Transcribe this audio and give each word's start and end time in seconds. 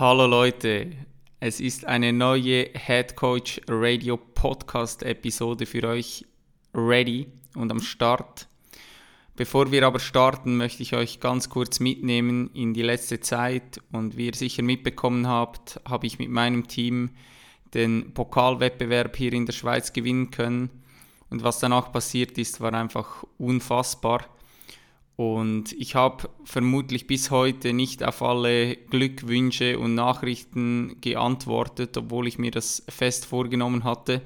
Hallo 0.00 0.26
Leute, 0.26 0.92
es 1.40 1.60
ist 1.60 1.84
eine 1.84 2.10
neue 2.14 2.70
Head 2.72 3.16
Coach 3.16 3.60
Radio 3.68 4.16
Podcast 4.16 5.02
Episode 5.02 5.66
für 5.66 5.86
euch 5.86 6.24
ready 6.72 7.26
und 7.54 7.70
am 7.70 7.80
Start. 7.80 8.48
Bevor 9.36 9.70
wir 9.72 9.86
aber 9.86 9.98
starten, 9.98 10.56
möchte 10.56 10.82
ich 10.82 10.94
euch 10.94 11.20
ganz 11.20 11.50
kurz 11.50 11.80
mitnehmen 11.80 12.48
in 12.54 12.72
die 12.72 12.80
letzte 12.80 13.20
Zeit 13.20 13.82
und 13.92 14.16
wie 14.16 14.28
ihr 14.28 14.34
sicher 14.34 14.62
mitbekommen 14.62 15.28
habt, 15.28 15.78
habe 15.86 16.06
ich 16.06 16.18
mit 16.18 16.30
meinem 16.30 16.66
Team 16.66 17.10
den 17.74 18.14
Pokalwettbewerb 18.14 19.14
hier 19.18 19.34
in 19.34 19.44
der 19.44 19.52
Schweiz 19.52 19.92
gewinnen 19.92 20.30
können 20.30 20.70
und 21.28 21.44
was 21.44 21.58
danach 21.58 21.92
passiert 21.92 22.38
ist, 22.38 22.62
war 22.62 22.72
einfach 22.72 23.26
unfassbar. 23.36 24.24
Und 25.20 25.74
ich 25.74 25.96
habe 25.96 26.30
vermutlich 26.44 27.06
bis 27.06 27.30
heute 27.30 27.74
nicht 27.74 28.02
auf 28.02 28.22
alle 28.22 28.74
Glückwünsche 28.74 29.78
und 29.78 29.94
Nachrichten 29.94 30.98
geantwortet, 31.02 31.94
obwohl 31.98 32.26
ich 32.26 32.38
mir 32.38 32.50
das 32.50 32.82
fest 32.88 33.26
vorgenommen 33.26 33.84
hatte. 33.84 34.22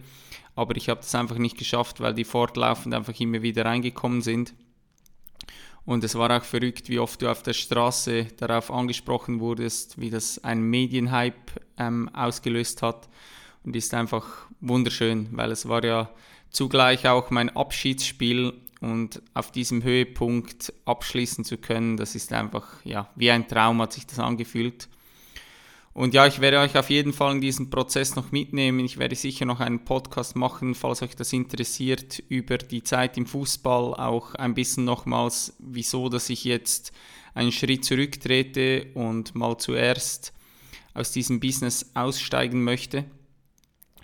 Aber 0.55 0.77
ich 0.77 0.89
habe 0.89 1.01
das 1.01 1.13
einfach 1.17 1.39
nicht 1.39 1.59
geschafft, 1.59 1.99
weil 1.99 2.15
die 2.15 2.23
fortlaufend 2.23 2.95
einfach 2.95 3.19
immer 3.19 3.43
wieder 3.43 3.65
reingekommen 3.65 4.23
sind. 4.23 4.55
Und 5.85 6.05
es 6.05 6.15
war 6.15 6.31
auch 6.31 6.45
verrückt, 6.45 6.89
wie 6.89 7.01
oft 7.01 7.21
du 7.21 7.29
auf 7.29 7.43
der 7.43 7.55
Straße 7.55 8.27
darauf 8.37 8.71
angesprochen 8.71 9.41
wurdest, 9.41 9.99
wie 9.99 10.11
das 10.11 10.45
ein 10.45 10.63
Medienhype 10.63 11.61
ähm, 11.77 12.09
ausgelöst 12.15 12.83
hat. 12.83 13.09
Und 13.65 13.75
ist 13.75 13.95
einfach 13.95 14.47
wunderschön, 14.61 15.27
weil 15.33 15.51
es 15.51 15.69
war 15.69 15.85
ja 15.85 16.09
zugleich 16.51 17.09
auch 17.09 17.31
mein 17.31 17.51
Abschiedsspiel 17.51 18.53
und 18.85 19.23
auf 19.33 19.51
diesem 19.51 19.83
Höhepunkt 19.83 20.73
abschließen 20.85 21.45
zu 21.45 21.57
können, 21.57 21.97
das 21.97 22.15
ist 22.15 22.33
einfach, 22.35 22.85
ja, 22.85 23.09
wie 23.17 23.31
ein 23.31 23.49
Traum 23.49 23.81
hat 23.81 23.95
sich 23.95 24.07
das 24.07 24.19
angefühlt. 24.19 24.89
Und 25.95 26.13
ja, 26.13 26.27
ich 26.27 26.41
werde 26.41 26.59
euch 26.59 26.77
auf 26.77 26.91
jeden 26.91 27.15
Fall 27.15 27.33
in 27.33 27.41
diesen 27.41 27.71
Prozess 27.71 28.15
noch 28.15 28.31
mitnehmen. 28.31 28.81
Ich 28.81 28.99
werde 28.99 29.15
sicher 29.15 29.47
noch 29.47 29.61
einen 29.61 29.85
Podcast 29.85 30.37
machen, 30.37 30.75
falls 30.75 31.03
euch 31.03 31.17
das 31.17 31.33
interessiert, 31.33 32.23
über 32.29 32.59
die 32.59 32.83
Zeit 32.83 33.17
im 33.17 33.27
Fußball, 33.27 33.95
auch 33.95 34.35
ein 34.35 34.55
bisschen 34.55 34.85
nochmals, 34.85 35.55
wieso, 35.61 36.11
dass 36.11 36.29
ich 36.29 36.45
jetzt 36.45 36.93
einen 37.33 37.53
Schritt 37.53 37.85
zurücktrete 37.85 38.89
und 38.95 39.35
mal 39.35 39.57
zuerst 39.57 40.35
aus 40.93 41.11
diesem 41.11 41.41
Business 41.41 41.91
aussteigen 41.95 42.65
möchte. 42.65 43.05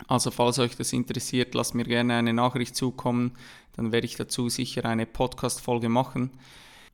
Also 0.06 0.31
falls 0.31 0.59
euch 0.59 0.77
das 0.77 0.92
interessiert, 0.92 1.55
lasst 1.55 1.75
mir 1.75 1.84
gerne 1.84 2.15
eine 2.15 2.33
Nachricht 2.33 2.77
zukommen, 2.77 3.33
dann 3.76 3.92
werde 3.92 4.06
ich 4.06 4.16
dazu 4.16 4.48
sicher 4.48 4.84
eine 4.84 5.06
Podcast-Folge 5.06 5.88
machen. 5.88 6.30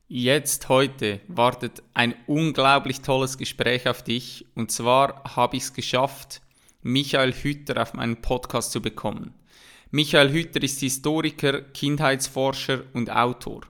Jetzt 0.07 0.69
heute 0.69 1.19
wartet 1.27 1.83
ein 1.93 2.15
unglaublich 2.27 3.01
tolles 3.01 3.37
Gespräch 3.37 3.87
auf 3.89 4.03
dich 4.03 4.45
und 4.55 4.71
zwar 4.71 5.23
habe 5.35 5.57
ich 5.57 5.63
es 5.63 5.73
geschafft, 5.73 6.41
Michael 6.81 7.33
Hütter 7.33 7.81
auf 7.81 7.93
meinen 7.93 8.21
Podcast 8.21 8.71
zu 8.71 8.81
bekommen. 8.81 9.33
Michael 9.91 10.31
Hütter 10.31 10.63
ist 10.63 10.79
Historiker, 10.79 11.61
Kindheitsforscher 11.61 12.83
und 12.93 13.09
Autor. 13.09 13.61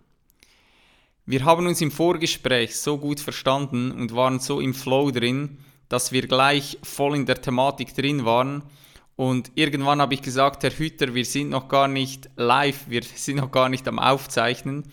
Wir 1.25 1.43
haben 1.43 1.67
uns 1.67 1.81
im 1.81 1.91
Vorgespräch 1.91 2.75
so 2.75 2.97
gut 2.97 3.19
verstanden 3.19 3.91
und 3.91 4.15
waren 4.15 4.39
so 4.39 4.61
im 4.61 4.73
Flow 4.73 5.11
drin, 5.11 5.57
dass 5.89 6.11
wir 6.11 6.27
gleich 6.27 6.77
voll 6.83 7.15
in 7.15 7.25
der 7.25 7.41
Thematik 7.41 7.95
drin 7.95 8.25
waren 8.25 8.63
und 9.17 9.51
irgendwann 9.55 9.99
habe 9.99 10.13
ich 10.13 10.21
gesagt, 10.21 10.61
Herr 10.61 10.69
Hütter, 10.71 11.15
wir 11.15 11.25
sind 11.25 11.49
noch 11.49 11.67
gar 11.67 11.87
nicht 11.87 12.29
live, 12.35 12.87
wir 12.87 13.01
sind 13.01 13.37
noch 13.37 13.51
gar 13.51 13.67
nicht 13.67 13.87
am 13.87 13.97
Aufzeichnen. 13.97 14.83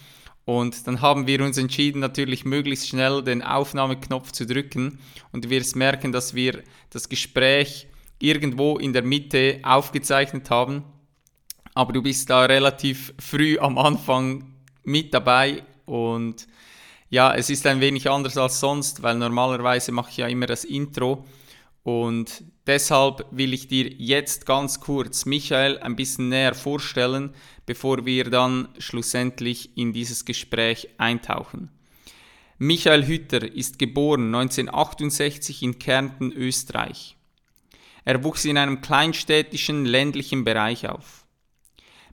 Und 0.47 0.87
dann 0.87 1.03
haben 1.03 1.27
wir 1.27 1.43
uns 1.45 1.59
entschieden, 1.59 2.01
natürlich 2.01 2.47
möglichst 2.47 2.89
schnell 2.89 3.23
den 3.23 3.43
Aufnahmeknopf 3.43 4.33
zu 4.33 4.47
drücken. 4.47 4.99
Und 5.33 5.51
wir 5.51 5.63
merken, 5.75 6.11
dass 6.11 6.33
wir 6.33 6.63
das 6.89 7.11
Gespräch 7.11 7.87
irgendwo 8.19 8.79
in 8.79 8.95
der 8.95 9.03
Mitte 9.03 9.61
aufgezeichnet 9.63 10.49
haben. 10.49 10.85
Aber 11.75 11.93
du 11.93 12.03
bist 12.03 12.31
da 12.31 12.47
relativ 12.47 13.13
früh 13.19 13.59
am 13.59 13.77
Anfang 13.77 14.55
mit 14.85 15.13
dabei. 15.13 15.65
Und 15.85 16.47
ja, 17.11 17.35
es 17.35 17.51
ist 17.51 17.67
ein 17.67 17.83
wenig 17.83 18.09
anders 18.09 18.39
als 18.39 18.59
sonst, 18.59 19.03
weil 19.03 19.17
normalerweise 19.17 19.93
mache 19.93 20.11
ich 20.13 20.17
ja 20.17 20.29
immer 20.29 20.47
das 20.47 20.65
Intro. 20.65 21.27
Und 21.83 22.43
deshalb 22.67 23.27
will 23.31 23.53
ich 23.53 23.69
dir 23.69 23.91
jetzt 23.91 24.47
ganz 24.47 24.81
kurz 24.81 25.27
Michael 25.27 25.79
ein 25.79 25.97
bisschen 25.97 26.29
näher 26.29 26.55
vorstellen, 26.55 27.35
bevor 27.67 28.07
wir 28.07 28.31
dann 28.31 28.69
schlussendlich 28.79 29.77
in 29.77 29.93
dieses 29.93 30.25
Gespräch 30.25 30.89
eintauchen. 30.99 31.71
Michael 32.59 33.07
Hütter 33.07 33.43
ist 33.43 33.79
geboren 33.79 34.35
1968 34.35 35.63
in 35.63 35.79
Kärnten, 35.79 36.33
Österreich. 36.33 37.17
Er 38.05 38.23
wuchs 38.23 38.45
in 38.45 38.59
einem 38.59 38.81
kleinstädtischen 38.81 39.85
ländlichen 39.85 40.45
Bereich 40.45 40.89
auf. 40.89 41.27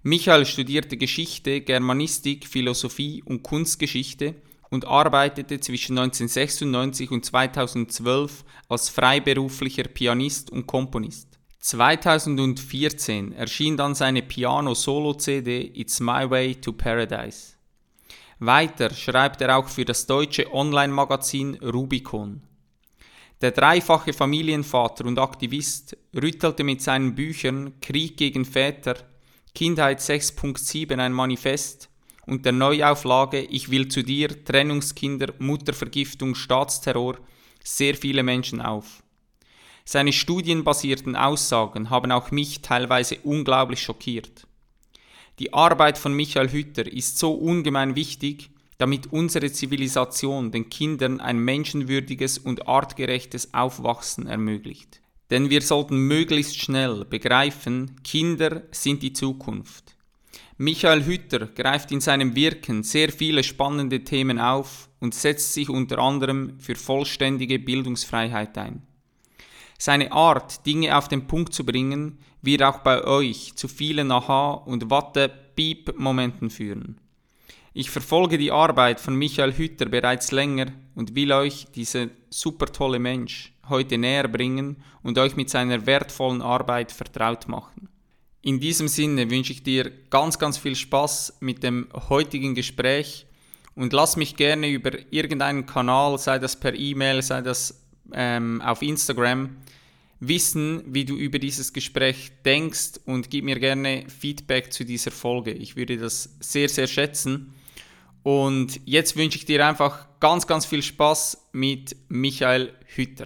Michael 0.03 0.45
studierte 0.45 0.97
Geschichte, 0.97 1.61
Germanistik, 1.61 2.47
Philosophie 2.47 3.21
und 3.23 3.43
Kunstgeschichte 3.43 4.35
und 4.71 4.87
arbeitete 4.87 5.59
zwischen 5.59 5.97
1996 5.97 7.11
und 7.11 7.25
2012 7.25 8.43
als 8.69 8.89
freiberuflicher 8.89 9.83
Pianist 9.83 10.49
und 10.49 10.65
Komponist. 10.65 11.27
2014 11.59 13.33
erschien 13.33 13.77
dann 13.77 13.93
seine 13.93 14.23
Piano-Solo-CD 14.23 15.73
It's 15.75 15.99
My 15.99 16.27
Way 16.27 16.55
to 16.55 16.71
Paradise. 16.71 17.53
Weiter 18.39 18.91
schreibt 18.91 19.41
er 19.41 19.57
auch 19.57 19.67
für 19.67 19.85
das 19.85 20.07
deutsche 20.07 20.51
Online-Magazin 20.51 21.59
Rubicon. 21.61 22.41
Der 23.41 23.51
dreifache 23.51 24.13
Familienvater 24.13 25.05
und 25.05 25.19
Aktivist 25.19 25.95
rüttelte 26.15 26.63
mit 26.63 26.81
seinen 26.81 27.13
Büchern 27.13 27.79
Krieg 27.81 28.17
gegen 28.17 28.45
Väter, 28.45 28.95
Kindheit 29.53 29.99
6.7 29.99 30.97
ein 30.97 31.13
Manifest 31.13 31.90
und 32.25 32.45
der 32.45 32.51
Neuauflage 32.51 33.41
Ich 33.41 33.69
will 33.69 33.87
zu 33.87 34.03
dir, 34.03 34.43
Trennungskinder, 34.45 35.33
Muttervergiftung, 35.39 36.35
Staatsterror 36.35 37.17
sehr 37.63 37.95
viele 37.95 38.23
Menschen 38.23 38.61
auf. 38.61 39.03
Seine 39.85 40.13
studienbasierten 40.13 41.15
Aussagen 41.15 41.89
haben 41.89 42.11
auch 42.11 42.31
mich 42.31 42.61
teilweise 42.61 43.17
unglaublich 43.23 43.81
schockiert. 43.81 44.47
Die 45.39 45.53
Arbeit 45.53 45.97
von 45.97 46.13
Michael 46.13 46.51
Hütter 46.51 46.91
ist 46.91 47.17
so 47.17 47.33
ungemein 47.33 47.95
wichtig, 47.95 48.51
damit 48.77 49.11
unsere 49.11 49.51
Zivilisation 49.51 50.51
den 50.51 50.69
Kindern 50.69 51.19
ein 51.19 51.39
menschenwürdiges 51.39 52.37
und 52.37 52.67
artgerechtes 52.67 53.53
Aufwachsen 53.53 54.27
ermöglicht. 54.27 55.01
Denn 55.29 55.49
wir 55.49 55.61
sollten 55.61 55.97
möglichst 55.97 56.59
schnell 56.59 57.05
begreifen, 57.05 58.01
Kinder 58.03 58.63
sind 58.71 59.01
die 59.03 59.13
Zukunft. 59.13 59.95
Michael 60.61 61.05
Hütter 61.05 61.47
greift 61.47 61.91
in 61.91 62.01
seinem 62.01 62.35
Wirken 62.35 62.83
sehr 62.83 63.11
viele 63.11 63.43
spannende 63.43 64.03
Themen 64.03 64.37
auf 64.37 64.89
und 64.99 65.15
setzt 65.15 65.53
sich 65.53 65.69
unter 65.69 65.97
anderem 65.97 66.59
für 66.59 66.75
vollständige 66.75 67.57
Bildungsfreiheit 67.57 68.55
ein. 68.59 68.83
Seine 69.79 70.11
Art, 70.11 70.63
Dinge 70.67 70.95
auf 70.95 71.07
den 71.07 71.25
Punkt 71.25 71.55
zu 71.55 71.65
bringen, 71.65 72.19
wird 72.43 72.61
auch 72.61 72.77
bei 72.81 73.03
euch 73.03 73.55
zu 73.55 73.67
vielen 73.67 74.11
Aha- 74.11 74.61
und 74.67 74.91
Watte-Piep-Momenten 74.91 76.51
führen. 76.51 77.01
Ich 77.73 77.89
verfolge 77.89 78.37
die 78.37 78.51
Arbeit 78.51 78.99
von 78.99 79.15
Michael 79.15 79.57
Hütter 79.57 79.85
bereits 79.87 80.31
länger 80.31 80.67
und 80.93 81.15
will 81.15 81.31
euch 81.31 81.69
diese 81.73 82.11
super 82.29 82.67
tolle 82.67 82.99
Mensch 82.99 83.51
heute 83.67 83.97
näher 83.97 84.27
bringen 84.27 84.83
und 85.01 85.17
euch 85.17 85.35
mit 85.35 85.49
seiner 85.49 85.87
wertvollen 85.87 86.43
Arbeit 86.43 86.91
vertraut 86.91 87.47
machen. 87.47 87.90
In 88.43 88.59
diesem 88.59 88.87
Sinne 88.87 89.29
wünsche 89.29 89.53
ich 89.53 89.61
dir 89.61 89.91
ganz, 90.09 90.39
ganz 90.39 90.57
viel 90.57 90.75
Spaß 90.75 91.37
mit 91.41 91.61
dem 91.61 91.87
heutigen 92.09 92.55
Gespräch 92.55 93.27
und 93.75 93.93
lass 93.93 94.17
mich 94.17 94.35
gerne 94.35 94.69
über 94.69 94.91
irgendeinen 95.11 95.65
Kanal, 95.67 96.17
sei 96.17 96.39
das 96.39 96.59
per 96.59 96.73
E-Mail, 96.73 97.21
sei 97.21 97.41
das 97.41 97.83
ähm, 98.13 98.61
auf 98.61 98.81
Instagram, 98.81 99.57
wissen, 100.19 100.83
wie 100.87 101.05
du 101.05 101.15
über 101.15 101.39
dieses 101.39 101.71
Gespräch 101.71 102.31
denkst 102.43 102.99
und 103.05 103.29
gib 103.29 103.45
mir 103.45 103.59
gerne 103.59 104.05
Feedback 104.07 104.73
zu 104.73 104.85
dieser 104.85 105.11
Folge. 105.11 105.51
Ich 105.51 105.75
würde 105.75 105.97
das 105.97 106.29
sehr, 106.39 106.69
sehr 106.69 106.87
schätzen. 106.87 107.53
Und 108.23 108.79
jetzt 108.85 109.15
wünsche 109.17 109.37
ich 109.37 109.45
dir 109.45 109.65
einfach 109.65 110.07
ganz, 110.19 110.45
ganz 110.45 110.65
viel 110.65 110.83
Spaß 110.83 111.49
mit 111.53 111.95
Michael 112.07 112.73
Hütter. 112.95 113.25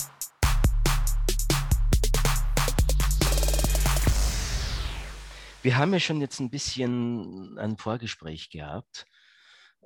Wir 5.63 5.77
haben 5.77 5.93
ja 5.93 5.99
schon 5.99 6.21
jetzt 6.21 6.39
ein 6.39 6.49
bisschen 6.49 7.57
ein 7.59 7.77
Vorgespräch 7.77 8.49
gehabt. 8.49 9.05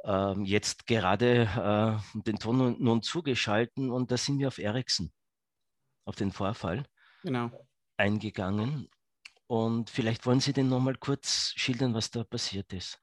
Ähm, 0.06 0.46
jetzt 0.46 0.88
gerade 0.88 2.02
äh, 2.14 2.20
den 2.22 2.40
Ton 2.40 2.78
nun 2.80 3.02
zugeschalten 3.02 3.92
und 3.92 4.12
da 4.12 4.18
sind 4.18 4.40
wir 4.40 4.48
auf 4.48 4.58
Ericsson, 4.58 5.12
auf 6.06 6.16
den 6.16 6.32
Vorfall 6.32 6.86
genau. 7.24 7.52
eingegangen. 7.98 8.90
Und 9.48 9.90
vielleicht 9.90 10.26
wollen 10.26 10.40
Sie 10.40 10.54
denn 10.54 10.70
nochmal 10.70 10.96
kurz 10.96 11.54
schildern, 11.56 11.94
was 11.94 12.10
da 12.10 12.24
passiert 12.24 12.72
ist. 12.72 13.00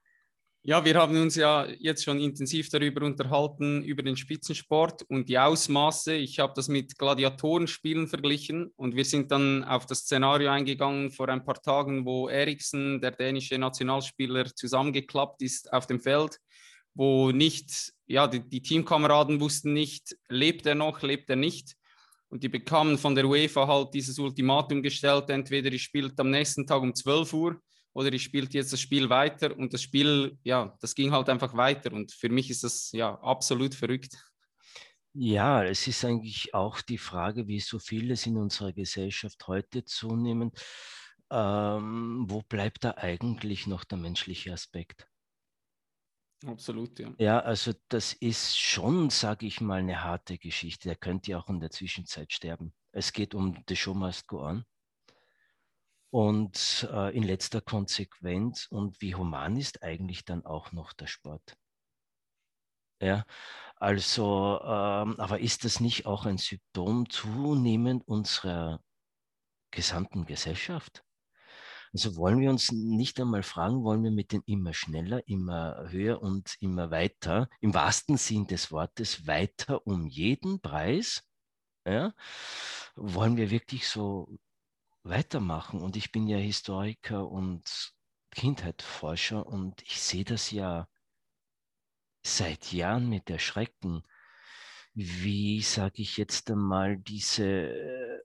Ja, 0.65 0.85
wir 0.85 0.95
haben 0.95 1.21
uns 1.21 1.35
ja 1.35 1.67
jetzt 1.77 2.05
schon 2.05 2.21
intensiv 2.21 2.69
darüber 2.69 3.05
unterhalten, 3.05 3.83
über 3.83 4.01
den 4.01 4.15
Spitzensport 4.15 5.03
und 5.09 5.27
die 5.27 5.37
Ausmaße. 5.37 6.13
Ich 6.13 6.39
habe 6.39 6.53
das 6.55 6.69
mit 6.69 6.97
Gladiatorenspielen 6.97 8.07
verglichen 8.07 8.71
und 8.77 8.95
wir 8.95 9.03
sind 9.03 9.29
dann 9.31 9.65
auf 9.65 9.85
das 9.87 9.99
Szenario 9.99 10.49
eingegangen 10.49 11.11
vor 11.11 11.27
ein 11.27 11.43
paar 11.43 11.61
Tagen, 11.61 12.05
wo 12.05 12.29
Eriksen, 12.29 13.01
der 13.01 13.11
dänische 13.11 13.57
Nationalspieler, 13.57 14.55
zusammengeklappt 14.55 15.41
ist 15.41 15.73
auf 15.73 15.85
dem 15.85 15.99
Feld, 15.99 16.39
wo 16.93 17.31
nicht, 17.31 17.91
ja, 18.07 18.25
die, 18.27 18.39
die 18.39 18.61
Teamkameraden 18.61 19.41
wussten 19.41 19.73
nicht, 19.73 20.15
lebt 20.29 20.65
er 20.65 20.75
noch, 20.75 21.01
lebt 21.01 21.29
er 21.29 21.35
nicht. 21.35 21.75
Und 22.29 22.41
die 22.41 22.49
bekamen 22.49 22.97
von 22.97 23.15
der 23.15 23.25
UEFA 23.25 23.67
halt 23.67 23.93
dieses 23.93 24.17
Ultimatum 24.17 24.81
gestellt, 24.81 25.29
entweder 25.29 25.69
ihr 25.69 25.79
spielt 25.79 26.17
am 26.21 26.29
nächsten 26.29 26.65
Tag 26.65 26.81
um 26.81 26.95
12 26.95 27.33
Uhr 27.33 27.61
oder 27.93 28.11
ich 28.11 28.23
spielte 28.23 28.57
jetzt 28.57 28.73
das 28.73 28.81
Spiel 28.81 29.09
weiter 29.09 29.55
und 29.57 29.73
das 29.73 29.81
Spiel, 29.81 30.37
ja, 30.43 30.75
das 30.81 30.95
ging 30.95 31.11
halt 31.11 31.29
einfach 31.29 31.55
weiter 31.55 31.93
und 31.93 32.11
für 32.11 32.29
mich 32.29 32.49
ist 32.49 32.63
das 32.63 32.91
ja 32.91 33.15
absolut 33.21 33.75
verrückt. 33.75 34.17
Ja, 35.15 35.63
es 35.63 35.87
ist 35.87 36.03
eigentlich 36.03 36.55
auch 36.55 36.81
die 36.81 36.97
Frage, 36.97 37.47
wie 37.47 37.59
so 37.59 37.77
vieles 37.77 38.25
in 38.25 38.35
unserer 38.35 38.73
Gesellschaft 38.73 39.47
heute 39.47 39.85
zunehmend, 39.85 40.59
ähm, 41.29 42.25
wo 42.27 42.41
bleibt 42.41 42.83
da 42.83 42.95
eigentlich 42.97 43.67
noch 43.67 43.83
der 43.83 43.99
menschliche 43.99 44.53
Aspekt? 44.53 45.07
Absolut, 46.45 46.99
ja. 46.99 47.13
Ja, 47.19 47.39
also 47.39 47.73
das 47.89 48.13
ist 48.13 48.57
schon, 48.59 49.09
sage 49.09 49.45
ich 49.45 49.61
mal, 49.61 49.79
eine 49.79 50.03
harte 50.03 50.37
Geschichte. 50.37 50.89
Er 50.89 50.95
könnte 50.95 51.31
ja 51.31 51.39
auch 51.39 51.47
in 51.47 51.59
der 51.59 51.71
Zwischenzeit 51.71 52.33
sterben. 52.33 52.73
Es 52.91 53.13
geht 53.13 53.33
um 53.33 53.63
The 53.67 53.75
Show 53.75 53.93
Must 53.93 54.27
Go 54.27 54.41
On. 54.41 54.65
Und 56.13 56.87
äh, 56.91 57.17
in 57.17 57.23
letzter 57.23 57.59
Konsequenz 57.59 58.67
und 58.67 59.01
wie 59.01 59.15
human 59.15 59.57
ist 59.57 59.81
eigentlich 59.81 60.23
dann 60.23 60.45
auch 60.45 60.71
noch 60.71 60.93
der 60.93 61.07
Sport? 61.07 61.57
Ja, 63.01 63.25
also, 63.77 64.59
ähm, 64.61 65.19
aber 65.19 65.39
ist 65.39 65.65
das 65.65 65.79
nicht 65.79 66.05
auch 66.05 66.27
ein 66.27 66.37
Symptom 66.37 67.09
zunehmend 67.09 68.07
unserer 68.07 68.79
gesamten 69.71 70.25
Gesellschaft? 70.27 71.03
Also 71.93 72.15
wollen 72.15 72.39
wir 72.39 72.51
uns 72.51 72.71
nicht 72.71 73.19
einmal 73.19 73.41
fragen, 73.41 73.83
wollen 73.83 74.03
wir 74.03 74.11
mit 74.11 74.33
den 74.33 74.43
immer 74.45 74.75
schneller, 74.75 75.27
immer 75.27 75.89
höher 75.89 76.21
und 76.21 76.55
immer 76.59 76.91
weiter, 76.91 77.49
im 77.59 77.73
wahrsten 77.73 78.17
Sinn 78.17 78.45
des 78.45 78.71
Wortes, 78.71 79.25
weiter 79.25 79.87
um 79.87 80.05
jeden 80.05 80.61
Preis? 80.61 81.23
Ja? 81.87 82.13
Wollen 82.95 83.35
wir 83.35 83.49
wirklich 83.49 83.87
so 83.87 84.37
weitermachen. 85.03 85.81
Und 85.81 85.95
ich 85.95 86.11
bin 86.11 86.27
ja 86.27 86.37
Historiker 86.37 87.27
und 87.29 87.93
Kindheitsforscher 88.31 89.45
und 89.45 89.81
ich 89.83 90.01
sehe 90.01 90.23
das 90.23 90.51
ja 90.51 90.87
seit 92.23 92.71
Jahren 92.71 93.09
mit 93.09 93.29
Erschrecken, 93.29 94.03
wie, 94.93 95.61
sage 95.61 96.01
ich 96.01 96.17
jetzt 96.17 96.49
einmal, 96.49 96.97
diese, 96.97 98.23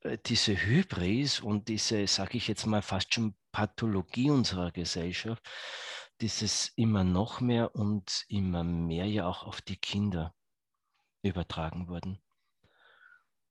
äh, 0.00 0.18
diese 0.26 0.56
Hybris 0.56 1.40
und 1.40 1.68
diese, 1.68 2.06
sage 2.06 2.38
ich 2.38 2.48
jetzt 2.48 2.66
mal, 2.66 2.82
fast 2.82 3.14
schon 3.14 3.34
Pathologie 3.52 4.30
unserer 4.30 4.72
Gesellschaft, 4.72 5.42
dieses 6.20 6.68
immer 6.76 7.04
noch 7.04 7.40
mehr 7.40 7.74
und 7.74 8.24
immer 8.28 8.64
mehr 8.64 9.06
ja 9.06 9.26
auch 9.26 9.44
auf 9.44 9.60
die 9.60 9.76
Kinder 9.76 10.34
übertragen 11.22 11.88
wurden. 11.88 12.20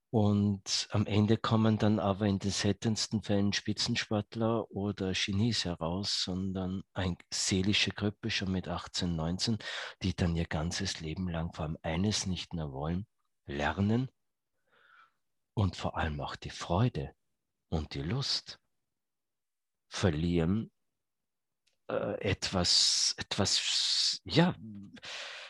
Und 0.09 0.87
am 0.91 1.05
Ende 1.05 1.37
kommen 1.37 1.77
dann 1.77 1.99
aber 1.99 2.27
in 2.27 2.39
den 2.39 2.51
seltensten 2.51 3.21
Fällen 3.23 3.51
Spitzensportler 3.51 4.71
oder 4.71 5.11
Genies 5.11 5.65
heraus, 5.65 6.23
sondern 6.23 6.83
ein 6.93 7.17
seelische 7.29 7.91
Gruppe 7.91 8.29
schon 8.29 8.51
mit 8.51 8.69
18, 8.69 9.15
19, 9.15 9.57
die 10.01 10.15
dann 10.15 10.35
ihr 10.35 10.45
ganzes 10.45 11.01
Leben 11.01 11.27
lang 11.29 11.53
vor 11.53 11.65
allem 11.65 11.77
eines 11.81 12.25
nicht 12.25 12.53
mehr 12.53 12.71
wollen, 12.71 13.05
lernen. 13.45 14.09
Und 15.53 15.75
vor 15.75 15.97
allem 15.97 16.21
auch 16.21 16.37
die 16.37 16.51
Freude 16.51 17.13
und 17.69 17.93
die 17.93 18.03
Lust 18.03 18.59
verlieren, 19.89 20.71
äh, 21.89 22.21
etwas, 22.21 23.13
etwas, 23.17 24.21
ja, 24.23 24.55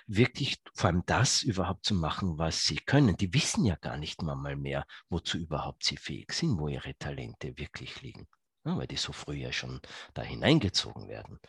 wirklich 0.08 0.62
vor 0.74 0.90
allem 0.90 1.04
das 1.06 1.44
überhaupt 1.44 1.86
zu 1.86 1.94
machen, 1.94 2.38
was 2.38 2.64
sie 2.64 2.78
können. 2.78 3.18
Die 3.18 3.34
wissen 3.34 3.66
ja 3.66 3.76
gar 3.76 3.98
nicht 3.98 4.22
mal 4.22 4.56
mehr, 4.56 4.86
wozu 5.10 5.38
überhaupt 5.38 5.84
sie 5.84 5.98
fähig 5.98 6.32
sind, 6.32 6.58
wo 6.58 6.68
ihre 6.68 6.96
Talente 6.96 7.58
wirklich 7.58 8.02
liegen. 8.02 8.28
Ja, 8.66 8.78
weil 8.78 8.88
die 8.88 8.98
so 8.98 9.14
früh 9.14 9.36
ja 9.36 9.52
schon 9.52 9.82
da 10.14 10.24
hineingezogen 10.24 11.08
werden 11.08 11.40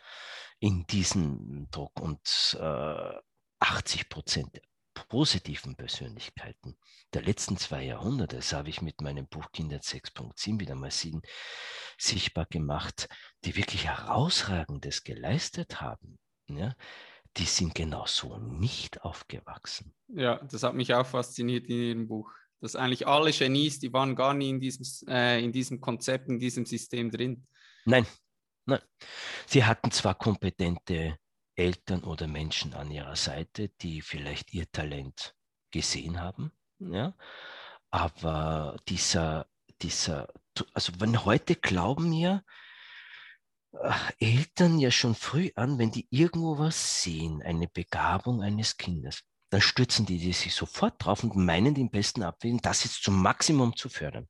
in 0.59 0.85
diesen 0.87 1.69
Druck. 1.71 1.99
Und 1.99 2.57
äh, 2.59 3.13
80 3.59 4.09
Prozent 4.09 4.61
positiven 5.07 5.75
Persönlichkeiten 5.75 6.77
der 7.13 7.21
letzten 7.21 7.57
zwei 7.57 7.83
Jahrhunderte, 7.83 8.37
das 8.37 8.53
habe 8.53 8.69
ich 8.69 8.81
mit 8.81 9.01
meinem 9.01 9.27
Buch 9.27 9.51
Kinder 9.51 9.77
6.7 9.77 10.59
wieder 10.59 10.75
mal 10.75 10.91
sichtbar 11.97 12.45
gemacht, 12.45 13.07
die 13.45 13.55
wirklich 13.55 13.85
herausragendes 13.85 15.03
geleistet 15.03 15.81
haben. 15.81 16.19
Ja, 16.47 16.75
die 17.37 17.45
sind 17.45 17.75
genau 17.75 18.05
so 18.05 18.37
nicht 18.37 19.01
aufgewachsen. 19.01 19.93
Ja, 20.07 20.37
das 20.51 20.63
hat 20.63 20.75
mich 20.75 20.93
auch 20.93 21.05
fasziniert 21.05 21.67
in 21.67 21.75
Ihrem 21.75 22.07
Buch. 22.07 22.31
Dass 22.61 22.75
eigentlich 22.75 23.07
alle 23.07 23.31
Genies, 23.31 23.79
die 23.79 23.93
waren 23.93 24.15
gar 24.15 24.33
nie 24.33 24.49
in 24.49 24.59
diesem, 24.59 25.07
äh, 25.07 25.41
in 25.41 25.53
diesem 25.53 25.79
Konzept, 25.79 26.27
in 26.27 26.39
diesem 26.39 26.65
System 26.65 27.09
drin. 27.09 27.47
Nein, 27.85 28.05
nein. 28.65 28.81
Sie 29.47 29.63
hatten 29.63 29.91
zwar 29.91 30.15
kompetente 30.15 31.17
Eltern 31.55 32.03
oder 32.03 32.27
Menschen 32.27 32.73
an 32.73 32.91
ihrer 32.91 33.15
Seite, 33.15 33.69
die 33.81 34.01
vielleicht 34.01 34.53
ihr 34.53 34.69
Talent 34.71 35.35
gesehen 35.71 36.21
haben, 36.21 36.51
ja, 36.79 37.13
aber 37.91 38.77
dieser, 38.87 39.47
dieser, 39.81 40.27
also 40.73 40.93
wenn 40.99 41.25
heute 41.25 41.55
glauben 41.55 42.13
ja, 42.13 42.43
Eltern 44.19 44.79
ja 44.79 44.91
schon 44.91 45.15
früh 45.15 45.51
an, 45.55 45.77
wenn 45.77 45.91
die 45.91 46.07
irgendwo 46.09 46.57
was 46.57 47.03
sehen, 47.03 47.41
eine 47.43 47.67
Begabung 47.67 48.41
eines 48.41 48.77
Kindes, 48.77 49.21
dann 49.49 49.61
stürzen 49.61 50.05
die, 50.05 50.17
die 50.17 50.33
sich 50.33 50.53
sofort 50.53 50.95
drauf 51.03 51.23
und 51.23 51.35
meinen 51.35 51.73
den 51.73 51.89
besten 51.91 52.23
Abwägen, 52.23 52.59
das 52.61 52.83
jetzt 52.83 53.03
zum 53.03 53.21
Maximum 53.21 53.75
zu 53.75 53.89
fördern. 53.89 54.27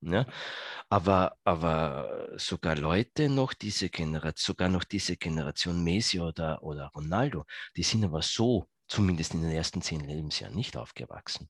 Ja? 0.00 0.26
Aber, 0.88 1.36
aber 1.44 2.28
sogar 2.36 2.76
Leute 2.76 3.28
noch 3.28 3.54
diese 3.54 3.88
Generation, 3.90 4.34
sogar 4.36 4.68
noch 4.68 4.84
diese 4.84 5.16
Generation 5.16 5.82
Messi 5.82 6.20
oder, 6.20 6.62
oder 6.62 6.90
Ronaldo, 6.94 7.44
die 7.76 7.82
sind 7.82 8.04
aber 8.04 8.22
so, 8.22 8.68
zumindest 8.88 9.34
in 9.34 9.42
den 9.42 9.50
ersten 9.50 9.82
zehn 9.82 10.00
Lebensjahren, 10.00 10.54
nicht 10.54 10.76
aufgewachsen. 10.76 11.48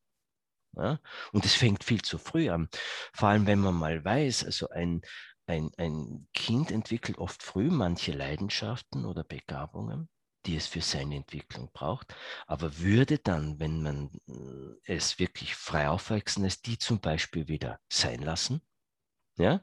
Ja? 0.73 1.01
Und 1.33 1.45
es 1.45 1.55
fängt 1.55 1.85
viel 1.85 2.03
zu 2.03 2.19
früh 2.19 2.51
an. 2.51 2.69
Vor 3.13 3.29
allem, 3.29 3.47
wenn 3.47 3.61
man 3.61 3.75
mal 3.75 4.05
weiß, 4.05 4.45
also 4.45 4.69
ein, 4.69 5.03
ein, 5.47 5.71
ein 5.79 6.29
Kind 6.35 6.71
entwickelt 6.71 7.19
oft 7.19 7.43
früh 7.43 7.71
manche 7.71 8.13
Leidenschaften 8.13 9.05
oder 9.05 9.25
Begabungen, 9.25 10.09
die 10.47 10.57
es 10.57 10.67
für 10.67 10.81
seine 10.81 11.17
Entwicklung 11.17 11.71
braucht, 11.73 12.15
aber 12.47 12.79
würde 12.79 13.19
dann, 13.19 13.59
wenn 13.59 13.83
man 13.83 14.11
äh, 14.29 14.93
es 14.95 15.19
wirklich 15.19 15.55
frei 15.55 15.89
aufwachsen 15.89 16.45
lässt, 16.45 16.67
die 16.67 16.79
zum 16.79 17.01
Beispiel 17.01 17.49
wieder 17.49 17.81
sein 17.89 18.21
lassen, 18.21 18.61
ja, 19.39 19.63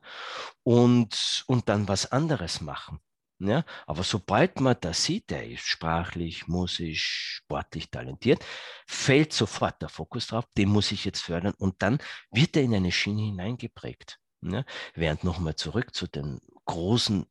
und, 0.63 1.43
und 1.47 1.69
dann 1.69 1.87
was 1.87 2.11
anderes 2.11 2.61
machen. 2.61 2.99
Ja, 3.39 3.65
aber 3.87 4.03
sobald 4.03 4.61
man 4.61 4.77
das 4.79 5.03
sieht, 5.03 5.29
der 5.29 5.49
ist 5.49 5.65
sprachlich, 5.65 6.47
musisch, 6.47 7.41
sportlich 7.41 7.89
talentiert, 7.91 8.45
fällt 8.87 9.33
sofort 9.33 9.81
der 9.81 9.89
Fokus 9.89 10.27
drauf, 10.27 10.45
den 10.55 10.69
muss 10.69 10.91
ich 10.93 11.03
jetzt 11.03 11.21
fördern 11.21 11.53
und 11.57 11.81
dann 11.81 11.97
wird 12.31 12.55
er 12.55 12.63
in 12.63 12.75
eine 12.75 12.91
Schiene 12.91 13.23
hineingeprägt. 13.23 14.19
Ne? 14.49 14.65
Während 14.93 15.23
nochmal 15.23 15.55
zurück 15.55 15.93
zu 15.93 16.07
den 16.07 16.39
großen 16.65 17.25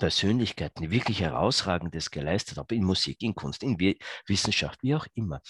Persönlichkeiten, 0.00 0.82
die 0.82 0.90
wirklich 0.90 1.20
herausragendes 1.20 2.10
geleistet 2.10 2.58
haben, 2.58 2.74
in 2.74 2.84
Musik, 2.84 3.22
in 3.22 3.34
Kunst, 3.34 3.62
in 3.62 3.78
Wissenschaft, 4.26 4.82
wie 4.82 4.96
auch 4.96 5.06
immer. 5.14 5.40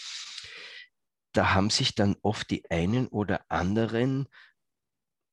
Da 1.32 1.54
haben 1.54 1.70
sich 1.70 1.94
dann 1.94 2.16
oft 2.22 2.50
die 2.50 2.68
einen 2.70 3.06
oder 3.08 3.44
anderen, 3.48 4.28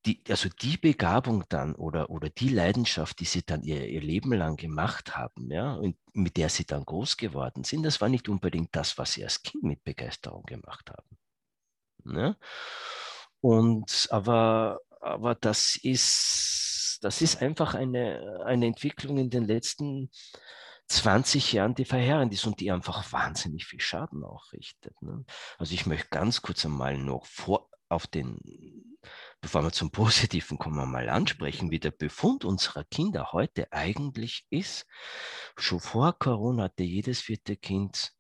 die, 0.06 0.24
also 0.30 0.48
die 0.50 0.78
Begabung 0.78 1.44
dann 1.50 1.76
oder, 1.76 2.10
oder 2.10 2.30
die 2.30 2.50
Leidenschaft, 2.50 3.20
die 3.20 3.26
sie 3.26 3.44
dann 3.44 3.64
ihr, 3.64 3.90
ihr 3.90 4.02
Leben 4.02 4.32
lang 4.34 4.56
gemacht 4.56 5.18
haben, 5.18 5.52
ja, 5.52 5.74
und 5.74 5.98
mit 6.14 6.38
der 6.38 6.50
sie 6.50 6.66
dann 6.66 6.86
groß 6.86 7.18
geworden 7.18 7.64
sind, 7.64 7.84
das 7.84 8.00
war 8.00 8.10
nicht 8.10 8.30
unbedingt 8.30 8.76
das, 8.76 8.98
was 8.98 9.14
sie 9.14 9.24
als 9.24 9.42
Kind 9.42 9.64
mit 9.64 9.84
Begeisterung 9.84 10.44
gemacht 10.44 10.92
haben. 10.92 11.18
Ne? 12.04 12.38
Und 13.42 14.08
aber 14.12 14.80
aber 15.02 15.36
das 15.36 15.78
ist 15.82 17.00
das, 17.02 17.22
ist 17.22 17.42
einfach 17.42 17.76
eine, 17.76 18.44
eine 18.46 18.66
Entwicklung 18.66 19.18
in 19.18 19.30
den 19.30 19.46
letzten 19.46 20.10
20 20.88 21.54
Jahren, 21.54 21.76
die 21.76 21.86
verheerend 21.86 22.34
ist 22.34 22.46
und 22.46 22.60
die 22.60 22.72
einfach 22.72 23.12
wahnsinnig 23.12 23.66
viel 23.66 23.82
Schaden 23.82 24.24
auch 24.24 24.52
richtet. 24.54 25.00
Ne? 25.02 25.26
Also 25.58 25.74
ich 25.74 25.86
möchte 25.86 26.08
ganz 26.10 26.42
kurz 26.42 26.66
einmal 26.66 26.98
noch 26.98 27.26
vor, 27.26 27.70
auf 27.90 28.08
den, 28.08 28.40
bevor 29.42 29.64
wir 29.64 29.72
zum 29.72 29.92
Positiven 29.92 30.58
kommen, 30.58 30.90
mal 30.90 31.10
ansprechen, 31.10 31.72
wie 31.72 31.80
der 31.80 31.92
Befund 31.92 32.46
unserer 32.46 32.84
Kinder 32.86 33.32
heute 33.32 33.72
eigentlich 33.72 34.46
ist. 34.50 34.86
Schon 35.58 35.80
vor 35.80 36.18
Corona 36.18 36.64
hatte 36.64 36.84
jedes 36.84 37.22
vierte 37.22 37.56
Kind 37.56 38.14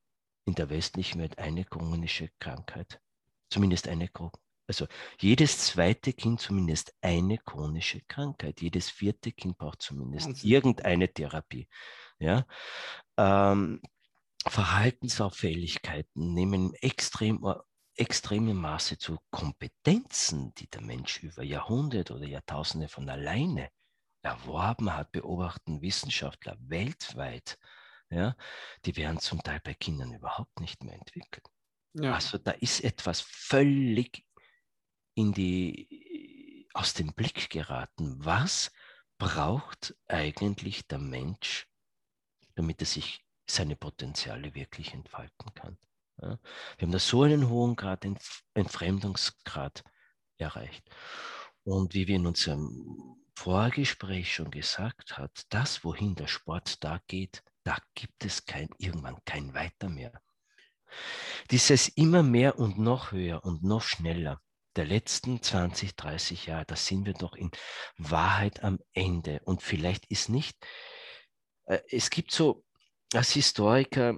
in 0.45 0.55
der 0.55 0.69
westlichen 0.69 1.19
Welt 1.19 1.37
eine 1.37 1.65
chronische 1.65 2.29
Krankheit. 2.39 3.01
Zumindest 3.49 3.87
eine, 3.87 4.09
also 4.67 4.87
jedes 5.19 5.59
zweite 5.59 6.13
Kind 6.13 6.41
zumindest 6.41 6.93
eine 7.01 7.37
chronische 7.37 8.01
Krankheit. 8.01 8.61
Jedes 8.61 8.89
vierte 8.89 9.31
Kind 9.31 9.57
braucht 9.57 9.81
zumindest 9.81 10.27
Wahnsinn. 10.27 10.49
irgendeine 10.49 11.11
Therapie. 11.11 11.67
Ja? 12.19 12.45
Ähm, 13.17 13.81
Verhaltensauffälligkeiten 14.45 16.33
nehmen 16.33 16.73
extrem 16.75 17.43
extremem 17.97 18.57
Maße 18.57 18.99
zu 18.99 19.17
Kompetenzen, 19.31 20.53
die 20.53 20.69
der 20.69 20.81
Mensch 20.81 21.23
über 21.23 21.41
Jahrhunderte 21.43 22.13
oder 22.13 22.27
Jahrtausende 22.27 22.87
von 22.87 23.09
alleine 23.09 23.71
erworben 24.21 24.93
hat, 24.93 25.11
beobachten 25.11 25.81
Wissenschaftler 25.81 26.57
weltweit, 26.59 27.57
ja, 28.09 28.35
die 28.85 28.95
werden 28.97 29.19
zum 29.19 29.41
Teil 29.41 29.59
bei 29.63 29.73
Kindern 29.73 30.13
überhaupt 30.13 30.59
nicht 30.59 30.83
mehr 30.83 30.93
entwickelt. 30.93 31.47
Ja. 31.93 32.13
Also 32.13 32.37
da 32.37 32.51
ist 32.51 32.83
etwas 32.83 33.21
völlig 33.21 34.26
in 35.17 35.33
die, 35.33 36.69
aus 36.73 36.93
dem 36.93 37.13
Blick 37.13 37.49
geraten. 37.49 38.23
Was 38.23 38.71
braucht 39.17 39.95
eigentlich 40.07 40.87
der 40.87 40.99
Mensch, 40.99 41.67
damit 42.53 42.81
er 42.81 42.85
sich 42.85 43.25
seine 43.49 43.75
Potenziale 43.75 44.53
wirklich 44.53 44.93
entfalten 44.93 45.53
kann? 45.55 45.77
Ja. 46.21 46.37
Wir 46.77 46.85
haben 46.85 46.91
da 46.91 46.99
so 46.99 47.23
einen 47.23 47.49
hohen 47.49 47.75
Grad, 47.75 48.05
Entfremdungsgrad 48.53 49.83
erreicht. 50.37 50.87
Und 51.63 51.95
wie 51.95 52.07
wir 52.07 52.17
in 52.17 52.27
unserem 52.27 53.17
Vorgespräch 53.35 54.33
schon 54.33 54.51
gesagt 54.51 55.17
hat, 55.17 55.45
das, 55.49 55.83
wohin 55.83 56.13
der 56.13 56.27
Sport 56.27 56.83
da 56.83 57.01
geht, 57.07 57.43
da 57.63 57.77
gibt 57.95 58.23
es 58.23 58.45
kein, 58.45 58.69
irgendwann 58.77 59.17
kein 59.25 59.55
Weiter 59.55 59.89
mehr. 59.89 60.21
Dieses 61.49 61.87
immer 61.87 62.21
mehr 62.21 62.59
und 62.59 62.77
noch 62.77 63.11
höher 63.11 63.43
und 63.43 63.63
noch 63.63 63.81
schneller 63.81 64.39
der 64.77 64.85
letzten 64.85 65.41
20, 65.41 65.95
30 65.95 66.45
Jahre, 66.47 66.65
da 66.65 66.75
sind 66.75 67.05
wir 67.05 67.13
doch 67.13 67.35
in 67.35 67.51
Wahrheit 67.97 68.63
am 68.63 68.79
Ende. 68.93 69.41
Und 69.45 69.61
vielleicht 69.61 70.05
ist 70.07 70.29
nicht, 70.29 70.55
äh, 71.65 71.79
es 71.89 72.09
gibt 72.09 72.31
so 72.31 72.63
als 73.13 73.31
Historiker 73.31 74.17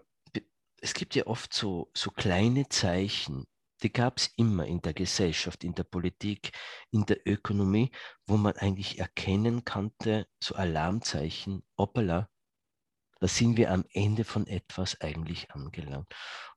es 0.82 0.94
gibt 0.94 1.16
ja 1.16 1.28
oft 1.28 1.54
so, 1.54 1.90
so 1.94 2.12
kleine 2.12 2.68
Zeichen, 2.70 3.46
die 3.82 3.92
gab 3.92 4.18
es 4.18 4.32
immer 4.36 4.66
in 4.66 4.82
der 4.82 4.94
Gesellschaft, 4.94 5.64
in 5.64 5.74
der 5.74 5.84
Politik, 5.84 6.52
in 6.92 7.06
der 7.06 7.26
Ökonomie, 7.26 7.92
wo 8.26 8.38
man 8.38 8.56
eigentlich 8.58 9.00
erkennen 9.00 9.64
konnte, 9.64 10.28
so 10.44 10.56
Alarmzeichen, 10.56 11.64
hoppala, 11.78 12.30
da 13.20 13.28
sind 13.28 13.58
wir 13.58 13.72
am 13.72 13.86
Ende 13.92 14.24
von 14.24 14.48
etwas 14.48 15.00
eigentlich 15.02 15.52
angelangt. 15.52 16.08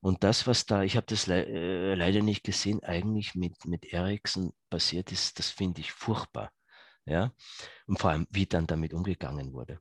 Und 0.01 0.23
das, 0.23 0.47
was 0.47 0.65
da, 0.65 0.83
ich 0.83 0.97
habe 0.97 1.07
das 1.09 1.27
le 1.27 1.45
äh, 1.47 1.95
leider 1.95 2.23
nicht 2.23 2.45
gesehen, 2.45 2.83
eigentlich 2.85 3.35
mit, 3.35 3.65
mit 3.65 3.93
Ericsson 3.93 4.53
passiert 4.71 5.11
ist, 5.11 5.39
das 5.39 5.51
finde 5.51 5.81
ich 5.81 5.93
furchtbar. 5.93 6.53
Ja? 7.05 7.33
Und 7.87 7.99
vor 7.99 8.11
allem, 8.11 8.27
wie 8.31 8.47
dann 8.47 8.67
damit 8.67 8.95
umgegangen 8.95 9.53
wurde. 9.53 9.81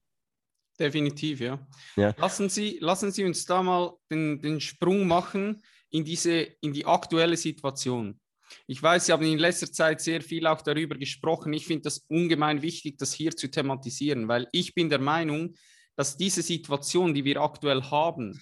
Definitiv, 0.80 1.42
ja. 1.42 1.68
ja. 1.96 2.16
Lassen, 2.18 2.50
Sie, 2.50 2.80
lassen 2.82 3.12
Sie 3.12 3.24
uns 3.24 3.46
da 3.46 3.62
mal 3.62 3.94
den, 4.10 4.42
den 4.42 4.60
Sprung 4.60 5.06
machen 5.06 5.62
in, 5.92 6.04
diese, 6.04 6.40
in 6.62 6.74
die 6.74 6.86
aktuelle 6.86 7.38
Situation. 7.38 8.20
Ich 8.66 8.82
weiß, 8.82 9.06
Sie 9.06 9.12
haben 9.12 9.24
in 9.24 9.38
letzter 9.38 9.72
Zeit 9.72 10.02
sehr 10.02 10.22
viel 10.22 10.48
auch 10.48 10.62
darüber 10.62 10.96
gesprochen. 10.96 11.54
Ich 11.54 11.68
finde 11.68 11.84
das 11.84 12.00
ungemein 12.08 12.64
wichtig, 12.64 12.98
das 12.98 13.14
hier 13.14 13.36
zu 13.36 13.50
thematisieren, 13.50 14.28
weil 14.28 14.48
ich 14.52 14.74
bin 14.74 14.90
der 14.90 15.00
Meinung, 15.00 15.54
dass 16.02 16.18
diese 16.18 16.42
Situation, 16.42 17.14
die 17.14 17.26
wir 17.26 17.40
aktuell 17.40 17.84
haben, 17.84 18.42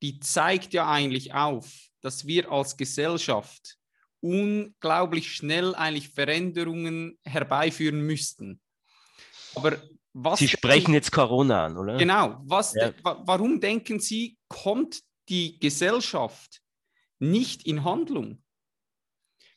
die 0.00 0.20
zeigt 0.20 0.72
ja 0.72 0.90
eigentlich 0.90 1.34
auf, 1.34 1.70
dass 2.00 2.26
wir 2.26 2.50
als 2.50 2.78
Gesellschaft 2.78 3.76
unglaublich 4.20 5.30
schnell 5.30 5.74
eigentlich 5.74 6.08
Veränderungen 6.08 7.18
herbeiführen 7.22 8.00
müssten. 8.00 8.58
Aber 9.54 9.76
was 10.14 10.38
Sie 10.38 10.48
sprechen 10.48 10.94
jetzt 10.94 11.12
Corona 11.12 11.66
an, 11.66 11.76
oder? 11.76 11.98
Genau. 11.98 12.40
Was, 12.44 12.72
ja. 12.72 12.94
warum 13.02 13.60
denken 13.60 14.00
Sie, 14.00 14.38
kommt 14.48 15.00
die 15.28 15.58
Gesellschaft 15.58 16.62
nicht 17.18 17.66
in 17.66 17.84
Handlung? 17.84 18.42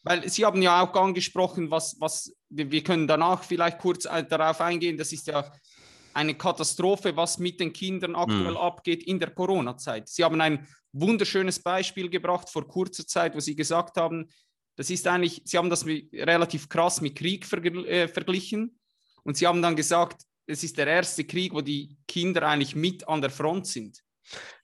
Weil 0.03 0.27
Sie 0.27 0.43
haben 0.43 0.61
ja 0.61 0.83
auch 0.83 0.93
angesprochen, 0.95 1.71
was, 1.71 1.95
was 2.01 2.35
wir 2.49 2.83
können 2.83 3.07
danach 3.07 3.45
vielleicht 3.45 3.79
kurz 3.79 4.03
äh, 4.03 4.25
darauf 4.25 4.59
eingehen, 4.59 4.97
das 4.97 5.13
ist 5.13 5.27
ja 5.27 5.49
eine 6.17 6.35
Katastrophe, 6.35 7.15
was 7.15 7.37
mit 7.37 7.59
den 7.59 7.71
Kindern 7.71 8.15
aktuell 8.15 8.55
hm. 8.55 8.57
abgeht 8.57 9.03
in 9.03 9.19
der 9.19 9.29
Corona-Zeit. 9.29 10.09
Sie 10.09 10.23
haben 10.23 10.41
ein 10.41 10.67
wunderschönes 10.91 11.59
Beispiel 11.59 12.09
gebracht 12.09 12.49
vor 12.49 12.67
kurzer 12.67 13.05
Zeit, 13.05 13.35
wo 13.35 13.39
Sie 13.39 13.55
gesagt 13.55 13.97
haben, 13.97 14.27
das 14.75 14.89
ist 14.89 15.07
eigentlich, 15.07 15.41
Sie 15.45 15.57
haben 15.57 15.69
das 15.69 15.85
relativ 15.85 16.69
krass 16.69 17.01
mit 17.01 17.15
Krieg 17.15 17.45
vergl 17.45 17.85
äh, 17.85 18.07
verglichen 18.07 18.79
und 19.23 19.37
Sie 19.37 19.45
haben 19.45 19.61
dann 19.61 19.75
gesagt, 19.75 20.23
es 20.47 20.63
ist 20.63 20.77
der 20.77 20.87
erste 20.87 21.23
Krieg, 21.23 21.53
wo 21.53 21.61
die 21.61 21.97
Kinder 22.07 22.47
eigentlich 22.47 22.75
mit 22.75 23.07
an 23.07 23.21
der 23.21 23.29
Front 23.29 23.67
sind. 23.67 24.01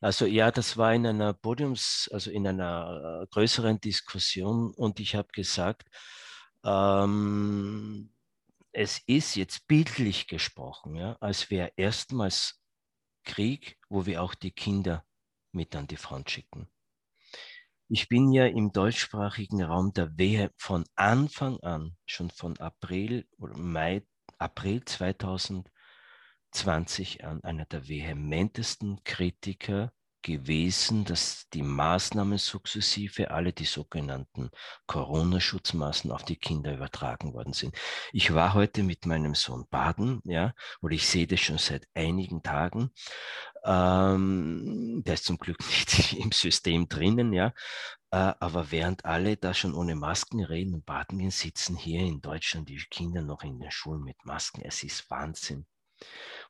Also 0.02 0.26
ja, 0.26 0.52
das 0.52 0.76
war 0.76 0.94
in 0.94 1.06
einer 1.06 1.34
Podiums, 1.34 2.10
also 2.12 2.32
in 2.32 2.48
einer 2.48 3.22
äh, 3.22 3.28
größeren 3.32 3.80
Diskussion 3.80 4.74
und 4.74 5.00
ich 5.00 5.16
habe 5.16 5.30
gesagt, 5.34 5.88
ähm, 6.66 8.13
es 8.74 9.02
ist 9.06 9.36
jetzt 9.36 9.68
bildlich 9.68 10.28
gesprochen, 10.28 10.96
ja, 10.96 11.16
als 11.20 11.50
wäre 11.50 11.72
erstmals 11.76 12.62
Krieg, 13.24 13.78
wo 13.90 14.06
wir 14.06 14.22
auch 14.22 14.36
die 14.36 14.52
Kinder 14.52 15.06
mit 15.52 15.76
an 15.76 15.88
die 15.88 15.98
Front 15.98 16.32
schicken. 16.32 16.68
Ich 17.88 18.10
bin 18.10 18.32
ja 18.32 18.46
im 18.48 18.72
deutschsprachigen 18.72 19.62
Raum 19.64 19.94
der 19.94 20.18
Wehe 20.18 20.52
von 20.58 20.84
Anfang 20.96 21.60
an, 21.60 21.96
schon 22.06 22.32
von 22.32 22.58
April 22.58 23.28
oder 23.38 23.58
Mai, 23.58 24.06
April 24.40 24.84
2000 24.84 25.70
20 26.54 27.22
Jahren 27.22 27.44
einer 27.44 27.66
der 27.66 27.88
vehementesten 27.88 29.04
Kritiker 29.04 29.92
gewesen, 30.24 31.06
dass 31.06 31.48
die 31.50 31.62
Maßnahmen 31.62 32.40
sukzessive, 32.40 33.30
alle 33.30 33.54
die 33.54 33.66
sogenannten 33.66 34.50
Corona-Schutzmaßnahmen 34.88 36.16
auf 36.16 36.26
die 36.26 36.38
Kinder 36.38 36.74
übertragen 36.74 37.34
worden 37.34 37.54
sind. 37.54 37.76
Ich 38.12 38.34
war 38.34 38.56
heute 38.56 38.82
mit 38.82 39.06
meinem 39.06 39.36
Sohn 39.36 39.68
baden, 39.70 40.22
ja, 40.24 40.54
oder 40.82 40.96
ich 40.96 41.08
sehe 41.08 41.28
das 41.28 41.42
schon 41.42 41.60
seit 41.60 41.88
einigen 41.94 42.42
Tagen. 42.42 42.92
Ähm, 43.66 45.04
der 45.06 45.14
ist 45.14 45.26
zum 45.26 45.38
Glück 45.38 45.60
nicht 45.70 46.14
im 46.14 46.32
System 46.32 46.90
drinnen, 46.90 47.34
ja. 47.34 47.54
Äh, 48.12 48.34
aber 48.40 48.72
während 48.72 49.06
alle 49.06 49.38
da 49.38 49.54
schon 49.54 49.74
ohne 49.74 49.96
Masken 49.96 50.44
reden 50.44 50.74
und 50.74 50.86
baden 50.86 51.20
gehen, 51.20 51.32
sitzen 51.32 51.76
hier 51.76 52.02
in 52.02 52.22
Deutschland 52.22 52.70
die 52.70 52.78
Kinder 52.90 53.22
noch 53.22 53.44
in 53.44 53.60
den 53.60 53.72
Schulen 53.72 54.04
mit 54.04 54.26
Masken. 54.26 54.62
Es 54.64 54.84
ist 54.84 55.10
Wahnsinn. 55.10 55.66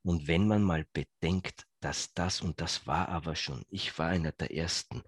Und 0.03 0.27
wenn 0.27 0.47
man 0.47 0.63
mal 0.63 0.85
bedenkt, 0.93 1.65
dass 1.83 2.13
das, 2.13 2.41
und 2.41 2.61
das 2.61 2.87
war 2.87 3.09
aber 3.09 3.35
schon, 3.35 3.65
ich 3.69 3.97
war 3.99 4.07
einer 4.07 4.31
der 4.31 4.55
Ersten, 4.55 5.03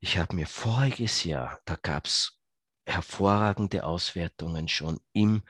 ich 0.00 0.18
habe 0.18 0.34
mir 0.34 0.46
voriges 0.46 1.24
Jahr, 1.24 1.60
da 1.64 1.76
gab 1.76 2.06
es 2.06 2.38
hervorragende 2.86 3.84
Auswertungen 3.84 4.68
schon 4.68 5.00
im 5.12 5.42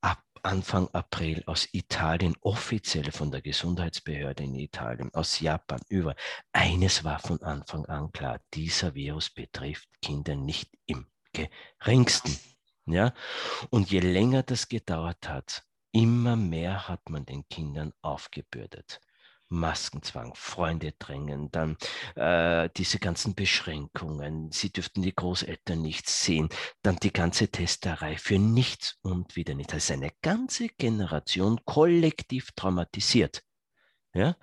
ab 0.00 0.22
Anfang 0.42 0.88
April 0.88 1.42
aus 1.46 1.68
Italien, 1.72 2.36
offiziell 2.40 3.12
von 3.12 3.30
der 3.30 3.42
Gesundheitsbehörde 3.42 4.44
in 4.44 4.54
Italien, 4.56 5.14
aus 5.14 5.40
Japan 5.40 5.80
über. 5.88 6.14
Eines 6.52 7.04
war 7.04 7.18
von 7.18 7.42
Anfang 7.42 7.86
an 7.86 8.12
klar, 8.12 8.40
dieser 8.54 8.94
Virus 8.94 9.30
betrifft 9.30 9.88
Kinder 10.02 10.34
nicht 10.34 10.70
im 10.86 11.06
geringsten. 11.32 12.38
Ja? 12.86 13.14
Und 13.70 13.90
je 13.90 14.00
länger 14.00 14.42
das 14.42 14.68
gedauert 14.68 15.28
hat, 15.28 15.66
Immer 15.96 16.36
mehr 16.36 16.88
hat 16.88 17.08
man 17.08 17.24
den 17.24 17.48
Kindern 17.48 17.94
aufgebürdet. 18.02 19.00
Maskenzwang, 19.48 20.34
Freunde 20.34 20.92
drängen, 20.98 21.50
dann 21.50 21.76
äh, 22.14 22.68
diese 22.76 22.98
ganzen 22.98 23.34
Beschränkungen, 23.34 24.50
sie 24.50 24.72
dürften 24.72 25.02
die 25.02 25.14
Großeltern 25.14 25.80
nicht 25.80 26.08
sehen, 26.08 26.48
dann 26.82 26.96
die 26.96 27.12
ganze 27.12 27.48
Testerei 27.48 28.16
für 28.16 28.38
nichts 28.38 28.98
und 29.02 29.36
wieder 29.36 29.54
nicht. 29.54 29.72
Also 29.72 29.92
eine 29.92 30.10
ganze 30.22 30.68
Generation 30.68 31.60
kollektiv 31.64 32.52
traumatisiert. 32.52 33.42
Ja? 34.14 34.36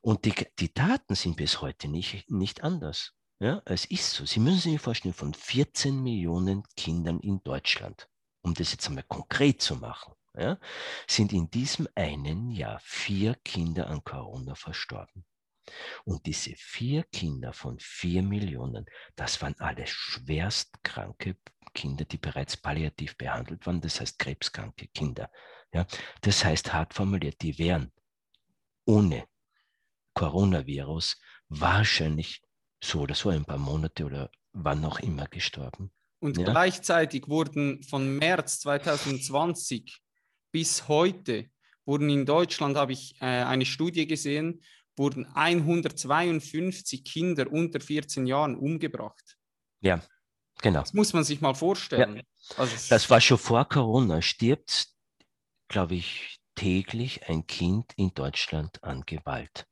Und 0.00 0.24
die, 0.24 0.34
die 0.58 0.72
Daten 0.72 1.14
sind 1.14 1.36
bis 1.36 1.60
heute 1.60 1.88
nicht, 1.88 2.30
nicht 2.30 2.62
anders. 2.64 3.12
Ja? 3.38 3.62
Es 3.64 3.84
ist 3.84 4.12
so. 4.12 4.24
Sie 4.26 4.40
müssen 4.40 4.70
sich 4.72 4.80
vorstellen, 4.80 5.14
von 5.14 5.34
14 5.34 6.02
Millionen 6.02 6.64
Kindern 6.76 7.20
in 7.20 7.42
Deutschland, 7.42 8.08
um 8.42 8.54
das 8.54 8.72
jetzt 8.72 8.88
einmal 8.88 9.04
konkret 9.04 9.62
zu 9.62 9.76
machen, 9.76 10.14
ja, 10.38 10.58
sind 11.06 11.32
in 11.32 11.50
diesem 11.50 11.88
einen 11.94 12.50
Jahr 12.50 12.80
vier 12.82 13.34
Kinder 13.44 13.88
an 13.88 14.04
Corona 14.04 14.54
verstorben. 14.54 15.24
Und 16.04 16.26
diese 16.26 16.54
vier 16.56 17.04
Kinder 17.04 17.52
von 17.52 17.78
vier 17.78 18.22
Millionen, 18.22 18.86
das 19.16 19.42
waren 19.42 19.54
alle 19.58 19.86
schwerstkranke 19.86 21.36
Kinder, 21.74 22.04
die 22.04 22.18
bereits 22.18 22.56
palliativ 22.56 23.16
behandelt 23.16 23.66
waren, 23.66 23.80
das 23.80 24.00
heißt 24.00 24.18
krebskranke 24.18 24.88
Kinder. 24.88 25.30
Ja? 25.72 25.86
Das 26.22 26.44
heißt, 26.44 26.72
hart 26.72 26.94
formuliert, 26.94 27.42
die 27.42 27.58
wären 27.58 27.92
ohne 28.86 29.26
Coronavirus 30.14 31.20
wahrscheinlich 31.48 32.42
so 32.82 33.00
oder 33.00 33.14
so 33.14 33.28
ein 33.28 33.44
paar 33.44 33.58
Monate 33.58 34.04
oder 34.04 34.30
wann 34.52 34.84
auch 34.84 34.98
immer 35.00 35.26
gestorben. 35.26 35.92
Und 36.20 36.38
ja? 36.38 36.50
gleichzeitig 36.50 37.28
wurden 37.28 37.82
von 37.82 38.16
März 38.16 38.60
2020 38.60 40.00
bis 40.52 40.88
heute, 40.88 41.50
wurden 41.84 42.10
in 42.10 42.26
Deutschland, 42.26 42.76
habe 42.76 42.92
ich 42.92 43.16
äh, 43.20 43.24
eine 43.24 43.64
Studie 43.64 44.06
gesehen, 44.06 44.62
wurden 44.96 45.26
152 45.26 47.04
Kinder 47.04 47.50
unter 47.50 47.80
14 47.80 48.26
Jahren 48.26 48.56
umgebracht. 48.56 49.38
Ja, 49.80 50.02
genau. 50.60 50.80
Das 50.80 50.92
muss 50.92 51.12
man 51.12 51.24
sich 51.24 51.40
mal 51.40 51.54
vorstellen. 51.54 52.16
Ja. 52.16 52.22
Also 52.56 52.76
das 52.88 53.08
war 53.08 53.20
schon 53.20 53.38
vor 53.38 53.64
Corona. 53.68 54.20
Stirbt, 54.22 54.88
glaube 55.68 55.94
ich, 55.94 56.40
täglich 56.56 57.28
ein 57.28 57.46
Kind 57.46 57.92
in 57.96 58.12
Deutschland 58.14 58.82
an 58.82 59.02
Gewalt. 59.06 59.66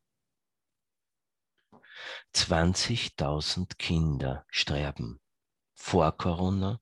20.000 2.35 3.77
Kinder 3.77 4.45
sterben 4.49 5.21
vor 5.75 6.17
Corona 6.17 6.81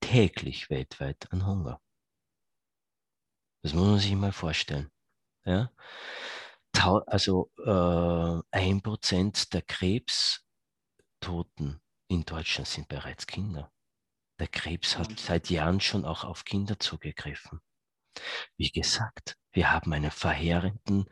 täglich 0.00 0.70
weltweit 0.70 1.32
an 1.32 1.46
Hunger. 1.46 1.81
Das 3.62 3.72
muss 3.74 3.86
man 3.86 3.98
sich 3.98 4.14
mal 4.14 4.32
vorstellen. 4.32 4.90
Ja? 5.44 5.70
Also 7.06 7.50
äh, 7.58 8.40
ein 8.50 8.82
Prozent 8.82 9.54
der 9.54 9.62
Krebstoten 9.62 10.42
in 12.08 12.24
Deutschland 12.24 12.66
sind 12.66 12.88
bereits 12.88 13.26
Kinder. 13.26 13.70
Der 14.40 14.48
Krebs 14.48 14.98
hat 14.98 15.20
seit 15.20 15.48
Jahren 15.50 15.80
schon 15.80 16.04
auch 16.04 16.24
auf 16.24 16.44
Kinder 16.44 16.80
zugegriffen. 16.80 17.60
Wie 18.56 18.70
gesagt, 18.70 19.38
wir 19.52 19.70
haben 19.70 19.92
einen 19.92 20.10
verheerenden, 20.10 21.08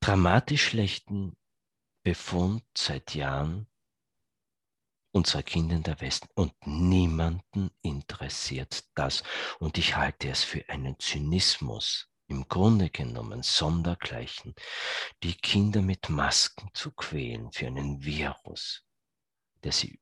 dramatisch 0.00 0.68
schlechten 0.68 1.36
Befund 2.02 2.62
seit 2.76 3.14
Jahren 3.14 3.66
unserer 5.16 5.42
Kinder 5.42 5.76
in 5.76 5.82
der 5.82 6.00
Westen 6.02 6.28
und 6.34 6.52
niemanden 6.66 7.70
interessiert 7.80 8.84
das. 8.94 9.22
Und 9.58 9.78
ich 9.78 9.96
halte 9.96 10.28
es 10.28 10.44
für 10.44 10.68
einen 10.68 10.98
Zynismus, 10.98 12.10
im 12.28 12.46
Grunde 12.48 12.90
genommen 12.90 13.42
sondergleichen, 13.42 14.54
die 15.22 15.34
Kinder 15.34 15.80
mit 15.80 16.10
Masken 16.10 16.68
zu 16.74 16.90
quälen 16.90 17.50
für 17.50 17.66
einen 17.66 18.04
Virus, 18.04 18.84
der 19.64 19.72
sie 19.72 20.00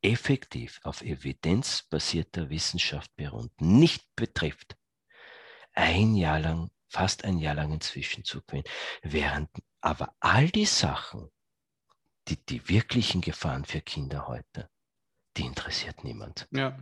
effektiv 0.00 0.80
auf 0.84 1.02
evidenzbasierter 1.02 2.48
Wissenschaft 2.48 3.14
beruht, 3.14 3.60
nicht 3.60 4.06
betrifft, 4.16 4.78
ein 5.74 6.14
Jahr 6.14 6.40
lang, 6.40 6.70
fast 6.88 7.24
ein 7.24 7.38
Jahr 7.38 7.56
lang 7.56 7.72
inzwischen 7.72 8.24
zu 8.24 8.40
quälen, 8.40 8.64
während 9.02 9.50
aber 9.82 10.14
all 10.20 10.48
die 10.48 10.66
Sachen, 10.66 11.30
die, 12.28 12.36
die 12.36 12.68
wirklichen 12.68 13.20
Gefahren 13.20 13.64
für 13.64 13.80
Kinder 13.80 14.28
heute, 14.28 14.68
die 15.36 15.42
interessiert 15.42 16.04
niemand. 16.04 16.46
Ja. 16.50 16.78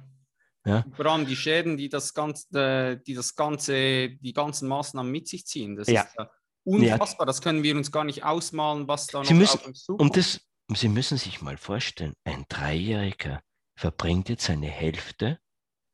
Ja. 0.64 0.84
Vor 0.96 1.06
allem 1.06 1.26
die 1.26 1.36
Schäden, 1.36 1.76
die 1.76 1.88
das 1.88 2.12
ganze, 2.12 2.96
die 3.06 3.14
das 3.14 3.36
ganze, 3.36 4.10
die 4.10 4.32
ganzen 4.32 4.68
Maßnahmen 4.68 5.12
mit 5.12 5.28
sich 5.28 5.46
ziehen. 5.46 5.76
Das 5.76 5.86
ja. 5.86 6.02
ist 6.02 6.14
ja 6.18 6.28
unfassbar. 6.64 7.24
Das 7.24 7.40
können 7.40 7.62
wir 7.62 7.76
uns 7.76 7.92
gar 7.92 8.02
nicht 8.02 8.24
ausmalen, 8.24 8.88
was 8.88 9.06
da 9.06 9.24
Sie 9.24 9.32
noch 9.32 9.40
müssen, 9.40 9.58
auf 9.60 9.66
uns 9.66 9.84
zukommt. 9.84 10.00
Und 10.00 10.16
das, 10.16 10.40
Sie 10.74 10.88
müssen 10.88 11.18
sich 11.18 11.40
mal 11.40 11.56
vorstellen, 11.56 12.14
ein 12.24 12.46
Dreijähriger 12.48 13.40
verbringt 13.76 14.28
jetzt 14.28 14.50
eine 14.50 14.66
Hälfte 14.66 15.38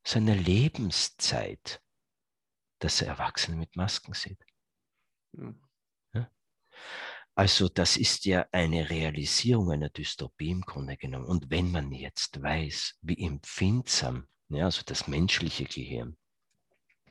seiner 0.06 0.34
Lebenszeit, 0.34 1.82
dass 2.78 3.02
er 3.02 3.08
Erwachsene 3.08 3.58
mit 3.58 3.76
Masken 3.76 4.14
sieht. 4.14 4.42
Ja. 5.34 6.30
Also 7.34 7.68
das 7.68 7.96
ist 7.96 8.26
ja 8.26 8.46
eine 8.52 8.90
Realisierung 8.90 9.70
einer 9.70 9.88
Dystopie 9.88 10.50
im 10.50 10.60
Grunde 10.60 10.96
genommen. 10.96 11.26
Und 11.26 11.50
wenn 11.50 11.70
man 11.70 11.90
jetzt 11.92 12.42
weiß, 12.42 12.98
wie 13.00 13.24
empfindsam, 13.24 14.26
ja, 14.48 14.66
also 14.66 14.82
das 14.84 15.08
menschliche 15.08 15.64
Gehirn, 15.64 16.16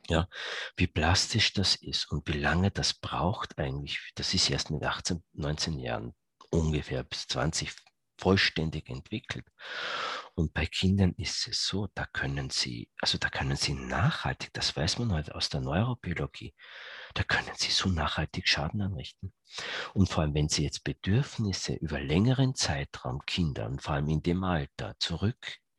ja, 0.10 0.28
wie 0.78 0.88
plastisch 0.88 1.54
das 1.54 1.76
ist 1.76 2.12
und 2.12 2.28
wie 2.28 2.38
lange 2.38 2.70
das 2.70 2.94
braucht 2.94 3.58
eigentlich, 3.58 4.12
das 4.16 4.34
ist 4.34 4.50
erst 4.50 4.70
mit 4.70 4.84
18, 4.84 5.24
19 5.34 5.80
Jahren 5.80 6.14
ungefähr 6.52 7.04
bis 7.04 7.28
20 7.28 7.74
vollständig 8.22 8.90
entwickelt. 8.90 9.46
Und 10.36 10.54
bei 10.54 10.66
Kindern 10.66 11.14
ist 11.18 11.48
es 11.48 11.66
so, 11.66 11.90
da 11.94 12.06
können 12.06 12.50
sie, 12.50 12.90
also 13.02 13.18
da 13.18 13.30
können 13.30 13.58
sie 13.58 13.74
nachhaltig, 13.74 14.54
das 14.54 14.76
weiß 14.76 15.00
man 15.00 15.12
heute 15.12 15.36
aus 15.36 15.50
der 15.50 15.60
Neurobiologie, 15.60 16.54
da 17.14 17.24
können 17.24 17.52
sie 17.58 17.72
so 17.72 17.90
nachhaltig 17.90 18.48
Schaden 18.48 18.82
anrichten. 18.82 19.34
Und 19.94 20.10
vor 20.10 20.24
allem, 20.24 20.34
wenn 20.34 20.48
sie 20.48 20.64
jetzt 20.64 20.84
Bedürfnisse 20.84 21.74
über 21.74 22.00
längeren 22.00 22.56
Zeitraum 22.56 23.26
Kindern, 23.26 23.80
vor 23.80 23.96
allem 23.96 24.08
in 24.08 24.24
dem 24.24 24.44
Alter, 24.44 24.96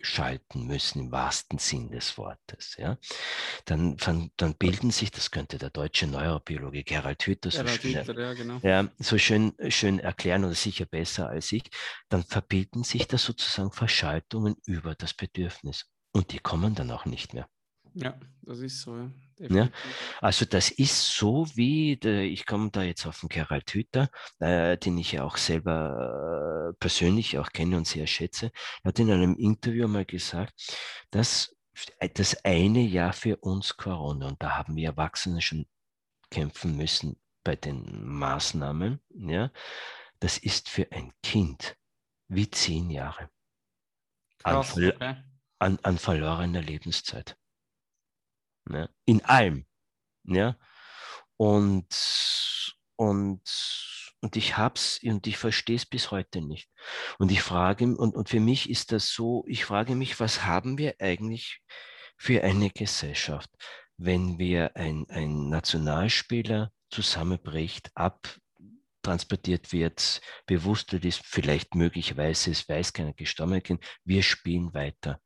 zurückschalten 0.02 0.66
müssen 0.66 1.00
im 1.00 1.12
wahrsten 1.12 1.58
Sinn 1.58 1.90
des 1.90 2.18
Wortes, 2.18 2.76
ja, 2.76 2.98
dann, 3.64 3.96
dann 4.36 4.54
bilden 4.54 4.90
sich, 4.90 5.10
das 5.10 5.30
könnte 5.30 5.58
der 5.58 5.70
deutsche 5.70 6.06
Neurobiologe 6.06 6.82
Gerald 6.82 7.24
Hütter 7.26 7.50
so, 7.50 7.62
Gerald 7.62 7.80
schön, 7.80 7.98
Hütter, 8.00 8.20
ja, 8.20 8.34
genau. 8.34 8.58
ja, 8.62 8.88
so 8.98 9.16
schön, 9.18 9.54
schön 9.68 9.98
erklären 10.00 10.44
oder 10.44 10.54
sicher 10.54 10.86
besser 10.86 11.28
als 11.28 11.52
ich, 11.52 11.64
dann 12.08 12.24
verbilden 12.24 12.84
sich 12.84 13.06
da 13.06 13.16
sozusagen 13.16 13.72
Verschaltungen 13.72 14.56
über 14.66 14.94
das 14.94 15.14
Bedürfnis 15.14 15.86
und 16.12 16.32
die 16.32 16.38
kommen 16.38 16.74
dann 16.74 16.90
auch 16.90 17.06
nicht 17.06 17.32
mehr. 17.32 17.48
Ja, 17.94 18.18
das 18.42 18.58
ist 18.60 18.80
so. 18.80 18.96
Ja. 18.96 19.10
Ja, 19.50 19.70
also 20.20 20.44
das 20.44 20.70
ist 20.70 21.16
so 21.16 21.46
wie, 21.54 21.96
der, 21.96 22.22
ich 22.22 22.46
komme 22.46 22.70
da 22.70 22.82
jetzt 22.82 23.06
auf 23.06 23.20
den 23.20 23.28
Gerald 23.28 23.70
Hüther, 23.72 24.08
äh, 24.38 24.76
den 24.76 24.98
ich 24.98 25.12
ja 25.12 25.24
auch 25.24 25.36
selber 25.36 26.70
äh, 26.70 26.76
persönlich 26.78 27.38
auch 27.38 27.50
kenne 27.50 27.76
und 27.76 27.86
sehr 27.86 28.06
schätze. 28.06 28.52
Er 28.82 28.88
hat 28.88 28.98
in 28.98 29.10
einem 29.10 29.34
Interview 29.36 29.88
mal 29.88 30.04
gesagt, 30.04 30.54
dass 31.10 31.56
das 32.14 32.44
eine 32.44 32.82
Jahr 32.82 33.12
für 33.12 33.36
uns 33.38 33.76
Corona, 33.76 34.28
und 34.28 34.42
da 34.42 34.56
haben 34.56 34.76
wir 34.76 34.90
Erwachsene 34.90 35.40
schon 35.40 35.66
kämpfen 36.30 36.76
müssen 36.76 37.18
bei 37.42 37.56
den 37.56 38.04
Maßnahmen, 38.04 39.00
ja, 39.10 39.50
das 40.20 40.38
ist 40.38 40.68
für 40.68 40.90
ein 40.92 41.12
Kind 41.22 41.76
wie 42.28 42.48
zehn 42.48 42.90
Jahre 42.90 43.28
Krass, 44.38 44.76
an, 44.76 44.88
okay. 44.88 45.16
an, 45.58 45.78
an 45.82 45.98
verlorener 45.98 46.62
Lebenszeit. 46.62 47.36
Ne? 48.64 48.90
In 49.04 49.24
allem. 49.24 49.66
Ja? 50.24 50.56
Und, 51.36 51.86
und, 52.96 53.42
und 54.20 54.36
ich 54.36 54.56
hab's 54.56 55.00
und 55.02 55.26
ich 55.26 55.36
verstehe 55.36 55.76
es 55.76 55.86
bis 55.86 56.10
heute 56.10 56.40
nicht. 56.40 56.70
Und 57.18 57.32
ich 57.32 57.42
frage, 57.42 57.84
und, 57.84 58.14
und 58.14 58.28
für 58.28 58.40
mich 58.40 58.70
ist 58.70 58.92
das 58.92 59.10
so, 59.10 59.44
ich 59.46 59.64
frage 59.64 59.94
mich, 59.94 60.20
was 60.20 60.44
haben 60.44 60.78
wir 60.78 60.94
eigentlich 61.00 61.60
für 62.16 62.44
eine 62.44 62.70
Gesellschaft, 62.70 63.50
wenn 63.96 64.38
wir 64.38 64.76
ein, 64.76 65.06
ein 65.08 65.48
Nationalspieler 65.48 66.72
zusammenbricht, 66.90 67.90
ab 67.94 68.36
transportiert 69.02 69.72
wird, 69.72 70.20
bewusst 70.46 70.92
wird, 70.92 71.04
ist 71.04 71.22
vielleicht 71.24 71.74
möglicherweise, 71.74 72.50
es 72.50 72.68
weiß 72.68 72.92
keiner 72.92 73.12
gestorben, 73.12 73.78
wir 74.04 74.22
spielen 74.22 74.72
weiter. 74.74 75.20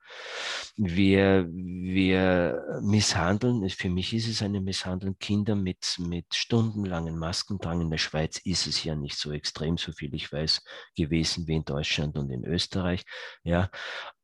Wir, 0.77 1.47
wir 1.49 2.81
misshandeln, 2.83 3.69
für 3.71 3.91
mich 3.91 4.13
ist 4.13 4.29
es 4.29 4.43
eine 4.43 4.61
Misshandlung, 4.61 5.17
Kinder 5.19 5.55
mit, 5.55 5.97
mit 5.99 6.27
stundenlangen 6.35 7.19
Maskendrang. 7.19 7.81
In 7.81 7.91
der 7.91 7.99
Schweiz 7.99 8.39
ist 8.39 8.67
es 8.67 8.83
ja 8.85 8.95
nicht 8.95 9.17
so 9.17 9.33
extrem, 9.33 9.77
so 9.77 9.93
viel 9.93 10.15
ich 10.15 10.33
weiß, 10.33 10.63
gewesen 10.97 11.47
wie 11.47 11.57
in 11.57 11.65
Deutschland 11.65 12.17
und 12.17 12.31
in 12.31 12.45
Österreich. 12.45 13.05
Ja, 13.43 13.71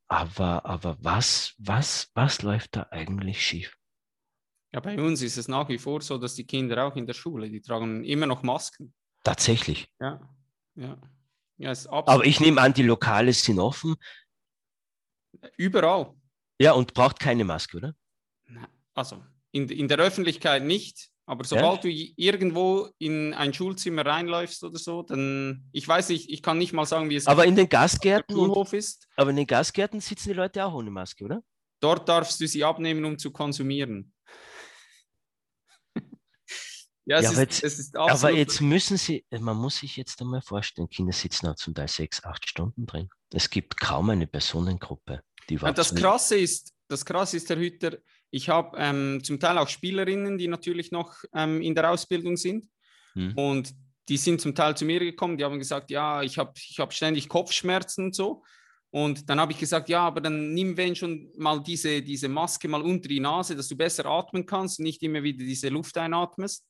aber, 0.09 0.67
aber 0.67 0.97
was, 1.01 1.55
was, 1.59 2.11
was 2.15 2.43
läuft 2.43 2.77
da 2.77 2.87
eigentlich 2.91 3.45
schief? 3.45 3.77
Ja, 4.75 4.81
bei 4.81 5.01
uns 5.01 5.21
ist 5.21 5.37
es 5.37 5.49
nach 5.49 5.69
wie 5.69 5.79
vor 5.79 6.01
so, 6.01 6.17
dass 6.17 6.35
die 6.35 6.47
Kinder 6.47 6.87
auch 6.87 6.97
in 6.97 7.07
der 7.07 7.13
Schule, 7.13 7.51
die 7.51 7.61
tragen 7.61 8.05
immer 8.05 8.27
noch 8.27 8.43
Masken. 8.43 8.95
Tatsächlich. 9.23 9.89
Ja, 10.01 10.21
ja. 10.75 10.99
ja 11.59 11.73
Aber 11.91 12.25
ich 12.25 12.41
nehme 12.41 12.61
an, 12.61 12.75
die 12.75 12.83
Lokale 12.83 13.33
sind 13.33 13.59
offen. 13.59 13.97
Überall. 15.57 16.15
Ja, 16.59 16.73
und 16.73 16.95
braucht 16.95 17.19
keine 17.19 17.45
Maske, 17.45 17.79
oder? 17.79 17.95
Also 18.95 19.23
in, 19.53 19.69
in 19.69 19.89
der 19.89 19.99
Öffentlichkeit 19.99 20.65
nicht, 20.65 21.11
aber 21.27 21.45
sobald 21.45 21.85
ja? 21.85 21.91
du 21.91 22.13
irgendwo 22.17 22.89
in 22.99 23.33
ein 23.35 23.55
Schulzimmer 23.55 24.05
reinläufst 24.05 24.65
oder 24.65 24.79
so, 24.79 25.03
dann, 25.03 25.69
ich 25.73 25.87
weiß 25.87 26.09
nicht, 26.09 26.31
ich 26.31 26.43
kann 26.43 26.59
nicht 26.59 26.73
mal 26.73 26.85
sagen, 26.85 27.11
wie 27.11 27.17
es 27.17 27.27
aber 27.27 27.45
in 27.45 27.55
den 27.55 27.69
Gastgärten 27.69 28.37
und, 28.37 28.73
ist. 28.73 29.09
Aber 29.17 29.31
in 29.31 29.37
den 29.37 29.47
Gastgärten 29.47 30.01
sitzen 30.01 30.31
die 30.31 30.35
Leute 30.35 30.65
auch 30.65 30.75
ohne 30.75 30.91
Maske, 30.91 31.25
oder? 31.25 31.43
Dort 31.81 32.09
darfst 32.09 32.41
du 32.41 32.47
sie 32.47 32.65
abnehmen, 32.65 33.05
um 33.05 33.19
zu 33.19 33.31
konsumieren. 33.31 34.13
Ja, 37.05 37.21
ja 37.21 37.31
ist, 37.31 37.97
aber, 37.97 38.11
jetzt, 38.11 38.25
aber 38.25 38.31
jetzt 38.31 38.61
müssen 38.61 38.97
sie, 38.97 39.25
man 39.31 39.57
muss 39.57 39.79
sich 39.79 39.97
jetzt 39.97 40.21
einmal 40.21 40.43
vorstellen, 40.43 40.89
Kinder 40.89 41.13
sitzen 41.13 41.49
auch 41.49 41.57
zum 41.57 41.75
Teil 41.75 41.89
sechs, 41.89 42.23
acht 42.25 42.49
Stunden 42.49 42.87
drin. 42.87 43.09
Es 43.33 43.51
gibt 43.51 43.81
kaum 43.81 44.11
eine 44.11 44.27
Personengruppe, 44.27 45.23
die 45.49 45.61
war. 45.61 45.73
Das 45.73 45.95
Krasse 45.95 46.39
ist, 46.39 46.73
das 46.89 47.05
Krasse 47.05 47.39
ist, 47.39 47.49
Herr 47.49 47.59
Hütter, 47.59 47.99
ich 48.31 48.49
habe 48.49 48.77
ähm, 48.79 49.21
zum 49.23 49.41
Teil 49.41 49.59
auch 49.59 49.69
Spielerinnen, 49.69 50.39
die 50.39 50.49
natürlich 50.49 50.91
noch 50.93 51.15
ähm, 51.35 51.61
in 51.61 51.75
der 51.75 51.91
Ausbildung 51.91 52.37
sind. 52.37 52.67
Hm. 53.15 53.37
Und 53.37 53.75
die 54.09 54.17
sind 54.17 54.41
zum 54.41 54.55
Teil 54.55 54.77
zu 54.77 54.85
mir 54.85 55.01
gekommen, 55.01 55.37
die 55.37 55.45
haben 55.45 55.59
gesagt, 55.59 55.91
ja, 55.91 56.23
ich 56.23 56.39
habe 56.39 56.53
ich 56.57 56.79
hab 56.79 56.93
ständig 56.93 57.29
Kopfschmerzen 57.29 58.07
und 58.07 58.15
so. 58.15 58.43
Und 58.91 59.29
dann 59.29 59.41
habe 59.41 59.53
ich 59.53 59.59
gesagt, 59.59 59.89
ja, 59.89 60.01
aber 60.01 60.21
dann 60.21 60.53
nimm 60.53 60.77
wenn 60.77 60.95
schon 60.95 61.31
mal 61.37 61.63
diese, 61.63 62.03
diese 62.03 62.29
Maske 62.29 62.69
mal 62.69 62.83
unter 62.83 63.09
die 63.09 63.21
Nase, 63.21 63.57
dass 63.57 63.69
du 63.69 63.77
besser 63.77 64.05
atmen 64.07 64.45
kannst, 64.45 64.81
nicht 64.81 65.03
immer 65.03 65.23
wieder 65.23 65.45
diese 65.45 65.69
Luft 65.69 65.97
einatmest. 65.97 66.67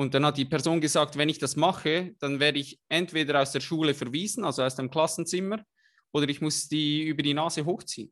Und 0.00 0.14
dann 0.14 0.24
hat 0.24 0.38
die 0.38 0.46
Person 0.46 0.80
gesagt, 0.80 1.18
wenn 1.18 1.28
ich 1.28 1.38
das 1.38 1.56
mache, 1.56 2.14
dann 2.20 2.40
werde 2.40 2.58
ich 2.58 2.80
entweder 2.88 3.42
aus 3.42 3.52
der 3.52 3.60
Schule 3.60 3.92
verwiesen, 3.92 4.44
also 4.44 4.62
aus 4.62 4.74
dem 4.74 4.90
Klassenzimmer, 4.90 5.62
oder 6.10 6.26
ich 6.26 6.40
muss 6.40 6.68
die 6.68 7.02
über 7.02 7.22
die 7.22 7.34
Nase 7.34 7.66
hochziehen. 7.66 8.10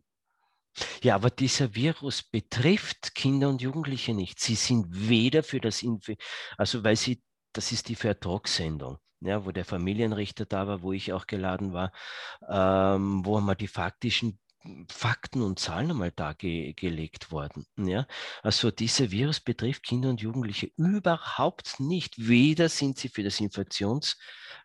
Ja, 1.02 1.14
aber 1.14 1.30
dieser 1.30 1.74
Virus 1.74 2.22
betrifft 2.22 3.14
Kinder 3.14 3.48
und 3.48 3.62
Jugendliche 3.62 4.12
nicht. 4.12 4.38
Sie 4.38 4.54
sind 4.54 4.84
weder 5.08 5.42
für 5.42 5.60
das, 5.60 5.82
Inf 5.82 6.10
also 6.58 6.84
weil 6.84 6.96
sie, 6.96 7.22
das 7.54 7.72
ist 7.72 7.88
die 7.88 7.94
Vertragssendung, 7.94 8.98
ja, 9.20 9.46
wo 9.46 9.50
der 9.50 9.64
Familienrichter 9.64 10.44
da 10.44 10.66
war, 10.66 10.82
wo 10.82 10.92
ich 10.92 11.14
auch 11.14 11.26
geladen 11.26 11.72
war, 11.72 11.90
ähm, 12.50 13.24
wo 13.24 13.40
mal 13.40 13.54
die 13.54 13.66
faktischen 13.66 14.38
Fakten 14.90 15.42
und 15.42 15.58
Zahlen 15.58 15.90
einmal 15.90 16.10
dargelegt 16.12 17.30
worden. 17.30 17.66
Ja? 17.76 18.06
Also 18.42 18.70
dieser 18.70 19.10
Virus 19.10 19.40
betrifft 19.40 19.82
Kinder 19.82 20.10
und 20.10 20.20
Jugendliche 20.20 20.70
überhaupt 20.76 21.80
nicht. 21.80 22.28
Weder 22.28 22.68
sind 22.68 22.98
sie 22.98 23.08
für 23.08 23.22
das 23.22 23.40
Infektions, 23.40 24.16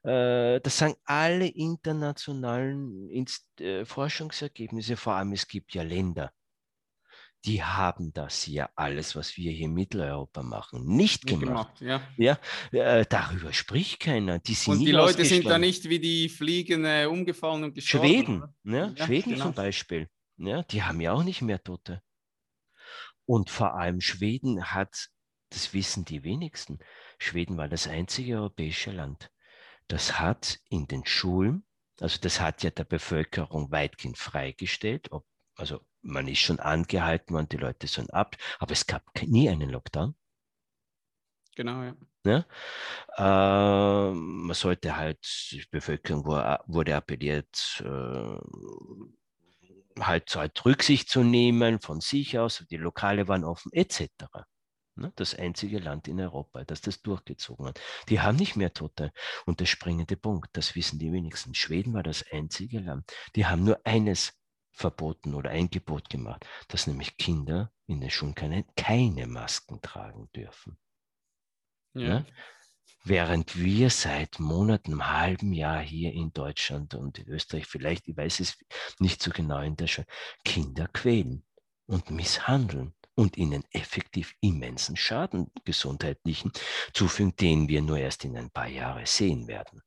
äh, 0.04 0.60
das 0.62 0.78
sagen 0.78 0.96
alle 1.06 1.48
internationalen 1.48 3.10
Inst 3.10 3.46
äh, 3.62 3.86
Forschungsergebnisse, 3.86 4.98
vor 4.98 5.14
allem 5.14 5.34
es 5.34 5.48
gibt 5.48 5.74
ja 5.74 5.84
Länder, 5.84 6.32
die 7.46 7.62
haben 7.62 8.14
das 8.14 8.48
ja 8.48 8.70
alles, 8.76 9.16
was 9.16 9.36
wir 9.36 9.52
hier 9.52 9.66
in 9.66 9.74
Mitteleuropa 9.74 10.44
machen, 10.44 10.86
nicht, 10.86 11.26
nicht 11.26 11.40
gemacht. 11.40 11.80
gemacht. 11.80 12.08
ja. 12.18 12.38
ja 12.72 13.00
äh, 13.00 13.06
darüber 13.08 13.52
spricht 13.52 14.00
keiner. 14.00 14.40
Die 14.40 14.54
sind 14.54 14.74
und 14.74 14.80
die 14.80 14.92
Leute 14.92 15.26
sind 15.26 15.46
da 15.46 15.58
nicht 15.58 15.90
wie 15.90 16.00
die 16.00 16.30
Fliegen 16.30 16.86
äh, 16.86 17.06
umgefallen 17.06 17.66
und 17.66 17.76
gestorben. 17.76 18.08
Schweden, 18.08 18.44
ne? 18.64 18.94
ja, 18.98 19.06
Schweden 19.06 19.32
genau. 19.32 19.46
zum 19.46 19.54
Beispiel, 19.54 20.10
ja, 20.38 20.64
die 20.64 20.84
haben 20.84 21.02
ja 21.02 21.12
auch 21.12 21.24
nicht 21.24 21.42
mehr 21.42 21.62
Tote. 21.62 22.02
Und 23.26 23.50
vor 23.50 23.76
allem 23.76 24.00
Schweden 24.00 24.72
hat, 24.72 25.10
das 25.50 25.74
wissen 25.74 26.06
die 26.06 26.24
wenigsten, 26.24 26.80
Schweden 27.18 27.58
war 27.58 27.68
das 27.68 27.88
einzige 27.88 28.36
europäische 28.36 28.92
Land, 28.92 29.32
das 29.88 30.20
hat 30.20 30.60
in 30.70 30.88
den 30.88 31.06
Schulen, 31.06 31.66
also 32.00 32.20
das 32.22 32.40
hat 32.40 32.64
ja 32.64 32.70
der 32.70 32.86
Bevölkerung 32.86 33.72
weitgehend 33.72 34.18
freigestellt, 34.18 35.12
ob, 35.12 35.26
also 35.56 35.82
man 36.04 36.28
ist 36.28 36.40
schon 36.40 36.60
angehalten 36.60 37.34
worden, 37.34 37.50
die 37.50 37.58
Leute 37.58 37.88
sollen 37.88 38.10
ab, 38.12 38.36
aber 38.60 38.72
es 38.74 38.86
gab 38.86 39.04
nie 39.26 39.50
einen 39.50 39.70
Lockdown. 39.70 40.16
Genau, 41.56 41.84
ja. 41.84 41.96
ja? 42.26 42.46
Äh, 43.18 44.14
man 44.14 44.56
sollte 44.56 44.96
halt, 44.96 45.20
die 45.52 45.64
Bevölkerung 45.70 46.26
wurde 46.26 46.96
appelliert, 46.96 47.84
äh, 47.86 48.38
halt, 50.00 50.36
halt 50.36 50.66
Rücksicht 50.66 51.10
zu 51.10 51.24
nehmen 51.24 51.80
von 51.80 52.02
sich 52.02 52.40
aus, 52.40 52.66
die 52.70 52.78
Lokale 52.78 53.28
waren 53.28 53.44
offen, 53.44 53.72
etc. 53.72 54.10
Ne? 54.96 55.12
Das 55.16 55.36
einzige 55.36 55.80
Land 55.80 56.08
in 56.08 56.20
Europa, 56.20 56.64
das 56.66 56.82
das 56.82 57.02
durchgezogen 57.02 57.68
hat. 57.68 57.80
Die 58.10 58.20
haben 58.22 58.38
nicht 58.38 58.56
mehr 58.56 58.74
Tote. 58.74 59.12
Und 59.46 59.60
der 59.60 59.66
springende 59.66 60.18
Punkt, 60.18 60.50
das 60.54 60.76
wissen 60.76 61.00
die 61.00 61.12
wenigsten. 61.12 61.54
Schweden 61.54 61.94
war 61.94 62.04
das 62.04 62.24
einzige 62.32 62.80
Land. 62.80 63.12
Die 63.36 63.46
haben 63.46 63.64
nur 63.64 63.80
eines 63.86 64.34
verboten 64.74 65.34
oder 65.36 65.52
ein 65.52 65.70
Gebot 65.70 66.10
gemacht, 66.10 66.46
dass 66.68 66.88
nämlich 66.88 67.18
Kinder 67.18 67.72
in 67.86 68.02
den 68.02 68.10
Schulen 68.10 68.36
keine, 68.36 68.66
keine 68.76 69.28
Masken 69.28 69.82
tragen 69.82 70.30
dürfen. 70.36 70.78
Ja. 71.94 72.02
ja. 72.02 72.26
Während 73.06 73.58
wir 73.58 73.90
seit 73.90 74.40
Monaten, 74.40 74.94
einem 74.94 75.12
halben 75.12 75.54
Jahr 75.54 75.82
hier 75.82 76.14
in 76.14 76.32
Deutschland 76.32 76.96
und 76.96 77.20
in 77.20 77.28
Österreich, 77.28 77.68
vielleicht, 77.68 78.08
ich 78.08 78.16
weiß 78.16 78.40
es 78.40 78.58
nicht 79.00 79.22
so 79.22 79.32
genau 79.32 79.60
in 79.60 79.76
der 79.76 79.88
Schule, 79.88 80.08
Kinder 80.46 80.88
quälen 80.88 81.46
und 81.86 82.12
misshandeln 82.12 82.94
und 83.16 83.38
ihnen 83.38 83.64
effektiv 83.72 84.36
immensen 84.40 84.96
Schaden 84.96 85.52
gesundheitlichen 85.66 86.52
zufügen, 86.94 87.36
den 87.36 87.68
wir 87.68 87.82
nur 87.82 87.98
erst 87.98 88.24
in 88.26 88.38
ein 88.38 88.50
paar 88.50 88.68
Jahren 88.68 89.06
sehen 89.06 89.48
werden. 89.48 89.82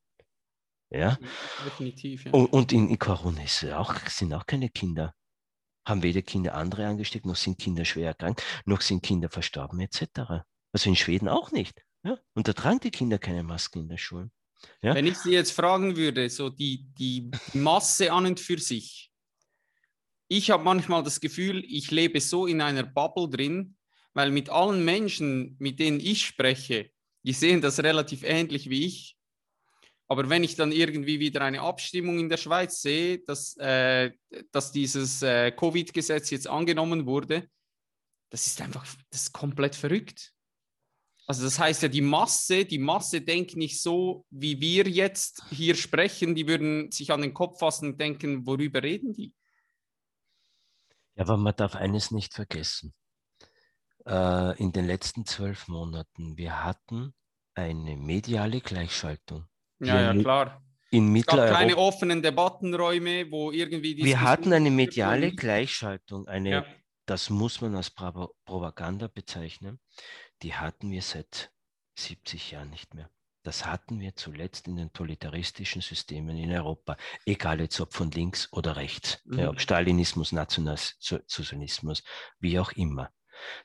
Ja? 0.98 1.18
Definitiv. 1.64 2.24
Ja. 2.24 2.32
Und, 2.32 2.46
und 2.52 2.72
in, 2.72 2.88
in 2.88 2.98
Corona 2.98 3.42
auch, 3.76 3.94
sind 4.08 4.32
auch 4.32 4.46
keine 4.46 4.68
Kinder, 4.68 5.14
haben 5.86 6.02
weder 6.02 6.22
Kinder 6.22 6.54
andere 6.54 6.86
angesteckt, 6.86 7.26
noch 7.26 7.36
sind 7.36 7.58
Kinder 7.58 7.84
schwer 7.84 8.08
erkrankt, 8.08 8.42
noch 8.64 8.80
sind 8.80 9.02
Kinder 9.02 9.28
verstorben 9.28 9.80
etc. 9.80 10.44
Also 10.72 10.88
in 10.88 10.96
Schweden 10.96 11.28
auch 11.28 11.52
nicht. 11.52 11.82
Ja? 12.04 12.18
Und 12.34 12.48
da 12.48 12.52
tragen 12.52 12.80
die 12.80 12.90
Kinder 12.90 13.18
keine 13.18 13.42
Masken 13.42 13.80
in 13.80 13.88
der 13.88 13.98
Schule. 13.98 14.30
Ja? 14.82 14.94
Wenn 14.94 15.06
ich 15.06 15.18
Sie 15.18 15.32
jetzt 15.32 15.52
fragen 15.52 15.96
würde, 15.96 16.28
so 16.30 16.48
die, 16.48 16.86
die 16.98 17.30
Masse 17.52 18.12
an 18.12 18.26
und 18.26 18.40
für 18.40 18.58
sich, 18.58 19.10
ich 20.28 20.50
habe 20.50 20.64
manchmal 20.64 21.02
das 21.02 21.20
Gefühl, 21.20 21.64
ich 21.64 21.90
lebe 21.90 22.20
so 22.20 22.46
in 22.46 22.60
einer 22.60 22.82
Bubble 22.82 23.28
drin, 23.28 23.76
weil 24.12 24.30
mit 24.30 24.48
allen 24.50 24.84
Menschen, 24.84 25.56
mit 25.58 25.78
denen 25.78 26.00
ich 26.00 26.26
spreche, 26.26 26.90
die 27.22 27.32
sehen 27.32 27.60
das 27.60 27.80
relativ 27.80 28.22
ähnlich 28.24 28.70
wie 28.70 28.86
ich. 28.86 29.15
Aber 30.08 30.28
wenn 30.30 30.44
ich 30.44 30.54
dann 30.54 30.70
irgendwie 30.70 31.18
wieder 31.18 31.40
eine 31.40 31.60
Abstimmung 31.60 32.18
in 32.18 32.28
der 32.28 32.36
Schweiz 32.36 32.80
sehe, 32.80 33.18
dass, 33.20 33.56
äh, 33.56 34.12
dass 34.52 34.70
dieses 34.70 35.22
äh, 35.22 35.50
Covid-Gesetz 35.50 36.30
jetzt 36.30 36.46
angenommen 36.46 37.06
wurde, 37.06 37.48
das 38.30 38.46
ist 38.46 38.60
einfach, 38.60 38.86
das 39.10 39.22
ist 39.22 39.32
komplett 39.32 39.74
verrückt. 39.74 40.32
Also 41.26 41.42
das 41.42 41.58
heißt 41.58 41.82
ja, 41.82 41.88
die 41.88 42.02
Masse, 42.02 42.64
die 42.64 42.78
Masse 42.78 43.20
denkt 43.20 43.56
nicht 43.56 43.82
so, 43.82 44.24
wie 44.30 44.60
wir 44.60 44.86
jetzt 44.86 45.42
hier 45.50 45.74
sprechen. 45.74 46.36
Die 46.36 46.46
würden 46.46 46.92
sich 46.92 47.10
an 47.10 47.22
den 47.22 47.34
Kopf 47.34 47.58
fassen 47.58 47.92
und 47.92 48.00
denken, 48.00 48.46
worüber 48.46 48.82
reden 48.82 49.12
die? 49.12 49.34
Ja, 51.16 51.24
aber 51.24 51.36
man 51.36 51.56
darf 51.56 51.74
eines 51.74 52.12
nicht 52.12 52.32
vergessen. 52.32 52.94
Äh, 54.06 54.56
in 54.62 54.70
den 54.70 54.86
letzten 54.86 55.26
zwölf 55.26 55.66
Monaten, 55.66 56.36
wir 56.36 56.62
hatten 56.62 57.12
eine 57.54 57.96
mediale 57.96 58.60
Gleichschaltung 58.60 59.48
ja, 59.80 60.12
ja, 60.12 60.20
klar. 60.20 60.62
In 60.90 61.14
es 61.16 61.26
gab 61.26 61.50
keine 61.50 61.76
offenen 61.76 62.22
Debattenräume, 62.22 63.30
wo 63.30 63.50
irgendwie... 63.50 63.96
Wir 63.96 64.20
hatten 64.20 64.52
eine 64.52 64.70
mediale 64.70 65.32
Gleichschaltung, 65.32 66.28
eine, 66.28 66.50
ja. 66.50 66.66
das 67.06 67.28
muss 67.28 67.60
man 67.60 67.74
als 67.74 67.90
Propaganda 67.90 69.08
bezeichnen, 69.08 69.80
die 70.42 70.54
hatten 70.54 70.90
wir 70.90 71.02
seit 71.02 71.50
70 71.98 72.52
Jahren 72.52 72.70
nicht 72.70 72.94
mehr. 72.94 73.10
Das 73.42 73.64
hatten 73.64 74.00
wir 74.00 74.16
zuletzt 74.16 74.66
in 74.66 74.76
den 74.76 74.92
totalitaristischen 74.92 75.80
Systemen 75.80 76.36
in 76.36 76.50
Europa, 76.50 76.96
egal 77.26 77.60
jetzt 77.60 77.80
ob 77.80 77.92
von 77.94 78.10
links 78.10 78.52
oder 78.52 78.76
rechts, 78.76 79.20
mhm. 79.24 79.38
ja, 79.38 79.48
ob 79.50 79.60
Stalinismus, 79.60 80.32
Nationalsozialismus, 80.32 82.02
wie 82.40 82.58
auch 82.58 82.72
immer. 82.72 83.10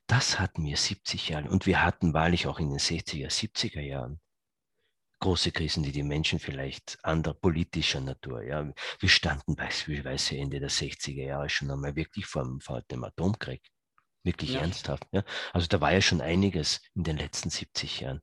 Das 0.06 0.40
hatten 0.40 0.66
wir 0.66 0.78
70 0.78 1.30
Jahre 1.30 1.50
und 1.50 1.66
wir 1.66 1.84
hatten 1.84 2.14
wahrlich 2.14 2.46
auch 2.46 2.60
in 2.60 2.70
den 2.70 2.80
60er, 2.80 3.30
70er 3.30 3.82
Jahren 3.82 4.20
große 5.22 5.52
Krisen, 5.52 5.84
die 5.84 5.92
die 5.92 6.04
Menschen 6.04 6.40
vielleicht 6.40 6.98
anderer 7.04 7.36
politischer 7.36 8.02
Natur, 8.02 8.44
ja. 8.44 8.70
Wir 9.00 9.10
standen 9.10 9.56
beispielsweise 9.56 10.38
Ende 10.38 10.60
der 10.60 10.70
60er 10.70 11.24
Jahre 11.24 11.50
schon 11.50 11.72
einmal 11.72 11.96
wirklich 11.96 12.26
vor, 12.26 12.46
vor 12.60 12.82
dem 12.92 13.04
Atomkrieg. 13.04 13.62
Wirklich 14.24 14.54
ja. 14.54 14.62
ernsthaft. 14.62 15.08
Ja. 15.12 15.24
Also 15.52 15.68
da 15.68 15.82
war 15.82 15.94
ja 15.94 16.02
schon 16.02 16.22
einiges 16.22 16.82
in 16.94 17.04
den 17.04 17.18
letzten 17.18 17.50
70 17.50 18.02
Jahren 18.02 18.22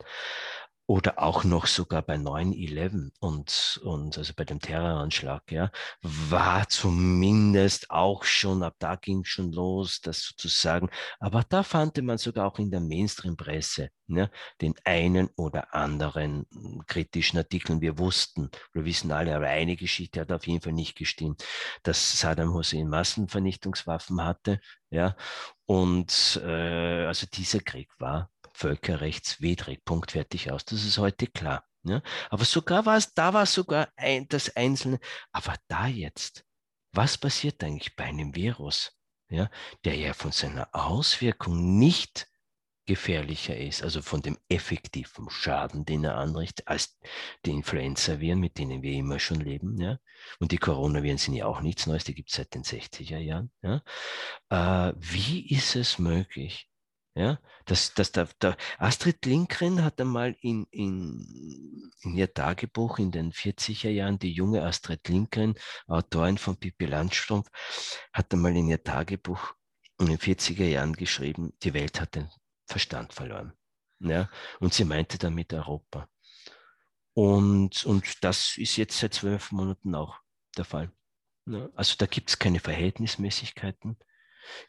oder 0.89 1.19
auch 1.23 1.45
noch 1.45 1.67
sogar 1.67 2.01
bei 2.01 2.17
9-11 2.17 3.11
und, 3.21 3.81
und 3.85 4.17
also 4.17 4.33
bei 4.35 4.45
dem 4.45 4.59
Terroranschlag, 4.59 5.53
ja, 5.53 5.71
war 6.01 6.67
zumindest 6.69 7.91
auch 7.91 8.25
schon, 8.25 8.63
ab 8.63 8.75
da 8.79 8.97
ging 8.97 9.23
schon 9.25 9.53
los, 9.53 10.01
das 10.01 10.23
sozusagen, 10.23 10.89
aber 11.21 11.45
da 11.47 11.63
fand 11.63 12.03
man 12.03 12.17
sogar 12.17 12.47
auch 12.47 12.59
in 12.59 12.71
der 12.71 12.81
Mainstream-Presse 12.81 13.91
ne, 14.07 14.31
den 14.63 14.75
einen 14.85 15.29
oder 15.37 15.75
anderen 15.75 16.47
hm, 16.53 16.83
kritischen 16.87 17.39
Artikel. 17.39 17.73
Und 17.73 17.81
wir 17.83 17.99
wussten, 17.99 18.51
wir 18.73 18.87
wissen 18.87 19.13
alle, 19.13 19.37
aber 19.37 19.49
eine 19.49 19.77
Geschichte 19.77 20.21
hat 20.21 20.33
auf 20.33 20.47
jeden 20.47 20.63
Fall 20.63 20.73
nicht 20.73 20.97
gestimmt, 20.97 21.45
dass 21.83 22.19
Saddam 22.19 22.55
Hussein 22.55 22.89
Massenvernichtungswaffen 22.89 24.25
hatte, 24.25 24.61
ja, 24.91 25.17
und 25.67 26.41
äh, 26.43 27.05
also 27.05 27.27
dieser 27.27 27.61
Krieg 27.61 27.91
war 27.99 28.31
völkerrechtswidrig, 28.59 29.85
punktfertig 29.85 30.51
aus. 30.53 30.65
Das 30.65 30.85
ist 30.85 30.99
heute 30.99 31.27
klar. 31.27 31.65
Ja? 31.85 32.03
Aber 32.31 32.45
sogar 32.45 32.87
war 32.87 32.97
es, 32.97 33.15
da 33.15 33.33
war 33.33 33.47
sogar 33.47 33.89
ein, 33.97 34.29
das 34.29 34.55
Einzelne. 34.57 35.01
Aber 35.33 35.55
da 35.69 35.87
jetzt, 35.87 36.45
was 36.93 37.19
passiert 37.19 37.63
eigentlich 37.63 37.97
bei 37.97 38.05
einem 38.05 38.35
Virus? 38.35 38.99
ja, 39.31 39.51
der 39.85 39.97
ja 39.97 40.13
von 40.13 40.33
seiner 40.33 40.69
Auswirkung 40.73 41.79
nicht 41.79 42.27
gefährlicher 42.87 43.55
ist, 43.55 43.83
also 43.83 44.01
von 44.01 44.23
dem 44.23 44.39
effektiven 44.49 45.29
Schaden, 45.29 45.85
den 45.85 46.05
er 46.05 46.17
anrichtet, 46.17 46.67
als 46.67 46.99
die 47.45 47.51
Influenza-Viren, 47.51 48.41
mit 48.41 48.57
denen 48.57 48.81
wir 48.81 48.93
immer 48.93 49.19
schon 49.19 49.41
leben. 49.41 49.79
Ja? 49.79 49.99
Und 50.39 50.53
die 50.53 50.59
Coronaviren 50.59 51.19
sind 51.19 51.35
ja 51.35 51.45
auch 51.45 51.61
nichts 51.61 51.87
Neues, 51.87 52.05
die 52.05 52.15
gibt 52.15 52.31
es 52.31 52.37
seit 52.37 52.55
den 52.55 52.63
60er 52.63 53.19
Jahren. 53.19 53.53
Ja? 53.61 53.83
Äh, 54.49 54.95
wie 54.97 55.47
ist 55.51 55.77
es 55.77 55.99
möglich, 55.99 56.68
ja, 57.19 57.41
dass, 57.65 57.95
dass 57.95 58.13
der, 58.13 58.29
der 58.41 58.57
Astrid 58.79 59.27
Lindgren 59.27 59.83
hat 59.83 60.01
einmal 60.01 60.37
in, 60.41 60.67
in, 60.71 61.91
in 62.03 62.15
ihr 62.15 62.33
Tagebuch 62.33 63.01
in 63.01 63.11
den 63.11 63.33
40er 63.33 63.91
Jahren, 63.91 64.21
die 64.21 64.31
junge 64.31 64.63
Astrid 64.63 65.09
Lindgren, 65.09 65.57
Autorin 65.89 66.39
von 66.39 66.57
Pippi 66.57 66.87
Landstrumpf, 66.87 67.51
hat 68.13 68.33
einmal 68.33 68.57
in 68.57 68.69
ihr 68.69 68.85
Tagebuch 68.85 69.55
in 69.99 70.07
den 70.07 70.19
40er 70.19 70.65
Jahren 70.65 70.93
geschrieben, 70.93 71.53
die 71.65 71.75
Welt 71.75 72.01
hat 72.01 72.15
den 72.15 72.31
Verstand 72.67 73.13
verloren. 73.13 73.53
Ja? 73.99 74.31
Und 74.61 74.73
sie 74.73 74.85
meinte 74.85 75.19
damit 75.19 75.53
Europa. 75.53 76.09
Und, 77.15 77.85
und 77.85 78.23
das 78.23 78.57
ist 78.59 78.77
jetzt 78.77 78.97
seit 78.97 79.15
zwölf 79.15 79.51
Monaten 79.51 79.93
auch 79.97 80.21
der 80.57 80.65
Fall. 80.65 80.93
Ja? 81.47 81.69
Also 81.75 81.97
da 81.99 82.07
gibt 82.07 82.31
es 82.31 82.39
keine 82.39 82.61
Verhältnismäßigkeiten. 82.61 83.99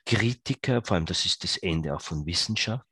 Kritiker, 0.05 0.81
vor 0.83 0.95
allem 0.95 1.05
das 1.05 1.25
ist 1.25 1.43
das 1.43 1.57
Ende 1.57 1.95
auch 1.95 2.01
von 2.01 2.25
Wissenschaft, 2.25 2.85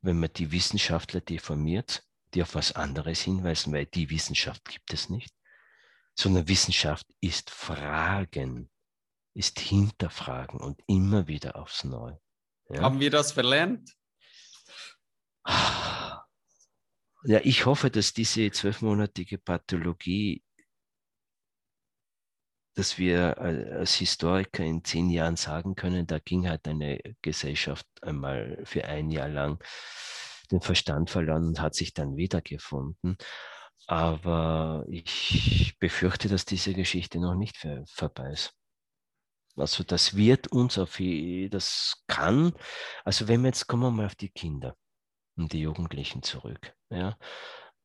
wenn 0.00 0.18
man 0.18 0.32
die 0.32 0.52
Wissenschaftler 0.52 1.20
deformiert, 1.20 2.04
die 2.34 2.42
auf 2.42 2.54
was 2.54 2.72
anderes 2.72 3.20
hinweisen, 3.22 3.72
weil 3.72 3.86
die 3.86 4.10
Wissenschaft 4.10 4.64
gibt 4.64 4.92
es 4.92 5.08
nicht, 5.08 5.34
sondern 6.14 6.48
Wissenschaft 6.48 7.06
ist 7.20 7.50
Fragen, 7.50 8.70
ist 9.34 9.58
Hinterfragen 9.60 10.60
und 10.60 10.82
immer 10.86 11.26
wieder 11.26 11.56
aufs 11.56 11.84
Neue. 11.84 12.20
Ja? 12.68 12.82
Haben 12.82 13.00
wir 13.00 13.10
das 13.10 13.32
verlernt? 13.32 13.94
Ja, 17.24 17.40
ich 17.42 17.66
hoffe, 17.66 17.90
dass 17.90 18.12
diese 18.12 18.50
zwölfmonatige 18.50 19.38
Pathologie, 19.38 20.42
dass 22.78 22.96
wir 22.96 23.38
als 23.38 23.96
Historiker 23.96 24.62
in 24.62 24.84
zehn 24.84 25.10
Jahren 25.10 25.34
sagen 25.34 25.74
können, 25.74 26.06
da 26.06 26.20
ging 26.20 26.48
halt 26.48 26.68
eine 26.68 27.00
Gesellschaft 27.22 27.86
einmal 28.02 28.60
für 28.64 28.84
ein 28.84 29.10
Jahr 29.10 29.28
lang 29.28 29.60
den 30.52 30.60
Verstand 30.60 31.10
verloren 31.10 31.48
und 31.48 31.60
hat 31.60 31.74
sich 31.74 31.92
dann 31.92 32.16
wiedergefunden. 32.16 33.16
Aber 33.88 34.84
ich 34.88 35.74
befürchte, 35.80 36.28
dass 36.28 36.44
diese 36.44 36.72
Geschichte 36.72 37.18
noch 37.18 37.34
nicht 37.34 37.56
für, 37.56 37.84
vorbei 37.88 38.30
ist. 38.30 38.52
Also 39.56 39.82
das 39.82 40.14
wird 40.14 40.46
uns 40.52 40.78
auf, 40.78 41.00
das 41.50 42.04
kann, 42.06 42.52
also 43.04 43.26
wenn 43.26 43.40
wir 43.40 43.48
jetzt 43.48 43.66
kommen 43.66 43.82
wir 43.82 43.90
mal 43.90 44.06
auf 44.06 44.14
die 44.14 44.30
Kinder 44.30 44.76
und 45.36 45.52
die 45.52 45.62
Jugendlichen 45.62 46.22
zurück. 46.22 46.76
Ja. 46.90 47.18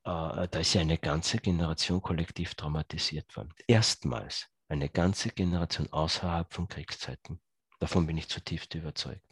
Äh, 0.06 0.47
da 0.49 0.60
ist 0.60 0.75
ja 0.75 0.82
eine 0.82 0.99
ganze 0.99 1.39
Generation 1.39 1.99
kollektiv 1.99 2.53
traumatisiert 2.53 3.36
worden. 3.36 3.53
Erstmals 3.67 4.53
eine 4.73 4.89
ganze 4.89 5.29
Generation 5.29 5.91
außerhalb 5.91 6.51
von 6.53 6.67
Kriegszeiten. 6.67 7.39
Davon 7.79 8.05
bin 8.05 8.17
ich 8.17 8.27
zutiefst 8.27 8.73
überzeugt. 8.75 9.25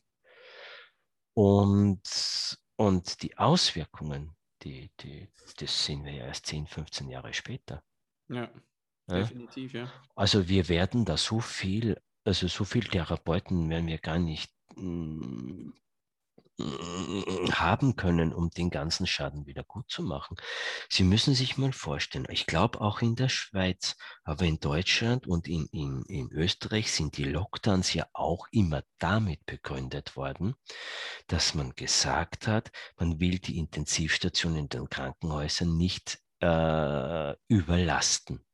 Und, 1.34 2.02
und 2.76 3.22
die 3.22 3.38
Auswirkungen, 3.38 4.36
die, 4.64 4.92
die, 5.00 5.28
das 5.58 5.86
sehen 5.86 6.04
wir 6.04 6.14
ja 6.14 6.26
erst 6.26 6.48
10, 6.48 6.68
15 6.68 7.10
Jahre 7.10 7.34
später. 7.34 7.84
Ja, 8.28 8.52
ja? 9.08 9.20
definitiv, 9.20 9.74
ja. 9.74 9.92
Also 10.16 10.48
wir 10.48 10.70
werden 10.70 11.06
da 11.06 11.18
so 11.18 11.40
viel, 11.40 12.00
also 12.26 12.48
so 12.48 12.64
viel 12.64 12.84
Therapeuten 12.84 13.70
werden 13.70 13.88
wir 13.88 13.98
gar 13.98 14.20
nicht 14.20 14.54
mm, 14.76 15.72
haben 17.52 17.96
können, 17.96 18.34
um 18.34 18.50
den 18.50 18.70
ganzen 18.70 19.08
Schaden 19.08 19.46
wieder 19.46 19.64
gut 19.64 19.90
zu 19.90 20.04
machen. 20.04 20.38
Sie 20.90 21.04
müssen 21.04 21.34
sich 21.34 21.58
mal 21.58 21.74
vorstellen, 21.74 22.28
ich 22.30 22.46
glaube 22.46 22.82
auch 22.82 23.02
in 23.02 23.16
der 23.16 23.30
Schweiz, 23.30 23.96
aber 24.24 24.46
in 24.46 24.60
Deutschland 24.60 25.28
und 25.28 25.48
in, 25.48 25.66
in, 25.68 26.04
in 26.04 26.32
Österreich 26.32 26.92
sind 26.92 27.18
die 27.18 27.24
Lockdowns 27.24 27.94
ja 27.94 28.08
auch 28.14 28.48
immer 28.52 28.84
damit 29.00 29.46
begründet 29.46 30.16
worden, 30.16 30.56
dass 31.28 31.54
man 31.54 31.74
gesagt 31.76 32.48
hat, 32.48 32.72
man 32.98 33.20
will 33.20 33.40
die 33.40 33.58
Intensivstationen 33.58 34.60
in 34.60 34.70
den 34.70 34.90
Krankenhäusern 34.90 35.78
nicht 35.78 36.20
äh, 36.42 37.36
überlasten. 37.48 38.46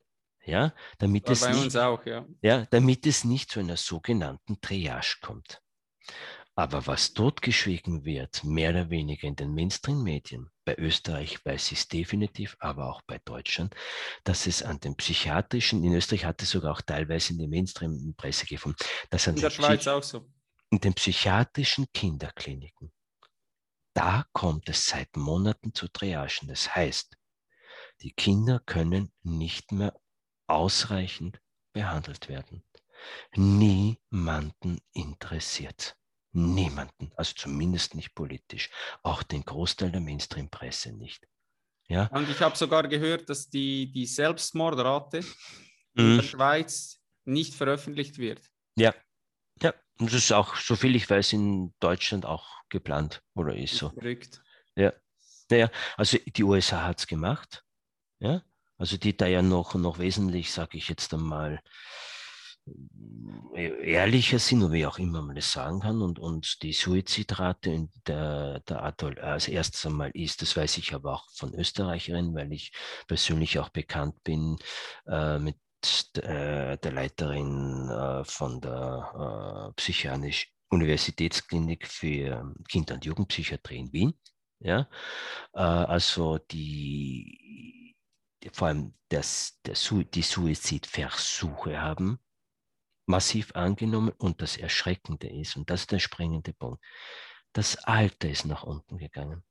Ja, 0.45 0.73
damit 0.97 1.29
es 1.29 1.45
nicht, 1.49 1.75
auch, 1.75 2.05
ja. 2.05 2.25
ja, 2.41 2.65
damit 2.67 3.05
es 3.05 3.25
nicht 3.25 3.51
zu 3.51 3.59
einer 3.59 3.75
sogenannten 3.75 4.61
Triage 4.61 5.17
kommt. 5.21 5.61
Aber 6.59 6.87
was 6.87 7.13
totgeschwiegen 7.13 8.03
wird, 8.03 8.43
mehr 8.43 8.71
oder 8.71 8.89
weniger 8.89 9.27
in 9.27 9.35
den 9.35 9.53
Mainstream-Medien, 9.53 10.49
bei 10.65 10.75
Österreich 10.75 11.45
weiß 11.45 11.71
ich 11.71 11.77
es 11.77 11.87
definitiv, 11.87 12.57
aber 12.59 12.89
auch 12.89 13.03
bei 13.03 13.19
Deutschland, 13.19 13.75
dass 14.23 14.47
es 14.47 14.63
an 14.63 14.79
den 14.79 14.95
psychiatrischen, 14.95 15.83
in 15.83 15.93
Österreich 15.93 16.25
hat 16.25 16.41
es 16.41 16.49
sogar 16.49 16.71
auch 16.71 16.81
teilweise 16.81 17.33
in 17.33 17.39
der 17.39 17.47
Mainstream-Presse 17.47 18.47
gefunden, 18.47 18.79
dass 19.11 19.27
an 19.27 19.35
in 19.35 19.41
der 19.41 19.51
Schweiz 19.51 19.81
Psych 19.81 19.89
auch 19.89 20.01
so. 20.01 20.27
In 20.71 20.79
den 20.79 20.95
psychiatrischen 20.95 21.85
Kinderkliniken, 21.93 22.91
da 23.93 24.25
kommt 24.33 24.67
es 24.67 24.87
seit 24.87 25.15
Monaten 25.15 25.75
zu 25.75 25.87
Triagen. 25.87 26.47
Das 26.47 26.73
heißt, 26.73 27.15
die 28.01 28.13
Kinder 28.13 28.59
können 28.65 29.13
nicht 29.21 29.71
mehr 29.71 29.93
ausreichend 30.47 31.39
behandelt 31.71 32.29
werden. 32.29 32.63
Niemanden 33.35 34.79
interessiert 34.93 35.95
niemanden, 36.31 37.11
also 37.15 37.33
zumindest 37.35 37.95
nicht 37.95 38.13
politisch, 38.13 38.69
auch 39.03 39.23
den 39.23 39.43
Großteil 39.43 39.91
der 39.91 40.01
Mainstream-Presse 40.01 40.93
nicht. 40.93 41.27
Ja? 41.87 42.07
Und 42.07 42.29
ich 42.29 42.41
habe 42.41 42.55
sogar 42.55 42.87
gehört, 42.87 43.29
dass 43.29 43.49
die, 43.49 43.91
die 43.91 44.05
Selbstmordrate 44.05 45.17
in 45.93 46.15
der 46.15 46.23
mhm. 46.23 46.27
Schweiz 46.27 47.01
nicht 47.25 47.55
veröffentlicht 47.55 48.17
wird. 48.17 48.41
Ja, 48.75 48.93
ja, 49.61 49.73
und 49.99 50.07
das 50.13 50.23
ist 50.23 50.31
auch, 50.31 50.55
soviel 50.55 50.95
ich 50.95 51.09
weiß, 51.09 51.33
in 51.33 51.73
Deutschland 51.79 52.25
auch 52.25 52.47
geplant 52.69 53.23
oder 53.33 53.55
ist 53.55 53.75
so. 53.75 53.89
Verrückt. 53.89 54.41
Ja, 54.75 54.93
naja, 55.49 55.71
also 55.95 56.17
die 56.25 56.43
USA 56.43 56.83
hat 56.83 56.99
es 56.99 57.07
gemacht, 57.07 57.63
ja, 58.19 58.43
also 58.77 58.97
die 58.97 59.17
da 59.17 59.25
ja 59.25 59.41
noch, 59.41 59.73
noch 59.75 59.97
wesentlich, 59.97 60.51
sage 60.51 60.77
ich 60.77 60.89
jetzt 60.89 61.13
einmal, 61.13 61.61
ehrlicher 63.53 64.39
sind, 64.39 64.63
oder 64.63 64.73
wie 64.73 64.85
auch 64.85 64.99
immer 64.99 65.21
man 65.21 65.35
das 65.35 65.51
sagen 65.51 65.79
kann. 65.79 66.01
Und, 66.01 66.19
und 66.19 66.61
die 66.61 66.73
Suizidrate 66.73 67.71
in 67.71 67.89
der, 68.05 68.59
der 68.61 68.83
Atoll 68.83 69.19
als 69.19 69.47
erstes 69.47 69.85
einmal 69.85 70.11
ist, 70.13 70.41
das 70.41 70.55
weiß 70.55 70.77
ich 70.77 70.93
aber 70.93 71.13
auch 71.13 71.25
von 71.33 71.53
Österreicherinnen, 71.53 72.35
weil 72.35 72.51
ich 72.53 72.71
persönlich 73.07 73.59
auch 73.59 73.69
bekannt 73.69 74.23
bin 74.23 74.57
äh, 75.07 75.39
mit 75.39 75.57
äh, 76.17 76.77
der 76.77 76.91
Leiterin 76.91 77.89
äh, 77.89 78.23
von 78.23 78.61
der 78.61 79.69
äh, 79.69 79.73
Psychiatrisch 79.75 80.51
Universitätsklinik 80.69 81.87
für 81.87 82.53
Kinder- 82.67 82.95
und 82.95 83.05
Jugendpsychiatrie 83.05 83.77
in 83.77 83.93
Wien. 83.93 84.13
Ja, 84.59 84.89
äh, 85.53 85.59
also 85.59 86.39
die, 86.39 87.95
die, 88.43 88.49
vor 88.51 88.67
allem 88.69 88.93
das, 89.09 89.59
der, 89.65 89.75
die 90.13 90.21
Suizidversuche 90.21 91.79
haben 91.79 92.19
massiv 93.07 93.55
angenommen 93.55 94.13
und 94.17 94.41
das 94.41 94.57
Erschreckende 94.57 95.27
ist, 95.27 95.55
und 95.55 95.69
das 95.69 95.81
ist 95.81 95.91
der 95.91 95.99
springende 95.99 96.53
Punkt, 96.53 96.83
das 97.53 97.77
Alter 97.77 98.29
ist 98.29 98.45
nach 98.45 98.63
unten 98.63 98.97
gegangen. 98.97 99.43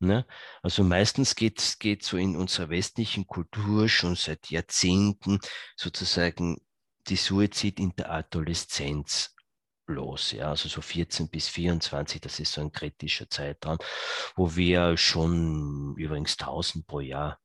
Ne? 0.00 0.26
Also 0.62 0.82
meistens 0.84 1.34
geht 1.36 1.60
es 1.60 1.78
so 2.02 2.16
in 2.16 2.36
unserer 2.36 2.68
westlichen 2.68 3.26
Kultur 3.26 3.88
schon 3.88 4.16
seit 4.16 4.50
Jahrzehnten 4.50 5.38
sozusagen 5.76 6.60
die 7.06 7.16
Suizid 7.16 7.78
in 7.78 7.94
der 7.96 8.10
Adoleszenz 8.10 9.34
los. 9.86 10.32
Ja? 10.32 10.50
Also 10.50 10.68
so 10.68 10.82
14 10.82 11.28
bis 11.28 11.48
24, 11.48 12.20
das 12.20 12.40
ist 12.40 12.52
so 12.52 12.60
ein 12.60 12.72
kritischer 12.72 13.30
Zeitraum, 13.30 13.78
wo 14.36 14.56
wir 14.56 14.96
schon 14.96 15.94
übrigens 15.96 16.32
1000 16.38 16.86
pro 16.86 17.00
Jahr 17.00 17.38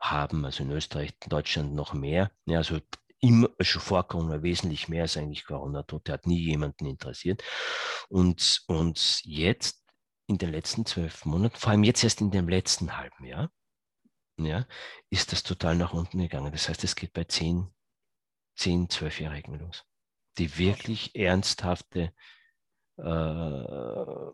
haben, 0.00 0.44
also 0.44 0.62
in 0.62 0.70
Österreich, 0.70 1.18
Deutschland 1.28 1.74
noch 1.74 1.92
mehr. 1.92 2.30
Ja, 2.46 2.58
also 2.58 2.78
immer 3.20 3.48
schon 3.60 3.82
vor 3.82 4.06
Corona 4.06 4.42
wesentlich 4.42 4.88
mehr 4.88 5.02
als 5.02 5.16
eigentlich 5.16 5.44
Corona-Tote, 5.44 6.12
hat 6.12 6.26
nie 6.26 6.38
jemanden 6.38 6.86
interessiert. 6.86 7.42
Und, 8.08 8.62
und 8.66 9.22
jetzt 9.24 9.84
in 10.26 10.38
den 10.38 10.50
letzten 10.50 10.86
zwölf 10.86 11.24
Monaten, 11.24 11.56
vor 11.56 11.70
allem 11.70 11.84
jetzt 11.84 12.04
erst 12.04 12.20
in 12.20 12.30
dem 12.30 12.48
letzten 12.48 12.96
halben 12.96 13.24
Jahr, 13.24 13.50
ja, 14.38 14.66
ist 15.10 15.32
das 15.32 15.42
total 15.42 15.76
nach 15.76 15.92
unten 15.92 16.18
gegangen. 16.18 16.52
Das 16.52 16.68
heißt, 16.68 16.84
es 16.84 16.94
geht 16.94 17.12
bei 17.12 17.24
zehn, 17.24 17.74
zehn 18.56 18.88
zwölfjährigen 18.88 19.58
los, 19.58 19.84
die 20.38 20.58
wirklich 20.58 21.14
ernsthafte 21.16 22.12
äh, 22.98 24.32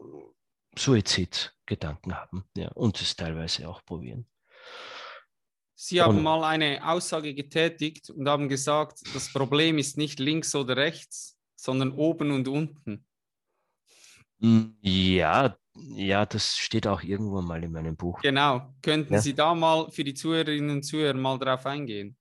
Suizidgedanken 0.76 2.16
haben 2.16 2.44
ja, 2.56 2.68
und 2.72 3.00
es 3.00 3.16
teilweise 3.16 3.68
auch 3.68 3.84
probieren. 3.84 4.26
Sie 5.76 6.00
haben 6.00 6.22
mal 6.22 6.44
eine 6.44 6.86
Aussage 6.88 7.34
getätigt 7.34 8.10
und 8.10 8.28
haben 8.28 8.48
gesagt, 8.48 9.00
das 9.12 9.32
Problem 9.32 9.78
ist 9.78 9.98
nicht 9.98 10.20
links 10.20 10.54
oder 10.54 10.76
rechts, 10.76 11.36
sondern 11.56 11.92
oben 11.92 12.30
und 12.30 12.46
unten. 12.46 13.04
Hm, 14.40 14.76
ja, 14.80 15.56
ja, 15.74 16.26
das 16.26 16.56
steht 16.56 16.86
auch 16.86 17.02
irgendwo 17.02 17.42
mal 17.42 17.62
in 17.64 17.72
meinem 17.72 17.96
Buch. 17.96 18.20
Genau. 18.22 18.72
Könnten 18.82 19.14
Ja. 19.14 19.20
Sie 19.20 19.34
da 19.34 19.54
mal 19.54 19.90
für 19.90 20.04
die 20.04 20.14
Zuhörerinnen 20.14 20.70
und 20.70 20.82
Zuhörer 20.84 21.14
mal 21.14 21.38
drauf 21.38 21.66
eingehen? 21.66 22.16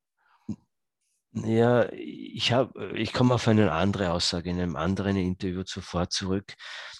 Ja, 1.36 1.92
ich 1.92 2.52
habe, 2.52 2.96
ich 2.96 3.12
komme 3.12 3.34
auf 3.34 3.48
eine 3.48 3.72
andere 3.72 4.12
Aussage 4.12 4.52
in 4.52 4.60
einem 4.60 4.76
anderen 4.76 5.18
Interview 5.18 5.64
zuvor 5.64 6.10
zurück. 6.10 6.54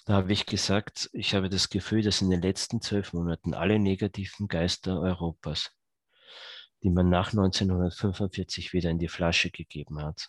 Da 0.06 0.14
habe 0.14 0.32
ich 0.32 0.44
gesagt, 0.46 1.08
ich 1.12 1.34
habe 1.34 1.48
das 1.48 1.68
Gefühl, 1.68 2.02
dass 2.02 2.20
in 2.20 2.30
den 2.30 2.42
letzten 2.42 2.80
zwölf 2.80 3.12
Monaten 3.12 3.54
alle 3.54 3.78
negativen 3.78 4.48
Geister 4.48 5.00
Europas, 5.00 5.70
die 6.84 6.90
man 6.90 7.08
nach 7.08 7.32
1945 7.32 8.74
wieder 8.74 8.90
in 8.90 8.98
die 8.98 9.08
Flasche 9.08 9.50
gegeben 9.50 10.00
hat, 10.02 10.28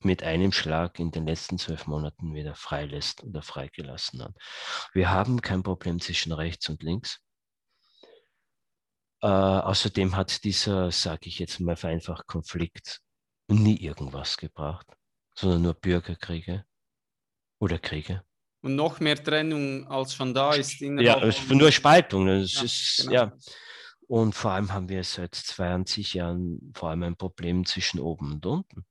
mit 0.00 0.22
einem 0.22 0.50
Schlag 0.50 0.98
in 0.98 1.10
den 1.10 1.26
letzten 1.26 1.58
zwölf 1.58 1.86
Monaten 1.86 2.34
wieder 2.34 2.54
freilässt 2.54 3.22
oder 3.22 3.42
freigelassen 3.42 4.22
hat. 4.22 4.34
Wir 4.94 5.10
haben 5.10 5.42
kein 5.42 5.62
Problem 5.62 6.00
zwischen 6.00 6.32
rechts 6.32 6.70
und 6.70 6.82
links. 6.82 7.20
Äh, 9.22 9.26
außerdem 9.26 10.16
hat 10.16 10.42
dieser, 10.44 10.90
sage 10.90 11.28
ich 11.28 11.38
jetzt 11.38 11.60
mal 11.60 11.76
vereinfacht, 11.76 12.26
Konflikt 12.26 13.00
nie 13.48 13.76
irgendwas 13.76 14.38
gebracht, 14.38 14.86
sondern 15.34 15.60
nur 15.60 15.74
Bürgerkriege 15.74 16.64
oder 17.58 17.78
Kriege. 17.78 18.24
Und 18.62 18.74
noch 18.74 19.00
mehr 19.00 19.22
Trennung 19.22 19.86
als 19.88 20.14
schon 20.14 20.32
da 20.32 20.54
ist 20.54 20.80
Ja, 20.80 21.20
nur 21.50 21.72
Spaltung. 21.72 22.26
Das 22.26 22.54
Ja, 22.54 22.62
ist, 22.62 22.96
genau. 23.00 23.12
ja. 23.12 23.32
Und 24.10 24.34
vor 24.34 24.50
allem 24.50 24.72
haben 24.72 24.88
wir 24.88 25.04
seit 25.04 25.36
20 25.36 26.14
Jahren 26.14 26.72
vor 26.74 26.90
allem 26.90 27.04
ein 27.04 27.16
Problem 27.16 27.64
zwischen 27.64 28.00
oben 28.00 28.32
und 28.32 28.44
unten. 28.44 28.84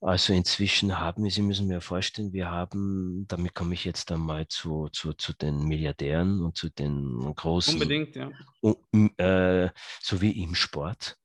Also 0.00 0.32
inzwischen 0.32 1.00
haben 1.00 1.24
wir, 1.24 1.30
Sie 1.32 1.42
müssen 1.42 1.66
mir 1.66 1.80
vorstellen, 1.80 2.32
wir 2.32 2.52
haben, 2.52 3.26
damit 3.26 3.52
komme 3.52 3.74
ich 3.74 3.84
jetzt 3.84 4.12
einmal 4.12 4.46
zu, 4.46 4.90
zu, 4.90 5.14
zu 5.14 5.32
den 5.32 5.64
Milliardären 5.64 6.40
und 6.40 6.56
zu 6.56 6.70
den 6.70 7.34
großen 7.34 7.74
Unbedingt, 7.74 8.14
ja. 8.14 8.30
und, 8.60 9.18
äh, 9.18 9.70
so 10.00 10.20
wie 10.20 10.40
im 10.40 10.54
Sport. 10.54 11.18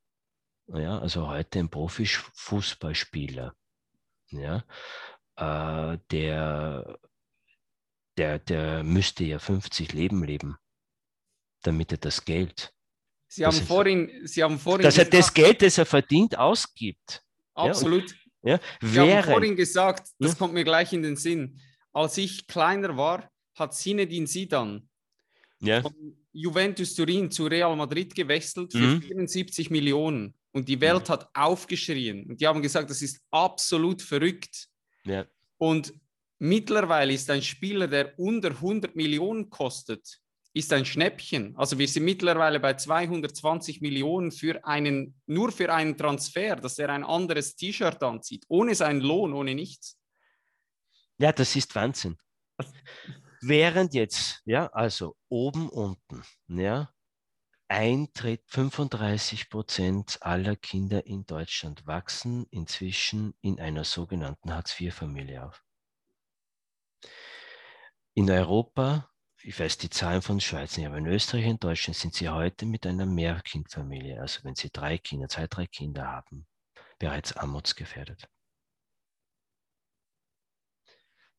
Ja, 0.73 0.97
also 0.97 1.27
heute 1.27 1.59
ein 1.59 1.69
Profifußballspieler, 1.69 3.53
ja, 4.31 4.63
äh, 5.35 5.99
der, 6.09 6.97
der, 8.17 8.39
der 8.39 8.83
müsste 8.83 9.23
ja 9.23 9.37
50 9.37 9.93
Leben 9.93 10.23
leben, 10.23 10.57
damit 11.61 11.91
er 11.91 11.97
das 11.97 12.23
Geld, 12.23 12.71
Sie 13.29 13.45
haben 13.45 13.57
vorhin, 13.61 14.09
Sie 14.25 14.41
haben 14.41 14.57
vorhin 14.57 14.83
dass 14.83 14.97
er 14.97 15.03
das 15.05 15.33
Geld, 15.33 15.61
das 15.61 15.77
er 15.77 15.85
verdient, 15.85 16.37
ausgibt. 16.37 17.21
absolut. 17.55 18.15
Ja, 18.41 18.59
Sie 18.81 18.99
haben 18.99 19.07
während, 19.09 19.25
vorhin 19.25 19.55
gesagt, 19.57 20.09
das 20.19 20.31
Ja. 20.31 20.37
kommt 20.37 20.53
mir 20.53 20.63
gleich 20.63 20.93
in 20.93 21.01
den 21.03 21.17
Sinn. 21.17 21.59
Als 21.91 22.17
ich 22.17 22.47
kleiner 22.47 22.95
war, 22.95 23.29
hat 23.55 23.73
Zinedine 23.75 24.25
Zidane 24.27 24.87
ja, 25.59 25.81
von 25.81 25.93
Juventus 26.31 26.93
Turin 26.95 27.29
zu 27.29 27.47
Real 27.47 27.75
Madrid 27.75 28.15
gewechselt 28.15 28.71
für 28.71 28.77
Mhm. 28.79 29.01
74 29.01 29.69
Millionen. 29.71 30.33
Und 30.51 30.69
die 30.69 30.79
Welt 30.79 31.09
hat 31.09 31.29
aufgeschrien. 31.33 32.27
Und 32.29 32.39
die 32.39 32.47
haben 32.47 32.61
gesagt, 32.61 32.89
das 32.89 33.01
ist 33.01 33.19
absolut 33.31 34.01
verrückt. 34.01 34.69
ja, 35.03 35.25
Und 35.57 35.93
mittlerweile 36.39 37.11
ist 37.13 37.29
ein 37.29 37.41
Spieler, 37.41 37.87
der 37.87 38.17
unter 38.17 38.51
100 38.61 38.95
Millionen 38.95 39.49
kostet, 39.49 40.19
ist 40.57 40.73
ein 40.73 40.85
Schnäppchen. 40.85 41.55
Also 41.57 41.77
wir 41.77 41.87
sind 41.87 42.03
mittlerweile 42.03 42.59
bei 42.59 42.73
220 42.73 43.81
Millionen 43.81 44.31
für 44.31 44.65
einen, 44.65 45.15
nur 45.25 45.51
für 45.51 45.73
einen 45.73 45.97
Transfer, 45.97 46.55
dass 46.55 46.79
er 46.79 46.89
ein 46.89 47.03
anderes 47.03 47.55
T-Shirt 47.55 48.01
anzieht, 48.03 48.45
ohne 48.47 48.75
seinen 48.75 49.01
Lohn, 49.01 49.33
ohne 49.33 49.55
nichts. 49.55 49.97
ja, 51.19 51.31
das 51.31 51.55
ist 51.55 51.75
Wahnsinn. 51.75 52.17
Während 53.41 53.93
jetzt, 53.93 54.41
ja, 54.45 54.67
also 54.67 55.15
oben, 55.29 55.69
unten, 55.69 56.23
ja, 56.47 56.91
Eintritt 57.69 58.43
35 58.47 59.49
Prozent 59.49 60.17
aller 60.21 60.55
Kinder 60.55 61.05
in 61.05 61.25
Deutschland 61.25 61.85
wachsen 61.85 62.45
inzwischen 62.49 63.33
in 63.41 63.59
einer 63.59 63.83
sogenannten 63.83 64.53
Hartz-IV-Familie 64.53 65.45
auf. 65.45 65.63
In 68.13 68.31
Europa, 68.31 69.09
ich 69.43 69.59
weiß 69.59 69.77
die 69.77 69.89
Zahlen 69.89 70.21
von 70.21 70.39
Schweiz 70.39 70.77
nicht, 70.77 70.87
aber 70.87 70.97
in 70.97 71.05
Österreich 71.05 71.45
und 71.45 71.63
Deutschland 71.63 71.95
sind 71.95 72.13
sie 72.13 72.29
heute 72.29 72.65
mit 72.65 72.85
einer 72.85 73.05
Mehrkindfamilie, 73.05 74.19
also 74.19 74.43
wenn 74.43 74.55
sie 74.55 74.69
drei 74.71 74.97
Kinder, 74.97 75.27
zwei, 75.29 75.47
drei 75.47 75.67
Kinder 75.67 76.07
haben, 76.07 76.47
bereits 76.99 77.35
armutsgefährdet. 77.35 78.27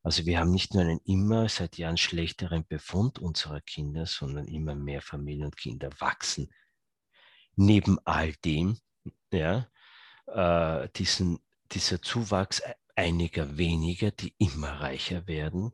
Also 0.03 0.25
wir 0.27 0.39
haben 0.39 0.53
nicht 0.53 0.75
nur 0.75 0.85
einen 0.85 1.01
immer 1.05 1.49
seit 1.49 1.77
Jahren 1.77 1.97
schlechteren 1.97 2.67
Befund 2.67 3.19
unserer 3.19 3.61
Kinder, 3.61 4.07
sondern 4.07 4.47
immer 4.47 4.75
mehr 4.75 5.03
Familien 5.03 5.47
und 5.47 5.57
Kinder 5.57 5.91
wachsen. 5.99 6.51
Neben 7.57 7.99
all 8.07 8.33
dem, 8.45 8.79
ja, 9.33 9.69
äh, 10.27 10.89
diesen, 10.97 11.41
dieser 11.73 12.01
Zuwachs 12.01 12.63
einiger 12.95 13.59
weniger, 13.59 14.11
die 14.13 14.35
immer 14.39 14.81
reicher 14.81 15.27
werden, 15.27 15.73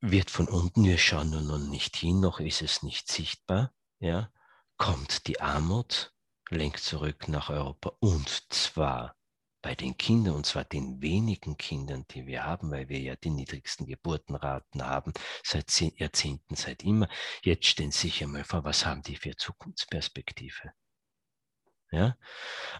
wird 0.00 0.30
von 0.30 0.48
unten, 0.48 0.84
wir 0.84 0.98
schauen 0.98 1.30
nur 1.30 1.42
noch 1.42 1.58
nicht 1.58 1.96
hin, 1.96 2.20
noch 2.20 2.40
ist 2.40 2.62
es 2.62 2.82
nicht 2.82 3.10
sichtbar, 3.10 3.72
ja, 3.98 4.30
kommt 4.76 5.26
die 5.26 5.40
Armut, 5.40 6.12
lenkt 6.50 6.80
zurück 6.80 7.28
nach 7.28 7.50
Europa 7.50 7.92
und 8.00 8.28
zwar 8.52 9.16
bei 9.64 9.74
den 9.74 9.96
Kindern, 9.96 10.34
und 10.34 10.44
zwar 10.44 10.64
den 10.64 11.00
wenigen 11.00 11.56
Kindern, 11.56 12.04
die 12.10 12.26
wir 12.26 12.44
haben, 12.44 12.70
weil 12.70 12.90
wir 12.90 13.00
ja 13.00 13.16
die 13.16 13.30
niedrigsten 13.30 13.86
Geburtenraten 13.86 14.84
haben, 14.84 15.14
seit 15.42 15.70
zehn 15.70 15.90
Jahrzehnten, 15.96 16.54
seit 16.54 16.82
immer. 16.82 17.08
Jetzt 17.42 17.66
stellen 17.68 17.90
Sie 17.90 18.08
sich 18.08 18.22
einmal 18.22 18.44
vor, 18.44 18.62
was 18.64 18.84
haben 18.84 19.02
die 19.02 19.16
für 19.16 19.34
Zukunftsperspektive? 19.34 20.74
Ja? 21.94 22.16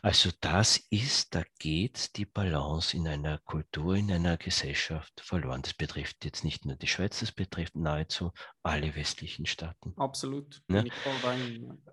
Also 0.02 0.30
das 0.40 0.76
ist, 0.90 1.34
da 1.34 1.44
geht 1.58 2.16
die 2.16 2.26
Balance 2.26 2.96
in 2.96 3.06
einer 3.06 3.38
Kultur, 3.38 3.94
in 3.94 4.10
einer 4.10 4.36
Gesellschaft 4.36 5.20
verloren. 5.20 5.62
Das 5.62 5.74
betrifft 5.74 6.24
jetzt 6.24 6.42
nicht 6.44 6.64
nur 6.66 6.76
die 6.76 6.88
Schweiz, 6.88 7.20
das 7.20 7.30
betrifft 7.30 7.76
nahezu 7.76 8.32
alle 8.62 8.94
westlichen 8.96 9.46
Staaten. 9.46 9.94
Absolut. 9.96 10.62
Ja. 10.68 10.84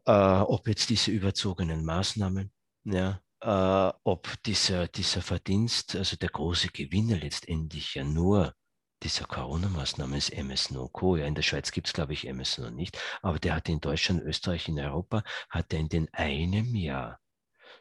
Äh, 0.05 0.41
ob 0.43 0.67
jetzt 0.67 0.89
diese 0.89 1.11
überzogenen 1.11 1.85
Maßnahmen, 1.85 2.51
ja, 2.85 3.21
äh, 3.41 3.93
ob 4.03 4.41
dieser, 4.43 4.87
dieser 4.87 5.21
Verdienst, 5.21 5.95
also 5.95 6.15
der 6.15 6.29
große 6.29 6.69
Gewinner 6.69 7.17
letztendlich 7.17 7.93
ja 7.95 8.03
nur 8.03 8.55
dieser 9.03 9.25
Corona-Maßnahmen 9.25 10.15
ist 10.17 10.71
und 10.71 10.93
Co. 10.93 11.15
Ja, 11.15 11.25
in 11.25 11.35
der 11.35 11.41
Schweiz 11.41 11.71
gibt 11.71 11.87
es, 11.87 11.93
glaube 11.93 12.13
ich, 12.13 12.23
noch 12.23 12.69
nicht, 12.71 12.97
aber 13.21 13.39
der 13.39 13.55
hat 13.55 13.69
in 13.69 13.81
Deutschland, 13.81 14.21
Österreich, 14.21 14.67
in 14.67 14.79
Europa, 14.79 15.23
hat 15.49 15.73
er 15.73 15.79
in 15.79 15.89
den 15.89 16.13
einem 16.13 16.75
Jahr 16.75 17.19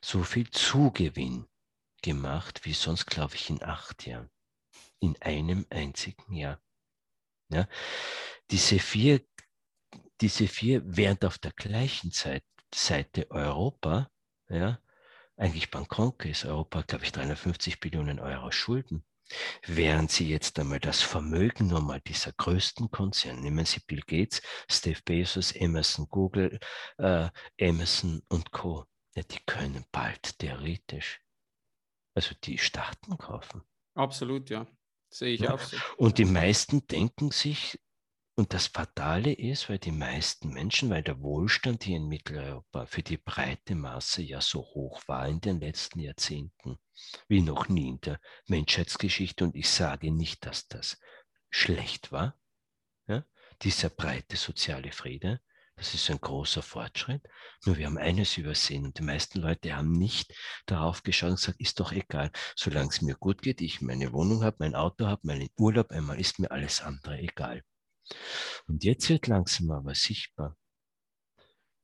so 0.00 0.22
viel 0.22 0.50
Zugewinn 0.50 1.46
gemacht, 2.02 2.64
wie 2.64 2.72
sonst, 2.72 3.06
glaube 3.06 3.34
ich, 3.34 3.50
in 3.50 3.62
acht 3.62 4.06
Jahren. 4.06 4.30
In 5.00 5.20
einem 5.20 5.66
einzigen 5.70 6.34
Jahr. 6.34 6.60
Ja, 7.48 7.68
diese 8.50 8.78
vier, 8.78 9.20
diese 10.20 10.46
vier, 10.46 10.82
während 10.84 11.24
auf 11.24 11.38
der 11.38 11.52
gleichen 11.52 12.12
Zeit, 12.12 12.44
Seite 12.72 13.30
Europa, 13.30 14.10
ja, 14.48 14.78
eigentlich 15.36 15.70
bankrott 15.70 16.24
ist. 16.24 16.44
Europa, 16.44 16.82
glaube 16.82 17.04
ich, 17.04 17.12
350 17.12 17.80
Billionen 17.80 18.20
Euro 18.20 18.52
Schulden. 18.52 19.04
Während 19.66 20.10
Sie 20.10 20.28
jetzt 20.28 20.58
einmal 20.58 20.80
das 20.80 21.02
Vermögen 21.02 21.68
nur 21.68 21.80
mal 21.80 22.00
dieser 22.00 22.32
größten 22.32 22.90
Konzerne, 22.90 23.40
nehmen 23.40 23.64
Sie 23.64 23.80
Bill 23.86 24.02
Gates, 24.06 24.42
Steve 24.70 25.00
Bezos, 25.04 25.52
Emerson, 25.52 26.06
Google, 26.08 26.58
äh, 26.98 27.28
Emerson 27.56 28.22
und 28.28 28.50
Co., 28.52 28.86
ja, 29.16 29.22
die 29.24 29.40
können 29.44 29.84
bald 29.90 30.38
theoretisch, 30.38 31.20
also 32.14 32.34
die 32.44 32.58
Staaten 32.58 33.18
kaufen. 33.18 33.62
Absolut, 33.94 34.50
ja. 34.50 34.66
Sehe 35.12 35.34
ich 35.34 35.40
Ja. 35.40 35.54
auch 35.54 35.60
so. 35.60 35.76
Und 35.96 36.18
die 36.18 36.24
meisten 36.24 36.86
denken 36.86 37.32
sich, 37.32 37.80
und 38.36 38.54
das 38.54 38.68
Fatale 38.68 39.32
ist, 39.32 39.68
weil 39.68 39.78
die 39.78 39.92
meisten 39.92 40.50
Menschen, 40.50 40.88
weil 40.88 41.02
der 41.02 41.20
Wohlstand 41.20 41.84
hier 41.84 41.96
in 41.96 42.08
Mitteleuropa 42.08 42.86
für 42.86 43.02
die 43.02 43.18
breite 43.18 43.74
Masse 43.74 44.22
ja 44.22 44.40
so 44.40 44.60
hoch 44.60 45.02
war 45.06 45.28
in 45.28 45.40
den 45.40 45.60
letzten 45.60 46.00
Jahrzehnten, 46.00 46.78
wie 47.28 47.42
noch 47.42 47.68
nie 47.68 47.88
in 47.88 48.00
der 48.00 48.20
Menschheitsgeschichte. 48.46 49.44
Und 49.44 49.54
ich 49.56 49.68
sage 49.68 50.10
nicht, 50.10 50.46
dass 50.46 50.68
das 50.68 50.98
schlecht 51.50 52.12
war, 52.12 52.34
ja? 53.08 53.24
dieser 53.62 53.90
breite 53.90 54.36
soziale 54.36 54.92
Friede. 54.92 55.40
Das 55.76 55.94
ist 55.94 56.10
ein 56.10 56.20
großer 56.20 56.62
Fortschritt. 56.62 57.22
Nur 57.64 57.78
wir 57.78 57.86
haben 57.86 57.98
eines 57.98 58.36
übersehen 58.36 58.84
und 58.84 58.98
die 58.98 59.02
meisten 59.02 59.40
Leute 59.40 59.74
haben 59.74 59.92
nicht 59.92 60.34
darauf 60.66 61.02
geschaut 61.02 61.30
und 61.30 61.36
gesagt, 61.36 61.60
ist 61.60 61.80
doch 61.80 61.92
egal, 61.92 62.30
solange 62.54 62.90
es 62.90 63.00
mir 63.00 63.14
gut 63.14 63.40
geht, 63.42 63.60
ich 63.60 63.80
meine 63.80 64.12
Wohnung 64.12 64.44
habe, 64.44 64.56
mein 64.60 64.74
Auto 64.74 65.06
habe, 65.06 65.22
meinen 65.24 65.48
Urlaub 65.56 65.90
einmal, 65.90 66.20
ist 66.20 66.38
mir 66.38 66.50
alles 66.50 66.82
andere 66.82 67.18
egal. 67.18 67.64
Und 68.66 68.84
jetzt 68.84 69.08
wird 69.08 69.26
langsam 69.26 69.70
aber 69.70 69.94
sichtbar, 69.94 70.56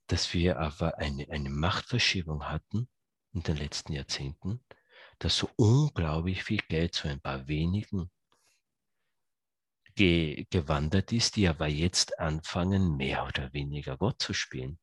dass 0.07 0.33
wir 0.35 0.59
aber 0.59 0.99
eine, 0.99 1.29
eine 1.31 1.51
Machtverschiebung 1.51 2.45
hatten 2.45 2.89
in 3.33 3.43
den 3.43 3.57
letzten 3.57 3.93
Jahrzehnten, 3.93 4.65
dass 5.19 5.37
so 5.37 5.51
unglaublich 5.57 6.45
viel 6.45 6.61
Geld 6.69 6.95
zu 6.95 7.09
ein 7.09 7.21
paar 7.21 7.49
wenigen 7.49 8.11
ge 9.95 10.47
gewandert 10.51 11.11
ist, 11.13 11.37
die 11.37 11.49
aber 11.49 11.67
jetzt 11.67 12.19
anfangen, 12.19 12.97
mehr 12.97 13.27
oder 13.27 13.53
weniger 13.53 13.97
Gott 13.97 14.21
zu 14.21 14.35
spielen. 14.35 14.79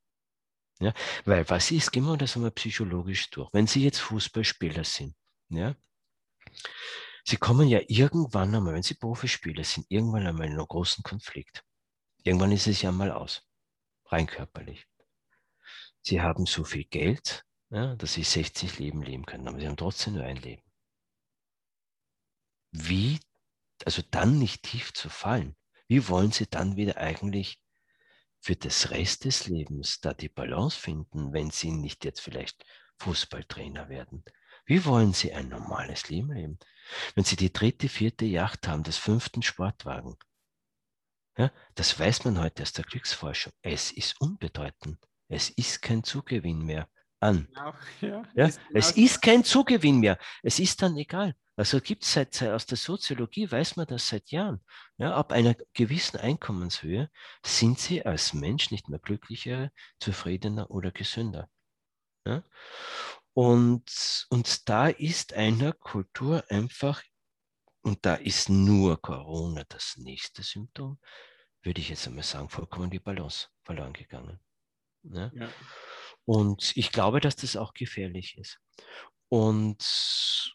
Ja, 0.79 0.93
weil 1.23 1.47
was 1.49 1.71
ist, 1.71 1.91
gehen 1.91 2.03
wir 2.03 2.17
das 2.17 2.35
einmal 2.35 2.51
psychologisch 2.51 3.29
durch. 3.29 3.49
Wenn 3.53 3.67
Sie 3.67 3.83
jetzt 3.83 3.99
Fußballspieler 3.99 4.83
sind, 4.83 5.15
ja, 5.49 5.75
Sie 7.25 7.37
kommen 7.37 7.69
ja 7.69 7.79
irgendwann 7.87 8.53
einmal, 8.53 8.73
wenn 8.73 8.83
Sie 8.83 8.95
Profispieler 8.95 9.63
sind, 9.63 9.85
irgendwann 9.89 10.27
einmal 10.27 10.47
in 10.47 10.53
einen 10.53 10.67
großen 10.67 11.03
Konflikt. 11.03 11.63
Irgendwann 12.23 12.51
ist 12.51 12.67
es 12.67 12.81
ja 12.81 12.91
mal 12.91 13.11
aus, 13.11 13.47
rein 14.05 14.27
körperlich. 14.27 14.85
Sie 16.01 16.21
haben 16.21 16.45
so 16.45 16.65
viel 16.65 16.83
Geld, 16.83 17.45
ja, 17.69 17.95
dass 17.95 18.13
Sie 18.13 18.23
60 18.23 18.77
Leben 18.77 19.01
leben 19.01 19.25
können, 19.25 19.47
aber 19.47 19.59
Sie 19.59 19.67
haben 19.67 19.77
trotzdem 19.77 20.15
nur 20.15 20.25
ein 20.25 20.37
Leben. 20.37 20.63
Wie, 22.71 23.19
also 23.85 24.01
dann 24.11 24.37
nicht 24.37 24.63
tief 24.63 24.93
zu 24.93 25.09
fallen, 25.09 25.55
wie 25.87 26.07
wollen 26.09 26.31
Sie 26.31 26.47
dann 26.47 26.75
wieder 26.75 26.97
eigentlich 26.97 27.61
für 28.41 28.55
das 28.57 28.91
Rest 28.91 29.23
des 29.23 29.47
Lebens 29.47 30.01
da 30.01 30.13
die 30.13 30.29
Balance 30.29 30.77
finden, 30.77 31.31
wenn 31.31 31.51
Sie 31.51 31.71
nicht 31.71 32.03
jetzt 32.03 32.19
vielleicht 32.19 32.65
Fußballtrainer 32.97 33.87
werden? 33.87 34.25
Wie 34.65 34.85
wollen 34.85 35.13
Sie 35.13 35.33
ein 35.33 35.49
normales 35.49 36.09
Leben 36.09 36.31
leben? 36.31 36.59
Wenn 37.15 37.23
Sie 37.23 37.35
die 37.35 37.51
dritte, 37.51 37.89
vierte 37.89 38.25
Yacht 38.25 38.67
haben, 38.67 38.83
des 38.83 38.97
fünften 38.97 39.41
Sportwagen, 39.41 40.17
ja, 41.37 41.51
das 41.75 41.97
weiß 41.99 42.25
man 42.25 42.39
heute 42.39 42.61
aus 42.63 42.73
der 42.73 42.85
Glücksforschung. 42.85 43.51
Es 43.61 43.91
ist 43.91 44.21
unbedeutend. 44.21 44.99
Es 45.27 45.49
ist 45.49 45.81
kein 45.81 46.03
Zugewinn 46.03 46.63
mehr 46.63 46.87
an. 47.19 47.47
Genau, 47.47 47.73
ja, 48.01 48.23
ja, 48.35 48.45
ist 48.45 48.61
es 48.73 48.91
ist 48.91 49.21
kein 49.21 49.43
Zugewinn 49.43 49.99
mehr. 49.99 50.17
Es 50.43 50.59
ist 50.59 50.81
dann 50.81 50.95
egal. 50.97 51.35
Also 51.55 51.79
gibt 51.81 52.03
es 52.03 52.13
seit, 52.13 52.41
aus 52.43 52.65
der 52.65 52.77
Soziologie, 52.77 53.51
weiß 53.51 53.75
man 53.75 53.85
das 53.85 54.07
seit 54.07 54.31
Jahren. 54.31 54.63
Ja, 54.97 55.13
ab 55.13 55.31
einer 55.31 55.55
gewissen 55.73 56.17
Einkommenshöhe 56.17 57.09
sind 57.43 57.79
sie 57.79 58.03
als 58.05 58.33
Mensch 58.33 58.71
nicht 58.71 58.89
mehr 58.89 58.99
glücklicher, 58.99 59.71
zufriedener 59.99 60.71
oder 60.71 60.91
gesünder. 60.91 61.49
Ja? 62.25 62.43
Und, 63.33 64.27
und 64.29 64.69
da 64.69 64.87
ist 64.87 65.33
einer 65.33 65.73
Kultur 65.73 66.43
einfach, 66.49 67.01
und 67.81 68.05
da 68.05 68.15
ist 68.15 68.49
nur 68.49 69.01
Corona 69.01 69.63
das 69.67 69.97
nächste 69.97 70.43
Symptom, 70.43 70.99
würde 71.63 71.81
ich 71.81 71.89
jetzt 71.89 72.07
einmal 72.07 72.23
sagen, 72.23 72.49
vollkommen 72.49 72.91
die 72.91 72.99
Balance 72.99 73.47
verloren 73.63 73.93
gegangen. 73.93 74.39
Ja? 75.03 75.31
ja. 75.33 75.49
Und 76.25 76.77
ich 76.77 76.91
glaube, 76.91 77.19
dass 77.19 77.35
das 77.35 77.55
auch 77.55 77.73
gefährlich 77.73 78.37
ist. 78.37 78.59
Und, 79.29 80.53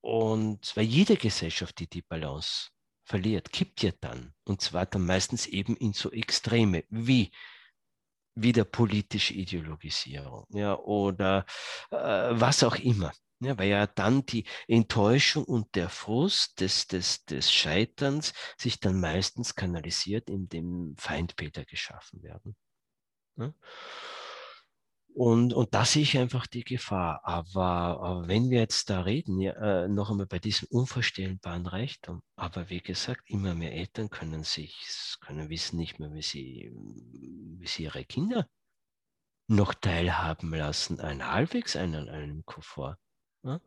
und 0.00 0.76
weil 0.76 0.84
jede 0.84 1.16
Gesellschaft, 1.16 1.78
die 1.78 1.88
die 1.88 2.02
Balance 2.02 2.70
verliert, 3.04 3.52
kippt 3.52 3.82
ja 3.82 3.92
dann. 4.00 4.34
Und 4.44 4.62
zwar 4.62 4.86
dann 4.86 5.04
meistens 5.04 5.46
eben 5.46 5.76
in 5.76 5.92
so 5.92 6.10
Extreme 6.10 6.84
wie 6.88 7.30
wieder 8.34 8.64
politische 8.64 9.34
Ideologisierung 9.34 10.46
ja, 10.50 10.76
oder 10.76 11.46
äh, 11.90 11.96
was 11.96 12.62
auch 12.62 12.76
immer. 12.76 13.12
Ja, 13.40 13.58
weil 13.58 13.68
ja 13.68 13.86
dann 13.86 14.24
die 14.24 14.46
Enttäuschung 14.68 15.44
und 15.44 15.74
der 15.74 15.88
Frust 15.90 16.60
des, 16.60 16.86
des, 16.86 17.24
des 17.24 17.52
Scheiterns 17.52 18.32
sich 18.56 18.80
dann 18.80 19.00
meistens 19.00 19.54
kanalisiert, 19.54 20.30
indem 20.30 20.94
Feindbilder 20.96 21.64
geschaffen 21.64 22.22
werden. 22.22 22.56
Ja? 23.36 23.52
Und, 25.14 25.54
und 25.54 25.72
da 25.74 25.84
sehe 25.84 26.02
ich 26.02 26.18
einfach 26.18 26.48
die 26.48 26.64
Gefahr. 26.64 27.20
Aber, 27.22 28.00
aber 28.00 28.26
wenn 28.26 28.50
wir 28.50 28.58
jetzt 28.58 28.90
da 28.90 29.02
reden, 29.02 29.40
ja, 29.40 29.52
äh, 29.84 29.88
noch 29.88 30.10
einmal 30.10 30.26
bei 30.26 30.40
diesem 30.40 30.66
unvorstellbaren 30.70 31.66
Reichtum, 31.66 32.20
aber 32.34 32.68
wie 32.68 32.80
gesagt, 32.80 33.22
immer 33.30 33.54
mehr 33.54 33.72
Eltern 33.72 34.10
können 34.10 34.42
sich, 34.42 34.74
können 35.20 35.50
wissen 35.50 35.76
nicht 35.76 36.00
mehr, 36.00 36.12
wie 36.12 36.22
sie, 36.22 36.72
wie 36.74 37.66
sie 37.66 37.84
ihre 37.84 38.04
Kinder 38.04 38.48
noch 39.46 39.72
teilhaben 39.72 40.52
lassen, 40.52 40.98
ein 40.98 41.24
halbwegs 41.24 41.76
einen, 41.76 42.08
einem 42.08 42.44
Komfort. 42.44 42.96
Ja? 43.44 43.60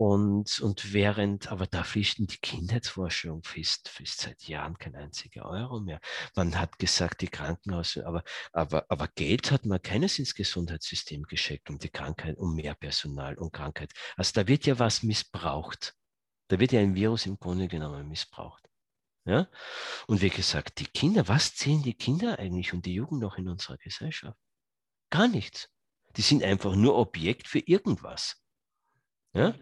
Und, 0.00 0.60
und 0.60 0.92
während, 0.92 1.50
aber 1.50 1.66
da 1.66 1.82
fließt 1.82 2.18
die 2.18 2.26
Kindheitsforschung 2.28 3.42
fest, 3.42 3.88
fest 3.88 4.20
seit 4.20 4.44
Jahren 4.44 4.78
kein 4.78 4.94
einziger 4.94 5.44
Euro 5.46 5.80
mehr. 5.80 6.00
Man 6.36 6.56
hat 6.56 6.78
gesagt, 6.78 7.20
die 7.20 7.26
Krankenhäuser, 7.26 8.06
aber, 8.06 8.22
aber, 8.52 8.86
aber 8.88 9.08
Geld 9.08 9.50
hat 9.50 9.66
man 9.66 9.82
keines 9.82 10.20
ins 10.20 10.36
Gesundheitssystem 10.36 11.24
geschickt, 11.24 11.68
um 11.68 11.80
die 11.80 11.88
Krankheit, 11.88 12.38
um 12.38 12.54
mehr 12.54 12.76
Personal 12.76 13.36
und 13.38 13.52
Krankheit. 13.52 13.92
Also 14.16 14.30
da 14.34 14.46
wird 14.46 14.66
ja 14.66 14.78
was 14.78 15.02
missbraucht. 15.02 15.96
Da 16.46 16.60
wird 16.60 16.70
ja 16.70 16.78
ein 16.78 16.94
Virus 16.94 17.26
im 17.26 17.36
Grunde 17.36 17.66
genommen 17.66 18.08
missbraucht. 18.08 18.68
Ja? 19.24 19.48
Und 20.06 20.22
wie 20.22 20.30
gesagt, 20.30 20.78
die 20.78 20.86
Kinder, 20.86 21.26
was 21.26 21.56
zählen 21.56 21.82
die 21.82 21.94
Kinder 21.94 22.38
eigentlich 22.38 22.72
und 22.72 22.86
die 22.86 22.94
Jugend 22.94 23.20
noch 23.20 23.36
in 23.36 23.48
unserer 23.48 23.78
Gesellschaft? 23.78 24.38
Gar 25.10 25.26
nichts. 25.26 25.68
Die 26.16 26.22
sind 26.22 26.44
einfach 26.44 26.76
nur 26.76 26.96
Objekt 26.96 27.48
für 27.48 27.58
irgendwas. 27.58 28.40
Ja? 29.38 29.54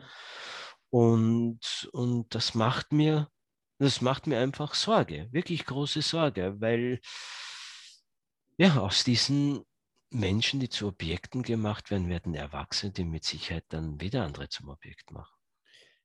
Und, 0.91 1.89
und 1.93 2.35
das 2.35 2.55
macht 2.55 2.93
mir, 2.93 3.29
das 3.79 4.01
macht 4.01 4.27
mir 4.27 4.39
einfach 4.39 4.75
Sorge, 4.75 5.29
wirklich 5.33 5.67
große 5.67 6.03
Sorge, 6.03 6.57
weil 6.61 7.01
ja, 8.57 8.79
aus 8.79 9.05
diesen 9.05 9.65
Menschen, 10.11 10.61
die 10.61 10.69
zu 10.69 10.87
Objekten 10.89 11.43
gemacht 11.43 11.91
werden, 11.91 12.09
werden 12.09 12.35
Erwachsene, 12.35 12.93
die 12.93 13.05
mit 13.05 13.25
Sicherheit 13.25 13.65
dann 13.69 14.01
wieder 14.01 14.25
andere 14.25 14.49
zum 14.49 14.69
Objekt 14.69 15.11
machen. 15.11 15.35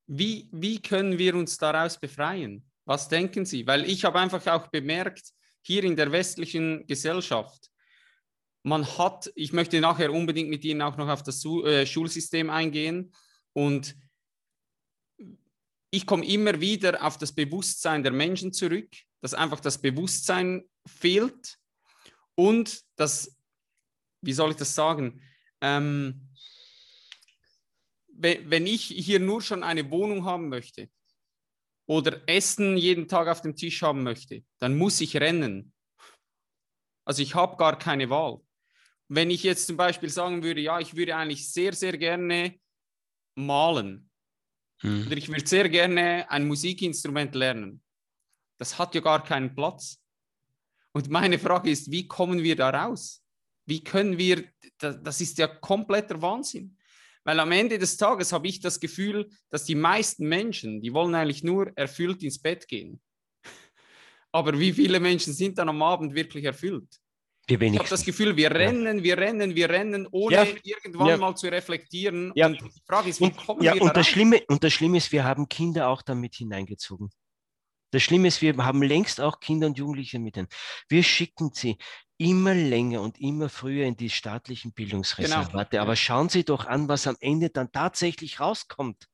Wie, 0.07 0.49
wie 0.51 0.81
können 0.81 1.17
wir 1.17 1.35
uns 1.35 1.57
daraus 1.57 1.97
befreien? 1.97 2.69
Was 2.85 3.07
denken 3.07 3.45
Sie? 3.45 3.65
Weil 3.65 3.85
ich 3.85 4.03
habe 4.03 4.19
einfach 4.19 4.45
auch 4.47 4.67
bemerkt, 4.67 5.31
hier 5.61 5.83
in 5.83 5.95
der 5.95 6.11
westlichen 6.11 6.85
Gesellschaft, 6.87 7.69
man 8.63 8.85
hat, 8.97 9.31
ich 9.35 9.53
möchte 9.53 9.79
nachher 9.79 10.11
unbedingt 10.11 10.49
mit 10.49 10.63
Ihnen 10.65 10.81
auch 10.81 10.97
noch 10.97 11.07
auf 11.07 11.23
das 11.23 11.43
äh, 11.45 11.85
Schulsystem 11.85 12.49
eingehen, 12.49 13.13
und 13.53 13.95
ich 15.91 16.05
komme 16.05 16.25
immer 16.25 16.59
wieder 16.61 17.03
auf 17.05 17.17
das 17.17 17.33
Bewusstsein 17.33 18.03
der 18.03 18.13
Menschen 18.13 18.53
zurück, 18.53 18.89
dass 19.21 19.33
einfach 19.33 19.59
das 19.59 19.81
Bewusstsein 19.81 20.63
fehlt 20.87 21.57
und 22.35 22.81
dass, 22.95 23.37
wie 24.21 24.33
soll 24.33 24.51
ich 24.51 24.57
das 24.57 24.73
sagen, 24.73 25.21
ähm, 25.59 26.29
wenn 28.07 28.67
ich 28.67 28.83
hier 28.83 29.19
nur 29.19 29.41
schon 29.41 29.63
eine 29.63 29.89
Wohnung 29.89 30.25
haben 30.25 30.49
möchte 30.49 30.89
oder 31.87 32.21
Essen 32.27 32.77
jeden 32.77 33.07
Tag 33.07 33.27
auf 33.27 33.41
dem 33.41 33.55
Tisch 33.55 33.81
haben 33.81 34.03
möchte, 34.03 34.43
dann 34.59 34.77
muss 34.77 35.01
ich 35.01 35.17
rennen. 35.17 35.73
Also 37.03 37.23
ich 37.23 37.33
habe 37.35 37.57
gar 37.57 37.77
keine 37.77 38.09
Wahl. 38.09 38.39
Wenn 39.07 39.31
ich 39.31 39.43
jetzt 39.43 39.67
zum 39.67 39.75
Beispiel 39.75 40.09
sagen 40.09 40.43
würde, 40.43 40.61
ja, 40.61 40.79
ich 40.79 40.95
würde 40.95 41.15
eigentlich 41.15 41.51
sehr, 41.51 41.73
sehr 41.73 41.97
gerne 41.97 42.59
malen. 43.35 44.09
Hm. 44.79 45.07
Oder 45.07 45.17
ich 45.17 45.27
würde 45.27 45.47
sehr 45.47 45.69
gerne 45.69 46.29
ein 46.29 46.47
Musikinstrument 46.47 47.35
lernen. 47.35 47.81
Das 48.57 48.77
hat 48.77 48.95
ja 48.95 49.01
gar 49.01 49.23
keinen 49.23 49.55
Platz. 49.55 50.01
Und 50.91 51.09
meine 51.09 51.39
Frage 51.39 51.69
ist, 51.69 51.91
wie 51.91 52.07
kommen 52.07 52.43
wir 52.43 52.55
da 52.55 52.69
raus? 52.69 53.23
Wie 53.65 53.83
können 53.83 54.17
wir, 54.17 54.43
das 54.77 55.21
ist 55.21 55.37
ja 55.37 55.47
kompletter 55.47 56.21
Wahnsinn. 56.21 56.77
Weil 57.23 57.39
am 57.39 57.51
Ende 57.51 57.77
des 57.77 57.97
Tages 57.97 58.33
habe 58.33 58.47
ich 58.47 58.59
das 58.59 58.79
Gefühl, 58.79 59.29
dass 59.49 59.65
die 59.65 59.75
meisten 59.75 60.27
Menschen, 60.27 60.81
die 60.81 60.93
wollen 60.93 61.13
eigentlich 61.13 61.43
nur 61.43 61.71
erfüllt 61.77 62.23
ins 62.23 62.39
Bett 62.39 62.67
gehen. 62.67 62.99
Aber 64.31 64.59
wie 64.59 64.73
viele 64.73 64.99
Menschen 64.99 65.33
sind 65.33 65.57
dann 65.57 65.69
am 65.69 65.81
Abend 65.83 66.15
wirklich 66.15 66.45
erfüllt? 66.45 67.00
Ich 67.51 67.79
habe 67.79 67.89
das 67.89 68.05
Gefühl, 68.05 68.37
wir 68.37 68.51
rennen, 68.51 69.03
wir 69.03 69.17
rennen, 69.17 69.55
wir 69.55 69.69
rennen, 69.69 70.07
ohne 70.11 70.35
ja. 70.35 70.45
irgendwann 70.63 71.07
ja. 71.07 71.17
mal 71.17 71.35
zu 71.35 71.47
reflektieren. 71.47 72.31
Ja. 72.35 72.47
Und 72.47 72.61
die 72.61 72.81
Frage 72.87 73.09
ist, 73.09 73.19
wie 73.21 73.31
kommen 73.31 73.63
ja, 73.63 73.73
wir 73.73 73.81
und 73.81 73.95
das 73.95 74.07
Schlimme 74.07 74.41
Und 74.47 74.63
das 74.63 74.73
Schlimme 74.73 74.97
ist, 74.97 75.11
wir 75.11 75.23
haben 75.23 75.49
Kinder 75.49 75.87
auch 75.87 76.01
damit 76.01 76.35
hineingezogen. 76.35 77.09
Das 77.91 78.03
Schlimme 78.03 78.29
ist, 78.29 78.41
wir 78.41 78.55
haben 78.57 78.81
längst 78.81 79.19
auch 79.19 79.39
Kinder 79.39 79.67
und 79.67 79.77
Jugendliche 79.77 80.17
mit 80.17 80.35
hin. 80.35 80.47
Wir 80.87 81.03
schicken 81.03 81.51
sie 81.53 81.77
immer 82.17 82.53
länger 82.53 83.01
und 83.01 83.19
immer 83.19 83.49
früher 83.49 83.85
in 83.85 83.97
die 83.97 84.09
staatlichen 84.09 84.73
Bildungsreservate. 84.73 85.71
Genau. 85.71 85.83
Aber 85.83 85.95
schauen 85.95 86.29
Sie 86.29 86.45
doch 86.45 86.65
an, 86.65 86.87
was 86.87 87.07
am 87.07 87.17
Ende 87.19 87.49
dann 87.49 87.71
tatsächlich 87.71 88.39
rauskommt. 88.39 89.07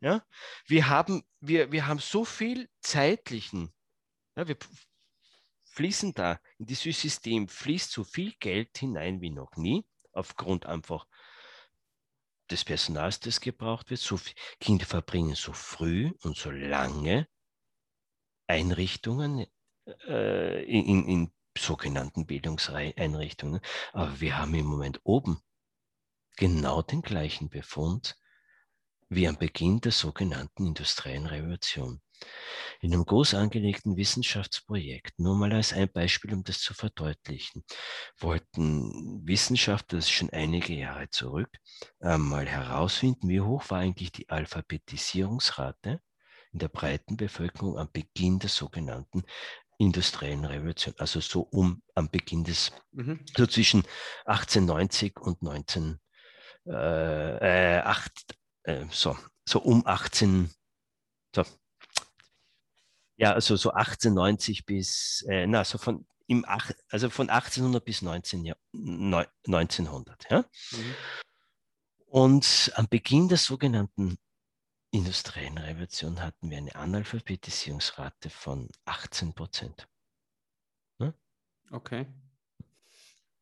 Ja? 0.00 0.24
Wir, 0.66 0.88
haben, 0.88 1.22
wir, 1.40 1.72
wir 1.72 1.86
haben 1.86 1.98
so 1.98 2.24
viel 2.24 2.68
zeitlichen, 2.80 3.72
ja, 4.36 4.46
wir 4.46 4.56
fließen 5.76 6.14
da 6.14 6.40
in 6.58 6.66
dieses 6.66 7.00
System, 7.00 7.48
fließt 7.48 7.92
so 7.92 8.02
viel 8.02 8.32
Geld 8.40 8.76
hinein 8.78 9.20
wie 9.20 9.30
noch 9.30 9.56
nie, 9.56 9.84
aufgrund 10.12 10.66
einfach 10.66 11.06
des 12.50 12.64
Personals, 12.64 13.20
das 13.20 13.40
gebraucht 13.40 13.90
wird. 13.90 14.00
So 14.00 14.18
Kinder 14.58 14.86
verbringen 14.86 15.34
so 15.34 15.52
früh 15.52 16.12
und 16.22 16.36
so 16.36 16.50
lange 16.50 17.28
Einrichtungen 18.46 19.46
äh, 20.06 20.64
in, 20.64 21.06
in 21.06 21.32
sogenannten 21.58 22.26
Bildungseinrichtungen. 22.26 23.60
Aber 23.92 24.20
wir 24.20 24.38
haben 24.38 24.54
im 24.54 24.66
Moment 24.66 25.00
oben 25.04 25.40
genau 26.36 26.82
den 26.82 27.02
gleichen 27.02 27.50
Befund 27.50 28.16
wie 29.08 29.28
am 29.28 29.36
Beginn 29.36 29.80
der 29.80 29.92
sogenannten 29.92 30.66
industriellen 30.66 31.26
Revolution. 31.26 32.00
In 32.80 32.92
einem 32.92 33.04
groß 33.06 33.34
angelegten 33.34 33.96
Wissenschaftsprojekt, 33.96 35.18
nur 35.18 35.34
mal 35.34 35.52
als 35.52 35.72
ein 35.72 35.90
Beispiel, 35.90 36.34
um 36.34 36.44
das 36.44 36.60
zu 36.60 36.74
verdeutlichen, 36.74 37.64
wollten 38.18 39.26
Wissenschaftler, 39.26 39.98
das 39.98 40.06
ist 40.06 40.12
schon 40.12 40.30
einige 40.30 40.74
Jahre 40.74 41.08
zurück, 41.08 41.48
mal 42.00 42.46
herausfinden, 42.46 43.30
wie 43.30 43.40
hoch 43.40 43.70
war 43.70 43.78
eigentlich 43.78 44.12
die 44.12 44.28
Alphabetisierungsrate 44.28 46.02
in 46.52 46.58
der 46.58 46.68
breiten 46.68 47.16
Bevölkerung 47.16 47.78
am 47.78 47.90
Beginn 47.90 48.38
der 48.38 48.50
sogenannten 48.50 49.24
industriellen 49.78 50.44
Revolution, 50.44 50.94
also 50.98 51.20
so 51.20 51.42
um 51.42 51.82
am 51.94 52.10
Beginn 52.10 52.44
des, 52.44 52.72
mhm. 52.92 53.24
so 53.36 53.46
zwischen 53.46 53.82
1890 54.24 55.20
und 55.20 55.42
19, 55.42 56.00
äh, 56.66 57.78
8, 57.80 58.12
äh, 58.64 58.84
so, 58.90 59.16
so 59.46 59.60
um 59.60 59.86
18, 59.86 60.50
so, 61.34 61.44
ja, 63.16 63.32
also 63.32 63.56
so 63.56 63.70
1890 63.70 64.66
bis, 64.66 65.24
äh, 65.28 65.46
na, 65.46 65.64
so 65.64 65.78
von, 65.78 66.06
im, 66.26 66.44
also 66.90 67.10
von 67.10 67.30
1800 67.30 67.84
bis 67.84 68.02
19, 68.02 68.44
ja, 68.44 68.56
1900. 68.74 70.30
Ja? 70.30 70.44
Mhm. 70.72 70.94
Und 72.06 72.72
am 72.74 72.88
Beginn 72.88 73.28
der 73.28 73.38
sogenannten 73.38 74.18
industriellen 74.90 75.58
Revolution 75.58 76.20
hatten 76.22 76.50
wir 76.50 76.58
eine 76.58 76.74
Analphabetisierungsrate 76.74 78.30
von 78.30 78.68
18 78.84 79.34
Prozent. 79.34 79.88
Ja? 80.98 81.12
Okay. 81.70 82.06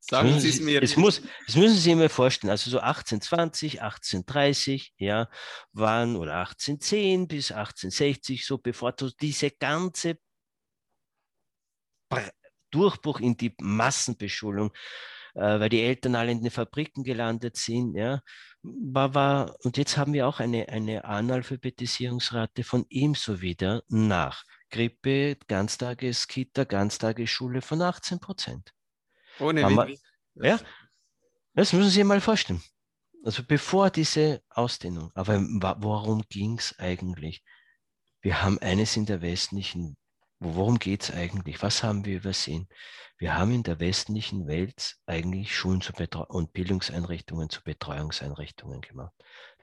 Sagen 0.06 0.38
Sie 0.38 0.50
es 0.50 0.60
mir. 0.60 0.82
Es 0.82 0.96
muss, 0.96 1.22
das 1.46 1.56
müssen 1.56 1.78
Sie 1.78 1.94
mal 1.94 2.10
vorstellen. 2.10 2.50
Also 2.50 2.70
so 2.70 2.78
1820, 2.78 3.80
1830, 3.80 4.92
ja, 4.98 5.28
waren 5.72 6.16
oder 6.16 6.36
1810 6.40 7.26
bis 7.26 7.50
1860, 7.50 8.44
so 8.44 8.58
bevor 8.58 8.92
diese 8.92 9.50
ganze 9.50 10.18
Durchbruch 12.70 13.20
in 13.20 13.36
die 13.36 13.54
Massenbeschulung, 13.60 14.72
äh, 15.34 15.40
weil 15.40 15.70
die 15.70 15.82
Eltern 15.82 16.16
alle 16.16 16.32
in 16.32 16.42
den 16.42 16.50
Fabriken 16.50 17.02
gelandet 17.02 17.56
sind, 17.56 17.94
ja, 17.96 18.20
war, 18.62 19.14
war, 19.14 19.56
und 19.62 19.78
jetzt 19.78 19.96
haben 19.96 20.12
wir 20.12 20.28
auch 20.28 20.38
eine, 20.38 20.68
eine 20.68 21.04
Analphabetisierungsrate 21.04 22.62
von 22.62 22.84
ebenso 22.90 23.40
wieder 23.40 23.82
nach 23.88 24.44
Grippe, 24.70 25.38
Ganztageskita, 25.46 26.64
Ganztagesschule 26.64 27.62
von 27.62 27.80
18 27.80 28.20
Prozent. 28.20 28.73
Ohne 29.38 29.62
wir, 29.68 29.96
Ja, 30.34 30.60
das 31.54 31.72
müssen 31.72 31.88
Sie 31.88 31.96
sich 31.96 32.04
mal 32.04 32.20
vorstellen. 32.20 32.62
Also 33.24 33.42
bevor 33.42 33.90
diese 33.90 34.42
Ausdehnung. 34.50 35.10
Aber 35.14 35.40
worum 35.78 36.22
ging 36.28 36.58
es 36.58 36.78
eigentlich? 36.78 37.42
Wir 38.20 38.42
haben 38.42 38.58
eines 38.58 38.96
in 38.96 39.06
der 39.06 39.22
westlichen, 39.22 39.96
worum 40.40 40.78
geht 40.78 41.04
es 41.04 41.10
eigentlich? 41.10 41.62
Was 41.62 41.82
haben 41.82 42.04
wir 42.04 42.16
übersehen? 42.16 42.68
Wir 43.16 43.36
haben 43.36 43.52
in 43.52 43.62
der 43.62 43.80
westlichen 43.80 44.46
Welt 44.46 44.96
eigentlich 45.06 45.56
Schulen 45.56 45.80
zu 45.80 45.92
und 46.28 46.52
Bildungseinrichtungen 46.52 47.48
zu 47.48 47.62
Betreuungseinrichtungen 47.62 48.80
gemacht. 48.80 49.14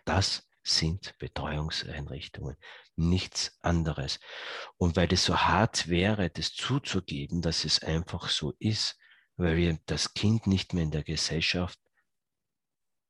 Das 0.06 0.48
sind 0.64 1.18
Betreuungseinrichtungen, 1.18 2.56
nichts 2.96 3.58
anderes. 3.62 4.20
Und 4.78 4.96
weil 4.96 5.12
es 5.12 5.26
so 5.26 5.38
hart 5.38 5.88
wäre, 5.88 6.30
das 6.30 6.54
zuzugeben, 6.54 7.42
dass 7.42 7.66
es 7.66 7.84
einfach 7.84 8.30
so 8.30 8.54
ist, 8.60 8.98
weil 9.38 9.58
wir 9.58 9.80
das 9.86 10.14
Kind 10.14 10.48
nicht 10.48 10.74
mehr 10.74 10.84
in 10.84 10.92
der 10.92 11.04
Gesellschaft 11.04 11.80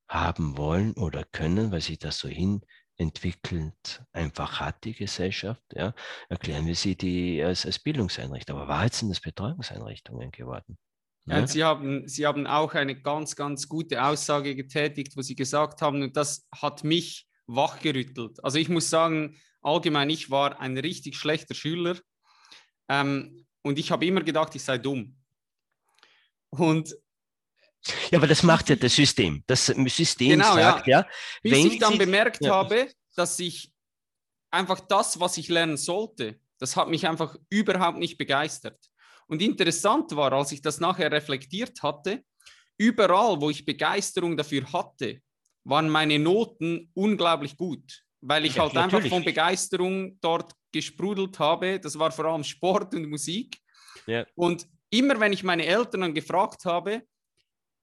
haben 0.10 0.58
wollen 0.58 0.94
oder 0.94 1.24
können, 1.24 1.72
weil 1.72 1.82
sich 1.82 2.00
das 2.00 2.20
so 2.20 2.28
hin 2.28 2.62
entwickelt 2.98 4.04
einfach 4.12 4.60
hat, 4.60 4.84
die 4.84 4.94
Gesellschaft, 4.94 5.64
ja, 5.74 5.94
erklären 6.30 6.68
wir 6.68 6.76
sie 6.76 6.96
die 6.96 7.42
als, 7.42 7.66
als 7.66 7.80
Bildungseinrichtung. 7.80 8.58
Aber 8.58 8.68
Wahrheit 8.68 8.94
sind 8.94 9.10
es 9.10 9.22
Betreuungseinrichtungen 9.22 10.32
geworden. 10.32 10.78
Ja, 11.26 11.40
ja. 11.40 11.48
Sie, 11.48 11.64
haben, 11.64 12.08
sie 12.08 12.26
haben 12.26 12.48
auch 12.48 12.74
eine 12.74 13.00
ganz, 13.00 13.36
ganz 13.36 13.68
gute 13.68 14.04
Aussage 14.04 14.56
getätigt, 14.56 15.16
wo 15.16 15.22
Sie 15.22 15.36
gesagt 15.36 15.82
haben, 15.82 16.02
und 16.02 16.18
das 16.18 16.48
hat 16.56 16.84
mich 16.84 17.28
wachgerüttelt. 17.48 18.44
Also 18.44 18.58
ich 18.58 18.70
muss 18.70 18.90
sagen, 18.90 19.38
allgemein, 19.62 20.10
ich 20.10 20.30
war 20.30 20.60
ein 20.60 20.78
richtig 20.78 21.16
schlechter 21.16 21.54
Schüler 21.54 21.98
ähm, 22.90 23.46
und 23.62 23.78
ich 23.78 23.92
habe 23.92 24.06
immer 24.06 24.22
gedacht, 24.22 24.56
ich 24.56 24.64
sei 24.64 24.78
dumm. 24.78 25.21
Und 26.52 26.96
ja, 28.12 28.20
aber 28.20 28.28
das 28.28 28.44
macht 28.44 28.70
ja 28.70 28.76
das 28.76 28.96
System. 28.96 29.44
Das 29.48 29.66
System 29.66 30.40
genau, 30.40 30.54
sagt 30.54 30.88
ja, 30.88 31.00
ja 31.00 31.08
bis 31.42 31.58
ich 31.58 31.80
dann 31.80 31.98
bemerkt 31.98 32.44
ja. 32.44 32.54
habe, 32.54 32.88
dass 33.16 33.40
ich 33.40 33.72
einfach 34.52 34.80
das, 34.82 35.20
was 35.20 35.38
ich 35.38 35.50
lernen 35.50 35.78
sollte, 35.78 36.40
das 36.60 36.76
hat 36.76 36.90
mich 36.90 37.08
einfach 37.08 37.36
überhaupt 37.50 37.98
nicht 37.98 38.18
begeistert. 38.18 38.78
Und 39.28 39.42
interessant 39.42 40.16
war, 40.16 40.32
als 40.34 40.52
ich 40.52 40.62
das 40.62 40.80
nachher 40.80 41.12
reflektiert 41.12 41.82
hatte, 41.82 42.24
überall, 42.78 43.40
wo 43.42 43.50
ich 43.50 43.66
Begeisterung 43.66 44.38
dafür 44.38 44.72
hatte, 44.72 45.22
waren 45.64 45.90
meine 45.90 46.20
Noten 46.20 46.92
unglaublich 46.94 47.56
gut, 47.56 48.04
weil 48.20 48.46
ich 48.46 48.56
ja, 48.56 48.64
halt 48.64 48.74
natürlich. 48.74 49.06
einfach 49.06 49.10
von 49.10 49.24
Begeisterung 49.24 50.20
dort 50.22 50.54
gesprudelt 50.72 51.40
habe. 51.40 51.80
Das 51.80 51.98
war 51.98 52.12
vor 52.12 52.26
allem 52.26 52.44
Sport 52.44 52.94
und 52.94 53.10
Musik. 53.10 53.58
Und 54.36 54.68
immer 54.92 55.20
wenn 55.20 55.34
ich 55.34 55.44
meine 55.44 55.66
Eltern 55.66 56.02
dann 56.02 56.14
gefragt 56.14 56.66
habe, 56.66 57.02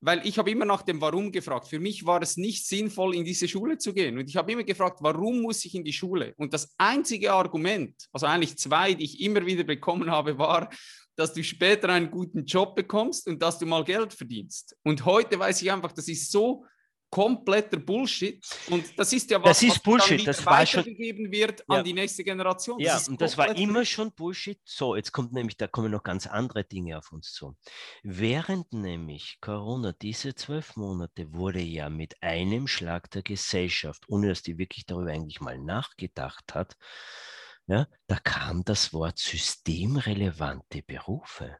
weil 0.00 0.24
ich 0.24 0.38
habe 0.38 0.50
immer 0.50 0.64
nach 0.64 0.82
dem 0.82 1.00
Warum 1.00 1.32
gefragt. 1.32 1.66
Für 1.68 1.80
mich 1.80 2.06
war 2.06 2.22
es 2.22 2.36
nicht 2.36 2.66
sinnvoll, 2.66 3.16
in 3.16 3.24
diese 3.24 3.48
Schule 3.48 3.78
zu 3.78 3.92
gehen. 3.92 4.16
Und 4.16 4.28
ich 4.28 4.36
habe 4.36 4.52
immer 4.52 4.62
gefragt, 4.62 4.98
warum 5.00 5.42
muss 5.42 5.64
ich 5.64 5.74
in 5.74 5.84
die 5.84 5.92
Schule? 5.92 6.34
Und 6.36 6.54
das 6.54 6.72
einzige 6.78 7.32
Argument, 7.32 7.94
also 8.12 8.26
eigentlich 8.26 8.56
zwei, 8.58 8.94
die 8.94 9.04
ich 9.04 9.20
immer 9.20 9.44
wieder 9.44 9.64
bekommen 9.64 10.10
habe, 10.10 10.38
war, 10.38 10.70
dass 11.16 11.32
du 11.32 11.42
später 11.42 11.88
einen 11.88 12.12
guten 12.12 12.44
Job 12.44 12.76
bekommst 12.76 13.26
und 13.26 13.42
dass 13.42 13.58
du 13.58 13.66
mal 13.66 13.82
Geld 13.82 14.14
verdienst. 14.14 14.76
Und 14.84 15.04
heute 15.04 15.36
weiß 15.36 15.60
ich 15.62 15.72
einfach, 15.72 15.90
das 15.90 16.06
ist 16.06 16.30
so 16.30 16.64
kompletter 17.10 17.78
Bullshit. 17.78 18.44
Und 18.70 18.98
das 18.98 19.12
ist 19.12 19.30
ja 19.30 19.38
was, 19.42 19.58
das 19.58 19.62
ist 19.62 19.70
was 19.70 19.82
Bullshit. 19.82 20.26
das 20.26 20.44
war 20.44 20.58
weitergegeben 20.58 21.24
schon, 21.24 21.32
wird 21.32 21.68
an 21.68 21.76
ja. 21.78 21.82
die 21.82 21.92
nächste 21.92 22.24
Generation. 22.24 22.78
Das 22.78 23.06
ja, 23.06 23.10
und 23.10 23.20
das 23.20 23.38
war 23.38 23.56
immer 23.56 23.84
schon 23.84 24.12
Bullshit. 24.12 24.60
So, 24.64 24.96
jetzt 24.96 25.12
kommt 25.12 25.32
nämlich, 25.32 25.56
da 25.56 25.66
kommen 25.66 25.90
noch 25.90 26.02
ganz 26.02 26.26
andere 26.26 26.64
Dinge 26.64 26.98
auf 26.98 27.12
uns 27.12 27.32
zu. 27.32 27.56
Während 28.02 28.72
nämlich 28.72 29.38
Corona 29.40 29.92
diese 29.92 30.34
zwölf 30.34 30.76
Monate 30.76 31.32
wurde 31.32 31.60
ja 31.60 31.88
mit 31.88 32.22
einem 32.22 32.66
Schlag 32.66 33.10
der 33.10 33.22
Gesellschaft, 33.22 34.04
ohne 34.08 34.28
dass 34.28 34.42
die 34.42 34.58
wirklich 34.58 34.86
darüber 34.86 35.10
eigentlich 35.10 35.40
mal 35.40 35.58
nachgedacht 35.58 36.54
hat, 36.54 36.76
ja, 37.66 37.86
da 38.06 38.16
kam 38.18 38.64
das 38.64 38.92
Wort 38.94 39.18
systemrelevante 39.18 40.82
Berufe. 40.82 41.58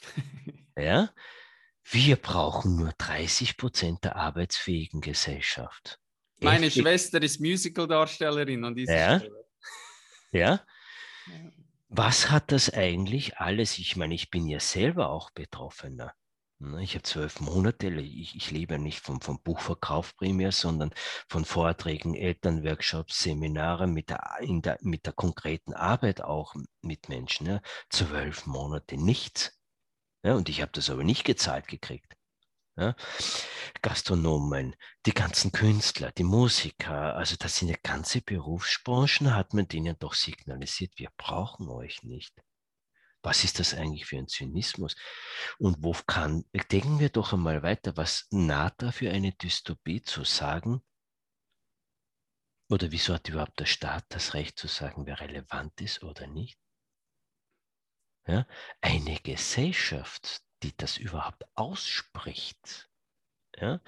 ja, 0.76 1.10
wir 1.90 2.16
brauchen 2.16 2.76
nur 2.76 2.92
30 2.98 3.56
Prozent 3.56 4.04
der 4.04 4.16
arbeitsfähigen 4.16 5.00
Gesellschaft. 5.00 6.00
Meine 6.40 6.66
Echt? 6.66 6.78
Schwester 6.78 7.22
ist 7.22 7.40
Musical-Darstellerin 7.40 8.64
an 8.64 8.74
dieser 8.74 8.96
ja? 8.96 9.18
Stelle. 9.18 9.44
Ja. 10.32 10.60
Was 11.88 12.30
hat 12.30 12.52
das 12.52 12.72
eigentlich 12.72 13.38
alles? 13.38 13.78
Ich 13.78 13.96
meine, 13.96 14.14
ich 14.14 14.30
bin 14.30 14.46
ja 14.48 14.60
selber 14.60 15.08
auch 15.10 15.30
Betroffener. 15.30 16.12
Ne, 16.58 16.82
ich 16.82 16.94
habe 16.94 17.02
zwölf 17.02 17.40
Monate, 17.40 17.88
ich, 17.88 18.34
ich 18.34 18.50
lebe 18.50 18.78
nicht 18.78 19.00
vom, 19.00 19.20
vom 19.20 19.40
Buchverkauf 19.42 20.16
primär, 20.16 20.52
sondern 20.52 20.90
von 21.28 21.44
Vorträgen, 21.44 22.14
Elternworkshops, 22.14 23.22
Seminaren 23.22 23.92
mit 23.92 24.08
der, 24.08 24.22
der, 24.40 24.78
mit 24.80 25.04
der 25.04 25.12
konkreten 25.12 25.74
Arbeit 25.74 26.22
auch 26.22 26.54
mit 26.80 27.10
Menschen. 27.10 27.46
Ja. 27.46 27.60
Zwölf 27.90 28.46
Monate 28.46 28.96
nichts. 28.96 29.52
Ja, 30.26 30.34
und 30.34 30.48
ich 30.48 30.60
habe 30.60 30.72
das 30.72 30.90
aber 30.90 31.04
nicht 31.04 31.22
gezahlt 31.22 31.68
gekriegt. 31.68 32.16
Ja. 32.76 32.96
Gastronomen, 33.80 34.74
die 35.06 35.14
ganzen 35.14 35.52
Künstler, 35.52 36.10
die 36.10 36.24
Musiker, 36.24 37.14
also 37.14 37.36
das 37.38 37.54
sind 37.54 37.68
ja 37.68 37.76
ganze 37.80 38.22
Berufsbranchen, 38.22 39.36
hat 39.36 39.54
man 39.54 39.68
denen 39.68 39.96
doch 40.00 40.14
signalisiert, 40.14 40.94
wir 40.96 41.10
brauchen 41.16 41.68
euch 41.68 42.02
nicht. 42.02 42.34
Was 43.22 43.44
ist 43.44 43.60
das 43.60 43.72
eigentlich 43.72 44.06
für 44.06 44.18
ein 44.18 44.26
Zynismus? 44.26 44.96
Und 45.58 45.76
wo 45.84 45.92
kann, 45.92 46.44
denken 46.72 46.98
wir 46.98 47.10
doch 47.10 47.32
einmal 47.32 47.62
weiter, 47.62 47.96
was 47.96 48.26
naht 48.30 48.74
da 48.78 48.90
für 48.90 49.12
eine 49.12 49.30
Dystopie 49.30 50.02
zu 50.02 50.24
sagen? 50.24 50.82
Oder 52.68 52.90
wieso 52.90 53.14
hat 53.14 53.28
überhaupt 53.28 53.60
der 53.60 53.66
Staat 53.66 54.04
das 54.08 54.34
Recht 54.34 54.58
zu 54.58 54.66
sagen, 54.66 55.06
wer 55.06 55.20
relevant 55.20 55.80
ist 55.80 56.02
oder 56.02 56.26
nicht? 56.26 56.58
Ja, 58.26 58.46
eine 58.80 59.20
Gesellschaft, 59.20 60.42
die 60.62 60.76
das 60.76 60.96
überhaupt 60.96 61.44
ausspricht, 61.54 62.90
ja, 63.56 63.80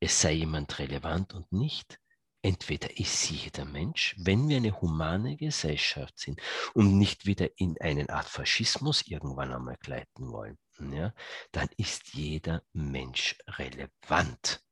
es 0.00 0.20
sei 0.20 0.32
jemand 0.32 0.78
relevant 0.78 1.32
und 1.32 1.50
nicht. 1.52 1.98
Entweder 2.42 2.96
ist 2.98 3.28
jeder 3.30 3.64
Mensch, 3.64 4.14
wenn 4.18 4.48
wir 4.48 4.58
eine 4.58 4.80
humane 4.80 5.36
Gesellschaft 5.36 6.18
sind 6.18 6.40
und 6.74 6.96
nicht 6.96 7.26
wieder 7.26 7.48
in 7.58 7.80
eine 7.80 8.08
Art 8.08 8.28
Faschismus 8.28 9.06
irgendwann 9.06 9.52
einmal 9.52 9.76
gleiten 9.78 10.30
wollen, 10.30 10.58
ja, 10.78 11.12
dann 11.50 11.68
ist 11.76 12.14
jeder 12.14 12.62
Mensch 12.72 13.36
relevant. 13.48 14.62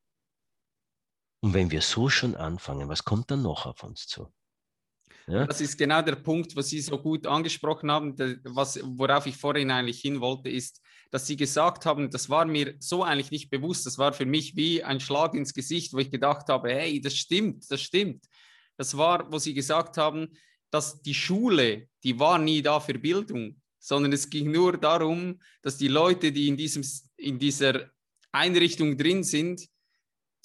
Und 1.41 1.53
wenn 1.55 1.71
wir 1.71 1.83
so 1.83 2.09
schon 2.09 2.37
anfangen, 2.37 2.89
was 2.89 3.05
kommt 3.05 3.31
dann 3.31 3.43
noch 3.43 3.67
auf 3.67 3.83
uns 3.83 4.07
zu? 4.07 4.33
Ja? 5.27 5.47
Das 5.47 5.61
ist 5.61 5.79
genau 5.79 6.03
der 6.03 6.17
Punkt, 6.17 6.55
was 6.57 6.69
Sie 6.69 6.81
so 6.81 6.99
gut 6.99 7.27
angesprochen 7.27 7.91
haben, 7.91 8.15
was, 8.45 8.79
worauf 8.83 9.27
ich 9.27 9.37
vorhin 9.37 9.71
eigentlich 9.71 10.01
hin 10.01 10.21
wollte, 10.21 10.51
ist, 10.51 10.81
dass 11.11 11.27
Sie 11.27 11.37
gesagt 11.37 11.87
haben, 11.87 12.11
das 12.11 12.29
war 12.29 12.45
mir 12.45 12.75
so 12.79 13.03
eigentlich 13.03 13.31
nicht 13.31 13.51
bewusst, 13.51 13.87
das 13.87 13.99
war 13.99 14.13
für 14.13 14.27
mich 14.27 14.57
wie 14.57 14.83
ein 14.83 15.01
Schlag 15.01 15.35
ins 15.35 15.55
Gesicht, 15.55 15.93
wo 15.93 15.99
ich 15.99 16.11
gedacht 16.11 16.49
habe, 16.49 16.71
hey, 16.71 17.01
das 17.01 17.17
stimmt, 17.17 17.71
das 17.71 17.81
stimmt. 17.81 18.25
Das 18.77 18.97
war, 18.97 19.31
wo 19.33 19.39
Sie 19.39 19.55
gesagt 19.55 19.97
haben, 19.97 20.29
dass 20.71 21.01
die 21.03 21.15
Schule, 21.15 21.89
die 22.03 22.19
war 22.19 22.39
nie 22.39 22.61
da 22.61 22.81
für 22.81 22.99
Bildung, 22.99 23.61
sondern 23.79 24.13
es 24.13 24.29
ging 24.29 24.51
nur 24.51 24.77
darum, 24.77 25.41
dass 25.63 25.77
die 25.77 25.89
Leute, 25.89 26.33
die 26.33 26.49
in, 26.49 26.57
diesem, 26.57 26.85
in 27.17 27.39
dieser 27.39 27.91
Einrichtung 28.33 28.99
drin 28.99 29.23
sind, 29.23 29.69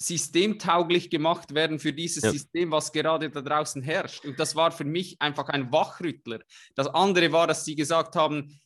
systemtauglich 0.02 1.10
gemacht 1.10 1.54
werden 1.54 1.78
für 1.78 1.92
dieses 1.92 2.24
ja. 2.24 2.32
System, 2.32 2.70
was 2.70 2.90
gerade 2.90 3.28
da 3.30 3.42
draußen 3.42 3.82
herrscht. 3.82 4.24
Und 4.24 4.40
das 4.40 4.56
war 4.56 4.72
für 4.72 4.84
mich 4.84 5.20
einfach 5.20 5.48
ein 5.48 5.70
Wachrüttler. 5.70 6.40
Das 6.74 6.86
andere 6.86 7.32
war, 7.32 7.46
dass 7.46 7.64
sie 7.64 7.76
gesagt 7.76 8.16
haben, 8.16 8.60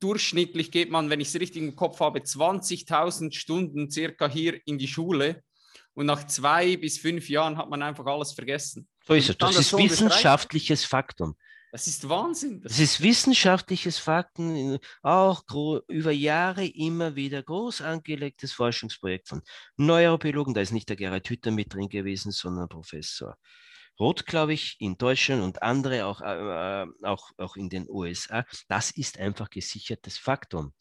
durchschnittlich 0.00 0.72
geht 0.72 0.90
man, 0.90 1.10
wenn 1.10 1.20
ich 1.20 1.28
es 1.28 1.40
richtig 1.40 1.62
im 1.62 1.76
Kopf 1.76 2.00
habe, 2.00 2.18
20.000 2.18 3.32
Stunden 3.32 3.90
circa 3.90 4.28
hier 4.28 4.60
in 4.66 4.78
die 4.78 4.88
Schule. 4.88 5.44
Und 5.94 6.06
nach 6.06 6.26
zwei 6.26 6.76
bis 6.76 6.98
fünf 6.98 7.28
Jahren 7.28 7.56
hat 7.56 7.70
man 7.70 7.82
einfach 7.82 8.06
alles 8.06 8.32
vergessen. 8.32 8.88
So 9.06 9.14
ist 9.14 9.30
es. 9.30 9.38
Das, 9.38 9.56
ist 9.56 9.76
wissenschaftliches 9.76 10.84
Faktum. 10.84 11.36
Das 11.78 11.86
ist 11.86 12.08
Wahnsinn. 12.08 12.60
Das, 12.60 12.80
ist 12.80 13.00
wissenschaftliches 13.00 13.98
Fakten, 13.98 14.80
auch 15.02 15.44
über 15.86 16.10
Jahre 16.10 16.66
immer 16.66 17.14
wieder 17.14 17.40
groß 17.40 17.82
angelegtes 17.82 18.52
Forschungsprojekt 18.52 19.28
von 19.28 19.42
Neurobiologen. 19.76 20.54
Da 20.54 20.60
ist 20.60 20.72
nicht 20.72 20.88
der 20.88 20.96
Gerhard 20.96 21.30
Hütter 21.30 21.52
mit 21.52 21.72
drin 21.72 21.88
gewesen, 21.88 22.32
sondern 22.32 22.68
Professor 22.68 23.38
Roth, 24.00 24.26
glaube 24.26 24.54
ich, 24.54 24.74
in 24.80 24.98
Deutschland 24.98 25.40
und 25.40 25.62
andere 25.62 26.06
auch, 26.06 26.20
äh, 26.20 26.86
auch, 27.04 27.30
auch 27.36 27.54
in 27.54 27.68
den 27.68 27.88
USA. 27.88 28.44
Das 28.66 28.90
ist 28.90 29.20
einfach 29.20 29.48
gesichertes 29.48 30.18
Faktum. 30.18 30.72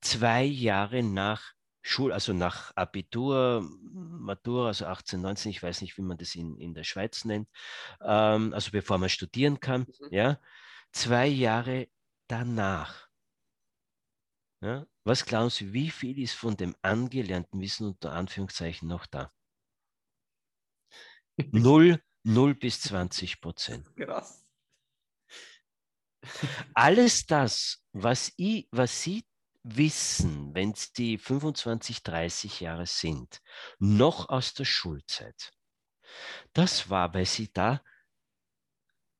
Zwei 0.00 0.42
Jahre 0.42 1.04
nach 1.04 1.52
Schul, 1.82 2.12
also 2.12 2.32
nach 2.32 2.74
Abitur, 2.76 3.68
Matura, 3.92 4.68
also 4.68 4.86
18, 4.86 5.20
19, 5.20 5.50
ich 5.50 5.62
weiß 5.62 5.82
nicht, 5.82 5.98
wie 5.98 6.02
man 6.02 6.16
das 6.16 6.34
in, 6.36 6.56
in 6.58 6.74
der 6.74 6.84
Schweiz 6.84 7.24
nennt, 7.24 7.48
ähm, 8.00 8.54
also 8.54 8.70
bevor 8.70 8.98
man 8.98 9.08
studieren 9.08 9.58
kann, 9.58 9.82
mhm. 9.82 10.08
ja, 10.10 10.40
zwei 10.92 11.26
Jahre 11.26 11.88
danach. 12.28 13.08
Ja, 14.60 14.86
was 15.04 15.26
glauben 15.26 15.50
Sie, 15.50 15.72
wie 15.72 15.90
viel 15.90 16.20
ist 16.20 16.34
von 16.34 16.56
dem 16.56 16.76
angelernten 16.82 17.60
Wissen 17.60 17.88
unter 17.88 18.12
Anführungszeichen 18.12 18.86
noch 18.86 19.06
da? 19.06 19.32
Null, 21.50 22.00
null 22.22 22.54
bis 22.54 22.80
20 22.82 23.40
Prozent. 23.40 23.90
Krass. 23.96 24.44
Alles 26.74 27.26
das, 27.26 27.82
was, 27.92 28.32
ich, 28.36 28.68
was 28.70 29.02
Sie 29.02 29.24
wissen, 29.62 30.54
wenn 30.54 30.74
sie 30.74 31.18
25, 31.18 32.02
30 32.02 32.60
Jahre 32.60 32.86
sind, 32.86 33.40
noch 33.78 34.28
aus 34.28 34.54
der 34.54 34.64
Schulzeit. 34.64 35.52
Das 36.52 36.90
war, 36.90 37.14
weil 37.14 37.26
sie 37.26 37.52
da, 37.52 37.82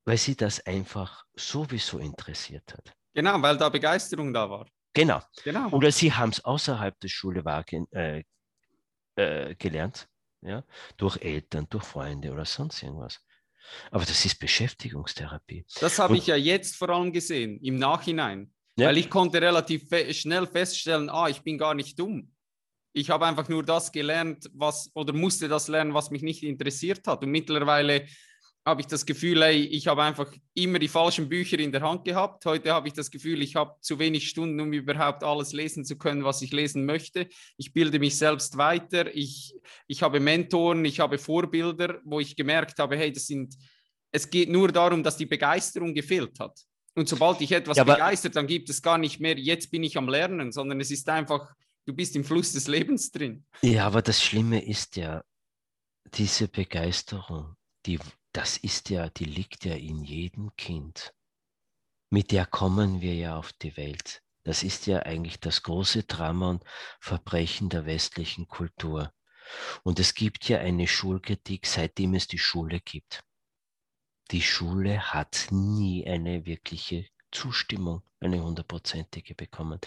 weil 0.04 0.18
sie 0.18 0.36
das 0.36 0.66
einfach 0.66 1.24
sowieso 1.34 1.98
interessiert 1.98 2.72
hat. 2.74 2.92
Genau, 3.14 3.40
weil 3.40 3.56
da 3.56 3.68
Begeisterung 3.68 4.32
da 4.32 4.48
war. 4.48 4.66
Genau. 4.94 5.22
genau. 5.44 5.70
Oder 5.70 5.90
sie 5.92 6.12
haben 6.12 6.30
es 6.30 6.44
außerhalb 6.44 6.98
der 7.00 7.08
Schule 7.08 7.44
war, 7.44 7.64
äh, 7.70 8.24
äh, 9.16 9.54
gelernt, 9.54 10.08
ja, 10.42 10.64
durch 10.96 11.18
Eltern, 11.18 11.66
durch 11.70 11.84
Freunde 11.84 12.32
oder 12.32 12.44
sonst 12.44 12.82
irgendwas. 12.82 13.20
Aber 13.90 14.04
das 14.04 14.24
ist 14.24 14.38
Beschäftigungstherapie. 14.38 15.64
Das 15.80 15.98
habe 15.98 16.16
ich 16.16 16.26
ja 16.26 16.36
jetzt 16.36 16.76
vor 16.76 16.90
allem 16.90 17.12
gesehen, 17.12 17.60
im 17.62 17.76
Nachhinein. 17.76 18.52
Ja. 18.76 18.88
Weil 18.88 18.98
ich 18.98 19.10
konnte 19.10 19.40
relativ 19.40 19.88
fe 19.88 20.12
schnell 20.14 20.46
feststellen, 20.46 21.10
ah, 21.10 21.28
ich 21.28 21.42
bin 21.42 21.58
gar 21.58 21.74
nicht 21.74 21.98
dumm. 21.98 22.32
Ich 22.94 23.10
habe 23.10 23.26
einfach 23.26 23.48
nur 23.48 23.62
das 23.62 23.92
gelernt, 23.92 24.50
was 24.54 24.90
oder 24.94 25.12
musste 25.12 25.48
das 25.48 25.68
lernen, 25.68 25.94
was 25.94 26.10
mich 26.10 26.22
nicht 26.22 26.42
interessiert 26.42 27.06
hat. 27.06 27.22
Und 27.22 27.30
mittlerweile 27.30 28.06
habe 28.64 28.80
ich 28.80 28.86
das 28.86 29.04
Gefühl, 29.04 29.42
ey, 29.42 29.64
ich 29.64 29.88
habe 29.88 30.02
einfach 30.02 30.32
immer 30.54 30.78
die 30.78 30.88
falschen 30.88 31.28
Bücher 31.28 31.58
in 31.58 31.72
der 31.72 31.82
Hand 31.82 32.04
gehabt. 32.04 32.44
Heute 32.44 32.72
habe 32.72 32.86
ich 32.86 32.94
das 32.94 33.10
Gefühl, 33.10 33.42
ich 33.42 33.56
habe 33.56 33.74
zu 33.80 33.98
wenig 33.98 34.28
Stunden, 34.28 34.60
um 34.60 34.72
überhaupt 34.72 35.24
alles 35.24 35.52
lesen 35.52 35.84
zu 35.84 35.98
können, 35.98 36.22
was 36.22 36.42
ich 36.42 36.52
lesen 36.52 36.86
möchte. 36.86 37.28
Ich 37.56 37.72
bilde 37.72 37.98
mich 37.98 38.16
selbst 38.16 38.56
weiter. 38.56 39.14
Ich, 39.14 39.54
ich 39.88 40.02
habe 40.02 40.20
Mentoren, 40.20 40.84
ich 40.84 41.00
habe 41.00 41.18
Vorbilder, 41.18 42.00
wo 42.04 42.20
ich 42.20 42.36
gemerkt 42.36 42.78
habe, 42.78 42.96
hey, 42.96 43.12
das 43.12 43.26
sind, 43.26 43.54
es 44.12 44.30
geht 44.30 44.48
nur 44.48 44.70
darum, 44.70 45.02
dass 45.02 45.16
die 45.16 45.26
Begeisterung 45.26 45.92
gefehlt 45.92 46.38
hat. 46.38 46.56
Und 46.94 47.08
sobald 47.08 47.40
dich 47.40 47.52
etwas 47.52 47.78
ja, 47.78 47.84
begeistert, 47.84 48.36
dann 48.36 48.46
gibt 48.46 48.68
es 48.68 48.82
gar 48.82 48.98
nicht 48.98 49.18
mehr, 49.20 49.38
jetzt 49.38 49.70
bin 49.70 49.82
ich 49.82 49.96
am 49.96 50.08
Lernen, 50.08 50.52
sondern 50.52 50.80
es 50.80 50.90
ist 50.90 51.08
einfach, 51.08 51.54
du 51.86 51.94
bist 51.94 52.14
im 52.16 52.24
Fluss 52.24 52.52
des 52.52 52.68
Lebens 52.68 53.10
drin. 53.10 53.46
Ja, 53.62 53.86
aber 53.86 54.02
das 54.02 54.22
Schlimme 54.22 54.64
ist 54.64 54.96
ja, 54.96 55.24
diese 56.14 56.48
Begeisterung, 56.48 57.56
die, 57.86 57.98
das 58.32 58.58
ist 58.58 58.90
ja, 58.90 59.08
die 59.08 59.24
liegt 59.24 59.64
ja 59.64 59.74
in 59.74 60.04
jedem 60.04 60.54
Kind. 60.56 61.14
Mit 62.10 62.30
der 62.30 62.44
kommen 62.44 63.00
wir 63.00 63.14
ja 63.14 63.36
auf 63.36 63.54
die 63.54 63.74
Welt. 63.78 64.22
Das 64.44 64.62
ist 64.62 64.86
ja 64.86 65.00
eigentlich 65.00 65.40
das 65.40 65.62
große 65.62 66.02
Drama 66.02 66.50
und 66.50 66.64
Verbrechen 67.00 67.70
der 67.70 67.86
westlichen 67.86 68.48
Kultur. 68.48 69.12
Und 69.82 69.98
es 69.98 70.14
gibt 70.14 70.48
ja 70.48 70.58
eine 70.58 70.86
Schulkritik, 70.86 71.66
seitdem 71.66 72.14
es 72.14 72.26
die 72.26 72.38
Schule 72.38 72.80
gibt 72.80 73.24
die 74.32 74.42
Schule 74.42 75.12
hat 75.12 75.48
nie 75.50 76.06
eine 76.06 76.46
wirkliche 76.46 77.06
Zustimmung, 77.30 78.02
eine 78.20 78.42
hundertprozentige 78.42 79.34
bekommen. 79.34 79.78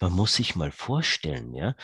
Man 0.00 0.12
muss 0.12 0.34
sich 0.34 0.56
mal 0.56 0.72
vorstellen, 0.72 1.54
ja, 1.54 1.74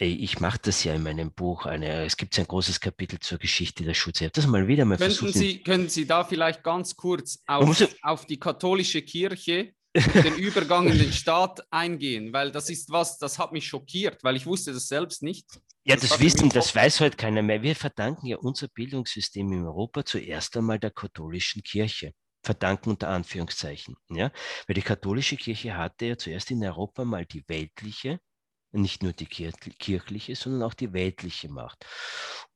ich 0.00 0.38
mache 0.38 0.60
das 0.62 0.84
ja 0.84 0.94
in 0.94 1.02
meinem 1.02 1.32
Buch. 1.32 1.66
Eine, 1.66 2.04
es 2.04 2.16
gibt 2.16 2.38
ein 2.38 2.46
großes 2.46 2.80
Kapitel 2.80 3.18
zur 3.18 3.38
Geschichte 3.38 3.82
der 3.82 3.94
Schule. 3.94 4.14
Ich 4.14 4.22
habe 4.22 4.30
das 4.30 4.46
mal 4.46 4.68
wieder 4.68 4.84
mal 4.84 4.96
Könnten 4.96 5.16
versucht. 5.16 5.34
Sie, 5.34 5.62
können 5.62 5.88
Sie 5.88 6.06
da 6.06 6.22
vielleicht 6.22 6.62
ganz 6.62 6.94
kurz 6.94 7.42
auf, 7.46 7.88
auf 8.02 8.26
die 8.26 8.38
katholische 8.38 9.02
Kirche 9.02 9.72
den 9.94 10.36
Übergang 10.36 10.86
in 10.88 10.98
den 10.98 11.12
Staat 11.12 11.66
eingehen? 11.72 12.32
Weil 12.32 12.52
das 12.52 12.70
ist 12.70 12.90
was, 12.90 13.18
das 13.18 13.38
hat 13.38 13.52
mich 13.52 13.66
schockiert, 13.66 14.22
weil 14.22 14.36
ich 14.36 14.46
wusste 14.46 14.72
das 14.72 14.86
selbst 14.86 15.22
nicht. 15.22 15.46
Ja, 15.88 15.96
das, 15.96 16.10
das 16.10 16.20
wissen, 16.20 16.50
das 16.50 16.74
weiß 16.74 17.00
heute 17.00 17.16
keiner 17.16 17.40
mehr. 17.40 17.62
Wir 17.62 17.74
verdanken 17.74 18.26
ja 18.26 18.36
unser 18.36 18.68
Bildungssystem 18.68 19.50
in 19.50 19.64
Europa 19.64 20.04
zuerst 20.04 20.54
einmal 20.58 20.78
der 20.78 20.90
katholischen 20.90 21.62
Kirche. 21.62 22.12
Verdanken 22.42 22.90
unter 22.90 23.08
Anführungszeichen. 23.08 23.96
Ja? 24.10 24.30
Weil 24.66 24.74
die 24.74 24.82
katholische 24.82 25.36
Kirche 25.36 25.78
hatte 25.78 26.04
ja 26.04 26.18
zuerst 26.18 26.50
in 26.50 26.62
Europa 26.62 27.06
mal 27.06 27.24
die 27.24 27.42
weltliche, 27.48 28.20
nicht 28.70 29.02
nur 29.02 29.14
die 29.14 29.24
kirchliche, 29.24 30.36
sondern 30.36 30.62
auch 30.62 30.74
die 30.74 30.92
weltliche 30.92 31.48
Macht. 31.48 31.86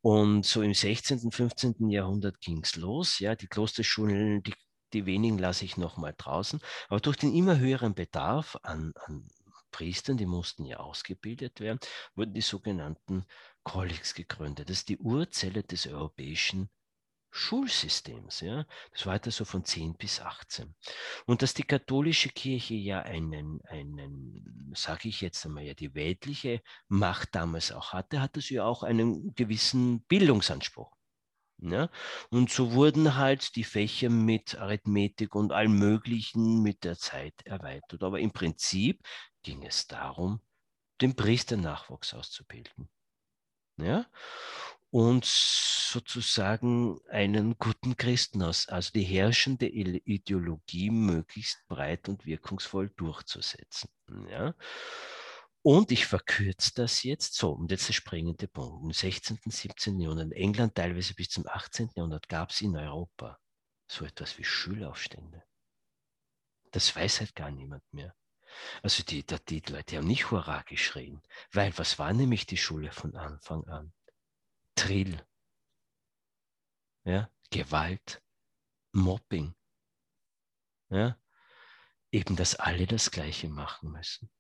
Und 0.03 0.45
so 0.45 0.61
im 0.61 0.75
16., 0.75 1.21
und 1.21 1.35
15. 1.35 1.89
Jahrhundert 1.89 2.39
ging 2.39 2.61
es 2.63 2.77
los. 2.77 3.19
Ja, 3.19 3.35
die 3.35 3.47
Klosterschulen, 3.47 4.43
die, 4.43 4.53
die 4.93 5.07
wenigen 5.07 5.39
lasse 5.39 5.65
ich 5.65 5.79
noch 5.79 5.97
mal 5.97 6.13
draußen. 6.15 6.61
Aber 6.91 7.01
durch 7.01 7.17
den 7.17 7.35
immer 7.35 7.59
höheren 7.59 7.95
Bedarf 7.95 8.59
an, 8.63 8.93
an 9.07 9.27
Priestern, 9.73 10.17
die 10.17 10.27
mussten 10.27 10.65
ja 10.65 10.79
ausgebildet 10.79 11.59
werden, 11.61 11.81
wurden 12.15 12.35
die 12.35 12.41
sogenannten 12.41 13.25
Kollegs 13.65 14.15
gegründet. 14.15 14.69
Das 14.69 14.79
ist 14.79 14.89
die 14.89 14.99
Urzelle 14.99 15.65
des 15.65 15.87
europäischen 15.87 16.71
Schulsystems. 17.33 18.41
Ja? 18.41 18.67
Das 18.93 19.07
war 19.07 19.13
halt 19.13 19.25
so 19.25 19.45
von 19.45 19.65
10 19.65 19.95
bis 19.95 20.21
18. 20.21 20.75
Und 21.27 21.43
dass 21.43 21.55
die 21.55 21.63
katholische 21.63 22.29
Kirche 22.29 22.75
ja 22.75 23.01
einen, 23.01 23.61
einen 23.65 24.73
sage 24.75 25.09
ich 25.09 25.23
jetzt 25.23 25.45
einmal, 25.47 25.65
ja 25.65 25.75
die 25.75 25.95
weltliche 25.95 26.63
Macht 26.89 27.35
damals 27.35 27.73
auch 27.73 27.93
hatte, 27.95 28.21
hatte 28.21 28.41
sie 28.41 28.55
ja 28.55 28.65
auch 28.65 28.83
einen 28.83 29.35
gewissen 29.35 30.03
Bildungsanspruch. 30.03 30.93
Ja? 31.63 31.89
Und 32.31 32.51
so 32.51 32.73
wurden 32.73 33.17
halt 33.17 33.57
die 33.57 33.65
Fächer 33.65 34.11
mit 34.11 34.57
Arithmetik 34.57 35.35
und 35.35 35.53
allem 35.53 35.79
Möglichen 35.79 36.63
mit 36.63 36.85
der 36.85 36.99
Zeit 36.99 37.35
erweitert. 37.45 38.03
Aber 38.03 38.21
im 38.21 38.33
Prinzip 38.33 39.01
ging 39.43 39.65
es 39.65 39.87
darum, 39.87 40.41
den 41.01 41.15
Priesternachwuchs 41.17 42.15
auszubilden. 42.15 42.89
Ja? 43.77 44.07
Und 44.91 45.25
sozusagen 45.25 47.01
einen 47.09 47.57
guten 47.59 47.97
Christen 47.97 48.43
aus, 48.43 48.69
also 48.69 48.93
die 48.93 49.05
herrschende 49.05 49.67
Ideologie 49.67 50.91
möglichst 50.91 51.67
breit 51.67 52.09
und 52.09 52.27
wirkungsvoll 52.27 52.91
durchzusetzen. 52.91 53.89
Ja? 54.29 54.55
Und 55.63 55.93
ich 55.93 56.07
verkürze 56.07 56.73
das 56.75 57.05
jetzt 57.05 57.35
so, 57.35 57.53
und 57.53 57.71
jetzt 57.71 57.89
der 57.89 57.93
springende 57.95 58.49
Punkt. 58.49 58.85
Im 58.85 58.93
16., 58.93 59.39
17. 59.47 60.01
Jahrhundert, 60.01 60.27
in 60.27 60.33
England 60.33 60.75
teilweise 60.75 61.15
bis 61.15 61.31
zum 61.31 61.47
18. 61.47 61.91
Jahrhundert, 61.95 62.29
gab 62.29 62.51
es 62.51 62.61
in 62.61 62.77
Europa 62.77 63.39
so 63.87 64.05
etwas 64.05 64.39
wie 64.39 64.45
Schulaufstände. 64.45 65.43
Das 66.73 66.95
weiß 66.97 67.21
halt 67.21 67.35
gar 67.35 67.51
niemand 67.51 67.83
mehr. 67.93 68.15
Also 68.83 69.03
die, 69.03 69.25
die, 69.25 69.61
die 69.63 69.73
Leute 69.73 69.97
haben 69.97 70.07
nicht 70.07 70.31
Hurra 70.31 70.63
geschrien, 70.63 71.23
weil 71.53 71.77
was 71.79 71.99
war 71.99 72.13
nämlich 72.13 72.47
die 72.47 72.57
Schule 72.57 72.93
von 72.93 73.15
Anfang 73.17 73.65
an? 73.69 73.93
Drill, 74.75 75.25
ja, 77.05 77.31
Gewalt, 77.51 78.23
Mobbing. 78.93 79.55
Ja, 80.91 81.17
eben, 82.11 82.37
dass 82.37 82.57
alle 82.57 82.87
das 82.87 83.11
Gleiche 83.11 83.49
machen 83.49 83.93
müssen. 83.93 84.31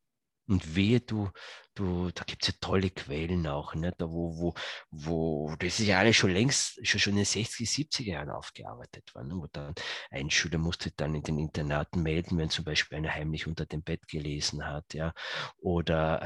Und 0.52 0.76
wehe, 0.76 1.00
du, 1.00 1.30
du, 1.74 2.10
da 2.10 2.24
gibt 2.24 2.42
es 2.42 2.48
ja 2.48 2.54
tolle 2.60 2.90
Quellen 2.90 3.46
auch, 3.46 3.74
ne? 3.74 3.94
da 3.96 4.10
wo, 4.10 4.36
wo, 4.36 4.54
wo, 4.90 5.56
das 5.56 5.80
ist 5.80 5.86
ja 5.86 5.98
alles 5.98 6.14
schon 6.14 6.30
längst, 6.30 6.86
schon, 6.86 7.00
schon 7.00 7.12
in 7.14 7.20
den 7.20 7.24
60er, 7.24 7.66
70er 7.66 8.02
Jahren 8.02 8.28
aufgearbeitet 8.28 9.14
worden, 9.14 9.28
ne? 9.28 9.36
wo 9.36 9.46
dann 9.50 9.74
ein 10.10 10.28
Schüler 10.28 10.58
musste 10.58 10.90
dann 10.90 11.14
in 11.14 11.22
den 11.22 11.38
Internaten 11.38 12.02
melden, 12.02 12.36
wenn 12.36 12.50
zum 12.50 12.66
Beispiel 12.66 12.98
einer 12.98 13.14
heimlich 13.14 13.46
unter 13.46 13.64
dem 13.64 13.82
Bett 13.82 14.06
gelesen 14.08 14.66
hat, 14.66 14.92
ja, 14.92 15.14
oder 15.56 16.20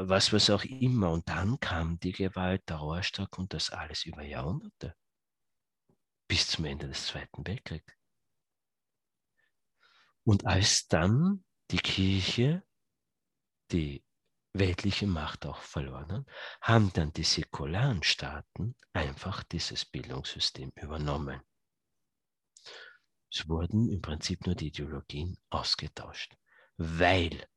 äh, 0.00 0.08
was, 0.08 0.32
was 0.32 0.48
auch 0.48 0.64
immer. 0.64 1.10
Und 1.10 1.28
dann 1.28 1.60
kam 1.60 2.00
die 2.00 2.12
Gewalt, 2.12 2.62
der 2.70 2.76
Rohrstock 2.76 3.36
und 3.36 3.52
das 3.52 3.68
alles 3.68 4.06
über 4.06 4.22
Jahrhunderte. 4.22 4.94
Bis 6.26 6.46
zum 6.48 6.64
Ende 6.64 6.88
des 6.88 7.08
Zweiten 7.08 7.46
Weltkriegs. 7.46 7.92
Und 10.24 10.46
als 10.46 10.88
dann 10.88 11.44
die 11.70 11.76
Kirche 11.76 12.62
die 13.72 14.04
weltliche 14.52 15.06
Macht 15.06 15.46
auch 15.46 15.60
verloren 15.62 16.10
haben, 16.10 16.26
haben 16.60 16.92
dann 16.92 17.12
die 17.12 17.24
säkularen 17.24 18.02
Staaten 18.02 18.76
einfach 18.92 19.42
dieses 19.42 19.84
Bildungssystem 19.84 20.72
übernommen. 20.76 21.42
Es 23.32 23.48
wurden 23.48 23.88
im 23.88 24.00
Prinzip 24.00 24.46
nur 24.46 24.54
die 24.54 24.68
Ideologien 24.68 25.36
ausgetauscht, 25.50 26.36
weil 26.76 27.48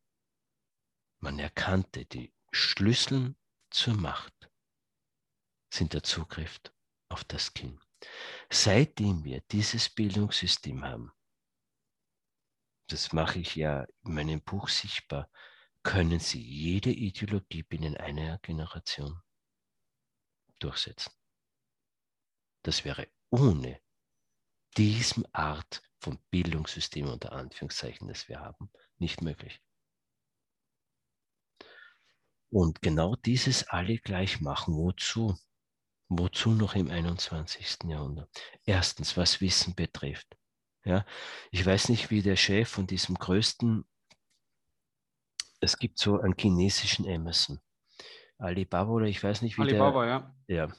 man 1.20 1.38
erkannte, 1.38 2.05
die 2.05 2.34
Schlüssel 2.51 3.36
zur 3.70 3.93
Macht 3.93 4.49
sind 5.72 5.93
der 5.93 6.01
Zugriff 6.01 6.60
auf 7.10 7.24
das 7.26 7.53
Kind. 7.53 7.80
Seitdem 8.49 9.24
wir 9.24 9.41
dieses 9.51 9.89
Bildungssystem 9.89 10.84
haben, 10.84 11.12
das 12.89 13.12
mache 13.14 13.39
ich 13.39 13.55
ja 13.55 13.86
in 14.03 14.14
meinem 14.14 14.41
Buch 14.41 14.70
sichtbar, 14.70 15.30
können 15.88 16.19
sie 16.19 16.41
jede 16.41 16.91
Ideologie 16.91 17.63
binnen 17.63 17.95
einer 17.95 18.39
Generation 18.39 19.21
durchsetzen. 20.59 21.13
Das 22.61 22.83
wäre 22.83 23.07
ohne 23.29 23.79
diesem 24.75 25.25
Art 25.31 25.81
von 25.99 26.19
Bildungssystem 26.29 27.07
unter 27.07 27.31
Anführungszeichen, 27.31 28.09
das 28.09 28.27
wir 28.27 28.41
haben, 28.41 28.69
nicht 28.97 29.21
möglich. 29.21 29.61
Und 32.49 32.81
genau 32.81 33.15
dieses 33.15 33.69
alle 33.69 33.97
gleich 33.97 34.41
machen, 34.41 34.75
wozu? 34.75 35.39
Wozu 36.09 36.51
noch 36.51 36.75
im 36.75 36.91
21. 36.91 37.85
Jahrhundert? 37.85 38.29
Erstens, 38.65 39.15
was 39.15 39.39
Wissen 39.39 39.73
betrifft. 39.73 40.38
Ja, 40.83 41.05
ich 41.49 41.65
weiß 41.65 41.88
nicht, 41.88 42.11
wie 42.11 42.21
der 42.21 42.35
Chef 42.35 42.67
von 42.67 42.88
diesem 42.88 43.15
größten 43.15 43.85
es 45.60 45.78
gibt 45.78 45.99
so 45.99 46.20
einen 46.20 46.36
chinesischen 46.38 47.08
Amazon. 47.08 47.60
Alibaba 48.38 48.91
oder 48.91 49.08
ich 49.08 49.24
weiß 49.24 49.41
nicht, 49.41 49.58
wie 49.58 49.64
Alibaba, 49.64 50.05
der, 50.05 50.34
ja. 50.47 50.68
Ja. 50.68 50.74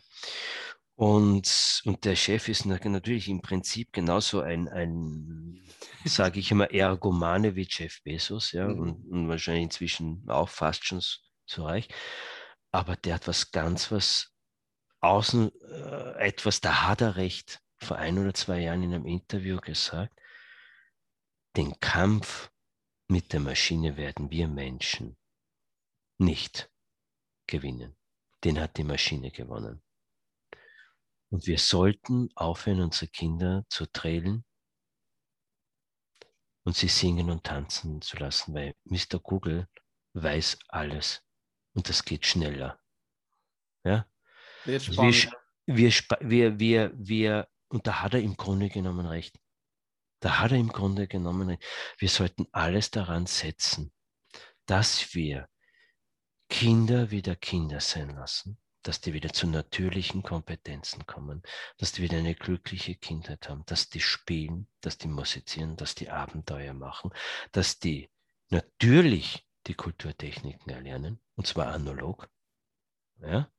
Und, 0.94 1.82
und 1.84 2.04
der 2.04 2.16
Chef 2.16 2.48
ist 2.48 2.66
natürlich 2.66 3.28
im 3.28 3.40
Prinzip 3.40 3.92
genauso 3.92 4.40
ein, 4.40 4.68
ein 4.68 5.60
sage 6.04 6.40
ich 6.40 6.50
immer, 6.50 6.72
Ergomane 6.72 7.54
wie 7.54 7.68
Jeff 7.68 8.02
Bezos, 8.02 8.52
ja, 8.52 8.66
mhm. 8.66 8.80
und, 8.80 9.10
und, 9.10 9.28
wahrscheinlich 9.28 9.64
inzwischen 9.64 10.24
auch 10.28 10.48
fast 10.48 10.84
schon 10.84 11.00
so 11.46 11.64
reich. 11.64 11.88
Aber 12.72 12.96
der 12.96 13.14
hat 13.14 13.28
was 13.28 13.50
ganz, 13.52 13.92
was 13.92 14.32
außen, 15.00 15.52
äh, 15.70 16.26
etwas, 16.26 16.60
da 16.60 16.88
hat 16.88 17.00
er 17.00 17.16
recht, 17.16 17.60
vor 17.76 17.96
ein 17.96 18.18
oder 18.18 18.34
zwei 18.34 18.60
Jahren 18.60 18.82
in 18.82 18.92
einem 18.92 19.06
Interview 19.06 19.58
gesagt, 19.58 20.12
den 21.56 21.78
Kampf 21.80 22.50
mit 23.08 23.32
der 23.32 23.40
Maschine 23.40 23.96
werden 23.96 24.30
wir 24.30 24.48
Menschen 24.48 25.16
nicht 26.18 26.70
gewinnen. 27.46 27.96
Den 28.44 28.60
hat 28.60 28.76
die 28.76 28.84
Maschine 28.84 29.30
gewonnen. 29.30 29.82
Und 31.30 31.46
wir 31.46 31.58
sollten 31.58 32.30
aufhören, 32.36 32.80
unsere 32.80 33.08
Kinder 33.08 33.64
zu 33.68 33.86
trälen 33.86 34.44
und 36.64 36.76
sie 36.76 36.88
singen 36.88 37.30
und 37.30 37.44
tanzen 37.44 38.00
zu 38.02 38.16
lassen, 38.18 38.54
weil 38.54 38.74
Mr. 38.84 39.18
Google 39.20 39.68
weiß 40.14 40.58
alles 40.68 41.22
und 41.74 41.88
das 41.88 42.04
geht 42.04 42.26
schneller. 42.26 42.78
Ja? 43.84 44.06
Wir, 44.64 44.80
wir, 45.66 45.92
wir, 46.20 46.58
wir, 46.58 46.92
wir, 46.94 47.48
und 47.68 47.86
da 47.86 48.02
hat 48.02 48.14
er 48.14 48.20
im 48.20 48.36
Grunde 48.36 48.68
genommen 48.68 49.06
recht. 49.06 49.38
Da 50.20 50.40
hat 50.40 50.52
er 50.52 50.58
im 50.58 50.68
Grunde 50.68 51.06
genommen, 51.06 51.58
wir 51.98 52.08
sollten 52.08 52.46
alles 52.52 52.90
daran 52.90 53.26
setzen, 53.26 53.92
dass 54.66 55.14
wir 55.14 55.48
Kinder 56.48 57.10
wieder 57.10 57.36
Kinder 57.36 57.80
sein 57.80 58.10
lassen, 58.10 58.58
dass 58.82 59.00
die 59.00 59.12
wieder 59.12 59.32
zu 59.32 59.46
natürlichen 59.46 60.22
Kompetenzen 60.22 61.06
kommen, 61.06 61.42
dass 61.76 61.92
die 61.92 62.02
wieder 62.02 62.18
eine 62.18 62.34
glückliche 62.34 62.94
Kindheit 62.94 63.48
haben, 63.48 63.64
dass 63.66 63.90
die 63.90 64.00
spielen, 64.00 64.68
dass 64.80 64.98
die 64.98 65.08
musizieren, 65.08 65.76
dass 65.76 65.94
die 65.94 66.10
Abenteuer 66.10 66.74
machen, 66.74 67.12
dass 67.52 67.78
die 67.78 68.10
natürlich 68.48 69.46
die 69.66 69.74
Kulturtechniken 69.74 70.72
erlernen, 70.72 71.20
und 71.34 71.46
zwar 71.46 71.68
analog, 71.68 72.28
ja, 73.20 73.50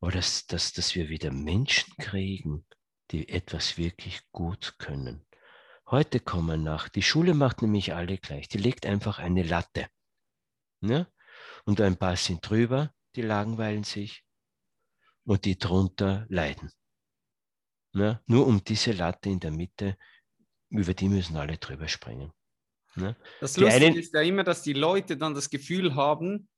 aber 0.00 0.12
dass, 0.12 0.46
dass, 0.46 0.72
dass 0.72 0.94
wir 0.94 1.08
wieder 1.08 1.30
Menschen 1.30 1.94
kriegen, 1.96 2.66
die 3.10 3.28
etwas 3.28 3.76
wirklich 3.76 4.20
gut 4.30 4.76
können. 4.78 5.26
Heute 5.90 6.20
kommen 6.20 6.62
nach. 6.62 6.88
Die 6.88 7.02
Schule 7.02 7.34
macht 7.34 7.62
nämlich 7.62 7.94
alle 7.94 8.16
gleich. 8.16 8.48
Die 8.48 8.58
legt 8.58 8.86
einfach 8.86 9.18
eine 9.18 9.42
Latte. 9.42 9.88
Ne? 10.80 11.12
Und 11.64 11.80
ein 11.80 11.96
paar 11.96 12.16
sind 12.16 12.48
drüber, 12.48 12.94
die 13.16 13.22
langweilen 13.22 13.82
sich. 13.82 14.24
Und 15.24 15.44
die 15.44 15.58
drunter 15.58 16.26
leiden. 16.28 16.70
Ne? 17.92 18.22
Nur 18.26 18.46
um 18.46 18.62
diese 18.62 18.92
Latte 18.92 19.30
in 19.30 19.40
der 19.40 19.50
Mitte, 19.50 19.98
über 20.68 20.94
die 20.94 21.08
müssen 21.08 21.36
alle 21.36 21.58
drüber 21.58 21.88
springen. 21.88 22.32
Ne? 22.94 23.16
Das 23.40 23.54
die 23.54 23.62
Lustige 23.62 23.86
einen, 23.86 23.96
ist 23.96 24.14
ja 24.14 24.22
immer, 24.22 24.44
dass 24.44 24.62
die 24.62 24.72
Leute 24.74 25.16
dann 25.16 25.34
das 25.34 25.50
Gefühl 25.50 25.96
haben, 25.96 26.48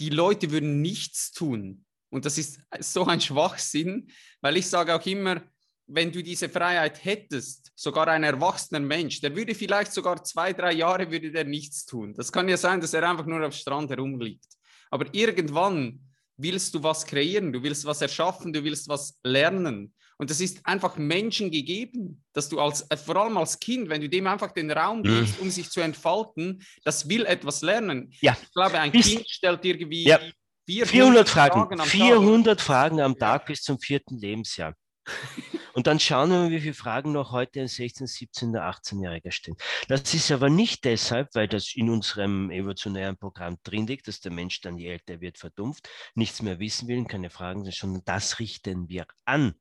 die 0.00 0.10
Leute 0.10 0.50
würden 0.50 0.82
nichts 0.82 1.30
tun. 1.30 1.84
Und 2.10 2.24
das 2.24 2.38
ist 2.38 2.60
so 2.80 3.06
ein 3.06 3.20
Schwachsinn, 3.20 4.10
weil 4.40 4.56
ich 4.56 4.68
sage 4.68 4.94
auch 4.94 5.06
immer, 5.06 5.40
wenn 5.86 6.10
du 6.10 6.22
diese 6.22 6.48
Freiheit 6.48 7.04
hättest, 7.04 7.72
sogar 7.74 8.08
ein 8.08 8.24
erwachsener 8.24 8.80
Mensch, 8.80 9.20
der 9.20 9.34
würde 9.36 9.54
vielleicht 9.54 9.92
sogar 9.92 10.22
zwei, 10.24 10.52
drei 10.52 10.72
Jahre 10.72 11.10
würde 11.10 11.30
der 11.30 11.44
nichts 11.44 11.84
tun. 11.84 12.14
Das 12.14 12.32
kann 12.32 12.48
ja 12.48 12.56
sein, 12.56 12.80
dass 12.80 12.94
er 12.94 13.08
einfach 13.08 13.26
nur 13.26 13.42
am 13.42 13.52
Strand 13.52 13.90
herumliegt. 13.90 14.46
Aber 14.90 15.06
irgendwann 15.12 16.00
willst 16.36 16.74
du 16.74 16.82
was 16.82 17.04
kreieren, 17.04 17.52
du 17.52 17.62
willst 17.62 17.84
was 17.84 18.00
erschaffen, 18.00 18.52
du 18.52 18.62
willst 18.64 18.88
was 18.88 19.18
lernen. 19.22 19.92
Und 20.16 20.30
das 20.30 20.40
ist 20.40 20.64
einfach 20.64 20.96
Menschen 20.96 21.50
gegeben, 21.50 22.22
dass 22.32 22.48
du 22.48 22.60
als, 22.60 22.88
äh, 22.88 22.96
vor 22.96 23.16
allem 23.16 23.36
als 23.36 23.58
Kind, 23.58 23.88
wenn 23.88 24.00
du 24.00 24.08
dem 24.08 24.26
einfach 24.26 24.52
den 24.52 24.70
Raum 24.70 25.00
mhm. 25.00 25.02
gibst, 25.02 25.40
um 25.40 25.50
sich 25.50 25.68
zu 25.70 25.80
entfalten, 25.80 26.62
das 26.84 27.08
will 27.08 27.26
etwas 27.26 27.62
lernen. 27.62 28.12
Ja. 28.20 28.36
Ich 28.40 28.52
glaube, 28.52 28.78
ein 28.78 28.92
bis, 28.92 29.08
Kind 29.08 29.28
stellt 29.28 29.64
irgendwie 29.64 30.04
ja. 30.04 30.20
400, 30.66 30.88
400 30.88 31.28
Fragen, 31.28 31.52
Fragen 31.54 31.80
am 31.80 31.86
400 31.86 32.58
Tag. 32.58 32.64
Fragen 32.66 33.00
am 33.00 33.18
Tag 33.18 33.46
bis 33.46 33.62
zum 33.62 33.78
vierten 33.78 34.16
Lebensjahr. 34.16 34.74
Und 35.74 35.88
dann 35.88 35.98
schauen 35.98 36.30
wir 36.30 36.38
mal, 36.38 36.50
wie 36.52 36.60
viele 36.60 36.74
Fragen 36.74 37.10
noch 37.10 37.32
heute 37.32 37.60
ein 37.60 37.66
16-, 37.66 38.04
17- 38.04 38.50
oder 38.50 38.70
18-Jähriger 38.70 39.32
stellen. 39.32 39.56
Das 39.88 40.14
ist 40.14 40.30
aber 40.30 40.48
nicht 40.48 40.84
deshalb, 40.84 41.34
weil 41.34 41.48
das 41.48 41.74
in 41.74 41.90
unserem 41.90 42.50
evolutionären 42.50 43.16
Programm 43.16 43.58
drin 43.64 43.88
liegt, 43.88 44.06
dass 44.06 44.20
der 44.20 44.30
Mensch 44.30 44.60
dann, 44.60 44.78
je 44.78 44.88
älter 44.88 45.20
wird, 45.20 45.36
verdumpft, 45.36 45.88
nichts 46.14 46.42
mehr 46.42 46.60
wissen 46.60 46.86
will, 46.86 47.04
keine 47.06 47.28
Fragen, 47.28 47.68
sondern 47.72 48.02
das 48.04 48.38
richten 48.38 48.88
wir 48.88 49.06
an. 49.24 49.54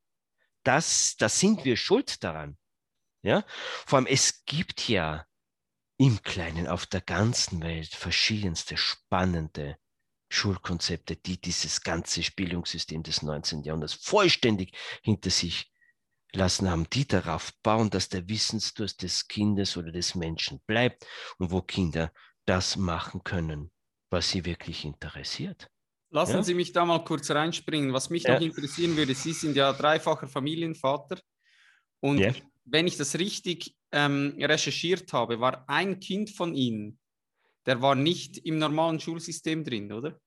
Das, 0.61 1.15
da 1.17 1.29
sind 1.29 1.65
wir 1.65 1.77
schuld 1.77 2.23
daran. 2.23 2.57
Ja? 3.23 3.43
Vor 3.87 3.97
allem, 3.97 4.07
es 4.07 4.45
gibt 4.45 4.87
ja 4.87 5.25
im 5.97 6.21
Kleinen 6.21 6.67
auf 6.67 6.85
der 6.85 7.01
ganzen 7.01 7.61
Welt 7.63 7.93
verschiedenste 7.93 8.77
spannende 8.77 9.77
Schulkonzepte, 10.29 11.15
die 11.15 11.41
dieses 11.41 11.81
ganze 11.81 12.21
Bildungssystem 12.35 13.01
des 13.01 13.23
19. 13.23 13.63
Jahrhunderts 13.63 13.93
vollständig 13.93 14.75
hinter 15.01 15.31
sich 15.31 15.72
lassen 16.35 16.69
haben, 16.69 16.89
die 16.91 17.07
darauf 17.07 17.53
bauen, 17.63 17.89
dass 17.89 18.09
der 18.09 18.27
Wissensdurst 18.27 19.01
des 19.01 19.27
Kindes 19.27 19.77
oder 19.77 19.91
des 19.91 20.15
Menschen 20.15 20.59
bleibt 20.65 21.05
und 21.37 21.51
wo 21.51 21.61
Kinder 21.61 22.11
das 22.45 22.75
machen 22.75 23.23
können, 23.23 23.71
was 24.09 24.29
sie 24.29 24.45
wirklich 24.45 24.85
interessiert. 24.85 25.69
Lassen 26.09 26.37
ja? 26.37 26.43
Sie 26.43 26.53
mich 26.53 26.71
da 26.71 26.85
mal 26.85 27.03
kurz 27.03 27.31
reinspringen. 27.31 27.93
Was 27.93 28.09
mich 28.09 28.23
ja. 28.23 28.35
noch 28.35 28.41
interessieren 28.41 28.95
würde, 28.95 29.15
Sie 29.15 29.33
sind 29.33 29.55
ja 29.55 29.73
dreifacher 29.73 30.27
Familienvater 30.27 31.19
und 32.01 32.19
ja. 32.19 32.33
wenn 32.65 32.85
ich 32.85 32.97
das 32.97 33.17
richtig 33.17 33.75
ähm, 33.91 34.35
recherchiert 34.39 35.11
habe, 35.13 35.39
war 35.39 35.67
ein 35.67 35.99
Kind 35.99 36.29
von 36.29 36.53
Ihnen, 36.53 36.99
der 37.65 37.81
war 37.81 37.95
nicht 37.95 38.37
im 38.39 38.57
normalen 38.57 38.99
Schulsystem 38.99 39.63
drin, 39.63 39.91
oder? 39.91 40.19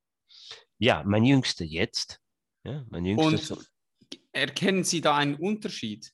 Ja, 0.78 1.04
mein 1.04 1.24
Jüngster 1.24 1.64
jetzt. 1.64 2.20
Ja, 2.64 2.84
mein 2.88 3.04
Jüngster. 3.04 3.54
Und 3.54 3.70
erkennen 4.36 4.84
Sie 4.84 5.00
da 5.00 5.16
einen 5.16 5.34
Unterschied? 5.36 6.12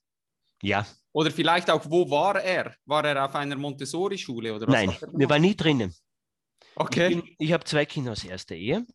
Ja. 0.62 0.86
Oder 1.12 1.30
vielleicht 1.30 1.70
auch, 1.70 1.84
wo 1.90 2.08
war 2.10 2.40
er? 2.40 2.74
War 2.86 3.04
er 3.04 3.24
auf 3.24 3.34
einer 3.34 3.56
Montessori-Schule 3.56 4.54
oder 4.54 4.66
was? 4.66 4.74
Nein, 4.74 4.96
wir 5.12 5.28
waren 5.28 5.42
nie 5.42 5.56
drinnen. 5.56 5.94
Okay. 6.74 7.22
Ich, 7.22 7.36
ich 7.38 7.52
habe 7.52 7.64
zwei 7.64 7.84
Kinder 7.84 8.12
aus 8.12 8.24
erster 8.24 8.54
Ehe. 8.54 8.86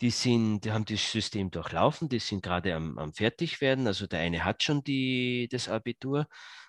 Die, 0.00 0.10
sind, 0.10 0.62
die 0.64 0.72
haben 0.72 0.84
das 0.84 1.12
System 1.12 1.50
durchlaufen, 1.50 2.08
die 2.08 2.18
sind 2.18 2.42
gerade 2.42 2.74
am, 2.74 2.98
am 2.98 3.12
Fertigwerden. 3.12 3.86
Also 3.86 4.06
der 4.06 4.20
eine 4.20 4.44
hat 4.44 4.62
schon 4.62 4.82
die, 4.82 5.48
das 5.50 5.68
Abitur, 5.68 6.26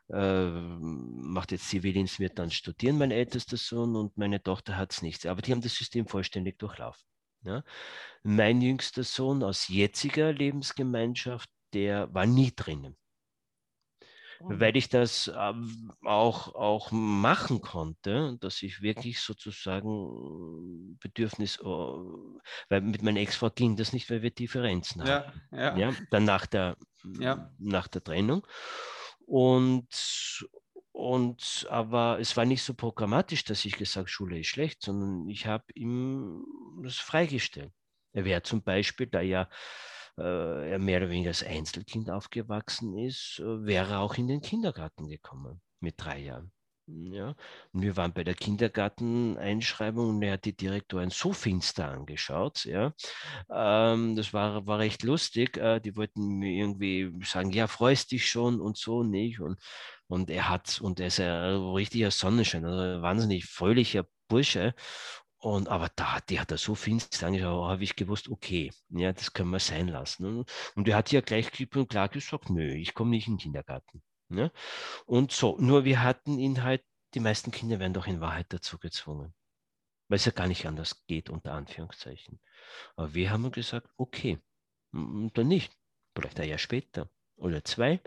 äh, 0.09 0.49
macht 0.49 1.51
jetzt 1.51 1.69
Zivildienst, 1.69 2.19
wird 2.19 2.37
dann 2.37 2.51
studieren, 2.51 2.97
mein 2.97 3.11
ältester 3.11 3.57
Sohn, 3.57 3.95
und 3.95 4.17
meine 4.17 4.43
Tochter 4.43 4.77
hat 4.77 4.91
es 4.91 5.01
nicht. 5.01 5.25
Aber 5.25 5.41
die 5.41 5.51
haben 5.51 5.61
das 5.61 5.73
System 5.73 6.05
vollständig 6.05 6.59
durchlaufen. 6.59 7.03
Ja? 7.43 7.63
Mein 8.21 8.61
jüngster 8.61 9.03
Sohn 9.03 9.41
aus 9.41 9.67
jetziger 9.67 10.31
Lebensgemeinschaft, 10.31 11.49
der 11.73 12.13
war 12.13 12.25
nie 12.25 12.51
drinnen 12.55 12.95
weil 14.43 14.75
ich 14.75 14.89
das 14.89 15.27
äh, 15.27 15.53
auch, 16.03 16.55
auch 16.55 16.91
machen 16.91 17.61
konnte, 17.61 18.37
dass 18.39 18.61
ich 18.63 18.81
wirklich 18.81 19.19
sozusagen 19.21 20.97
Bedürfnis, 20.99 21.61
oh, 21.61 22.39
weil 22.69 22.81
mit 22.81 23.03
meiner 23.03 23.19
Ex-Frau 23.19 23.49
ging 23.49 23.75
das 23.75 23.93
nicht, 23.93 24.09
weil 24.09 24.21
wir 24.21 24.31
Differenzen 24.31 25.05
ja, 25.05 25.25
hatten. 25.25 25.41
Ja. 25.51 25.77
ja. 25.77 25.93
Dann 26.09 26.25
nach 26.25 26.45
der, 26.45 26.77
ja. 27.19 27.51
nach 27.59 27.87
der 27.87 28.03
Trennung. 28.03 28.45
Und, 29.25 29.87
und 30.91 31.67
aber 31.69 32.19
es 32.19 32.35
war 32.35 32.45
nicht 32.45 32.63
so 32.63 32.73
programmatisch, 32.73 33.43
dass 33.43 33.65
ich 33.65 33.77
gesagt 33.77 34.09
Schule 34.09 34.39
ist 34.39 34.47
schlecht, 34.47 34.81
sondern 34.81 35.29
ich 35.29 35.45
habe 35.45 35.65
ihm 35.75 36.45
das 36.83 36.97
freigestellt. 36.97 37.71
Er 38.13 38.25
wäre 38.25 38.43
zum 38.43 38.61
Beispiel, 38.61 39.07
da 39.07 39.21
ja 39.21 39.43
äh, 39.43 39.47
er 40.21 40.79
mehr 40.79 40.99
oder 40.99 41.09
weniger 41.09 41.29
als 41.29 41.43
Einzelkind 41.43 42.09
aufgewachsen 42.09 42.97
ist, 42.97 43.39
äh, 43.39 43.65
wäre 43.65 43.99
auch 43.99 44.15
in 44.15 44.27
den 44.27 44.41
Kindergarten 44.41 45.07
gekommen 45.07 45.61
mit 45.79 45.95
drei 45.97 46.19
Jahren. 46.19 46.51
Ja, 46.87 47.35
und 47.71 47.83
wir 47.83 47.95
waren 47.95 48.13
bei 48.13 48.23
der 48.23 48.33
Kindergarteneinschreibung 48.33 50.09
und 50.09 50.21
er 50.23 50.33
hat 50.33 50.45
die 50.45 50.55
Direktorin 50.55 51.09
so 51.09 51.31
finster 51.31 51.89
angeschaut. 51.89 52.65
Ja, 52.65 52.93
ähm, 53.49 54.15
das 54.15 54.33
war, 54.33 54.65
war 54.67 54.79
recht 54.79 55.03
lustig. 55.03 55.57
Äh, 55.57 55.79
die 55.79 55.95
wollten 55.95 56.39
mir 56.39 56.51
irgendwie 56.51 57.13
sagen, 57.23 57.51
ja, 57.51 57.67
freust 57.67 58.11
dich 58.11 58.27
schon 58.27 58.59
und 58.59 58.77
so 58.77 59.03
nicht. 59.03 59.39
Und, 59.39 59.59
und 60.07 60.29
er 60.29 60.49
hat, 60.49 60.81
und 60.81 60.99
er 60.99 61.07
ist 61.07 61.19
ein 61.19 61.55
richtiger 61.73 62.11
Sonnenschein, 62.11 62.65
also 62.65 62.97
ein 62.97 63.01
wahnsinnig 63.01 63.45
fröhlicher 63.45 64.05
Bursche. 64.27 64.73
Und 65.41 65.69
aber 65.69 65.89
da, 65.95 66.19
die 66.29 66.39
hat 66.39 66.51
er 66.51 66.57
so 66.59 66.75
finster 66.75 67.25
angeschaut, 67.25 67.67
habe 67.67 67.83
ich 67.83 67.95
gewusst, 67.95 68.29
okay, 68.29 68.71
ja, 68.89 69.11
das 69.11 69.33
können 69.33 69.49
wir 69.49 69.59
sein 69.59 69.87
lassen. 69.87 70.45
Und 70.75 70.87
er 70.87 70.95
hat 70.95 71.11
ja 71.11 71.21
gleich 71.21 71.51
klipp 71.51 71.75
und 71.75 71.89
klar 71.89 72.09
gesagt, 72.09 72.51
nö, 72.51 72.75
ich 72.75 72.93
komme 72.93 73.09
nicht 73.09 73.27
in 73.27 73.33
den 73.33 73.39
Kindergarten. 73.39 74.03
Ne? 74.29 74.51
Und 75.07 75.31
so, 75.31 75.57
nur 75.59 75.83
wir 75.83 76.03
hatten 76.03 76.37
ihn 76.37 76.61
halt, 76.61 76.83
die 77.15 77.19
meisten 77.19 77.49
Kinder 77.49 77.79
werden 77.79 77.93
doch 77.93 78.05
in 78.05 78.21
Wahrheit 78.21 78.53
dazu 78.53 78.77
gezwungen, 78.77 79.33
weil 80.09 80.17
es 80.17 80.25
ja 80.25 80.31
gar 80.31 80.47
nicht 80.47 80.67
anders 80.67 81.03
geht, 81.07 81.31
unter 81.31 81.53
Anführungszeichen. 81.53 82.39
Aber 82.95 83.15
wir 83.15 83.31
haben 83.31 83.51
gesagt, 83.51 83.89
okay, 83.97 84.37
dann 84.91 85.47
nicht, 85.47 85.73
vielleicht 86.15 86.39
ein 86.39 86.49
Jahr 86.49 86.59
später 86.59 87.09
oder 87.35 87.63
zwei, 87.63 87.99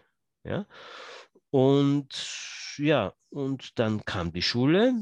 ja. 0.45 0.67
Und 1.51 2.09
ja, 2.79 3.13
und 3.31 3.79
dann 3.79 4.05
kam 4.05 4.33
die 4.33 4.43
Schule, 4.43 4.95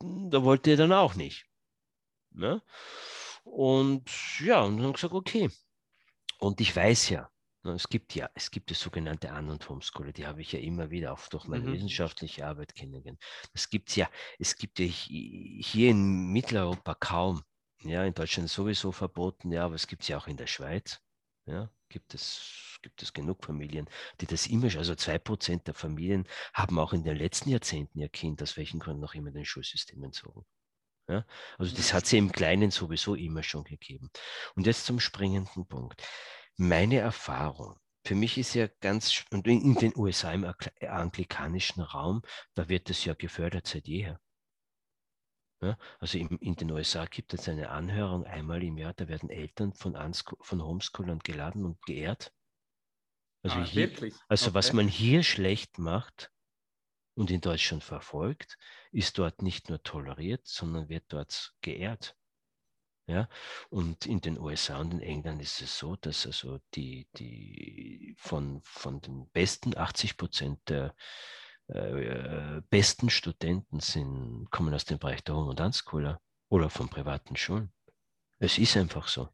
da 0.00 0.44
wollte 0.44 0.70
er 0.70 0.76
dann 0.76 0.92
auch 0.92 1.14
nicht. 1.14 1.46
Ne? 2.30 2.62
Und 3.44 4.10
ja, 4.40 4.62
und 4.62 4.78
dann 4.78 4.92
gesagt, 4.92 5.14
okay. 5.14 5.50
Und 6.38 6.60
ich 6.60 6.74
weiß 6.74 7.10
ja, 7.10 7.30
ne, 7.62 7.72
es 7.72 7.88
gibt 7.88 8.14
ja, 8.14 8.28
es 8.34 8.50
gibt 8.50 8.70
das 8.70 8.80
sogenannte 8.80 9.30
An- 9.30 9.48
und 9.48 9.68
Homeschooler, 9.68 10.12
die 10.12 10.26
habe 10.26 10.42
ich 10.42 10.52
ja 10.52 10.58
immer 10.58 10.90
wieder 10.90 11.12
auch 11.12 11.28
durch 11.28 11.46
meine 11.46 11.64
mhm. 11.64 11.72
wissenschaftliche 11.72 12.46
Arbeit 12.46 12.74
kennengelernt. 12.74 13.22
Das 13.52 13.70
gibt 13.70 13.90
es 13.90 13.96
ja, 13.96 14.10
es 14.38 14.56
gibt 14.56 14.78
ja 14.78 14.86
hier 14.86 15.90
in 15.90 16.32
Mitteleuropa 16.32 16.94
kaum. 16.94 17.42
Ja, 17.82 18.04
in 18.04 18.14
Deutschland 18.14 18.50
sowieso 18.50 18.90
verboten, 18.90 19.52
ja, 19.52 19.66
aber 19.66 19.74
es 19.74 19.86
gibt 19.86 20.02
es 20.02 20.08
ja 20.08 20.18
auch 20.18 20.26
in 20.26 20.36
der 20.36 20.46
Schweiz. 20.46 21.00
Ja, 21.46 21.70
gibt 21.88 22.12
es, 22.14 22.78
gibt 22.82 23.02
es 23.02 23.12
genug 23.12 23.44
Familien, 23.44 23.88
die 24.20 24.26
das 24.26 24.48
immer, 24.48 24.66
also 24.76 24.94
zwei 24.96 25.18
Prozent 25.18 25.66
der 25.68 25.74
Familien 25.74 26.26
haben 26.52 26.78
auch 26.78 26.92
in 26.92 27.04
den 27.04 27.16
letzten 27.16 27.50
Jahrzehnten 27.50 28.00
ihr 28.00 28.08
Kind 28.08 28.42
aus 28.42 28.56
welchen 28.56 28.80
Gründen 28.80 29.00
noch 29.00 29.14
immer 29.14 29.30
den 29.30 29.44
Schulsystem 29.44 30.02
entzogen. 30.02 30.44
Ja? 31.08 31.24
Also 31.56 31.76
das 31.76 31.92
hat 31.92 32.06
sie 32.06 32.18
im 32.18 32.32
Kleinen 32.32 32.72
sowieso 32.72 33.14
immer 33.14 33.44
schon 33.44 33.64
gegeben. 33.64 34.10
Und 34.56 34.66
jetzt 34.66 34.86
zum 34.86 34.98
springenden 34.98 35.66
Punkt. 35.68 36.02
Meine 36.56 36.98
Erfahrung, 36.98 37.78
für 38.04 38.14
mich 38.14 38.38
ist 38.38 38.54
ja 38.54 38.68
ganz, 38.80 39.24
und 39.30 39.46
in 39.46 39.74
den 39.74 39.92
USA 39.96 40.32
im 40.32 40.52
anglikanischen 40.80 41.82
Raum, 41.82 42.22
da 42.54 42.68
wird 42.68 42.90
das 42.90 43.04
ja 43.04 43.14
gefördert 43.14 43.66
seit 43.66 43.86
jeher. 43.86 44.20
Ja, 45.62 45.78
also 46.00 46.18
in, 46.18 46.28
in, 46.38 46.54
den 46.54 46.70
USA 46.70 47.06
gibt 47.06 47.32
es 47.32 47.48
eine 47.48 47.70
Anhörung 47.70 48.24
einmal 48.24 48.62
im 48.62 48.76
Jahr, 48.76 48.92
da 48.92 49.08
werden 49.08 49.30
Eltern 49.30 49.72
von, 49.72 49.96
von 50.40 50.62
Homeschoolern 50.62 51.20
geladen 51.20 51.64
und 51.64 51.80
geehrt. 51.86 52.32
Also, 53.42 53.56
ah, 53.56 53.64
hier, 53.64 53.90
also 54.28 54.48
okay. 54.48 54.54
was 54.54 54.72
man 54.74 54.88
hier 54.88 55.22
schlecht 55.22 55.78
macht 55.78 56.30
und 57.14 57.30
in 57.30 57.40
Deutschland 57.40 57.84
verfolgt, 57.84 58.58
ist 58.92 59.18
dort 59.18 59.40
nicht 59.40 59.70
nur 59.70 59.82
toleriert, 59.82 60.46
sondern 60.46 60.88
wird 60.88 61.04
dort 61.08 61.54
geehrt. 61.62 62.16
Ja, 63.08 63.28
und 63.70 64.04
in 64.04 64.20
den 64.20 64.36
USA 64.36 64.80
und 64.80 64.92
in 64.92 65.00
England 65.00 65.40
ist 65.40 65.62
es 65.62 65.78
so, 65.78 65.94
dass 65.94 66.26
also 66.26 66.58
die, 66.74 67.06
die 67.16 68.16
von, 68.18 68.60
von 68.62 69.00
den 69.00 69.30
besten 69.30 69.76
80 69.76 70.16
Prozent 70.16 70.68
der 70.68 70.92
äh, 71.68 72.62
besten 72.70 73.10
Studenten 73.10 73.80
sind, 73.80 74.48
kommen 74.50 74.72
aus 74.72 74.84
dem 74.84 74.98
Bereich 74.98 75.24
der 75.24 75.34
Home- 75.34 75.50
und 75.50 75.56
Tanzschule 75.56 76.18
oder 76.48 76.70
von 76.70 76.88
privaten 76.88 77.36
Schulen. 77.36 77.72
Es 78.38 78.58
ist 78.58 78.76
einfach 78.76 79.08
so. 79.08 79.28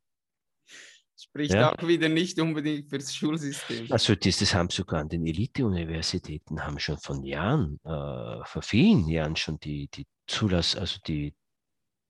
Spricht 1.16 1.54
ja. 1.54 1.72
auch 1.72 1.86
wieder 1.86 2.08
nicht 2.08 2.40
unbedingt 2.40 2.88
fürs 2.88 3.14
Schulsystem. 3.14 3.86
Also 3.92 4.14
das, 4.14 4.38
das 4.38 4.54
haben 4.54 4.70
sogar 4.70 5.00
an 5.00 5.08
den 5.08 5.24
Elite-Universitäten 5.24 6.64
haben 6.64 6.78
schon 6.78 6.98
von 6.98 7.22
Jahren, 7.22 7.78
äh, 7.84 8.44
vor 8.44 8.62
vielen 8.62 9.06
Jahren 9.08 9.36
schon 9.36 9.60
die, 9.60 9.88
die 9.88 10.06
Zulass, 10.26 10.74
also 10.74 10.98
die, 11.06 11.34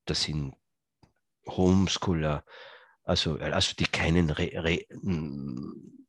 das 0.06 0.22
sind 0.22 0.54
Homeschooler, 1.46 2.44
also, 3.04 3.36
also 3.38 3.74
die 3.76 3.86
keinen 3.86 4.30
Re, 4.30 4.50
Re, 4.54 4.86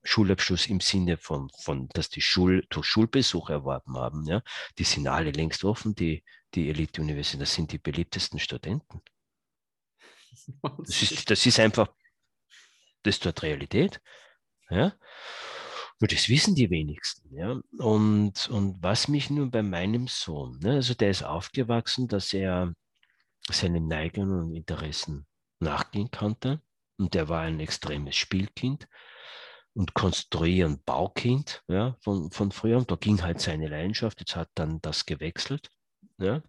Schulabschluss 0.03 0.67
im 0.67 0.81
Sinne 0.81 1.17
von, 1.17 1.49
von 1.61 1.87
dass 1.89 2.09
die 2.09 2.21
Schul, 2.21 2.65
durch 2.69 2.85
Schulbesuch 2.85 3.49
erworben 3.49 3.97
haben, 3.97 4.25
ja, 4.25 4.43
die 4.77 4.83
sind 4.83 5.07
alle 5.07 5.31
längst 5.31 5.63
offen, 5.63 5.95
die, 5.95 6.23
die 6.53 6.69
Elite-Universitäten, 6.69 7.39
das 7.39 7.53
sind 7.53 7.71
die 7.71 7.79
beliebtesten 7.79 8.39
Studenten. 8.39 9.01
Das 10.79 11.01
ist, 11.03 11.29
das 11.29 11.45
ist 11.45 11.59
einfach, 11.59 11.89
das 13.03 13.15
ist 13.15 13.25
dort 13.25 13.43
Realität. 13.43 14.01
Ja. 14.69 14.93
Nur 15.99 16.07
das 16.07 16.27
wissen 16.27 16.55
die 16.55 16.71
wenigsten. 16.71 17.35
Ja. 17.37 17.61
Und, 17.77 18.49
und 18.49 18.81
was 18.81 19.07
mich 19.07 19.29
nun 19.29 19.51
bei 19.51 19.61
meinem 19.61 20.07
Sohn, 20.07 20.57
ne, 20.59 20.73
also 20.73 20.95
der 20.95 21.11
ist 21.11 21.23
aufgewachsen, 21.23 22.07
dass 22.07 22.33
er 22.33 22.73
seinen 23.47 23.87
Neigungen 23.87 24.41
und 24.41 24.55
Interessen 24.55 25.27
nachgehen 25.59 26.09
konnte. 26.09 26.61
Und 26.97 27.13
der 27.13 27.29
war 27.29 27.41
ein 27.41 27.59
extremes 27.59 28.15
Spielkind 28.15 28.87
und 29.75 29.93
konstruieren 29.93 30.81
Baukind 30.83 31.63
ja, 31.67 31.97
von, 32.01 32.31
von 32.31 32.51
früher. 32.51 32.77
Und 32.77 32.91
da 32.91 32.95
ging 32.95 33.21
halt 33.21 33.39
seine 33.41 33.67
Leidenschaft. 33.67 34.19
Jetzt 34.19 34.35
hat 34.35 34.49
dann 34.55 34.81
das 34.81 35.05
gewechselt. 35.05 35.69
Ja. 36.17 36.41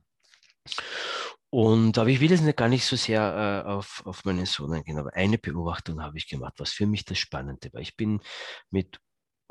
Und, 1.51 1.99
aber 1.99 2.09
ich 2.09 2.21
will 2.21 2.31
jetzt 2.31 2.57
gar 2.57 2.69
nicht 2.69 2.85
so 2.85 2.97
sehr 2.97 3.65
äh, 3.65 3.69
auf, 3.69 4.03
auf 4.07 4.25
meinen 4.25 4.45
Sohn 4.45 4.73
eingehen, 4.73 4.99
aber 4.99 5.15
eine 5.15 5.39
Beobachtung 5.39 6.03
habe 6.03 6.19
ich 6.19 6.29
gemacht, 6.29 6.55
was 6.59 6.73
für 6.73 6.87
mich 6.87 7.05
das 7.05 7.19
Spannende 7.19 7.73
war. 7.73 7.81
Ich 7.81 7.97
bin 7.97 8.21
mit, 8.71 8.99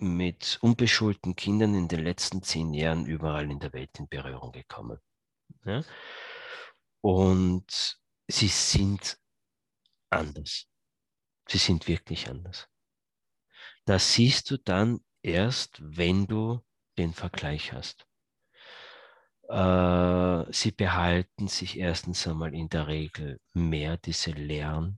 mit 0.02 0.58
unbeschulten 0.62 1.36
Kindern 1.36 1.74
in 1.76 1.88
den 1.88 2.04
letzten 2.04 2.44
zehn 2.44 2.74
Jahren 2.74 3.06
überall 3.06 3.50
in 3.50 3.60
der 3.60 3.72
Welt 3.72 3.92
in 4.00 4.10
Berührung 4.10 4.52
gekommen. 4.52 5.00
Ja? 5.64 5.82
Und 7.00 7.98
sie 8.28 8.50
sind 8.50 9.18
anders. 10.10 10.66
Sie 11.48 11.58
sind 11.58 11.88
wirklich 11.88 12.30
anders. 12.30 12.68
Das 13.86 14.14
siehst 14.14 14.50
du 14.50 14.58
dann 14.58 15.00
erst, 15.22 15.82
wenn 15.84 16.26
du 16.28 16.62
den 16.98 17.14
Vergleich 17.14 17.74
hast. 17.74 18.06
Äh, 19.50 20.52
sie 20.54 20.72
behalten 20.72 21.48
sich 21.48 21.78
erstens 21.78 22.26
einmal 22.28 22.54
in 22.54 22.70
der 22.70 22.88
Regel 22.88 23.42
mehr 23.54 23.98
diese 23.98 24.32
Lernlust, 24.32 24.98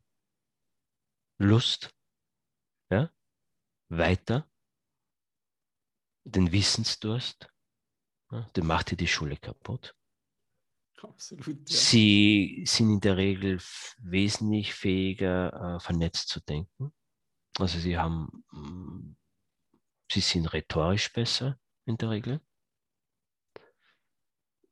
ja? 2.92 3.12
weiter, 3.90 4.50
den 6.24 6.52
Wissensdurst, 6.52 7.50
ja? 8.32 8.42
den 8.56 8.68
macht 8.68 8.92
dir 8.92 8.98
die 8.98 9.08
Schule 9.08 9.38
kaputt. 9.38 9.96
Absolut, 11.02 11.70
ja. 11.70 11.78
Sie 11.78 12.64
sind 12.68 12.90
in 12.90 13.00
der 13.00 13.18
Regel 13.18 13.60
wesentlich 13.98 14.74
fähiger, 14.74 15.76
äh, 15.76 15.80
vernetzt 15.80 16.30
zu 16.30 16.40
denken. 16.42 16.94
Also 17.58 17.80
sie 17.80 17.98
haben, 17.98 18.44
mm, 18.52 19.16
sie 20.12 20.20
sind 20.22 20.48
rhetorisch 20.48 21.12
besser 21.14 21.60
in 21.86 21.98
der 21.98 22.10
Regel. 22.10 22.42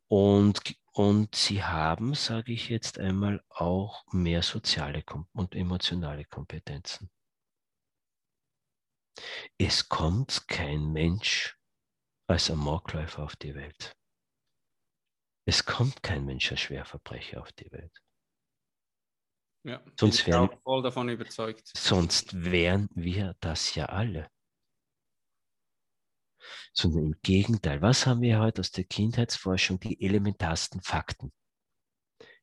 Und, 0.08 0.76
und 0.92 1.34
sie 1.34 1.64
haben, 1.64 2.14
sage 2.14 2.54
ich 2.54 2.70
jetzt 2.70 3.00
einmal, 3.00 3.44
auch 3.50 4.06
mehr 4.12 4.44
soziale 4.44 5.04
und 5.34 5.56
emotionale 5.56 6.26
Kompetenzen. 6.26 7.10
Es 9.58 9.88
kommt 9.90 10.48
kein 10.48 10.92
Mensch 10.92 11.58
als 12.28 12.52
Amokläufer 12.52 13.24
auf 13.24 13.36
die 13.36 13.56
Welt. 13.56 13.96
Es 15.46 15.66
kommt 15.66 16.04
kein 16.04 16.26
Mensch 16.26 16.52
als 16.52 16.62
Schwerverbrecher 16.62 17.42
auf 17.42 17.52
die 17.54 17.72
Welt. 17.72 18.03
Ja, 19.64 19.82
sonst 19.98 20.28
wären, 20.28 20.50
voll 20.64 20.84
davon 20.84 21.08
überzeugt. 21.08 21.72
Sonst 21.76 22.44
wären 22.44 22.90
wir 22.94 23.36
das 23.40 23.76
ja 23.76 23.86
alle. 23.86 24.30
Sondern 26.74 27.06
im 27.06 27.16
Gegenteil, 27.22 27.82
was 27.82 28.06
haben 28.06 28.22
wir 28.22 28.40
heute 28.40 28.60
aus 28.60 28.72
der 28.72 28.84
Kindheitsforschung? 28.84 29.80
Die 29.80 30.02
elementarsten 30.04 30.82
Fakten. 30.82 31.32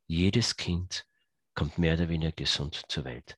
Jedes 0.06 0.56
Kind 0.56 1.06
kommt 1.54 1.76
mehr 1.76 1.94
oder 1.94 2.08
weniger 2.08 2.32
gesund 2.32 2.82
zur 2.88 3.04
Welt. 3.04 3.36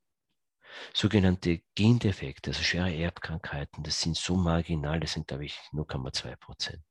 Sogenannte 0.95 1.63
Gendefekte, 1.75 2.51
also 2.51 2.63
schwere 2.63 2.95
Erbkrankheiten, 2.95 3.83
das 3.83 4.01
sind 4.01 4.17
so 4.17 4.37
marginal, 4.37 5.01
das 5.01 5.15
sind, 5.15 5.27
glaube 5.27 5.45
ich, 5.45 5.59
0,2 5.73 6.37
Prozent. 6.37 6.83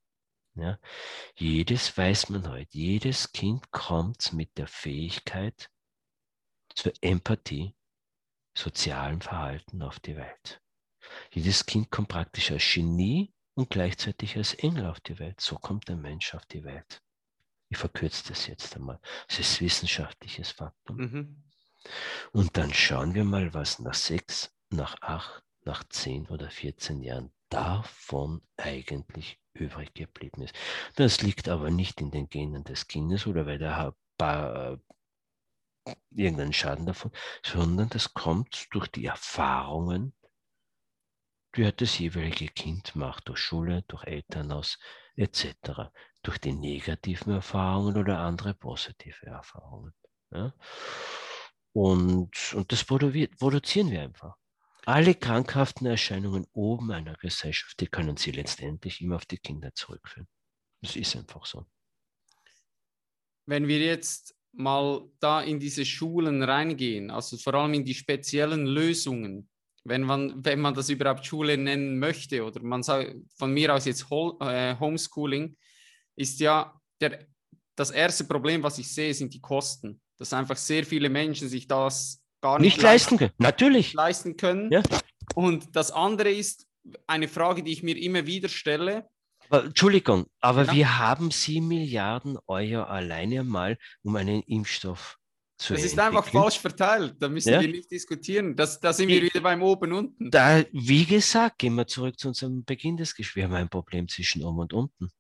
Ja? 0.56 0.78
Jedes 1.36 1.98
weiß 1.98 2.30
man 2.30 2.50
heute, 2.50 2.78
jedes 2.78 3.32
Kind 3.32 3.72
kommt 3.72 4.34
mit 4.34 4.58
der 4.58 4.68
Fähigkeit 4.68 5.70
zur 6.76 6.94
Empathie, 7.02 7.74
sozialen 8.54 9.22
Verhalten 9.22 9.82
auf 9.82 10.00
die 10.00 10.16
Welt. 10.16 10.62
Jedes 11.32 11.66
Kind 11.66 11.90
kommt 11.92 12.10
praktisch 12.10 12.52
als 12.52 12.64
Genie 12.74 13.34
und 13.54 13.70
gleichzeitig 13.70 14.38
als 14.38 14.54
Engel 14.56 14.86
auf 14.86 15.00
die 15.00 15.20
Welt. 15.20 15.42
So 15.42 15.56
kommt 15.56 15.90
ein 15.90 16.02
Mensch 16.02 16.34
auf 16.34 16.46
die 16.46 16.64
Welt. 16.64 17.02
Ich 17.70 17.78
verkürze 17.78 18.28
das 18.28 18.48
jetzt 18.48 18.76
einmal. 18.76 19.00
Es 19.28 19.40
ist 19.40 19.62
wissenschaftliches 19.62 20.52
Faktum. 20.52 20.98
Mhm. 20.98 21.44
Und 22.32 22.58
dann 22.58 22.74
schauen 22.74 23.14
wir 23.16 23.24
mal, 23.24 23.54
was 23.54 23.80
nach 23.80 23.94
sechs, 23.94 24.54
nach 24.70 25.02
acht, 25.02 25.44
nach 25.64 25.84
zehn 25.86 26.28
oder 26.28 26.50
14 26.50 27.02
Jahren 27.02 27.32
davon 27.50 28.42
eigentlich 28.58 29.40
übrig 29.54 29.94
geblieben 29.94 30.42
ist. 30.44 30.56
Das 30.96 31.22
liegt 31.22 31.50
aber 31.50 31.72
nicht 31.72 32.02
in 32.02 32.12
den 32.12 32.30
Genen 32.30 32.64
des 32.64 32.88
Kindes 32.88 33.28
oder 33.28 33.46
weil 33.46 33.58
der 33.58 33.96
paar, 34.18 34.80
irgendeinen 36.12 36.54
Schaden 36.54 36.86
davon, 36.86 37.12
sondern 37.44 37.90
das 37.90 38.14
kommt 38.14 38.68
durch 38.72 38.88
die 38.88 39.06
Erfahrungen, 39.06 40.14
die 41.56 41.66
halt 41.66 41.82
das 41.82 41.98
jeweilige 41.98 42.48
Kind 42.48 42.96
macht, 42.96 43.28
durch 43.28 43.40
Schule, 43.40 43.84
durch 43.88 44.04
Elternhaus 44.06 44.80
etc., 45.16 45.92
durch 46.24 46.38
die 46.38 46.54
negativen 46.54 47.34
Erfahrungen 47.34 47.98
oder 47.98 48.20
andere 48.20 48.54
positive 48.54 49.26
Erfahrungen. 49.26 49.94
Ja? 50.32 50.54
Und, 51.74 52.54
und 52.54 52.72
das 52.72 52.84
produzieren 52.84 53.92
wir 53.92 54.02
einfach. 54.02 54.36
Alle 54.86 55.14
krankhaften 55.14 55.88
Erscheinungen 55.88 56.48
oben 56.54 56.92
einer 56.92 57.16
Gesellschaft, 57.16 57.80
die 57.80 57.88
können 57.88 58.18
sie 58.18 58.32
letztendlich 58.32 59.02
immer 59.02 59.18
auf 59.18 59.26
die 59.26 59.38
Kinder 59.38 59.74
zurückführen. 59.74 60.28
Das 60.82 60.96
ist 60.96 61.16
einfach 61.16 61.46
so. 61.46 61.66
Wenn 63.46 63.68
wir 63.68 63.80
jetzt 63.80 64.36
mal 64.54 65.02
da 65.20 65.42
in 65.42 65.60
diese 65.60 65.86
Schulen 65.86 66.44
reingehen, 66.44 67.10
also 67.10 67.38
vor 67.38 67.54
allem 67.56 67.74
in 67.74 67.86
die 67.86 67.94
speziellen 67.94 68.66
Lösungen, 68.66 69.50
wenn 69.84 70.04
man, 70.04 70.44
wenn 70.46 70.60
man 70.60 70.74
das 70.74 70.90
überhaupt 70.90 71.26
Schule 71.26 71.58
nennen 71.58 71.98
möchte 71.98 72.44
oder 72.44 72.62
man 72.62 72.84
sagt 72.84 73.16
von 73.36 73.54
mir 73.54 73.74
aus 73.74 73.86
jetzt 73.86 74.06
äh, 74.12 74.76
Homeschooling, 74.80 75.56
ist 76.16 76.40
ja 76.40 76.80
der, 77.00 77.26
das 77.76 77.92
erste 77.92 78.26
Problem, 78.26 78.62
was 78.62 78.78
ich 78.78 78.94
sehe, 78.94 79.14
sind 79.14 79.34
die 79.34 79.42
Kosten. 79.42 80.00
Dass 80.18 80.34
einfach 80.34 80.58
sehr 80.58 80.86
viele 80.86 81.10
Menschen 81.10 81.50
sich 81.50 81.68
das 81.68 82.22
gar 82.42 82.60
nicht, 82.60 82.76
nicht 82.76 82.84
leisten 82.84 83.18
können. 83.18 83.34
Natürlich. 83.40 83.94
Leisten 83.94 84.38
können. 84.38 84.72
Ja. 84.72 84.84
Und 85.34 85.76
das 85.76 85.90
andere 85.92 86.32
ist 86.32 86.68
eine 87.08 87.28
Frage, 87.28 87.64
die 87.64 87.72
ich 87.72 87.82
mir 87.82 87.98
immer 87.98 88.28
wieder 88.28 88.50
stelle. 88.50 89.08
Aber, 89.52 89.66
Entschuldigung, 89.66 90.28
aber 90.40 90.64
ja. 90.64 90.74
wir 90.74 90.98
haben 90.98 91.30
7 91.30 91.68
Milliarden 91.68 92.38
Euro 92.48 92.84
alleine 92.84 93.44
mal 93.44 93.78
um 94.02 94.16
einen 94.16 94.42
Impfstoff 94.44 95.20
zu 95.58 95.74
Das 95.74 95.84
ist 95.84 96.00
einfach 96.00 96.26
falsch 96.26 96.58
verteilt. 96.58 97.18
Da 97.20 97.28
müssen 97.28 97.52
ja? 97.52 97.60
wir 97.60 97.68
nicht 97.68 97.92
diskutieren. 97.92 98.56
Das, 98.56 98.80
da 98.80 98.94
sind 98.94 99.10
wir 99.10 99.22
wieder 99.22 99.42
beim 99.42 99.62
oben 99.62 99.92
unten. 99.92 100.32
Da, 100.32 100.64
wie 100.72 101.06
gesagt, 101.06 101.60
gehen 101.60 101.76
wir 101.76 101.86
zurück 101.86 102.18
zu 102.18 102.30
unserem 102.30 102.64
Beginn 102.64 102.96
des 102.96 103.14
Gesprächs. 103.14 103.36
Wir 103.36 103.44
haben 103.44 103.54
ein 103.56 103.68
Problem 103.68 104.08
zwischen 104.08 104.42
oben 104.42 104.60
und 104.60 104.72
unten. 104.72 105.12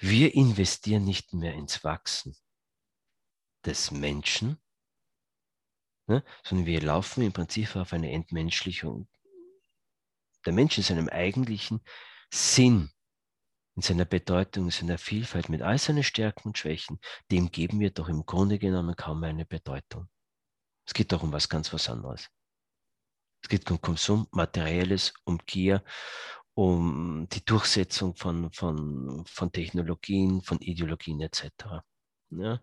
Wir 0.00 0.34
investieren 0.34 1.04
nicht 1.04 1.32
mehr 1.32 1.54
ins 1.54 1.82
Wachsen 1.82 2.36
des 3.64 3.90
Menschen, 3.90 4.58
ne? 6.08 6.22
sondern 6.44 6.66
wir 6.66 6.82
laufen 6.82 7.22
im 7.22 7.32
Prinzip 7.32 7.74
auf 7.74 7.94
eine 7.94 8.12
Entmenschlichung. 8.12 9.08
Der 10.44 10.52
Mensch 10.52 10.76
in 10.76 10.84
seinem 10.84 11.08
eigentlichen 11.08 11.80
Sinn, 12.30 12.90
in 13.76 13.82
seiner 13.82 14.06
Bedeutung, 14.06 14.64
in 14.64 14.70
seiner 14.70 14.98
Vielfalt, 14.98 15.48
mit 15.50 15.62
all 15.62 15.78
seinen 15.78 16.02
Stärken 16.02 16.48
und 16.48 16.58
Schwächen, 16.58 16.98
dem 17.30 17.50
geben 17.50 17.78
wir 17.78 17.90
doch 17.90 18.08
im 18.08 18.24
Grunde 18.24 18.58
genommen 18.58 18.96
kaum 18.96 19.22
eine 19.22 19.44
Bedeutung. 19.44 20.08
Es 20.86 20.94
geht 20.94 21.12
doch 21.12 21.22
um 21.22 21.32
was 21.32 21.48
ganz 21.48 21.72
was 21.72 21.88
anderes. 21.88 22.28
Es 23.42 23.50
geht 23.50 23.70
um 23.70 23.80
Konsum, 23.80 24.26
Materielles, 24.30 25.12
um 25.24 25.38
Gier, 25.44 25.84
um 26.54 27.28
die 27.30 27.44
Durchsetzung 27.44 28.16
von, 28.16 28.50
von, 28.50 29.24
von 29.26 29.52
Technologien, 29.52 30.40
von 30.42 30.58
Ideologien 30.58 31.20
etc. 31.20 31.44
Ja? 32.30 32.60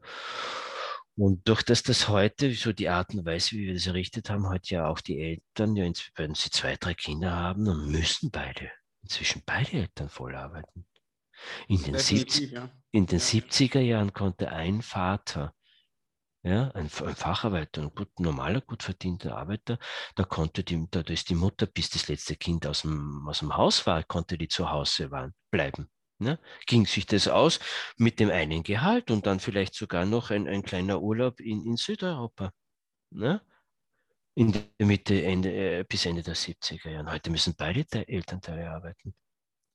Und 1.16 1.47
durch 1.47 1.61
das 1.61 1.84
das 1.84 2.07
heute, 2.07 2.51
so 2.53 2.74
die 2.74 2.89
Art 2.89 3.14
und 3.14 3.24
Weise, 3.24 3.51
wie 3.51 3.68
wir 3.68 3.76
das 3.76 3.86
errichtet 3.86 4.32
haben, 4.32 4.49
heute 4.49 4.74
ja 4.74 4.88
auch 4.88 4.99
die 4.99 5.20
Eltern, 5.20 5.76
ja, 5.76 5.89
wenn 6.16 6.34
sie 6.34 6.49
zwei, 6.49 6.76
drei 6.76 6.95
Kinder 6.95 7.32
haben, 7.32 7.66
dann 7.66 7.91
müssen 7.91 8.32
beide, 8.32 8.72
inzwischen 9.03 9.43
beide 9.45 9.74
Eltern 9.74 10.09
voll 10.09 10.34
arbeiten. 10.36 10.88
In 11.68 11.82
den, 11.84 11.98
70, 11.98 12.52
ja. 12.52 12.70
in 12.91 13.06
den 13.06 13.20
ja. 13.20 13.26
70er 13.26 13.80
Jahren 13.80 14.14
konnte 14.14 14.52
ein 14.52 14.82
Vater, 14.82 15.54
ja, 16.44 16.70
ein, 16.72 16.89
ein 17.06 17.16
Facharbeiter, 17.16 17.82
ein 17.82 17.96
gut, 17.96 18.20
normaler, 18.20 18.62
gut 18.62 18.84
verdienter 18.84 19.38
Arbeiter, 19.38 19.80
da 20.16 20.24
konnte 20.24 20.64
die, 20.64 20.88
da 20.91 21.00
ist 21.02 21.30
die 21.30 21.36
Mutter, 21.36 21.66
bis 21.66 21.89
das 21.89 22.08
letzte 22.10 22.36
Kind 22.36 22.68
aus 22.68 22.82
dem, 22.82 23.28
aus 23.28 23.39
dem 23.39 23.56
Haus 23.56 23.86
war, 23.88 24.04
konnte 24.04 24.38
die 24.38 24.50
zu 24.50 24.70
Hause 24.70 25.10
waren, 25.12 25.34
bleiben. 25.52 25.89
Ne? 26.20 26.39
Ging 26.68 26.86
sich 26.86 27.06
das 27.06 27.28
aus 27.28 27.60
mit 27.98 28.20
dem 28.20 28.30
einen 28.30 28.64
Gehalt 28.64 29.12
und 29.12 29.26
dann 29.26 29.39
vielleicht 29.39 29.74
sogar 29.76 30.06
noch 30.06 30.32
ein, 30.32 30.48
ein 30.48 30.64
kleiner 30.64 31.02
Urlaub 31.02 31.39
in, 31.39 31.66
in 31.66 31.78
Südeuropa. 31.78 32.52
Ne? 33.12 33.41
In 34.36 34.52
der 34.52 34.88
Mitte, 34.88 35.24
Ende, 35.24 35.52
äh, 35.52 35.84
bis 35.84 36.06
Ende 36.06 36.24
der 36.24 36.36
70er 36.36 36.89
Jahre. 36.89 37.12
Heute 37.12 37.30
müssen 37.30 37.56
beide 37.56 37.86
Elternteile 38.08 38.70
arbeiten. 38.70 39.14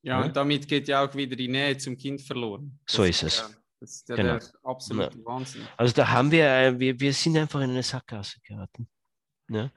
Ja, 0.03 0.21
ne? 0.21 0.27
und 0.27 0.37
damit 0.37 0.69
geht 0.69 0.89
ja 0.89 1.05
auch 1.05 1.15
wieder 1.15 1.37
die 1.37 1.49
Nähe 1.49 1.77
zum 1.77 1.97
Kind 1.97 2.23
verloren. 2.23 2.79
Das 2.87 2.97
so 2.97 3.05
ist 3.05 3.23
es. 3.23 3.39
Ja, 3.39 3.49
das 3.81 3.91
ist 3.91 4.09
ja 4.09 4.17
genau. 4.17 4.39
der 4.39 4.49
absolute 4.63 5.19
ja. 5.19 5.25
Wahnsinn. 5.25 5.63
Also 5.77 5.95
da 5.95 6.09
haben 6.09 6.31
wir, 6.31 6.47
äh, 6.47 6.79
wir, 6.79 6.99
wir 7.01 7.13
sind 7.13 7.37
einfach 7.37 7.61
in 7.61 7.71
eine 7.71 7.83
Sackgasse 7.83 8.41
geraten. 8.43 8.89
Ne? 9.49 9.73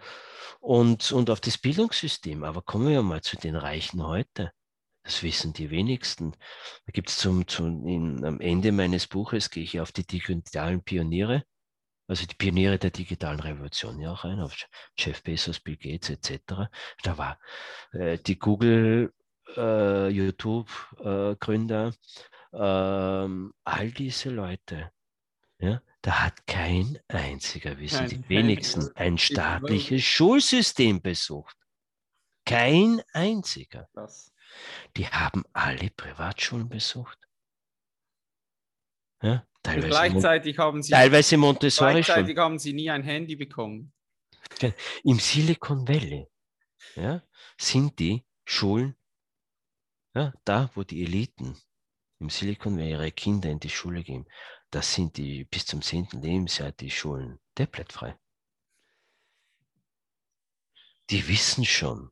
Und, 0.60 1.12
und 1.12 1.30
auf 1.30 1.40
das 1.40 1.58
Bildungssystem, 1.58 2.44
aber 2.44 2.62
kommen 2.62 2.90
wir 2.90 3.02
mal 3.02 3.22
zu 3.22 3.38
den 3.38 3.56
Reichen 3.56 4.06
heute. 4.06 4.52
Das 5.04 5.24
wissen 5.24 5.54
die 5.54 5.72
wenigsten. 5.72 6.34
Da 6.86 6.92
gibt 6.92 7.10
es 7.10 7.18
zum, 7.18 7.48
zum 7.48 7.88
in, 7.88 8.24
am 8.24 8.40
Ende 8.40 8.72
meines 8.72 9.08
Buches 9.08 9.50
gehe 9.50 9.64
ich 9.64 9.80
auf 9.80 9.92
die 9.92 10.06
digitalen 10.06 10.84
Pioniere, 10.84 11.44
also 12.08 12.26
die 12.26 12.36
Pioniere 12.36 12.78
der 12.78 12.92
digitalen 12.92 13.40
Revolution 13.40 14.00
ja 14.00 14.12
auch 14.12 14.26
ein, 14.26 14.42
auf 14.42 14.54
Jeff 14.98 15.24
Bezos, 15.24 15.62
Bill 15.62 15.78
Gates 15.78 16.10
etc. 16.10 16.70
Da 17.04 17.18
war 17.18 17.40
äh, 17.94 18.18
die 18.20 18.38
Google, 18.38 19.14
äh, 19.58 20.08
YouTube-Gründer, 20.10 21.94
äh, 22.54 22.58
all 22.58 23.92
diese 23.92 24.30
Leute. 24.30 24.92
Ja, 25.60 25.82
da 26.02 26.24
hat 26.24 26.48
kein 26.48 27.00
einziger, 27.08 27.78
wissen 27.78 28.00
kein 28.00 28.10
die 28.10 28.30
wenigsten, 28.30 28.90
ein 28.96 29.18
staatliches 29.18 30.04
Schulsystem 30.04 31.02
besucht. 31.02 31.56
Kein 32.46 33.02
einziger. 33.14 33.88
Das 33.94 34.32
die 34.98 35.08
haben 35.08 35.44
alle 35.54 35.90
Privatschulen 35.90 36.70
besucht. 36.70 37.18
Ja, 39.22 39.46
teilweise, 39.62 39.88
gleichzeitig 39.88 40.58
haben 40.58 40.82
sie, 40.82 40.92
teilweise 40.92 41.38
Montessori 41.38 41.94
Gleichzeitig 41.94 42.38
haben 42.38 42.58
sie 42.58 42.74
nie 42.74 42.90
ein 42.90 43.04
Handy 43.04 43.36
bekommen. 43.36 43.94
Im 45.04 45.20
Silicon 45.20 45.88
Valley 45.88 46.28
ja, 46.96 47.22
sind 47.58 48.00
die 48.00 48.26
Schulen, 48.46 48.96
ja, 50.14 50.34
da 50.46 50.70
wo 50.76 50.84
die 50.84 51.04
Eliten 51.04 51.58
im 52.20 52.30
Silicon 52.30 52.78
Valley 52.78 52.92
ihre 52.92 53.12
Kinder 53.12 53.50
in 53.50 53.60
die 53.60 53.70
Schule 53.70 54.04
gehen, 54.04 54.28
da 54.70 54.82
sind 54.82 55.18
die 55.18 55.46
bis 55.46 55.66
zum 55.66 55.82
10. 55.82 56.22
Lebensjahr 56.22 56.72
die 56.72 56.92
Schulen 56.92 57.40
tabletfrei. 57.56 58.18
die 61.12 61.28
wissen 61.28 61.66
schon, 61.66 62.10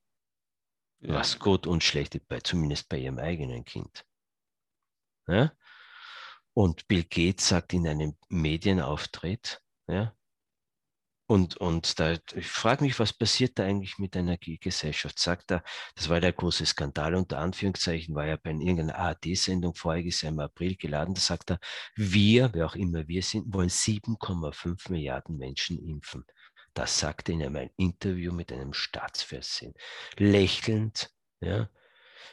ja. 0.99 1.13
was 1.13 1.39
gut 1.39 1.65
und 1.65 1.83
schlecht 1.83 2.15
ist, 2.15 2.27
bei, 2.27 2.41
zumindest 2.41 2.89
bei 2.89 2.97
ihrem 2.97 3.17
eigenen 3.17 3.63
Kind. 3.63 4.05
Ja? 5.27 5.53
Und 6.53 6.87
Bill 6.87 7.05
Gates 7.05 7.47
sagt 7.47 7.73
in 7.73 7.87
einem 7.87 8.17
Medienauftritt, 8.27 9.63
ja, 9.87 10.13
und, 11.29 11.57
und 11.57 11.99
da, 11.99 12.17
ich 12.33 12.47
frage 12.47 12.83
mich, 12.83 12.97
was 12.99 13.13
passiert 13.13 13.59
da 13.59 13.63
eigentlich 13.63 13.99
mit 13.99 14.15
der 14.15 14.21
Energiegesellschaft? 14.21 15.19
Sagt 15.19 15.51
er, 15.51 15.63
das 15.93 16.09
war 16.09 16.19
der 16.19 16.33
große 16.33 16.65
Skandal, 16.65 17.13
unter 17.13 17.37
Anführungszeichen, 17.37 18.15
war 18.15 18.25
ja 18.25 18.35
bei 18.35 18.49
irgendeiner 18.49 18.97
ARD-Sendung 18.97 19.75
voriges 19.75 20.23
Jahr 20.23 20.31
im 20.33 20.39
April 20.39 20.75
geladen, 20.75 21.13
da 21.13 21.21
sagt 21.21 21.51
er, 21.51 21.59
wir, 21.95 22.49
wer 22.53 22.65
auch 22.65 22.75
immer 22.75 23.07
wir 23.07 23.21
sind, 23.21 23.53
wollen 23.53 23.69
7,5 23.69 24.91
Milliarden 24.91 25.37
Menschen 25.37 25.77
impfen. 25.77 26.25
Das 26.73 26.97
sagte 26.97 27.31
er 27.31 27.35
in 27.35 27.55
einem 27.55 27.69
Interview 27.77 28.33
mit 28.33 28.51
einem 28.51 28.73
Staatsfernsehen. 28.73 29.75
Lächelnd, 30.17 31.11
ja, 31.41 31.69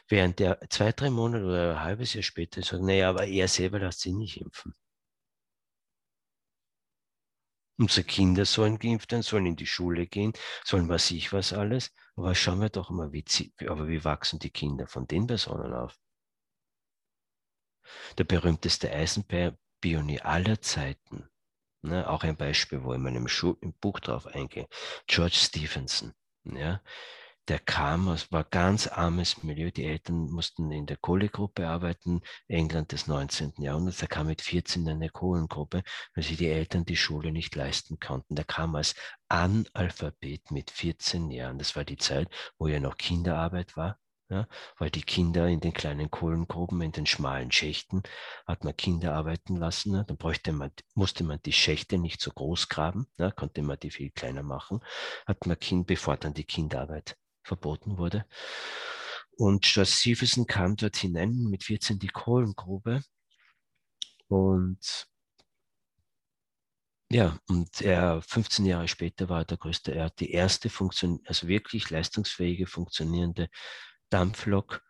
während 0.07 0.39
der 0.39 0.59
zwei, 0.71 0.91
drei 0.91 1.11
Monate 1.11 1.45
oder 1.45 1.71
ein 1.73 1.83
halbes 1.83 2.15
Jahr 2.15 2.23
später 2.23 2.63
sagt, 2.63 2.81
naja, 2.81 3.09
aber 3.11 3.27
er 3.27 3.47
selber 3.47 3.77
lässt 3.77 3.99
sich 3.99 4.13
nicht 4.13 4.41
impfen. 4.41 4.73
Unsere 7.79 8.03
Kinder 8.05 8.45
sollen 8.45 8.79
geimpft 8.79 9.11
werden, 9.11 9.23
sollen 9.23 9.45
in 9.47 9.55
die 9.55 9.67
Schule 9.67 10.07
gehen, 10.07 10.33
sollen 10.63 10.89
was 10.89 11.11
ich 11.11 11.33
was 11.33 11.53
alles. 11.53 11.93
Aber 12.15 12.33
schauen 12.35 12.61
wir 12.61 12.69
doch 12.69 12.89
mal, 12.89 13.11
wie, 13.13 13.23
aber 13.67 13.87
wie 13.87 14.03
wachsen 14.03 14.39
die 14.39 14.49
Kinder 14.49 14.87
von 14.87 15.07
den 15.07 15.27
Personen 15.27 15.73
auf? 15.73 15.97
Der 18.17 18.25
berühmteste 18.25 18.91
Eisenpionier 18.91 20.25
aller 20.25 20.61
Zeiten, 20.61 21.29
ne, 21.83 22.09
auch 22.09 22.23
ein 22.23 22.37
Beispiel, 22.37 22.83
wo 22.83 22.91
ich 22.93 22.97
in 22.97 23.03
meinem 23.03 23.27
Schu 23.27 23.55
Buch 23.81 23.99
drauf 23.99 24.27
eingehe, 24.27 24.67
George 25.07 25.37
Stephenson. 25.37 26.13
Ja, 26.45 26.81
der 27.47 27.59
kam 27.59 28.09
aus, 28.09 28.31
war 28.31 28.43
ganz 28.43 28.87
armes 28.87 29.41
Milieu. 29.43 29.71
Die 29.71 29.85
Eltern 29.85 30.29
mussten 30.29 30.69
in 30.71 30.85
der 30.85 30.97
Kohlegruppe 30.97 31.67
arbeiten, 31.67 32.21
England 32.47 32.91
des 32.91 33.07
19. 33.07 33.53
Jahrhunderts. 33.57 34.01
Er 34.01 34.09
kam 34.09 34.27
mit 34.27 34.41
14 34.41 34.83
in 34.83 34.89
eine 34.89 35.09
Kohlengruppe, 35.09 35.83
weil 36.13 36.23
sich 36.23 36.37
die 36.37 36.49
Eltern 36.49 36.83
die 36.85 36.97
Schule 36.97 37.31
nicht 37.31 37.55
leisten 37.55 37.99
konnten. 37.99 38.35
Der 38.35 38.43
kam 38.43 38.75
als 38.75 38.95
Analphabet 39.29 40.51
mit 40.51 40.71
14 40.71 41.31
Jahren. 41.31 41.57
Das 41.57 41.75
war 41.77 41.85
die 41.85 41.97
Zeit, 41.97 42.27
wo 42.57 42.67
ja 42.67 42.79
noch 42.81 42.97
Kinderarbeit 42.97 43.77
war. 43.77 43.97
Ja, 44.29 44.45
weil 44.77 44.89
die 44.89 45.03
Kinder 45.03 45.47
in 45.47 45.61
den 45.61 45.73
kleinen 45.73 46.11
Kohlengruben, 46.11 46.81
in 46.81 46.91
den 46.91 47.05
schmalen 47.05 47.49
Schächten, 47.49 48.03
hat 48.45 48.65
man 48.65 48.75
Kinder 48.75 49.13
arbeiten 49.13 49.55
lassen. 49.55 49.93
Ne? 49.93 50.03
Dann 50.05 50.17
bräuchte 50.17 50.51
man, 50.51 50.71
musste 50.95 51.23
man 51.23 51.39
die 51.45 51.53
Schächte 51.53 51.97
nicht 51.97 52.19
so 52.19 52.31
groß 52.31 52.67
graben, 52.67 53.07
ne? 53.17 53.31
konnte 53.31 53.61
man 53.61 53.79
die 53.79 53.89
viel 53.89 54.11
kleiner 54.11 54.43
machen. 54.43 54.81
Hat 55.25 55.45
man 55.45 55.57
Kind, 55.57 55.87
bevor 55.87 56.17
dann 56.17 56.33
die 56.33 56.43
Kinderarbeit 56.43 57.15
verboten 57.47 57.97
wurde. 57.97 58.25
Und 59.37 59.63
George 59.63 59.91
Stephenson 59.91 60.47
kam 60.47 60.75
dort 60.75 60.97
hinein 60.97 61.31
mit 61.49 61.63
14 61.63 61.99
die 61.99 62.07
Kohlengrube. 62.07 63.01
Und 64.27 65.07
ja, 67.09 67.39
und 67.47 67.81
er 67.81 68.21
15 68.21 68.65
Jahre 68.65 68.87
später 68.87 69.29
war 69.29 69.45
der 69.45 69.57
größte, 69.57 69.93
er 69.95 70.05
hat 70.05 70.19
die 70.19 70.31
erste 70.31 70.69
Funktion, 70.69 71.21
also 71.25 71.47
wirklich 71.47 71.89
leistungsfähige, 71.89 72.67
funktionierende 72.67 73.49
Dampflok 74.09 74.83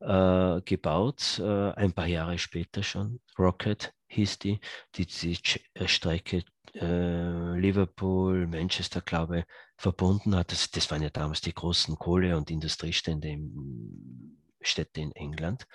äh, 0.00 0.60
gebaut, 0.62 1.40
äh, 1.40 1.72
ein 1.72 1.92
paar 1.92 2.06
Jahre 2.06 2.38
später 2.38 2.82
schon. 2.84 3.20
Rocket 3.38 3.92
hieß 4.08 4.38
die, 4.38 4.60
die 4.94 5.06
die 5.06 5.38
äh, 5.74 5.88
Strecke 5.88 6.44
äh, 6.74 7.58
Liverpool, 7.58 8.46
Manchester, 8.46 9.00
glaube 9.00 9.40
ich, 9.40 9.44
verbunden 9.76 10.34
hat. 10.36 10.52
Das, 10.52 10.70
das 10.70 10.90
waren 10.90 11.02
ja 11.02 11.10
damals 11.10 11.40
die 11.40 11.54
großen 11.54 11.96
Kohle- 11.96 12.36
und 12.36 12.50
Industriestände 12.50 13.28
in 13.28 14.38
Städte 14.60 15.00
in 15.00 15.12
England. 15.12 15.66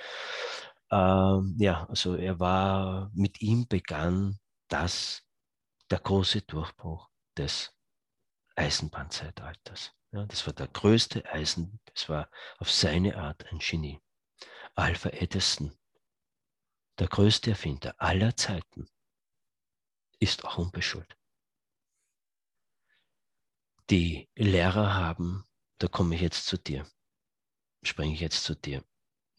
Ähm, 0.91 1.55
ja, 1.57 1.85
also 1.87 2.15
er 2.15 2.39
war, 2.39 3.11
mit 3.13 3.41
ihm 3.41 3.67
begann 3.67 4.39
das, 4.67 5.23
der 5.89 5.99
große 5.99 6.41
Durchbruch 6.41 7.09
des 7.37 7.73
Eisenbahnzeitalters. 8.55 9.93
Ja, 10.11 10.25
das 10.25 10.45
war 10.45 10.53
der 10.53 10.67
größte 10.67 11.25
Eisen, 11.31 11.79
das 11.85 12.09
war 12.09 12.29
auf 12.59 12.69
seine 12.69 13.15
Art 13.17 13.45
ein 13.51 13.59
Genie. 13.59 14.01
Alpha 14.75 15.09
Edison, 15.09 15.73
der 17.01 17.07
größte 17.07 17.49
Erfinder 17.49 17.95
aller 17.97 18.35
Zeiten, 18.35 18.87
ist 20.19 20.45
auch 20.45 20.59
unbeschuld. 20.59 21.17
Die 23.89 24.29
Lehrer 24.35 24.93
haben, 24.93 25.43
da 25.79 25.87
komme 25.87 26.13
ich 26.13 26.21
jetzt 26.21 26.45
zu 26.45 26.59
dir, 26.59 26.87
springe 27.81 28.13
ich 28.13 28.19
jetzt 28.19 28.43
zu 28.43 28.53
dir. 28.53 28.85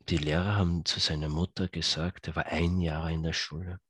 Die 0.09 0.17
Lehrer 0.17 0.57
haben 0.57 0.85
zu 0.85 0.99
seiner 0.99 1.29
Mutter 1.29 1.69
gesagt, 1.69 2.27
er 2.27 2.35
war 2.35 2.47
ein 2.47 2.81
Jahr 2.81 3.09
in 3.09 3.23
der 3.23 3.33
Schule, 3.33 3.81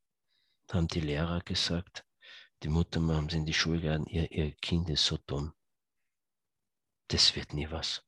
haben 0.71 0.89
die 0.89 1.01
Lehrer 1.01 1.41
gesagt, 1.41 2.05
die 2.65 2.69
Mutter 2.69 3.01
haben 3.01 3.31
sie 3.31 3.39
in 3.39 3.47
die 3.47 3.55
Schule 3.55 3.81
geladen, 3.81 4.05
ihr, 4.05 4.31
ihr 4.33 4.53
Kind 4.57 4.91
ist 4.91 5.07
so 5.07 5.17
dumm. 5.17 5.55
Das 7.09 7.35
wird 7.37 7.55
nie 7.55 7.71
was. 7.71 8.05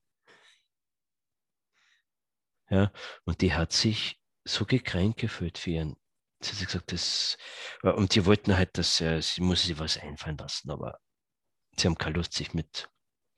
Ja, 2.68 2.92
und 3.24 3.40
die 3.40 3.54
hat 3.54 3.72
sich 3.72 4.20
so 4.45 4.64
gekränkt 4.64 5.20
gefühlt 5.20 5.59
für 5.59 5.70
ihren. 5.70 5.97
Sie 6.40 6.53
hat 6.53 6.66
gesagt, 6.66 6.92
das, 6.92 7.38
und 7.82 8.12
sie 8.12 8.26
wollten 8.26 8.57
halt, 8.57 8.76
dass 8.76 9.01
äh, 9.01 9.20
sie 9.22 9.40
muss 9.40 9.62
sich 9.62 9.78
was 9.78 9.97
einfallen 9.97 10.36
lassen, 10.36 10.70
aber 10.70 11.01
sie 11.76 11.86
haben 11.86 11.97
keine 11.97 12.16
Lust, 12.16 12.34
sich 12.34 12.53
mit 12.53 12.90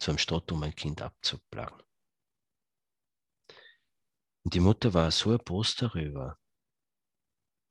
so 0.02 0.10
einem 0.10 0.18
Stott 0.18 0.50
um 0.50 0.62
ein 0.62 0.74
Kind 0.74 1.02
abzuplagen. 1.02 1.80
Und 4.44 4.54
die 4.54 4.60
Mutter 4.60 4.94
war 4.94 5.10
so 5.10 5.32
erbost 5.32 5.82
darüber. 5.82 6.38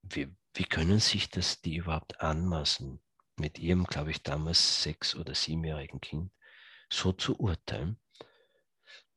Wie, 0.04 0.36
wie 0.54 0.66
können 0.66 1.00
sich 1.00 1.30
das 1.30 1.62
die 1.62 1.78
überhaupt 1.78 2.22
anmaßen, 2.22 3.02
mit 3.38 3.60
ihrem, 3.60 3.86
glaube 3.86 4.12
ich, 4.12 4.24
damals 4.24 4.84
sechs- 4.84 5.16
oder 5.16 5.36
siebenjährigen 5.36 6.00
Kind 6.02 6.32
so 6.90 7.12
zu 7.12 7.40
urteilen? 7.40 8.00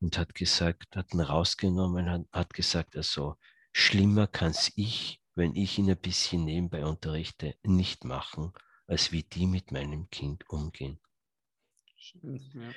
Und 0.01 0.17
hat 0.19 0.35
gesagt, 0.35 0.95
hat 0.97 1.13
ihn 1.13 1.21
rausgenommen, 1.21 2.09
hat, 2.09 2.27
hat 2.33 2.55
gesagt, 2.55 2.97
also 2.97 3.37
schlimmer 3.79 4.27
kann 4.27 4.51
es 4.51 4.73
ich, 4.75 5.23
wenn 5.35 5.55
ich 5.55 5.79
ihn 5.79 5.89
ein 5.89 5.97
bisschen 5.97 6.45
nebenbei 6.45 6.85
unterrichte, 6.85 7.55
nicht 7.63 8.05
machen, 8.05 8.53
als 8.87 9.13
wie 9.13 9.23
die 9.23 9.47
mit 9.47 9.71
meinem 9.71 10.11
Kind 10.11 10.49
umgehen. 10.51 11.01
ja. 12.23 12.73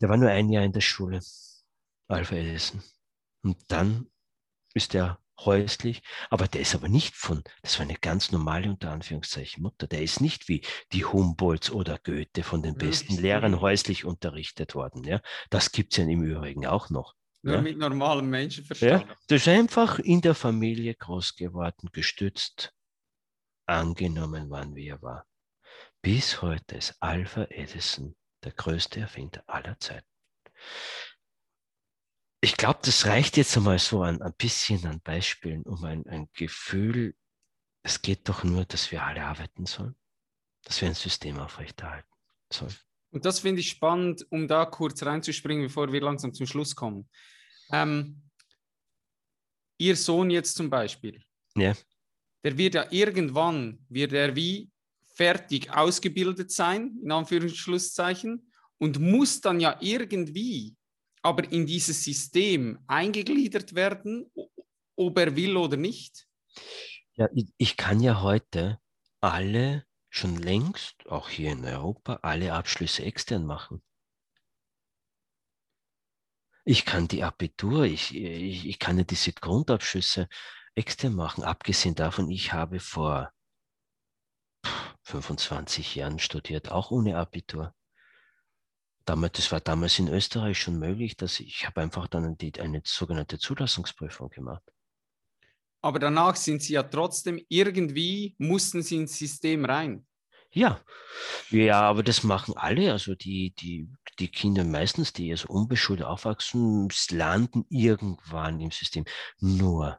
Der 0.00 0.08
war 0.08 0.16
nur 0.18 0.28
ein 0.28 0.50
Jahr 0.50 0.64
in 0.64 0.72
der 0.72 0.82
Schule, 0.82 1.20
Alpha 2.08 2.36
Edison. 2.36 2.82
Und 3.42 3.56
dann 3.68 4.10
ist 4.74 4.94
er 4.94 5.18
häuslich, 5.40 6.02
aber 6.28 6.46
der 6.46 6.60
ist 6.60 6.74
aber 6.74 6.88
nicht 6.88 7.16
von, 7.16 7.42
das 7.62 7.78
war 7.78 7.86
eine 7.86 7.96
ganz 7.96 8.30
normale 8.30 8.68
unter 8.68 8.90
Anführungszeichen 8.90 9.62
Mutter, 9.62 9.86
der 9.86 10.02
ist 10.02 10.20
nicht 10.20 10.48
wie 10.48 10.62
die 10.92 11.04
Humboldts 11.04 11.70
oder 11.70 11.98
Goethe 11.98 12.42
von 12.42 12.62
den 12.62 12.76
besten 12.76 13.16
Lehrern 13.16 13.60
häuslich 13.60 14.04
unterrichtet 14.04 14.74
worden. 14.74 15.04
Ja? 15.04 15.22
Das 15.48 15.72
gibt 15.72 15.92
es 15.92 15.96
ja 15.96 16.04
im 16.04 16.22
Übrigen 16.22 16.66
auch 16.66 16.90
noch. 16.90 17.14
Nur 17.44 17.56
ja? 17.56 17.60
mit 17.60 17.76
normalem 17.76 18.30
Menschenverstand. 18.30 19.06
Ja? 19.06 19.16
Das 19.26 19.42
ist 19.42 19.48
einfach 19.48 19.98
in 19.98 20.22
der 20.22 20.34
Familie 20.34 20.94
groß 20.94 21.36
geworden, 21.36 21.90
gestützt, 21.92 22.72
angenommen 23.66 24.48
worden, 24.48 24.74
wie 24.74 24.88
er 24.88 25.02
war. 25.02 25.26
Bis 26.00 26.40
heute 26.40 26.76
ist 26.76 26.96
Alpha 27.00 27.46
Edison 27.50 28.16
der 28.44 28.52
größte 28.52 29.00
Erfinder 29.00 29.44
aller 29.46 29.78
Zeiten. 29.78 30.06
Ich 32.40 32.56
glaube, 32.56 32.80
das 32.82 33.04
reicht 33.06 33.36
jetzt 33.36 33.56
einmal 33.56 33.78
so 33.78 34.02
ein, 34.02 34.22
ein 34.22 34.34
bisschen 34.34 34.86
an 34.86 35.00
Beispielen, 35.02 35.62
um 35.64 35.84
ein, 35.84 36.06
ein 36.06 36.28
Gefühl, 36.32 37.14
es 37.82 38.00
geht 38.00 38.26
doch 38.28 38.42
nur, 38.42 38.64
dass 38.64 38.90
wir 38.90 39.02
alle 39.02 39.22
arbeiten 39.22 39.66
sollen, 39.66 39.96
dass 40.62 40.80
wir 40.80 40.88
ein 40.88 40.94
System 40.94 41.38
aufrechterhalten 41.38 42.08
sollen. 42.50 42.74
Und 43.10 43.26
das 43.26 43.40
finde 43.40 43.60
ich 43.60 43.68
spannend, 43.68 44.26
um 44.30 44.48
da 44.48 44.64
kurz 44.64 45.02
reinzuspringen, 45.02 45.66
bevor 45.66 45.92
wir 45.92 46.00
langsam 46.00 46.32
zum 46.32 46.46
Schluss 46.46 46.74
kommen. 46.74 47.08
Ähm, 47.70 48.22
ihr 49.78 49.96
Sohn 49.96 50.30
jetzt 50.30 50.56
zum 50.56 50.70
Beispiel, 50.70 51.22
ja. 51.56 51.74
der 52.42 52.56
wird 52.56 52.74
ja 52.74 52.86
irgendwann, 52.90 53.84
wird 53.88 54.12
er 54.12 54.34
wie 54.36 54.70
fertig 55.14 55.70
ausgebildet 55.70 56.50
sein, 56.50 56.98
in 57.02 57.12
Anführungszeichen, 57.12 58.50
und 58.78 58.98
muss 58.98 59.40
dann 59.40 59.60
ja 59.60 59.78
irgendwie 59.80 60.76
aber 61.22 61.50
in 61.50 61.66
dieses 61.66 62.04
System 62.04 62.78
eingegliedert 62.86 63.74
werden, 63.74 64.30
ob 64.96 65.18
er 65.18 65.34
will 65.34 65.56
oder 65.56 65.76
nicht? 65.76 66.26
Ja, 67.14 67.28
ich 67.56 67.76
kann 67.76 68.00
ja 68.00 68.20
heute 68.20 68.78
alle 69.20 69.86
schon 70.10 70.36
längst, 70.36 71.06
auch 71.08 71.30
hier 71.30 71.52
in 71.52 71.64
Europa, 71.64 72.18
alle 72.22 72.52
Abschlüsse 72.52 73.04
extern 73.04 73.46
machen. 73.46 73.82
Ich 76.64 76.86
kann 76.86 77.08
die 77.08 77.22
Abitur, 77.22 77.84
ich, 77.84 78.14
ich, 78.14 78.66
ich 78.66 78.78
kann 78.78 78.96
ja 78.96 79.04
diese 79.04 79.32
Grundabschlüsse 79.32 80.28
extern 80.74 81.14
machen. 81.14 81.44
Abgesehen 81.44 81.94
davon, 81.94 82.30
ich 82.30 82.52
habe 82.52 82.80
vor 82.80 83.32
25 85.02 85.94
Jahren 85.94 86.18
studiert, 86.18 86.70
auch 86.70 86.90
ohne 86.90 87.18
Abitur. 87.18 87.74
Damals, 89.04 89.32
das 89.34 89.52
war 89.52 89.60
damals 89.60 89.98
in 89.98 90.08
Österreich 90.08 90.58
schon 90.58 90.78
möglich, 90.78 91.16
dass 91.16 91.38
ich, 91.40 91.48
ich 91.48 91.66
habe 91.66 91.82
einfach 91.82 92.08
dann 92.08 92.38
die, 92.38 92.58
eine 92.58 92.80
sogenannte 92.84 93.38
Zulassungsprüfung 93.38 94.30
gemacht. 94.30 94.62
Aber 95.82 95.98
danach 95.98 96.36
sind 96.36 96.62
sie 96.62 96.72
ja 96.72 96.82
trotzdem 96.82 97.44
irgendwie, 97.50 98.34
mussten 98.38 98.82
sie 98.82 98.96
ins 98.96 99.18
System 99.18 99.66
rein. 99.66 100.06
Ja, 100.54 100.80
ja, 101.50 101.82
aber 101.82 102.02
das 102.02 102.22
machen 102.22 102.56
alle. 102.56 102.92
Also 102.92 103.14
die, 103.14 103.54
die, 103.58 103.88
die 104.18 104.28
Kinder 104.28 104.64
meistens, 104.64 105.12
die 105.12 105.30
also 105.32 105.48
unbeschuldet 105.48 106.06
aufwachsen, 106.06 106.88
landen 107.10 107.64
irgendwann 107.68 108.60
im 108.60 108.70
System. 108.70 109.04
Nur 109.40 109.98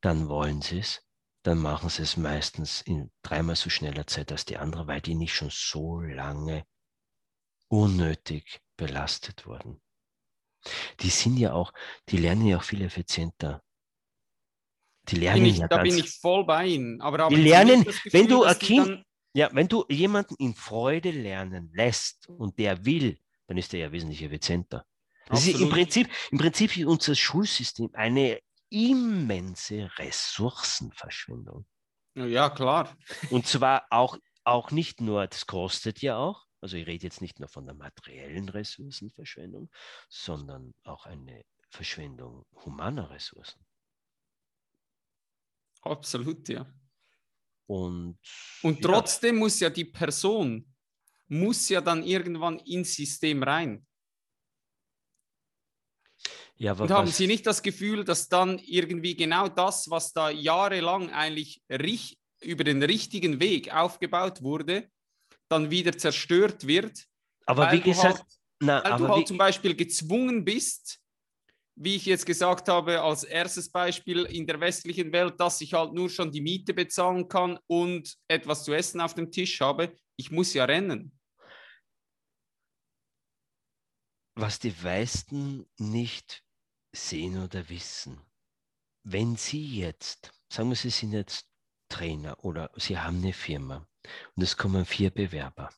dann 0.00 0.28
wollen 0.28 0.62
sie 0.62 0.78
es, 0.80 1.02
dann 1.42 1.58
machen 1.58 1.90
sie 1.90 2.02
es 2.02 2.16
meistens 2.16 2.80
in 2.82 3.10
dreimal 3.22 3.56
so 3.56 3.68
schneller 3.68 4.06
Zeit 4.06 4.32
als 4.32 4.46
die 4.46 4.56
anderen, 4.56 4.86
weil 4.86 5.00
die 5.02 5.14
nicht 5.14 5.34
schon 5.34 5.50
so 5.50 6.00
lange 6.00 6.64
unnötig 7.68 8.60
belastet 8.76 9.46
wurden. 9.46 9.80
Die 11.00 11.10
sind 11.10 11.36
ja 11.36 11.52
auch, 11.52 11.72
die 12.08 12.16
lernen 12.16 12.46
ja 12.46 12.56
auch 12.56 12.62
viel 12.62 12.80
effizienter. 12.82 13.62
Die 15.08 15.16
lernen 15.16 15.44
ich, 15.44 15.58
ja 15.58 15.68
da 15.68 15.76
ganz, 15.76 15.88
bin 15.90 16.04
ich 16.04 16.10
voll 16.18 16.46
bei 16.46 16.66
Ihnen. 16.66 17.02
Aber, 17.02 17.20
aber 17.20 17.36
die 17.36 17.42
lernen, 17.42 17.84
Gefühl, 17.84 18.12
wenn 18.12 18.28
du 18.28 18.44
ein 18.44 18.58
Kind, 18.58 19.04
ja, 19.34 19.50
wenn 19.52 19.68
du 19.68 19.84
jemanden 19.88 20.36
in 20.38 20.54
Freude 20.54 21.10
lernen 21.10 21.70
lässt 21.74 22.28
und 22.28 22.58
der 22.58 22.84
will, 22.84 23.18
dann 23.46 23.58
ist 23.58 23.74
er 23.74 23.80
ja 23.80 23.92
wesentlich 23.92 24.22
effizienter. 24.22 24.86
Das 25.26 25.46
ist 25.46 25.60
im 25.60 25.70
Prinzip, 25.70 26.08
im 26.30 26.38
Prinzip 26.38 26.76
ist 26.76 26.86
unser 26.86 27.14
Schulsystem 27.14 27.90
eine 27.94 28.40
immense 28.70 29.90
Ressourcenverschwendung. 29.98 31.66
Ja, 32.14 32.48
klar. 32.50 32.96
Und 33.30 33.46
zwar 33.46 33.86
auch, 33.90 34.18
auch 34.44 34.70
nicht 34.70 35.00
nur, 35.00 35.26
das 35.26 35.46
kostet 35.46 36.00
ja 36.00 36.16
auch, 36.16 36.46
also 36.60 36.76
ich 36.76 36.86
rede 36.86 37.04
jetzt 37.04 37.20
nicht 37.20 37.40
nur 37.40 37.48
von 37.48 37.66
der 37.66 37.74
materiellen 37.74 38.48
Ressourcenverschwendung, 38.48 39.68
sondern 40.08 40.74
auch 40.84 41.06
eine 41.06 41.44
Verschwendung 41.70 42.46
humaner 42.64 43.10
Ressourcen. 43.10 43.66
Absolut, 45.82 46.48
ja. 46.48 46.66
Und, 47.66 48.18
und 48.62 48.82
trotzdem 48.82 49.36
ja. 49.36 49.40
muss 49.40 49.60
ja 49.60 49.70
die 49.70 49.86
Person, 49.86 50.66
muss 51.28 51.68
ja 51.68 51.80
dann 51.80 52.02
irgendwann 52.02 52.58
ins 52.60 52.94
System 52.94 53.42
rein. 53.42 53.86
Ja, 56.56 56.72
und 56.72 56.90
haben 56.90 57.08
Sie 57.08 57.26
nicht 57.26 57.46
das 57.46 57.62
Gefühl, 57.62 58.04
dass 58.04 58.28
dann 58.28 58.58
irgendwie 58.60 59.16
genau 59.16 59.48
das, 59.48 59.90
was 59.90 60.12
da 60.12 60.30
jahrelang 60.30 61.10
eigentlich 61.10 61.62
über 62.40 62.64
den 62.64 62.82
richtigen 62.82 63.40
Weg 63.40 63.74
aufgebaut 63.74 64.42
wurde, 64.42 64.88
dann 65.48 65.70
wieder 65.70 65.96
zerstört 65.96 66.66
wird? 66.66 67.06
Aber 67.46 67.72
wie 67.72 67.80
gesagt, 67.80 68.18
halt, 68.18 68.26
na, 68.60 68.84
weil 68.84 68.98
du 68.98 69.08
halt 69.08 69.28
zum 69.28 69.36
Beispiel 69.36 69.74
gezwungen 69.74 70.44
bist, 70.44 71.00
wie 71.76 71.96
ich 71.96 72.06
jetzt 72.06 72.26
gesagt 72.26 72.68
habe, 72.68 73.02
als 73.02 73.24
erstes 73.24 73.70
Beispiel 73.70 74.24
in 74.24 74.46
der 74.46 74.60
westlichen 74.60 75.12
Welt, 75.12 75.40
dass 75.40 75.60
ich 75.60 75.74
halt 75.74 75.92
nur 75.92 76.08
schon 76.08 76.30
die 76.30 76.40
Miete 76.40 76.72
bezahlen 76.72 77.28
kann 77.28 77.58
und 77.66 78.16
etwas 78.28 78.64
zu 78.64 78.72
essen 78.72 79.00
auf 79.00 79.14
dem 79.14 79.30
Tisch 79.30 79.60
habe. 79.60 79.96
Ich 80.16 80.30
muss 80.30 80.54
ja 80.54 80.64
rennen. 80.64 81.18
Was 84.36 84.58
die 84.58 84.74
meisten 84.82 85.66
nicht 85.78 86.44
sehen 86.92 87.42
oder 87.42 87.68
wissen, 87.68 88.20
wenn 89.04 89.36
Sie 89.36 89.78
jetzt, 89.78 90.32
sagen 90.48 90.70
wir, 90.70 90.76
Sie 90.76 90.90
sind 90.90 91.12
jetzt 91.12 91.48
Trainer 91.88 92.42
oder 92.44 92.70
Sie 92.76 92.98
haben 92.98 93.18
eine 93.18 93.32
Firma 93.32 93.86
und 94.34 94.42
es 94.42 94.56
kommen 94.56 94.84
vier 94.84 95.10
Bewerber 95.10 95.70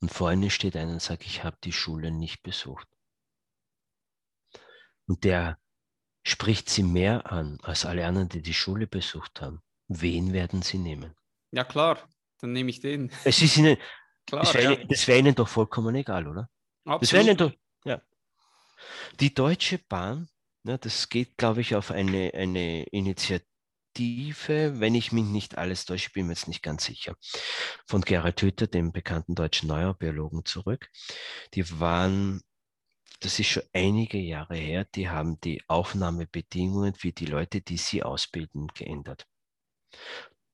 und 0.00 0.10
vor 0.10 0.32
Ihnen 0.32 0.50
steht 0.50 0.76
einer 0.76 0.92
und 0.92 1.02
sagt, 1.02 1.24
ich 1.24 1.44
habe 1.44 1.58
die 1.64 1.72
Schule 1.72 2.10
nicht 2.10 2.42
besucht 2.42 2.88
und 5.06 5.24
der 5.24 5.58
spricht 6.24 6.70
sie 6.70 6.82
mehr 6.82 7.30
an 7.30 7.58
als 7.62 7.84
alle 7.84 8.06
anderen, 8.06 8.28
die 8.28 8.42
die 8.42 8.54
Schule 8.54 8.86
besucht 8.86 9.40
haben. 9.40 9.62
Wen 9.88 10.32
werden 10.32 10.62
sie 10.62 10.78
nehmen? 10.78 11.14
Ja, 11.52 11.64
klar, 11.64 12.08
dann 12.40 12.52
nehme 12.52 12.70
ich 12.70 12.80
den. 12.80 13.10
Es 13.24 13.42
ist 13.42 13.56
ihnen, 13.56 13.76
klar, 14.26 14.42
das 14.42 14.54
wäre 14.54 14.82
ja. 14.82 15.06
wär 15.06 15.18
ihnen 15.18 15.34
doch 15.34 15.48
vollkommen 15.48 15.94
egal, 15.94 16.26
oder? 16.26 16.48
Absolut. 16.84 17.02
Das 17.02 17.12
wäre 17.12 17.24
ihnen 17.24 17.36
doch, 17.36 17.52
ja. 17.84 18.02
Die 19.20 19.32
Deutsche 19.34 19.78
Bahn, 19.78 20.28
ne, 20.62 20.78
das 20.78 21.08
geht, 21.08 21.36
glaube 21.36 21.60
ich, 21.60 21.74
auf 21.74 21.90
eine, 21.90 22.32
eine 22.34 22.84
Initiative, 22.84 24.80
wenn 24.80 24.94
ich 24.94 25.12
mich 25.12 25.24
nicht 25.24 25.58
alles 25.58 25.84
täusche, 25.84 26.10
bin 26.10 26.26
mir 26.26 26.32
jetzt 26.32 26.48
nicht 26.48 26.62
ganz 26.62 26.84
sicher, 26.84 27.14
von 27.86 28.00
Gerhard 28.00 28.40
Hüther, 28.42 28.66
dem 28.66 28.92
bekannten 28.92 29.34
deutschen 29.34 29.68
Neurobiologen, 29.68 30.44
zurück. 30.44 30.90
Die 31.54 31.78
waren 31.78 32.42
das 33.20 33.38
ist 33.38 33.48
schon 33.48 33.62
einige 33.72 34.18
Jahre 34.18 34.56
her, 34.56 34.84
die 34.84 35.08
haben 35.08 35.40
die 35.40 35.62
Aufnahmebedingungen 35.68 36.94
für 36.94 37.12
die 37.12 37.26
Leute, 37.26 37.60
die 37.60 37.76
sie 37.76 38.02
ausbilden, 38.02 38.68
geändert. 38.68 39.26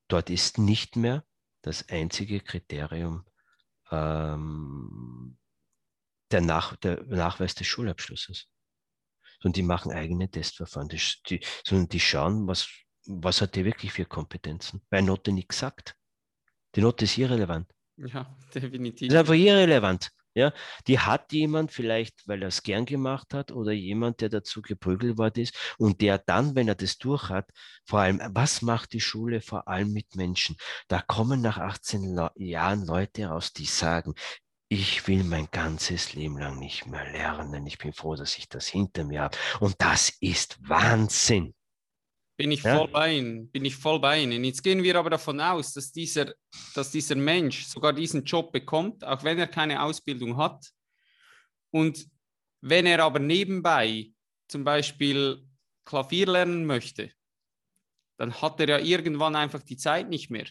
Dort 0.08 0.30
ist 0.30 0.58
nicht 0.58 0.96
mehr 0.96 1.24
das 1.62 1.88
einzige 1.88 2.40
Kriterium 2.40 3.24
ähm, 3.90 5.36
der, 6.30 6.40
Nach 6.40 6.76
der 6.76 7.02
Nachweis 7.04 7.54
des 7.54 7.66
Schulabschlusses. 7.66 8.48
Und 9.42 9.56
die 9.56 9.62
machen 9.62 9.92
eigene 9.92 10.30
Testverfahren, 10.30 10.88
die, 10.88 11.00
die, 11.28 11.40
sondern 11.64 11.88
die 11.88 12.00
schauen, 12.00 12.46
was, 12.46 12.68
was 13.06 13.40
hat 13.40 13.56
der 13.56 13.64
wirklich 13.64 13.92
für 13.92 14.04
Kompetenzen. 14.04 14.82
Weil 14.90 15.02
Note 15.02 15.32
nichts 15.32 15.58
sagt. 15.58 15.96
Die 16.74 16.82
Note 16.82 17.04
ist 17.04 17.16
irrelevant. 17.16 17.72
Ja, 17.96 18.36
definitiv. 18.54 19.08
Das 19.08 19.14
ist 19.14 19.20
einfach 19.20 19.34
irrelevant. 19.34 20.10
Ja, 20.34 20.52
die 20.86 21.00
hat 21.00 21.32
jemand 21.32 21.72
vielleicht, 21.72 22.28
weil 22.28 22.42
er 22.42 22.48
es 22.48 22.62
gern 22.62 22.86
gemacht 22.86 23.34
hat 23.34 23.50
oder 23.50 23.72
jemand, 23.72 24.20
der 24.20 24.28
dazu 24.28 24.62
geprügelt 24.62 25.18
worden 25.18 25.42
ist 25.42 25.56
und 25.76 26.00
der 26.00 26.18
dann, 26.18 26.54
wenn 26.54 26.68
er 26.68 26.76
das 26.76 26.98
durch 26.98 27.28
hat, 27.30 27.50
vor 27.84 28.00
allem, 28.00 28.20
was 28.32 28.62
macht 28.62 28.92
die 28.92 29.00
Schule 29.00 29.40
vor 29.40 29.66
allem 29.66 29.92
mit 29.92 30.14
Menschen? 30.14 30.56
Da 30.86 31.02
kommen 31.02 31.40
nach 31.40 31.58
18 31.58 32.14
Le 32.14 32.30
Jahren 32.36 32.86
Leute 32.86 33.26
raus, 33.26 33.52
die 33.52 33.64
sagen, 33.64 34.14
ich 34.68 35.08
will 35.08 35.24
mein 35.24 35.48
ganzes 35.50 36.14
Leben 36.14 36.38
lang 36.38 36.60
nicht 36.60 36.86
mehr 36.86 37.10
lernen. 37.10 37.66
Ich 37.66 37.78
bin 37.78 37.92
froh, 37.92 38.14
dass 38.14 38.38
ich 38.38 38.48
das 38.48 38.68
hinter 38.68 39.04
mir 39.04 39.22
habe. 39.22 39.36
Und 39.58 39.74
das 39.78 40.10
ist 40.20 40.58
Wahnsinn. 40.68 41.54
Bin 42.40 42.52
ich 42.52 42.62
ja? 42.62 42.78
voll 42.78 42.88
bei 42.88 43.18
Ihnen, 43.18 43.50
bin 43.50 43.66
ich 43.66 43.76
voll 43.76 44.00
bei 44.00 44.22
Ihnen. 44.22 44.42
Jetzt 44.44 44.62
gehen 44.62 44.82
wir 44.82 44.96
aber 44.96 45.10
davon 45.10 45.38
aus, 45.42 45.74
dass 45.74 45.92
dieser, 45.92 46.32
dass 46.74 46.90
dieser 46.90 47.14
Mensch 47.14 47.66
sogar 47.66 47.92
diesen 47.92 48.24
Job 48.24 48.50
bekommt, 48.50 49.04
auch 49.04 49.22
wenn 49.24 49.38
er 49.38 49.46
keine 49.46 49.82
Ausbildung 49.82 50.38
hat. 50.38 50.70
Und 51.70 52.08
wenn 52.62 52.86
er 52.86 53.04
aber 53.04 53.18
nebenbei 53.18 54.12
zum 54.48 54.64
Beispiel 54.64 55.46
Klavier 55.84 56.28
lernen 56.28 56.64
möchte, 56.64 57.12
dann 58.16 58.32
hat 58.40 58.58
er 58.58 58.68
ja 58.70 58.78
irgendwann 58.78 59.36
einfach 59.36 59.62
die 59.62 59.76
Zeit 59.76 60.08
nicht 60.08 60.30
mehr. 60.30 60.46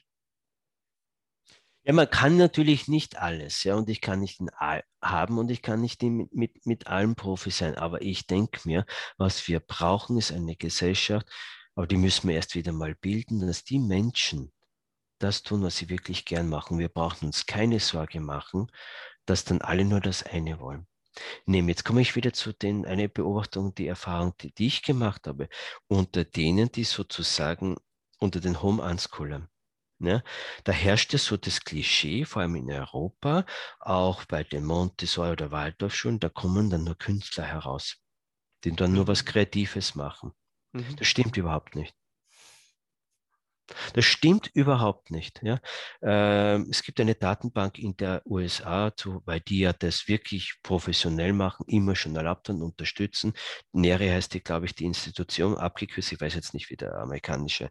Ja, 1.85 1.93
man 1.93 2.07
kann 2.07 2.37
natürlich 2.37 2.87
nicht 2.87 3.17
alles, 3.17 3.63
ja, 3.63 3.73
und 3.73 3.89
ich 3.89 3.99
kann 3.99 4.19
nicht 4.19 4.39
haben 5.01 5.39
und 5.39 5.49
ich 5.49 5.63
kann 5.63 5.81
nicht 5.81 6.03
mit, 6.03 6.31
mit, 6.35 6.65
mit 6.67 6.85
allem 6.85 7.15
Profi 7.15 7.49
sein, 7.49 7.73
aber 7.79 8.03
ich 8.03 8.27
denke 8.27 8.59
mir, 8.65 8.85
was 9.17 9.47
wir 9.47 9.59
brauchen, 9.59 10.19
ist 10.19 10.31
eine 10.31 10.55
Gesellschaft, 10.55 11.27
aber 11.79 11.87
die 11.87 11.95
müssen 11.95 12.27
wir 12.27 12.35
erst 12.35 12.55
wieder 12.55 12.73
mal 12.73 12.93
bilden, 12.93 13.39
dass 13.39 13.63
die 13.63 13.79
Menschen 13.79 14.51
das 15.17 15.43
tun, 15.43 15.63
was 15.63 15.77
sie 15.77 15.87
wirklich 15.87 16.25
gern 16.25 16.49
machen. 16.49 16.77
Wir 16.77 16.89
brauchen 16.89 17.27
uns 17.27 17.45
keine 17.45 17.79
Sorge 17.79 18.19
machen, 18.19 18.69
dass 19.25 19.45
dann 19.45 19.61
alle 19.61 19.85
nur 19.85 20.01
das 20.01 20.23
eine 20.23 20.59
wollen. 20.59 20.87
Nehmen, 21.45 21.69
jetzt 21.69 21.85
komme 21.85 22.01
ich 22.01 22.17
wieder 22.17 22.33
zu 22.33 22.51
den, 22.51 22.85
eine 22.85 23.07
Beobachtung, 23.07 23.73
die 23.75 23.87
Erfahrung, 23.87 24.33
die, 24.41 24.53
die 24.53 24.67
ich 24.67 24.83
gemacht 24.83 25.25
habe, 25.25 25.47
unter 25.87 26.25
denen, 26.25 26.69
die 26.69 26.83
sozusagen 26.83 27.77
unter 28.17 28.41
den 28.41 28.61
Home 28.61 28.83
Unschoolern. 28.83 29.47
Ja, 29.99 30.21
da 30.65 30.73
herrschte 30.73 31.17
so 31.17 31.37
das 31.37 31.61
Klischee, 31.61 32.25
vor 32.25 32.41
allem 32.41 32.55
in 32.55 32.69
Europa, 32.69 33.45
auch 33.79 34.25
bei 34.25 34.43
den 34.43 34.65
Montessori- 34.65 35.31
oder 35.31 35.51
Waldorfschulen, 35.51 36.19
da 36.19 36.27
kommen 36.27 36.69
dann 36.69 36.83
nur 36.83 36.97
Künstler 36.97 37.45
heraus, 37.45 37.95
die 38.65 38.75
dann 38.75 38.91
nur 38.91 39.07
was 39.07 39.23
mhm. 39.23 39.27
Kreatives 39.27 39.95
machen. 39.95 40.33
Mhm. 40.73 40.95
Das 40.97 41.07
stimmt 41.07 41.37
überhaupt 41.37 41.75
nicht. 41.75 41.95
Das 43.93 44.05
stimmt 44.05 44.49
überhaupt 44.53 45.11
nicht. 45.11 45.41
Ja. 45.43 45.59
Ähm, 46.01 46.67
es 46.69 46.83
gibt 46.83 46.99
eine 46.99 47.15
Datenbank 47.15 47.77
in 47.77 47.95
der 47.97 48.21
USA, 48.25 48.91
weil 49.25 49.39
die 49.41 49.59
ja 49.59 49.73
das 49.73 50.07
wirklich 50.07 50.55
professionell 50.63 51.33
machen, 51.33 51.65
immer 51.67 51.95
schon 51.95 52.15
erlaubt 52.15 52.49
und 52.49 52.61
unterstützen. 52.61 53.33
NERI 53.73 54.09
heißt 54.09 54.33
die, 54.33 54.41
glaube 54.41 54.65
ich, 54.65 54.75
die 54.75 54.85
Institution, 54.85 55.57
abgekürzt, 55.57 56.11
ich 56.11 56.21
weiß 56.21 56.33
jetzt 56.35 56.53
nicht, 56.53 56.69
wie 56.69 56.77
der 56.77 56.95
amerikanische 56.95 57.69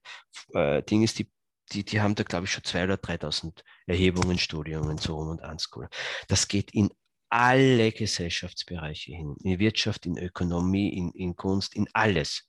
äh, 0.54 0.82
Ding 0.82 1.02
ist, 1.02 1.18
die, 1.18 1.30
die, 1.72 1.84
die 1.84 2.00
haben 2.00 2.14
da, 2.14 2.22
glaube 2.22 2.46
ich, 2.46 2.52
schon 2.52 2.62
2.000 2.62 2.84
oder 2.84 2.96
3.000 2.96 3.62
Erhebungen, 3.86 4.38
Studien 4.38 4.96
so 4.98 5.16
rum 5.16 5.28
und 5.28 5.40
Unschool. 5.40 5.88
Das 6.28 6.48
geht 6.48 6.72
in 6.72 6.90
alle 7.30 7.92
Gesellschaftsbereiche 7.92 9.12
hin, 9.12 9.36
in 9.42 9.58
Wirtschaft, 9.58 10.06
in 10.06 10.16
Ökonomie, 10.16 10.96
in, 10.96 11.10
in 11.12 11.36
Kunst, 11.36 11.74
in 11.76 11.86
alles. 11.92 12.47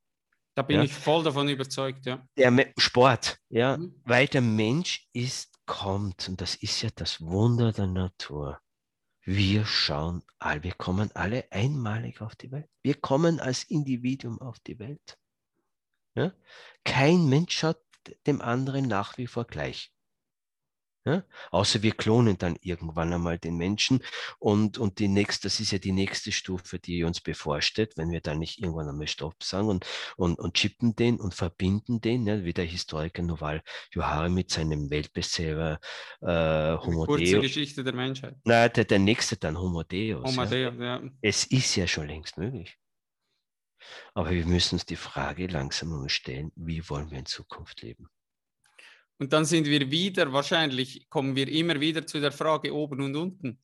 Da 0.56 0.64
bin 0.64 0.78
ja. 0.78 0.84
ich 0.84 0.94
voll 0.94 1.24
davon 1.24 1.48
überzeugt, 1.48 2.06
ja. 2.06 2.26
Der 2.38 2.74
Sport, 2.78 3.38
ja, 3.50 3.78
mhm. 3.78 4.02
weil 4.04 4.28
der 4.28 4.42
Mensch 4.42 5.08
ist, 5.14 5.50
kommt, 5.66 6.28
und 6.28 6.42
das 6.42 6.56
ist 6.56 6.82
ja 6.82 6.90
das 6.96 7.22
Wunder 7.22 7.72
der 7.72 7.86
Natur. 7.86 8.60
Wir 9.22 9.66
schauen 9.66 10.24
all, 10.40 10.64
wir 10.64 10.74
kommen 10.74 11.12
alle 11.14 11.46
einmalig 11.52 12.22
auf 12.22 12.36
die 12.36 12.52
Welt. 12.52 12.68
Wir 12.82 12.96
kommen 12.96 13.40
als 13.40 13.66
Individuum 13.66 14.42
auf 14.42 14.60
die 14.62 14.80
Welt. 14.80 15.20
Ja? 16.16 16.34
Kein 16.84 17.30
Mensch 17.30 17.56
schaut 17.56 17.80
dem 18.26 18.42
anderen 18.42 18.88
nach 18.88 19.20
wie 19.20 19.28
vor 19.28 19.46
gleich. 19.46 19.94
Ja? 21.10 21.24
Außer 21.52 21.82
wir 21.82 21.92
klonen 21.92 22.38
dann 22.38 22.58
irgendwann 22.62 23.14
einmal 23.14 23.40
den 23.40 23.58
Menschen 23.58 24.04
und, 24.38 24.78
und 24.78 25.00
die 25.00 25.08
nächste, 25.08 25.48
das 25.48 25.60
ist 25.60 25.72
ja 25.72 25.80
die 25.80 25.92
nächste 25.92 26.32
Stufe, 26.32 26.80
die 26.80 27.04
uns 27.04 27.22
bevorsteht, 27.22 27.98
wenn 27.98 28.12
wir 28.12 28.22
dann 28.22 28.40
nicht 28.40 28.60
irgendwann 28.60 28.88
einmal 28.88 29.08
Stopp 29.08 29.44
sagen 29.44 29.68
und, 29.68 29.86
und, 30.18 30.40
und 30.40 30.54
chippen 30.54 30.96
den 30.96 31.20
und 31.20 31.34
verbinden 31.34 32.02
den, 32.02 32.26
ja, 32.28 32.44
wie 32.44 32.54
der 32.54 32.66
Historiker 32.66 33.22
Noval 33.22 33.62
Johari 33.92 34.30
mit 34.30 34.52
seinem 34.52 34.90
Weltbestseller 34.90 35.80
äh, 36.22 36.78
Homo 36.78 37.06
Kurze 37.06 37.40
Geschichte 37.40 37.84
der 37.84 37.94
Menschheit. 37.94 38.36
Nein, 38.44 38.72
der, 38.76 38.86
der 38.86 39.00
nächste 39.00 39.38
dann 39.38 39.60
Homo 39.60 39.84
Deus. 39.84 40.24
Homo. 40.24 40.46
Deus 40.46 40.74
ja. 40.80 41.02
Es 41.22 41.46
ist 41.46 41.76
ja 41.76 41.88
schon 41.88 42.08
längst 42.08 42.38
möglich. 42.38 42.78
Aber 44.14 44.32
wir 44.32 44.46
müssen 44.46 44.76
uns 44.76 44.86
die 44.86 44.96
Frage 44.96 45.48
langsam 45.48 46.08
stellen, 46.10 46.52
wie 46.56 46.88
wollen 46.90 47.10
wir 47.12 47.20
in 47.20 47.26
Zukunft 47.26 47.82
leben? 47.82 48.10
Und 49.20 49.34
dann 49.34 49.46
sind 49.46 49.68
wir 49.68 49.92
wieder, 49.92 50.32
wahrscheinlich 50.32 51.08
kommen 51.10 51.36
wir 51.36 51.48
immer 51.50 51.80
wieder 51.80 52.08
zu 52.08 52.20
der 52.20 52.32
Frage 52.32 52.74
oben 52.74 53.02
und 53.02 53.16
unten. 53.16 53.60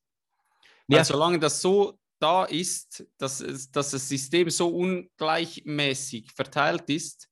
Ja. 0.88 0.98
Weil 0.98 1.06
solange 1.06 1.40
das 1.40 1.62
so 1.62 1.98
da 2.20 2.44
ist, 2.46 3.06
dass, 3.18 3.38
dass 3.72 3.92
das 3.92 4.10
System 4.10 4.50
so 4.50 4.68
ungleichmäßig 4.68 6.32
verteilt 6.34 6.90
ist, 6.90 7.30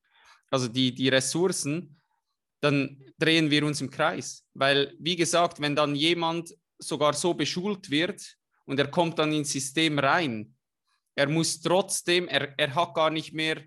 also 0.50 0.68
die, 0.68 0.94
die 0.94 1.10
Ressourcen, 1.10 2.00
dann 2.62 3.04
drehen 3.20 3.52
wir 3.52 3.66
uns 3.66 3.82
im 3.82 3.90
Kreis. 3.90 4.46
Weil, 4.54 4.96
wie 5.00 5.18
gesagt, 5.18 5.60
wenn 5.60 5.76
dann 5.76 5.96
jemand 5.96 6.56
sogar 6.80 7.14
so 7.14 7.34
beschult 7.34 7.90
wird 7.90 8.38
und 8.66 8.80
er 8.80 8.90
kommt 8.90 9.20
dann 9.20 9.34
ins 9.34 9.52
System 9.52 10.00
rein, 10.00 10.56
er 11.16 11.28
muss 11.28 11.62
trotzdem, 11.62 12.28
er, 12.28 12.58
er 12.58 12.74
hat 12.74 12.94
gar 12.94 13.10
nicht 13.10 13.34
mehr 13.34 13.64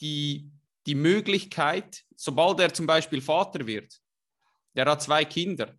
die, 0.00 0.50
die 0.86 0.94
Möglichkeit, 0.94 2.02
sobald 2.16 2.60
er 2.60 2.72
zum 2.72 2.86
Beispiel 2.86 3.20
Vater 3.20 3.66
wird, 3.66 4.00
der 4.74 4.86
hat 4.86 5.02
zwei 5.02 5.24
Kinder, 5.24 5.74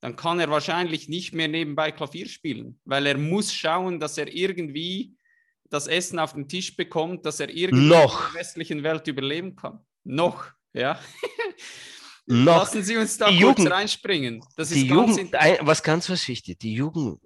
dann 0.00 0.16
kann 0.16 0.38
er 0.38 0.50
wahrscheinlich 0.50 1.08
nicht 1.08 1.32
mehr 1.34 1.48
nebenbei 1.48 1.90
Klavier 1.90 2.28
spielen, 2.28 2.78
weil 2.84 3.06
er 3.06 3.16
muss 3.18 3.52
schauen, 3.52 3.98
dass 4.00 4.18
er 4.18 4.32
irgendwie 4.32 5.16
das 5.70 5.86
Essen 5.86 6.18
auf 6.18 6.34
den 6.34 6.46
Tisch 6.48 6.76
bekommt, 6.76 7.24
dass 7.26 7.40
er 7.40 7.48
irgendwie 7.48 7.88
Noch. 7.88 8.28
in 8.28 8.32
der 8.34 8.40
westlichen 8.40 8.82
Welt 8.82 9.06
überleben 9.08 9.56
kann. 9.56 9.80
Noch, 10.04 10.44
ja. 10.74 11.00
Noch. 12.26 12.56
Lassen 12.58 12.82
Sie 12.82 12.96
uns 12.96 13.18
da 13.18 13.30
Die 13.30 13.40
kurz 13.40 13.58
Jugend- 13.58 13.72
reinspringen. 13.72 14.44
Das 14.56 14.68
die 14.70 14.82
ist 14.82 14.88
ganz 14.88 15.10
Jugend, 15.16 15.34
ein, 15.34 15.56
was 15.62 15.82
ganz 15.82 16.08
was 16.08 16.26
wichtig, 16.28 16.58
die 16.58 16.74
Jugend, 16.74 17.18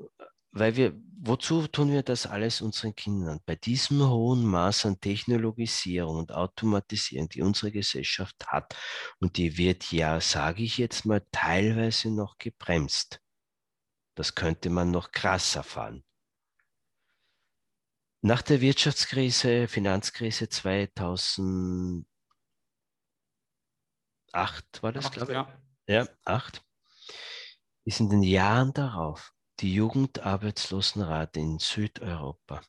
weil 0.52 0.76
wir, 0.76 0.94
wozu 1.20 1.66
tun 1.66 1.92
wir 1.92 2.02
das 2.02 2.26
alles 2.26 2.60
unseren 2.60 2.94
Kindern? 2.94 3.40
Bei 3.44 3.56
diesem 3.56 4.08
hohen 4.08 4.44
Maß 4.44 4.86
an 4.86 5.00
Technologisierung 5.00 6.16
und 6.16 6.32
Automatisierung, 6.32 7.28
die 7.28 7.42
unsere 7.42 7.70
Gesellschaft 7.70 8.46
hat, 8.46 8.76
und 9.20 9.36
die 9.36 9.56
wird 9.58 9.92
ja, 9.92 10.20
sage 10.20 10.62
ich 10.62 10.78
jetzt 10.78 11.04
mal, 11.04 11.24
teilweise 11.32 12.10
noch 12.10 12.38
gebremst. 12.38 13.20
Das 14.14 14.34
könnte 14.34 14.70
man 14.70 14.90
noch 14.90 15.12
krasser 15.12 15.62
fahren. 15.62 16.04
Nach 18.20 18.42
der 18.42 18.60
Wirtschaftskrise, 18.60 19.68
Finanzkrise 19.68 20.48
2008 20.48 22.04
war 24.80 24.92
das, 24.92 25.12
glaube 25.12 25.32
ich. 25.32 25.36
ja. 25.36 25.62
Ja, 25.86 26.06
acht. 26.24 26.62
Ist 27.84 28.00
in 28.00 28.10
den 28.10 28.22
Jahren 28.22 28.74
darauf 28.74 29.32
die 29.60 29.74
Jugendarbeitslosenrate 29.74 31.40
in 31.40 31.58
Südeuropa, 31.58 32.62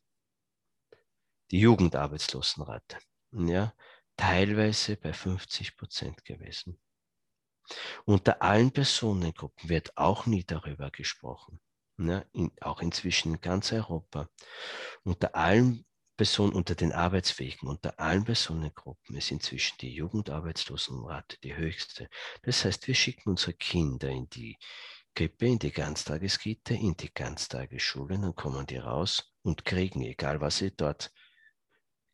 die 1.51 1.59
Jugendarbeitslosenrate, 1.59 2.97
ja, 3.31 3.73
teilweise 4.17 4.97
bei 4.97 5.13
50 5.13 5.77
Prozent 5.77 6.25
gewesen. 6.25 6.79
Unter 8.05 8.41
allen 8.41 8.71
Personengruppen 8.71 9.69
wird 9.69 9.95
auch 9.97 10.25
nie 10.25 10.43
darüber 10.43 10.89
gesprochen, 10.89 11.59
ja, 11.97 12.25
in, 12.33 12.51
auch 12.61 12.81
inzwischen 12.81 13.35
in 13.35 13.41
ganz 13.41 13.71
Europa. 13.71 14.27
Unter 15.03 15.35
allen 15.35 15.85
Personen, 16.17 16.53
unter 16.53 16.75
den 16.75 16.91
Arbeitsfähigen, 16.91 17.69
unter 17.69 17.99
allen 17.99 18.25
Personengruppen 18.25 19.15
ist 19.15 19.31
inzwischen 19.31 19.77
die 19.77 19.93
Jugendarbeitslosenrate 19.93 21.37
die 21.43 21.55
höchste. 21.55 22.09
Das 22.41 22.65
heißt, 22.65 22.87
wir 22.87 22.95
schicken 22.95 23.29
unsere 23.29 23.53
Kinder 23.53 24.09
in 24.09 24.29
die 24.29 24.57
Krippe, 25.15 25.47
in 25.47 25.59
die 25.59 25.71
Ganztageskita, 25.71 26.73
in 26.73 26.95
die 26.95 27.13
Ganztagesschule, 27.13 28.19
dann 28.19 28.35
kommen 28.35 28.65
die 28.65 28.77
raus 28.77 29.33
und 29.41 29.65
kriegen, 29.65 30.01
egal 30.01 30.41
was 30.41 30.57
sie 30.57 30.75
dort 30.75 31.11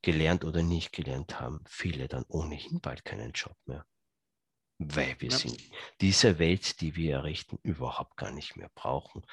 gelernt 0.01 0.45
oder 0.45 0.61
nicht 0.63 0.91
gelernt 0.91 1.39
haben, 1.39 1.63
viele 1.67 2.07
dann 2.07 2.26
ohnehin 2.27 2.80
bald 2.81 3.05
keinen 3.05 3.31
Job 3.31 3.57
mehr. 3.65 3.85
Weil 4.77 5.15
wir 5.19 5.31
Ja. 5.31 5.38
sind 5.38 5.61
dieser 6.01 6.38
Welt, 6.38 6.81
die 6.81 6.95
wir 6.95 7.15
errichten, 7.15 7.57
überhaupt 7.63 8.17
gar 8.17 8.31
nicht 8.31 8.57
mehr 8.57 8.69
brauchen. 8.76 9.26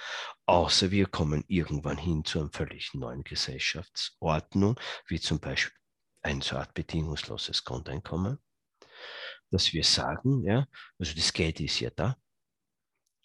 Außer 0.46 0.90
wir 0.92 1.06
kommen 1.06 1.44
irgendwann 1.48 1.98
hin 1.98 2.24
zu 2.24 2.40
einer 2.40 2.50
völlig 2.52 2.94
neuen 2.94 3.24
Gesellschaftsordnung, 3.24 4.78
wie 5.08 5.18
zum 5.20 5.40
Beispiel 5.40 5.76
ein 6.22 6.40
so 6.42 6.56
Art 6.56 6.74
bedingungsloses 6.74 7.64
Grundeinkommen, 7.64 8.38
dass 9.50 9.72
wir 9.72 9.84
sagen, 9.84 10.44
ja, 10.46 10.66
also 10.98 11.14
das 11.14 11.32
Geld 11.32 11.60
ist 11.60 11.80
ja 11.80 11.90
da, 11.90 12.16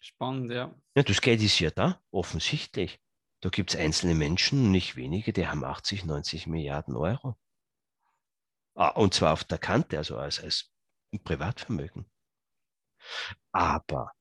Spannend, 0.07 0.51
ja. 0.51 0.73
ja, 0.95 1.03
das 1.03 1.19
Geld 1.19 1.41
ist 1.41 1.59
ja 1.59 1.69
da, 1.69 2.01
offensichtlich. 2.11 3.01
Da 3.41 3.49
gibt 3.49 3.71
es 3.71 3.79
einzelne 3.79 4.15
Menschen, 4.15 4.71
nicht 4.71 4.95
wenige, 4.95 5.33
die 5.33 5.47
haben 5.47 5.65
80, 5.65 6.05
90 6.05 6.47
Milliarden 6.47 6.95
Euro. 6.95 7.35
Ah, 8.73 8.89
und 8.89 9.13
zwar 9.13 9.33
auf 9.33 9.43
der 9.43 9.57
Kante, 9.57 9.97
also 9.97 10.17
als, 10.17 10.39
als 10.39 10.71
Privatvermögen. 11.25 12.09
Aber 13.51 14.13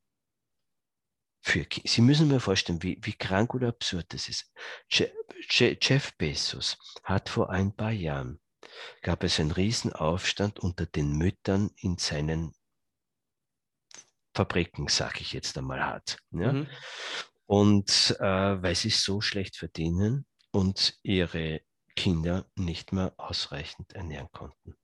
für, 1.40 1.64
Sie 1.84 2.00
müssen 2.00 2.26
mir 2.26 2.40
vorstellen, 2.40 2.82
wie, 2.82 2.98
wie 3.02 3.12
krank 3.12 3.54
oder 3.54 3.68
absurd 3.68 4.12
das 4.12 4.28
ist. 4.28 4.52
Je, 4.90 5.08
Je, 5.50 5.78
Jeff 5.80 6.16
Bezos 6.16 6.78
hat 7.04 7.28
vor 7.28 7.50
ein 7.50 7.76
paar 7.76 7.92
Jahren, 7.92 8.40
gab 9.02 9.22
es 9.22 9.38
einen 9.38 9.52
Riesenaufstand 9.52 10.58
unter 10.58 10.84
den 10.84 11.12
Müttern 11.12 11.70
in 11.76 11.96
seinen 11.96 12.56
Fabriken, 14.36 14.88
sage 14.88 15.20
ich 15.20 15.32
jetzt 15.32 15.56
einmal 15.56 15.82
hart. 15.82 16.18
Ja? 16.30 16.52
Mhm. 16.52 16.68
Und 17.46 18.16
äh, 18.20 18.62
weil 18.62 18.74
sie 18.74 18.90
so 18.90 19.20
schlecht 19.20 19.56
verdienen 19.56 20.26
und 20.50 20.98
ihre 21.02 21.62
Kinder 21.94 22.46
nicht 22.54 22.92
mehr 22.92 23.14
ausreichend 23.16 23.94
ernähren 23.94 24.28
konnten. 24.32 24.74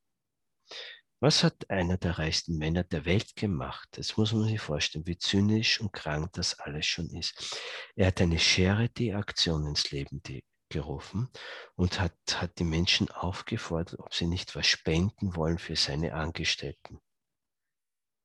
Was 1.21 1.45
hat 1.45 1.71
einer 1.71 1.99
der 1.99 2.19
reichsten 2.19 2.57
Männer 2.57 2.83
der 2.83 3.05
Welt 3.05 3.37
gemacht? 3.37 3.89
Das 3.93 4.17
muss 4.17 4.33
man 4.33 4.49
sich 4.49 4.61
vorstellen, 4.61 5.07
wie 5.07 5.19
zynisch 5.19 5.81
und 5.81 5.93
krank 5.93 6.33
das 6.33 6.59
alles 6.59 6.87
schon 6.87 7.11
ist. 7.11 7.61
Er 7.95 8.09
hat 8.09 8.21
eine 8.21 8.39
Charity-Aktion 8.39 9.67
ins 9.67 9.91
Leben 9.93 10.21
gerufen 10.69 11.29
und 11.77 12.01
hat, 12.01 12.17
hat 12.35 12.59
die 12.59 12.65
Menschen 12.65 13.09
aufgefordert, 13.11 14.01
ob 14.01 14.15
sie 14.15 14.27
nicht 14.27 14.57
was 14.57 14.67
spenden 14.67 15.37
wollen 15.37 15.59
für 15.59 15.77
seine 15.77 16.15
Angestellten, 16.15 16.99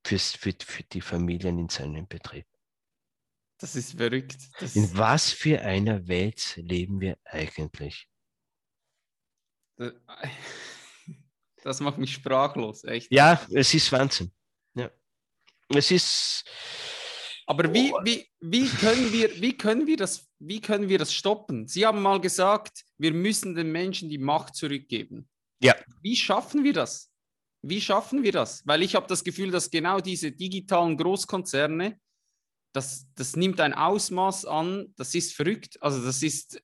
fürs, 0.08 0.32
für, 0.32 0.54
für 0.58 0.82
die 0.84 1.00
Familien 1.00 1.58
in 1.58 1.68
seinem 1.68 2.08
Betrieb. 2.08 2.46
Das 3.58 3.74
ist 3.74 3.96
verrückt. 3.96 4.38
Das, 4.60 4.74
In 4.76 4.96
was 4.96 5.30
für 5.30 5.60
einer 5.60 6.06
Welt 6.08 6.54
leben 6.56 7.00
wir 7.00 7.18
eigentlich? 7.24 8.08
das, 11.62 11.80
macht 11.80 11.98
mich 11.98 12.14
sprachlos, 12.14 12.84
echt. 12.84 13.12
Ja, 13.12 13.40
es 13.52 13.74
ist 13.74 13.92
Wahnsinn. 13.92 14.32
Ja. 14.74 14.90
Es 15.68 15.90
ist. 15.90 16.44
Aber 17.46 17.72
wie, 17.72 17.92
Oh. 17.92 18.00
wie, 18.04 18.26
wie, 18.40 18.68
können 18.68 19.12
wir, 19.12 19.40
wie, 19.40 19.56
können 19.56 19.86
wir 19.86 19.96
das, 19.96 20.28
wie 20.38 20.60
können 20.60 20.88
wir 20.88 20.98
das 20.98 21.12
stoppen? 21.12 21.66
Sie 21.66 21.86
haben 21.86 22.02
mal 22.02 22.20
gesagt, 22.20 22.84
wir 22.98 23.12
müssen 23.12 23.54
den 23.54 23.72
Menschen 23.72 24.08
die 24.08 24.18
Macht 24.18 24.54
zurückgeben. 24.54 25.28
Ja. 25.60 25.74
Wie 26.02 26.16
schaffen 26.16 26.64
wir 26.64 26.72
das? 26.72 27.10
Wie 27.62 27.80
schaffen 27.80 28.22
wir 28.22 28.32
das? 28.32 28.66
Weil 28.66 28.82
ich 28.82 28.94
habe 28.94 29.06
das 29.06 29.24
Gefühl, 29.24 29.50
dass 29.50 29.70
genau 29.70 30.00
diese 30.00 30.30
digitalen 30.32 30.96
Großkonzerne, 30.96 31.98
das, 32.72 33.06
das 33.14 33.34
nimmt 33.36 33.60
ein 33.60 33.74
Ausmaß 33.74 34.44
an, 34.44 34.92
das 34.96 35.14
ist 35.14 35.34
verrückt. 35.34 35.76
Also 35.82 36.04
das 36.04 36.22
ist, 36.22 36.62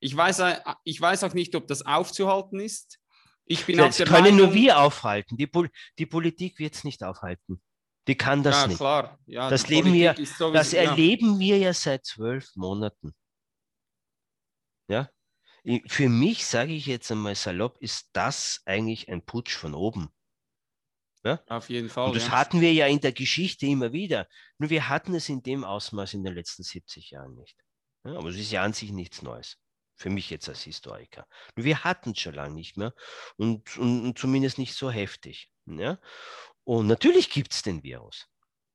ich 0.00 0.16
weiß, 0.16 0.38
äh, 0.40 0.60
ich 0.84 1.00
weiß 1.00 1.24
auch 1.24 1.34
nicht, 1.34 1.54
ob 1.56 1.66
das 1.66 1.82
aufzuhalten 1.84 2.60
ist. 2.60 2.98
Ich 3.46 3.64
bin 3.64 3.76
Das 3.78 3.96
können 3.98 4.36
nur 4.36 4.46
Meinung- 4.48 4.54
wir 4.54 4.78
aufhalten. 4.80 5.36
Die, 5.36 5.46
Pol 5.46 5.70
die 5.98 6.06
Politik 6.06 6.58
wird 6.58 6.74
es 6.74 6.84
nicht 6.84 7.02
aufhalten. 7.02 7.60
Die 8.08 8.16
kann 8.16 8.42
das 8.44 8.54
ja, 8.62 8.66
nicht. 8.68 8.76
klar. 8.76 9.18
Ja, 9.26 9.50
Das 9.50 9.68
leben 9.68 9.92
wir- 9.92 10.14
sowieso- 10.14 10.52
Das 10.52 10.70
ja. 10.72 10.82
erleben 10.82 11.38
wir 11.40 11.58
ja 11.58 11.72
seit 11.72 12.04
zwölf 12.04 12.54
Monaten. 12.54 13.12
Ja? 14.88 15.10
Für 15.88 16.08
mich, 16.08 16.46
sage 16.46 16.72
ich 16.72 16.86
jetzt 16.86 17.10
einmal 17.10 17.34
salopp, 17.34 17.78
ist 17.80 18.10
das 18.12 18.62
eigentlich 18.64 19.08
ein 19.08 19.24
Putsch 19.24 19.56
von 19.56 19.74
oben. 19.74 20.08
Auf 21.48 21.68
jeden 21.68 21.88
Fall. 21.88 22.08
Und 22.08 22.16
das 22.16 22.26
ja. 22.26 22.32
hatten 22.32 22.60
wir 22.60 22.72
ja 22.72 22.86
in 22.86 23.00
der 23.00 23.12
Geschichte 23.12 23.66
immer 23.66 23.92
wieder. 23.92 24.28
Nur 24.58 24.70
wir 24.70 24.88
hatten 24.88 25.14
es 25.14 25.28
in 25.28 25.42
dem 25.42 25.64
Ausmaß 25.64 26.14
in 26.14 26.24
den 26.24 26.34
letzten 26.34 26.62
70 26.62 27.10
Jahren 27.10 27.34
nicht. 27.34 27.56
Ja, 28.04 28.16
aber 28.16 28.28
es 28.28 28.36
ist 28.36 28.52
ja 28.52 28.62
an 28.62 28.72
sich 28.72 28.92
nichts 28.92 29.22
Neues. 29.22 29.58
Für 29.96 30.10
mich 30.10 30.28
jetzt 30.30 30.48
als 30.48 30.62
Historiker. 30.62 31.26
Nur 31.56 31.64
wir 31.64 31.82
hatten 31.82 32.10
es 32.10 32.20
schon 32.20 32.34
lange 32.34 32.54
nicht 32.54 32.76
mehr 32.76 32.92
und, 33.36 33.76
und, 33.78 34.04
und, 34.04 34.18
zumindest 34.18 34.58
nicht 34.58 34.74
so 34.74 34.90
heftig. 34.90 35.50
Ja? 35.64 35.98
Und 36.64 36.86
natürlich 36.86 37.30
gibt 37.30 37.52
es 37.52 37.62
den 37.62 37.82
Virus. 37.82 38.26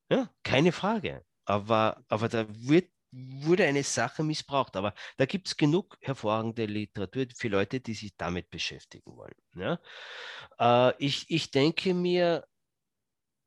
Ja, 0.10 0.30
keine 0.44 0.72
Frage. 0.72 1.24
Aber, 1.46 2.04
aber 2.08 2.28
da 2.28 2.46
wird, 2.50 2.90
wurde 3.12 3.66
eine 3.66 3.84
Sache 3.84 4.24
missbraucht. 4.24 4.76
Aber 4.76 4.94
da 5.18 5.26
gibt 5.26 5.48
es 5.48 5.58
genug 5.58 5.98
hervorragende 6.02 6.66
Literatur 6.66 7.26
für 7.36 7.50
Leute, 7.50 7.80
die 7.80 7.94
sich 7.94 8.16
damit 8.18 8.50
beschäftigen 8.50 9.16
wollen. 9.16 9.36
Ja? 9.56 9.80
Äh, 10.60 10.96
ich, 10.98 11.30
ich 11.30 11.52
denke 11.52 11.94
mir, 11.94 12.48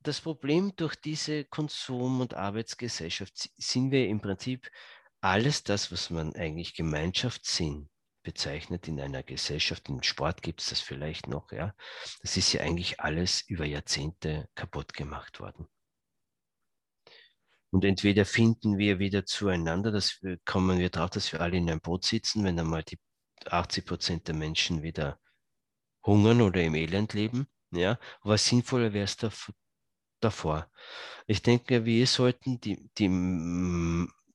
das 0.00 0.20
Problem 0.20 0.76
durch 0.76 0.96
diese 0.96 1.44
Konsum- 1.44 2.20
und 2.20 2.34
Arbeitsgesellschaft 2.34 3.50
sind 3.56 3.90
wir 3.90 4.06
im 4.08 4.20
Prinzip 4.20 4.70
alles 5.20 5.64
das, 5.64 5.90
was 5.90 6.10
man 6.10 6.34
eigentlich 6.36 6.74
Gemeinschaftssinn 6.74 7.88
bezeichnet 8.22 8.88
in 8.88 9.00
einer 9.00 9.22
Gesellschaft, 9.22 9.88
im 9.88 10.02
Sport 10.02 10.42
gibt 10.42 10.60
es 10.60 10.68
das 10.68 10.80
vielleicht 10.80 11.28
noch, 11.28 11.52
ja, 11.52 11.74
das 12.22 12.36
ist 12.36 12.52
ja 12.52 12.62
eigentlich 12.62 13.00
alles 13.00 13.42
über 13.42 13.64
Jahrzehnte 13.64 14.48
kaputt 14.54 14.92
gemacht 14.94 15.40
worden. 15.40 15.68
Und 17.74 17.84
entweder 17.84 18.24
finden 18.24 18.78
wir 18.78 19.00
wieder 19.00 19.26
zueinander, 19.26 19.92
wir, 20.20 20.38
kommen 20.44 20.78
wir 20.78 20.90
darauf, 20.90 21.10
dass 21.10 21.32
wir 21.32 21.40
alle 21.40 21.56
in 21.56 21.68
einem 21.68 21.80
Boot 21.80 22.04
sitzen, 22.04 22.44
wenn 22.44 22.56
einmal 22.60 22.84
die 22.84 23.00
80 23.46 23.84
Prozent 23.84 24.28
der 24.28 24.36
Menschen 24.36 24.84
wieder 24.84 25.18
hungern 26.06 26.40
oder 26.40 26.62
im 26.62 26.76
Elend 26.76 27.14
leben. 27.14 27.48
Ja, 27.72 27.98
aber 28.20 28.38
sinnvoller 28.38 28.92
wäre 28.92 29.06
es 29.06 29.16
davor. 30.20 30.70
Ich 31.26 31.42
denke, 31.42 31.84
wir 31.84 32.06
sollten 32.06 32.60
die, 32.60 32.88
die 32.96 33.08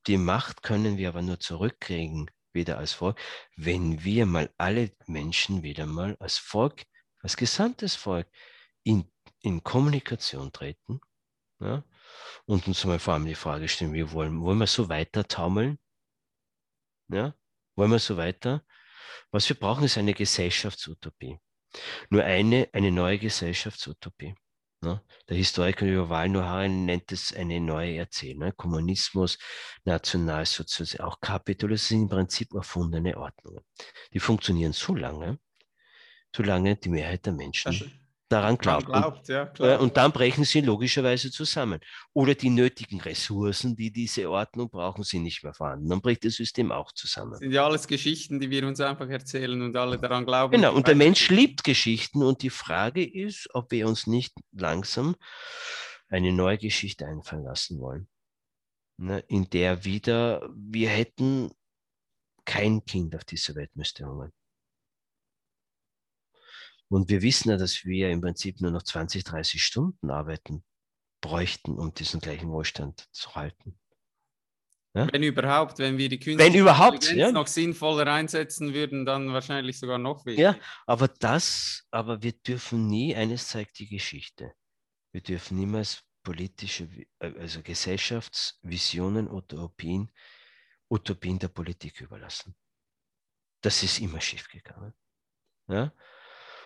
die 0.07 0.17
Macht 0.17 0.61
können 0.61 0.97
wir 0.97 1.07
aber 1.07 1.21
nur 1.21 1.39
zurückkriegen, 1.39 2.29
wieder 2.51 2.77
als 2.77 2.91
Volk, 2.91 3.17
wenn 3.55 4.03
wir 4.03 4.25
mal 4.25 4.53
alle 4.57 4.91
Menschen 5.07 5.63
wieder 5.63 5.85
mal 5.85 6.17
als 6.19 6.37
Volk, 6.37 6.83
als 7.21 7.37
gesamtes 7.37 7.95
Volk 7.95 8.27
in, 8.83 9.09
in 9.39 9.63
Kommunikation 9.63 10.51
treten 10.51 10.99
ja, 11.59 11.83
und 12.45 12.67
uns 12.67 12.83
mal 12.85 12.99
vor 12.99 13.13
allem 13.13 13.25
die 13.25 13.35
Frage 13.35 13.67
stellen, 13.67 13.93
wir 13.93 14.11
wollen, 14.11 14.41
wollen 14.41 14.57
wir 14.57 14.67
so 14.67 14.89
weiter 14.89 15.27
taumeln? 15.27 15.79
Ja? 17.09 17.35
Wollen 17.75 17.91
wir 17.91 17.99
so 17.99 18.17
weiter? 18.17 18.63
Was 19.31 19.47
wir 19.49 19.55
brauchen, 19.55 19.83
ist 19.83 19.97
eine 19.97 20.13
Gesellschaftsutopie. 20.13 21.39
Nur 22.09 22.23
eine, 22.23 22.67
eine 22.73 22.91
neue 22.91 23.19
Gesellschaftsutopie. 23.19 24.35
Ne? 24.81 25.03
Der 25.27 25.35
Historiker 25.37 25.85
Yuval 25.85 26.29
Noah 26.29 26.67
nennt 26.67 27.11
es 27.11 27.33
eine 27.33 27.59
neue 27.59 27.97
Erzählung. 27.97 28.45
Ne? 28.45 28.53
Kommunismus, 28.53 29.37
Nationalsozialismus, 29.83 31.01
auch 31.01 31.19
Kapitalismus 31.19 31.87
sind 31.89 32.01
im 32.03 32.09
Prinzip 32.09 32.53
erfundene 32.53 33.17
Ordnungen. 33.17 33.63
Die 34.13 34.19
funktionieren 34.19 34.73
so 34.73 34.95
lange, 34.95 35.39
solange 36.35 36.77
die 36.77 36.89
Mehrheit 36.89 37.25
der 37.25 37.33
Menschen 37.33 38.01
daran 38.29 38.57
glaubt. 38.57 38.85
glaubt 38.85 39.27
ja, 39.27 39.51
und, 39.59 39.81
und, 39.81 39.97
dann 39.97 40.11
brechen 40.11 40.43
sie 40.43 40.61
logischerweise 40.61 41.31
zusammen. 41.31 41.79
Oder 42.13 42.35
die 42.35 42.49
nötigen 42.49 43.01
Ressourcen, 43.01 43.75
die 43.75 43.91
diese 43.91 44.29
Ordnung 44.29 44.69
brauchen, 44.69 45.03
sind 45.03 45.23
nicht 45.23 45.43
mehr 45.43 45.53
vorhanden. 45.53 45.89
Dann 45.89 46.01
bricht 46.01 46.23
das 46.25 46.35
System 46.35 46.71
auch 46.71 46.91
zusammen. 46.91 47.31
Das 47.31 47.39
sind 47.39 47.51
ja 47.51 47.65
alles 47.65 47.87
Geschichten, 47.87 48.39
die 48.39 48.49
wir 48.49 48.65
uns 48.67 48.79
einfach 48.79 49.09
erzählen 49.09 49.61
und 49.61 49.75
alle 49.75 49.97
daran 49.97 50.25
glauben. 50.25 50.51
Genau, 50.51 50.73
und 50.73 50.87
der 50.87 50.95
Mensch 50.95 51.29
liebt 51.29 51.63
Geschichten 51.63 52.23
und 52.23 52.41
die 52.43 52.49
Frage 52.49 53.03
ist, 53.03 53.49
ob 53.53 53.71
wir 53.71 53.87
uns 53.87 54.07
nicht 54.07 54.33
langsam 54.51 55.15
eine 56.07 56.31
neue 56.31 56.57
Geschichte 56.57 57.05
einfallen 57.05 57.43
lassen 57.43 57.79
wollen, 57.79 58.07
ne, 58.97 59.23
in 59.27 59.49
der 59.49 59.85
wieder 59.85 60.49
wir 60.55 60.89
hätten 60.89 61.51
kein 62.45 62.83
Kind 62.85 63.15
auf 63.15 63.23
dieser 63.25 63.55
Welt 63.55 63.75
müsste 63.75 64.05
hungern. 64.05 64.31
Und 66.89 67.09
wir 67.09 67.21
wissen 67.21 67.49
ja, 67.49 67.57
dass 67.57 67.85
wir 67.85 68.09
im 68.09 68.21
Prinzip 68.21 68.61
nur 68.61 68.71
noch 68.71 68.83
20, 68.83 69.23
30 69.23 69.63
Stunden 69.63 70.09
arbeiten 70.09 70.63
bräuchten, 71.21 71.77
um 71.77 71.93
diesen 71.93 72.19
gleichen 72.19 72.49
Wohlstand 72.49 73.07
zu 73.11 73.35
halten. 73.35 73.77
Ja? 74.95 75.07
Wenn 75.11 75.21
überhaupt, 75.21 75.77
wenn 75.77 75.97
wir 75.97 76.09
die 76.09 76.19
künstliche 76.19 76.51
wenn 76.51 76.59
überhaupt, 76.59 77.11
ja. 77.11 77.31
noch 77.31 77.47
sinnvoller 77.47 78.11
einsetzen 78.11 78.73
würden, 78.73 79.05
dann 79.05 79.31
wahrscheinlich 79.33 79.77
sogar 79.77 79.99
noch 79.99 80.25
weniger. 80.25 80.41
Ja, 80.41 80.59
aber 80.87 81.07
das, 81.07 81.85
aber 81.91 82.23
wir 82.23 82.31
dürfen 82.31 82.87
nie, 82.87 83.15
eines 83.15 83.49
zeigt 83.49 83.77
die 83.79 83.87
Geschichte, 83.87 84.53
wir 85.11 85.21
dürfen 85.21 85.57
niemals 85.57 86.03
politische, 86.23 86.89
also 87.19 87.61
Gesellschaftsvisionen, 87.61 89.29
Utopien, 89.29 90.11
Utopien 90.89 91.37
der 91.37 91.49
Politik 91.49 92.01
überlassen. 92.01 92.55
Das 93.61 93.83
ist 93.83 93.99
immer 93.99 94.21
schiefgegangen. 94.21 94.93
Ja? 95.67 95.93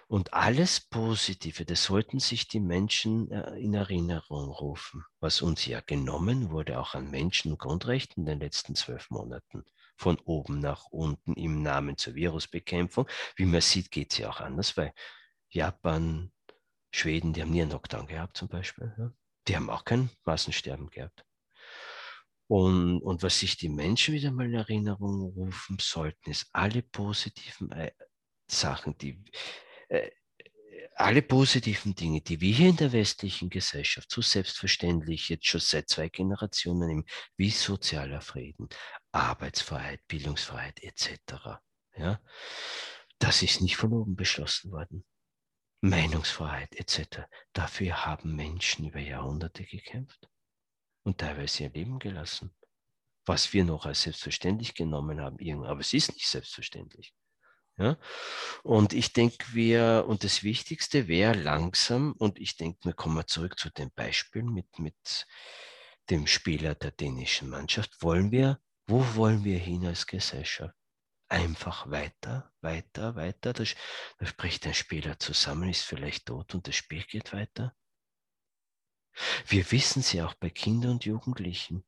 Und 0.08 0.34
alles 0.34 0.82
Positive, 0.82 1.66
das 1.66 1.86
sollten 1.86 2.20
sich 2.20 2.48
die 2.48 2.60
Menschen 2.60 3.32
äh, 3.32 3.58
in 3.60 3.74
Erinnerung 3.74 4.50
rufen, 4.50 5.04
was 5.20 5.42
uns 5.42 5.66
ja 5.66 5.82
genommen 5.82 6.52
wurde, 6.52 6.80
auch 6.80 6.94
an 6.94 7.10
Menschengrundrechten 7.10 8.24
in 8.24 8.28
den 8.28 8.40
letzten 8.40 8.76
zwölf 8.76 9.10
Monaten. 9.10 9.64
Von 9.96 10.18
oben 10.26 10.60
nach 10.60 10.86
unten 10.86 11.34
im 11.34 11.62
Namen 11.62 11.98
zur 11.98 12.16
Virusbekämpfung. 12.16 13.08
Wie 13.36 13.46
man 13.46 13.62
sieht, 13.62 13.92
geht 13.92 14.12
es 14.12 14.18
ja 14.18 14.30
auch 14.30 14.42
anders, 14.42 14.76
weil 14.76 14.92
Japan, 15.50 16.32
Schweden, 16.92 17.34
die 17.34 17.42
haben 17.42 17.52
nie 17.52 17.62
einen 17.62 17.72
Lockdown 17.72 18.08
gehabt 18.08 18.38
zum 18.38 18.48
Beispiel. 18.48 18.94
Ja. 18.98 19.12
Die 19.48 19.56
haben 19.56 19.70
auch 19.70 19.86
kein 19.86 20.10
Massensterben 20.26 20.90
gehabt. 20.90 21.24
Und, 22.48 23.02
und 23.02 23.24
was 23.24 23.40
sich 23.40 23.58
die 23.58 23.70
Menschen 23.70 24.14
wieder 24.14 24.32
mal 24.32 24.46
in 24.46 24.54
Erinnerung 24.54 25.22
rufen 25.22 25.78
sollten, 25.80 26.30
ist 26.30 26.50
alle 26.52 26.82
positiven 26.82 27.72
äh, 27.72 27.92
Sachen, 28.48 28.98
die 28.98 29.24
alle 30.96 31.22
positiven 31.22 31.96
Dinge, 31.96 32.22
die 32.22 32.40
wir 32.40 32.54
hier 32.54 32.70
in 32.70 32.78
der 32.78 32.92
westlichen 32.92 33.50
Gesellschaft 33.50 34.12
so 34.12 34.22
selbstverständlich 34.22 35.30
jetzt 35.30 35.48
schon 35.48 35.60
seit 35.60 35.90
zwei 35.90 36.10
Generationen 36.10 36.88
nehmen, 36.88 37.06
wie 37.36 37.50
sozialer 37.50 38.22
Frieden, 38.22 38.70
Arbeitsfreiheit, 39.12 40.02
Bildungsfreiheit 40.08 40.82
etc., 40.84 41.60
ja, 41.96 42.20
das 43.20 43.44
ist 43.44 43.62
nicht 43.62 43.78
von 43.78 43.94
oben 43.94 44.16
beschlossen 44.16 44.72
worden. 44.72 45.06
Meinungsfreiheit 45.82 46.76
etc. 46.76 47.28
Dafür 47.52 48.06
haben 48.06 48.36
Menschen 48.36 48.88
über 48.88 49.00
Jahrhunderte 49.00 49.66
gekämpft 49.66 50.30
und 51.04 51.20
teilweise 51.20 51.64
ihr 51.64 51.70
Leben 51.70 52.00
gelassen. 52.00 52.56
Was 53.26 53.54
wir 53.54 53.64
noch 53.64 53.86
als 53.86 54.04
selbstverständlich 54.04 54.74
genommen 54.76 55.22
haben, 55.22 55.38
aber 55.66 55.80
es 55.82 55.94
ist 55.94 56.14
nicht 56.14 56.28
selbstverständlich. 56.28 57.14
Ja? 57.78 57.98
Und 58.64 58.94
ich 58.94 59.14
denke, 59.14 59.46
wir, 59.54 60.06
und 60.08 60.24
das 60.24 60.44
Wichtigste 60.44 61.08
wäre 61.08 61.34
langsam, 61.34 62.14
und 62.14 62.40
ich 62.40 62.56
denke, 62.56 62.86
wir 62.86 62.94
kommen 62.94 63.28
zurück 63.28 63.58
zu 63.58 63.70
dem 63.70 63.92
Beispiel 63.92 64.44
mit, 64.44 64.80
mit 64.80 65.28
dem 66.10 66.28
Spieler 66.28 66.76
der 66.76 66.92
dänischen 66.92 67.50
Mannschaft. 67.50 68.02
Wollen 68.02 68.32
wir, 68.32 68.60
wo 68.86 69.16
wollen 69.16 69.44
wir 69.44 69.58
hin 69.58 69.86
als 69.86 70.06
Gesellschaft? 70.06 70.76
Einfach 71.30 71.90
weiter, 71.90 72.52
weiter, 72.62 73.16
weiter. 73.16 73.54
Da, 73.54 73.64
da 74.20 74.26
spricht 74.26 74.68
ein 74.68 74.74
Spieler 74.74 75.18
zusammen, 75.20 75.70
ist 75.70 75.84
vielleicht 75.84 76.28
tot 76.28 76.54
und 76.54 76.68
das 76.68 76.76
Spiel 76.76 77.04
geht 77.04 77.34
weiter. 77.34 77.76
Wir 79.48 79.72
wissen 79.72 80.02
sie 80.02 80.22
auch 80.22 80.34
bei 80.36 80.50
Kindern 80.50 80.92
und 80.92 81.06
Jugendlichen, 81.06 81.84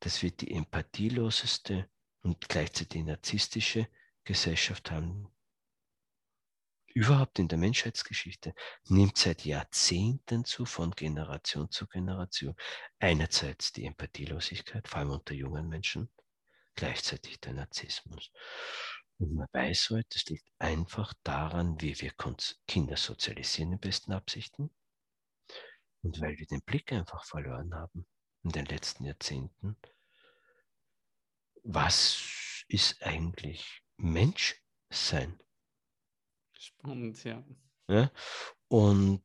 dass 0.00 0.22
wir 0.22 0.30
die 0.30 0.52
empathieloseste 0.52 1.88
und 2.22 2.48
gleichzeitig 2.48 3.04
narzisstische 3.04 3.88
Gesellschaft 4.28 4.90
haben. 4.90 5.26
Überhaupt 6.88 7.38
in 7.38 7.48
der 7.48 7.56
Menschheitsgeschichte 7.56 8.54
nimmt 8.84 9.16
seit 9.16 9.46
Jahrzehnten 9.46 10.44
zu 10.44 10.66
von 10.66 10.90
Generation 10.90 11.70
zu 11.70 11.86
Generation. 11.86 12.54
Einerseits 12.98 13.72
die 13.72 13.86
Empathielosigkeit, 13.86 14.86
vor 14.86 14.98
allem 14.98 15.12
unter 15.12 15.32
jungen 15.32 15.66
Menschen, 15.66 16.10
gleichzeitig 16.74 17.40
der 17.40 17.54
Narzissmus. 17.54 18.30
Und 19.16 19.32
man 19.32 19.48
weiß 19.50 19.88
heute, 19.90 20.08
es 20.14 20.26
liegt 20.26 20.46
einfach 20.58 21.14
daran, 21.22 21.80
wie 21.80 21.98
wir 21.98 22.12
Kinder 22.66 22.98
sozialisieren 22.98 23.72
in 23.72 23.80
besten 23.80 24.12
Absichten 24.12 24.70
und 26.02 26.20
weil 26.20 26.36
wir 26.36 26.46
den 26.46 26.60
Blick 26.60 26.92
einfach 26.92 27.24
verloren 27.24 27.74
haben 27.74 28.06
in 28.44 28.50
den 28.50 28.66
letzten 28.66 29.04
Jahrzehnten. 29.04 29.78
Was 31.62 32.64
ist 32.68 33.02
eigentlich 33.02 33.82
Mensch 33.98 34.62
sein. 34.90 35.38
Spannend, 36.52 37.22
ja. 37.24 37.44
ja? 37.88 38.10
Und 38.68 39.24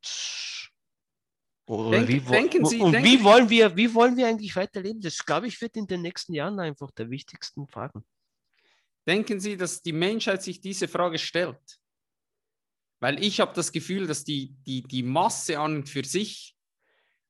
Denk, 1.66 2.08
wie, 2.08 2.66
Sie, 2.66 2.80
und 2.80 2.92
denken 2.92 3.08
wie 3.08 3.24
wollen 3.24 3.48
wir, 3.48 3.74
wie 3.74 3.94
wollen 3.94 4.18
wir 4.18 4.28
eigentlich 4.28 4.54
weiterleben? 4.54 5.00
Das, 5.00 5.24
glaube 5.24 5.46
ich, 5.46 5.58
wird 5.62 5.76
in 5.76 5.86
den 5.86 6.02
nächsten 6.02 6.34
Jahren 6.34 6.60
einfach 6.60 6.90
der 6.90 7.08
wichtigsten 7.08 7.66
Fragen. 7.66 8.04
Denken 9.06 9.40
Sie, 9.40 9.56
dass 9.56 9.80
die 9.80 9.92
Menschheit 9.92 10.42
sich 10.42 10.60
diese 10.60 10.88
Frage 10.88 11.18
stellt? 11.18 11.78
Weil 13.00 13.22
ich 13.22 13.40
habe 13.40 13.54
das 13.54 13.72
Gefühl, 13.72 14.06
dass 14.06 14.24
die, 14.24 14.54
die, 14.66 14.82
die 14.82 15.02
Masse 15.02 15.58
an 15.58 15.76
und 15.76 15.88
für 15.88 16.04
sich, 16.04 16.54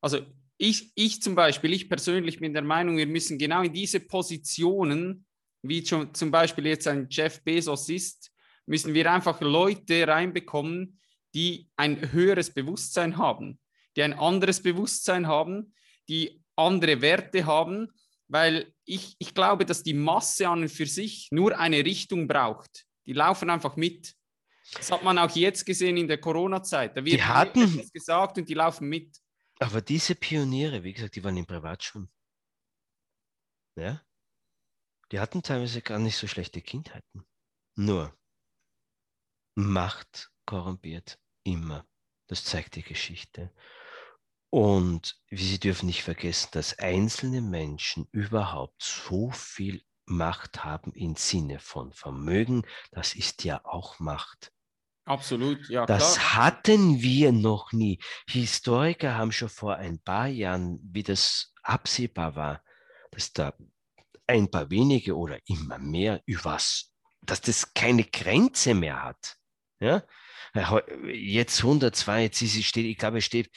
also 0.01 0.19
ich, 0.59 0.91
ich 0.97 1.23
zum 1.23 1.37
Beispiel, 1.37 1.73
ich 1.73 1.89
persönlich 1.89 2.41
bin 2.41 2.53
der 2.55 2.63
Meinung, 2.63 2.97
wir 2.97 3.07
müssen 3.07 3.39
genau 3.39 3.63
in 3.63 3.73
diese 3.73 4.01
Positionen 4.01 5.27
wie 5.65 5.85
schon 5.85 6.15
zum 6.15 6.31
Beispiel 6.31 6.67
jetzt 6.67 6.87
ein 6.87 7.09
Jeff 7.11 7.43
Bezos 7.43 7.89
ist, 7.89 8.31
müssen 8.67 8.95
wir 8.95 9.11
einfach 9.11 9.41
Leute 9.41 10.07
reinbekommen, 10.07 11.01
die 11.35 11.71
ein 11.77 12.13
höheres 12.13 12.53
Bewusstsein 12.53 13.17
haben, 13.17 13.59
die 13.97 14.03
ein 14.03 14.13
anderes 14.13 14.63
Bewusstsein 14.63 15.27
haben, 15.27 15.75
die 16.09 16.43
andere 16.57 17.01
Werte 17.01 17.47
haben, 17.47 17.89
weil 18.29 18.73
ich, 18.85 19.17
ich 19.19 19.35
glaube, 19.35 19.65
dass 19.65 19.83
die 19.83 19.95
Masse 19.95 20.49
an 20.49 20.63
und 20.63 20.69
für 20.69 20.87
sich 20.87 21.29
nur 21.31 21.59
eine 21.59 21.85
Richtung 21.85 22.29
braucht. 22.29 22.85
Die 23.07 23.13
laufen 23.13 23.51
einfach 23.51 23.77
mit. 23.77 24.15
Das 24.75 24.91
hat 24.91 25.03
man 25.03 25.19
auch 25.19 25.35
jetzt 25.35 25.65
gesehen 25.65 25.97
in 25.97 26.09
der 26.09 26.19
Corona-Zeit. 26.19 26.97
Da 26.97 27.05
wird 27.05 27.17
die 27.17 27.23
hatten 27.23 27.91
gesagt 27.93 28.39
und 28.39 28.49
die 28.49 28.55
laufen 28.55 28.89
mit. 28.89 29.17
Aber 29.61 29.81
diese 29.81 30.15
Pioniere, 30.15 30.83
wie 30.83 30.93
gesagt, 30.93 31.17
die 31.17 31.25
waren 31.25 31.37
in 31.37 31.47
Privatschulen. 31.47 32.11
Ja? 33.77 34.03
Die 35.15 35.21
hatten 35.21 35.45
teilweise 35.45 35.81
gar 35.81 36.01
nicht 36.01 36.17
so 36.17 36.27
schlechte 36.27 36.61
Kindheiten. 36.61 37.25
Nur 37.77 38.13
Macht 39.55 40.33
korrumpiert 40.45 41.21
immer. 41.45 41.87
Das 42.27 42.43
zeigt 42.43 42.75
die 42.75 42.83
Geschichte. 42.83 43.55
Und 44.51 45.23
Sie 45.31 45.61
dürfen 45.61 45.87
nicht 45.87 46.03
vergessen, 46.03 46.49
dass 46.51 46.81
einzelne 46.81 47.43
Menschen 47.43 48.09
überhaupt 48.11 48.83
so 48.83 49.31
viel 49.31 49.85
Macht 50.05 50.65
haben 50.65 50.93
im 50.95 51.15
Sinne 51.15 51.61
von 51.61 51.93
Vermögen. 51.93 52.67
Das 52.91 53.15
ist 53.15 53.45
ja 53.45 53.65
auch 53.65 54.01
Macht. 54.01 54.51
Absolut, 55.05 55.69
ja. 55.69 55.87
Das 55.87 56.15
klar. 56.15 56.35
hatten 56.35 57.01
wir 57.01 57.31
noch 57.31 57.71
nie. 57.71 58.01
Historiker 58.27 59.17
haben 59.17 59.31
schon 59.31 59.49
vor 59.49 59.77
ein 59.77 60.01
paar 60.01 60.27
Jahren, 60.27 60.81
wie 60.83 61.05
das 61.05 61.55
absehbar 61.63 62.35
war, 62.35 62.65
dass 63.13 63.33
da 63.33 63.55
ein 64.27 64.51
paar 64.51 64.71
wenige 64.71 65.17
oder 65.17 65.39
immer 65.47 65.79
mehr 65.79 66.23
übers, 66.27 66.93
dass 67.23 67.41
das 67.41 67.75
keine 67.75 68.05
Grenze 68.05 68.75
mehr 68.75 69.03
hat. 69.03 69.37
Ja? 69.81 70.03
Jetzt 71.13 71.61
102, 71.61 72.23
jetzt 72.23 72.43
ist 72.43 72.57
es 72.57 72.65
steht, 72.65 72.87
ich 72.87 72.99
glaube, 72.99 73.19
es 73.19 73.25
steht, 73.25 73.51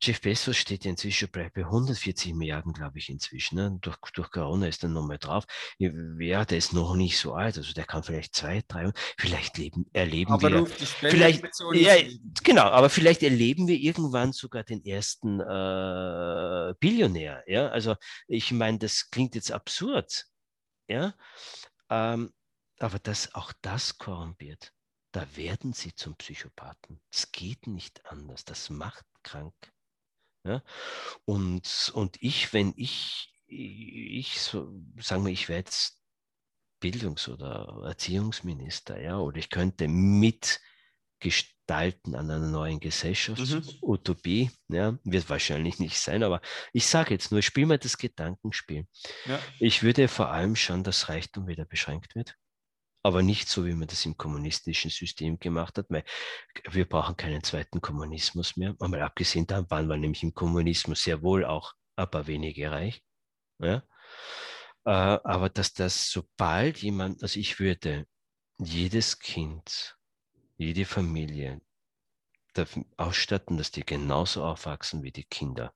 Jeff 0.00 0.20
Bezos 0.20 0.56
steht 0.56 0.84
ja 0.84 0.90
inzwischen 0.90 1.28
bei 1.30 1.50
140 1.54 2.34
Milliarden, 2.34 2.72
glaube 2.72 2.98
ich, 2.98 3.08
inzwischen. 3.08 3.56
Ne? 3.56 3.78
Durch, 3.80 3.96
durch 4.14 4.30
Corona 4.30 4.68
ist 4.68 4.82
er 4.82 4.88
nochmal 4.88 5.18
drauf. 5.18 5.44
Ja, 5.78 6.44
der 6.44 6.58
ist 6.58 6.72
noch 6.72 6.94
nicht 6.94 7.18
so 7.18 7.34
alt, 7.34 7.56
also 7.56 7.72
der 7.72 7.84
kann 7.84 8.04
vielleicht 8.04 8.34
zwei, 8.34 8.62
drei, 8.68 8.92
vielleicht 9.18 9.58
leben, 9.58 9.86
erleben 9.92 10.32
Aber 10.32 10.50
wir. 10.50 10.66
Vielleicht, 10.66 11.44
ja, 11.72 11.94
genau, 12.44 12.62
aber 12.62 12.90
vielleicht 12.90 13.22
erleben 13.22 13.66
wir 13.66 13.76
irgendwann 13.76 14.32
sogar 14.32 14.62
den 14.62 14.84
ersten 14.84 15.40
äh, 15.40 16.74
Billionär. 16.78 17.42
Ja, 17.46 17.68
also 17.68 17.96
ich 18.28 18.52
meine, 18.52 18.78
das 18.78 19.10
klingt 19.10 19.34
jetzt 19.34 19.50
absurd. 19.50 20.26
Ja, 20.86 21.14
ähm, 21.90 22.32
aber 22.78 22.98
das, 23.00 23.34
auch 23.34 23.52
das 23.62 23.98
korrumpiert. 23.98 24.72
Da 25.12 25.26
werden 25.36 25.72
sie 25.72 25.94
zum 25.94 26.16
Psychopathen. 26.16 27.00
Es 27.10 27.32
geht 27.32 27.66
nicht 27.66 28.04
anders. 28.06 28.44
Das 28.44 28.68
macht 28.68 29.06
krank. 29.22 29.54
Ja? 30.44 30.62
Und, 31.24 31.90
und 31.94 32.18
ich, 32.20 32.52
wenn 32.52 32.74
ich, 32.76 33.32
ich 33.46 34.38
so, 34.40 34.70
sagen 34.98 35.24
wir, 35.24 35.32
ich 35.32 35.48
wäre 35.48 35.60
jetzt 35.60 35.98
Bildungs- 36.80 37.28
oder 37.28 37.82
Erziehungsminister, 37.84 39.00
ja, 39.00 39.18
oder 39.18 39.38
ich 39.38 39.50
könnte 39.50 39.88
mitgestalten 39.88 42.14
an 42.14 42.30
einer 42.30 42.46
neuen 42.46 42.78
Gesellschaftsutopie, 42.78 44.52
mhm. 44.68 44.74
ja, 44.74 44.96
wird 45.04 45.28
wahrscheinlich 45.28 45.80
nicht 45.80 45.98
sein, 45.98 46.22
aber 46.22 46.40
ich 46.72 46.86
sage 46.86 47.14
jetzt 47.14 47.32
nur, 47.32 47.42
spiel 47.42 47.66
mal 47.66 47.78
das 47.78 47.98
Gedankenspiel. 47.98 48.86
Ja. 49.24 49.40
Ich 49.58 49.82
würde 49.82 50.06
vor 50.06 50.30
allem 50.30 50.54
schon, 50.54 50.84
dass 50.84 51.08
Reichtum 51.08 51.48
wieder 51.48 51.64
beschränkt 51.64 52.14
wird 52.14 52.36
aber 53.02 53.22
nicht 53.22 53.48
so, 53.48 53.64
wie 53.64 53.74
man 53.74 53.88
das 53.88 54.04
im 54.06 54.16
kommunistischen 54.16 54.90
System 54.90 55.38
gemacht 55.38 55.78
hat, 55.78 55.86
wir 56.70 56.88
brauchen 56.88 57.16
keinen 57.16 57.42
zweiten 57.42 57.80
Kommunismus 57.80 58.56
mehr. 58.56 58.74
Einmal 58.80 59.02
abgesehen 59.02 59.46
davon 59.46 59.70
waren 59.70 59.88
wir 59.88 59.96
nämlich 59.96 60.22
im 60.22 60.34
Kommunismus 60.34 61.04
sehr 61.04 61.22
wohl 61.22 61.44
auch 61.44 61.74
ein 61.96 62.10
paar 62.10 62.26
wenige 62.26 62.70
reich. 62.70 63.02
Ja? 63.60 63.82
Äh, 64.84 64.90
aber 64.90 65.48
dass 65.48 65.72
das, 65.72 66.10
sobald 66.10 66.78
jemand, 66.78 67.22
also 67.22 67.38
ich 67.38 67.60
würde 67.60 68.06
jedes 68.58 69.18
Kind, 69.18 69.96
jede 70.56 70.84
Familie 70.84 71.60
ausstatten, 72.96 73.56
dass 73.56 73.70
die 73.70 73.84
genauso 73.84 74.44
aufwachsen 74.44 75.02
wie 75.04 75.12
die 75.12 75.24
Kinder, 75.24 75.72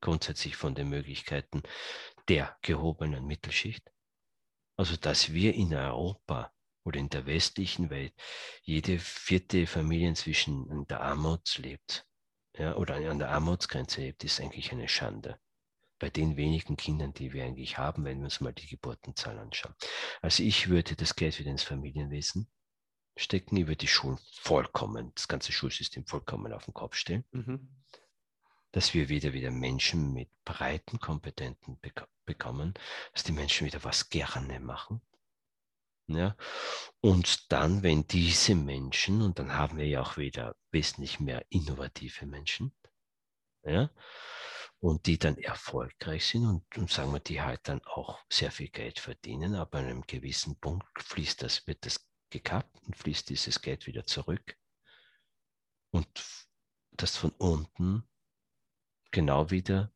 grundsätzlich 0.00 0.56
von 0.56 0.74
den 0.74 0.88
Möglichkeiten 0.88 1.62
der 2.28 2.56
gehobenen 2.62 3.26
Mittelschicht. 3.26 3.90
Also 4.78 4.96
dass 4.96 5.32
wir 5.32 5.54
in 5.54 5.74
Europa 5.74 6.50
oder 6.84 6.98
in 6.98 7.08
der 7.08 7.26
westlichen 7.26 7.90
Welt 7.90 8.12
jede 8.62 8.98
vierte 8.98 9.66
Familie 9.66 10.08
inzwischen 10.08 10.70
in 10.70 10.86
der 10.86 11.00
Armut 11.00 11.58
lebt 11.58 12.06
ja, 12.58 12.76
oder 12.76 12.96
an 12.96 13.18
der 13.18 13.30
Armutsgrenze 13.30 14.00
lebt, 14.02 14.24
ist 14.24 14.40
eigentlich 14.40 14.72
eine 14.72 14.88
Schande. 14.88 15.38
Bei 15.98 16.10
den 16.10 16.36
wenigen 16.36 16.76
Kindern, 16.76 17.14
die 17.14 17.32
wir 17.32 17.44
eigentlich 17.44 17.78
haben, 17.78 18.04
wenn 18.04 18.18
wir 18.18 18.24
uns 18.24 18.40
mal 18.40 18.52
die 18.52 18.66
Geburtenzahl 18.66 19.38
anschauen. 19.38 19.74
Also 20.20 20.42
ich 20.42 20.68
würde 20.68 20.96
das 20.96 21.14
Geld 21.14 21.38
wieder 21.38 21.50
ins 21.50 21.62
Familienwesen 21.62 22.50
stecken, 23.16 23.56
über 23.56 23.76
die 23.76 23.86
Schulen 23.86 24.18
vollkommen, 24.32 25.12
das 25.14 25.28
ganze 25.28 25.52
Schulsystem 25.52 26.06
vollkommen 26.06 26.52
auf 26.52 26.64
den 26.64 26.74
Kopf 26.74 26.96
stellen. 26.96 27.24
Mhm. 27.30 27.68
Dass 28.72 28.94
wir 28.94 29.08
wieder 29.08 29.32
wieder 29.32 29.50
Menschen 29.50 30.12
mit 30.12 30.30
breiten 30.44 30.98
Kompetenten 30.98 31.78
bekommen, 32.24 32.74
dass 33.12 33.22
die 33.22 33.32
Menschen 33.32 33.66
wieder 33.66 33.84
was 33.84 34.08
gerne 34.08 34.60
machen, 34.60 35.02
ja? 36.16 36.36
Und 37.00 37.52
dann, 37.52 37.82
wenn 37.82 38.06
diese 38.06 38.54
Menschen, 38.54 39.22
und 39.22 39.38
dann 39.38 39.52
haben 39.54 39.78
wir 39.78 39.86
ja 39.86 40.02
auch 40.02 40.16
wieder 40.16 40.54
wesentlich 40.70 41.20
mehr 41.20 41.44
innovative 41.50 42.26
Menschen, 42.26 42.72
ja, 43.64 43.90
und 44.80 45.06
die 45.06 45.18
dann 45.18 45.38
erfolgreich 45.38 46.26
sind 46.26 46.44
und, 46.44 46.76
und 46.76 46.90
sagen 46.90 47.12
wir, 47.12 47.20
die 47.20 47.40
halt 47.40 47.60
dann 47.68 47.82
auch 47.84 48.18
sehr 48.28 48.50
viel 48.50 48.68
Geld 48.68 48.98
verdienen, 48.98 49.54
aber 49.54 49.78
an 49.78 49.86
einem 49.86 50.02
gewissen 50.02 50.58
Punkt 50.58 50.86
fließt 51.00 51.42
das, 51.42 51.66
wird 51.68 51.86
das 51.86 52.04
gekappt 52.30 52.82
und 52.84 52.96
fließt 52.96 53.28
dieses 53.28 53.60
Geld 53.62 53.86
wieder 53.86 54.04
zurück. 54.04 54.56
Und 55.90 56.08
das 56.90 57.16
von 57.16 57.30
unten 57.38 58.08
genau 59.12 59.50
wieder 59.50 59.92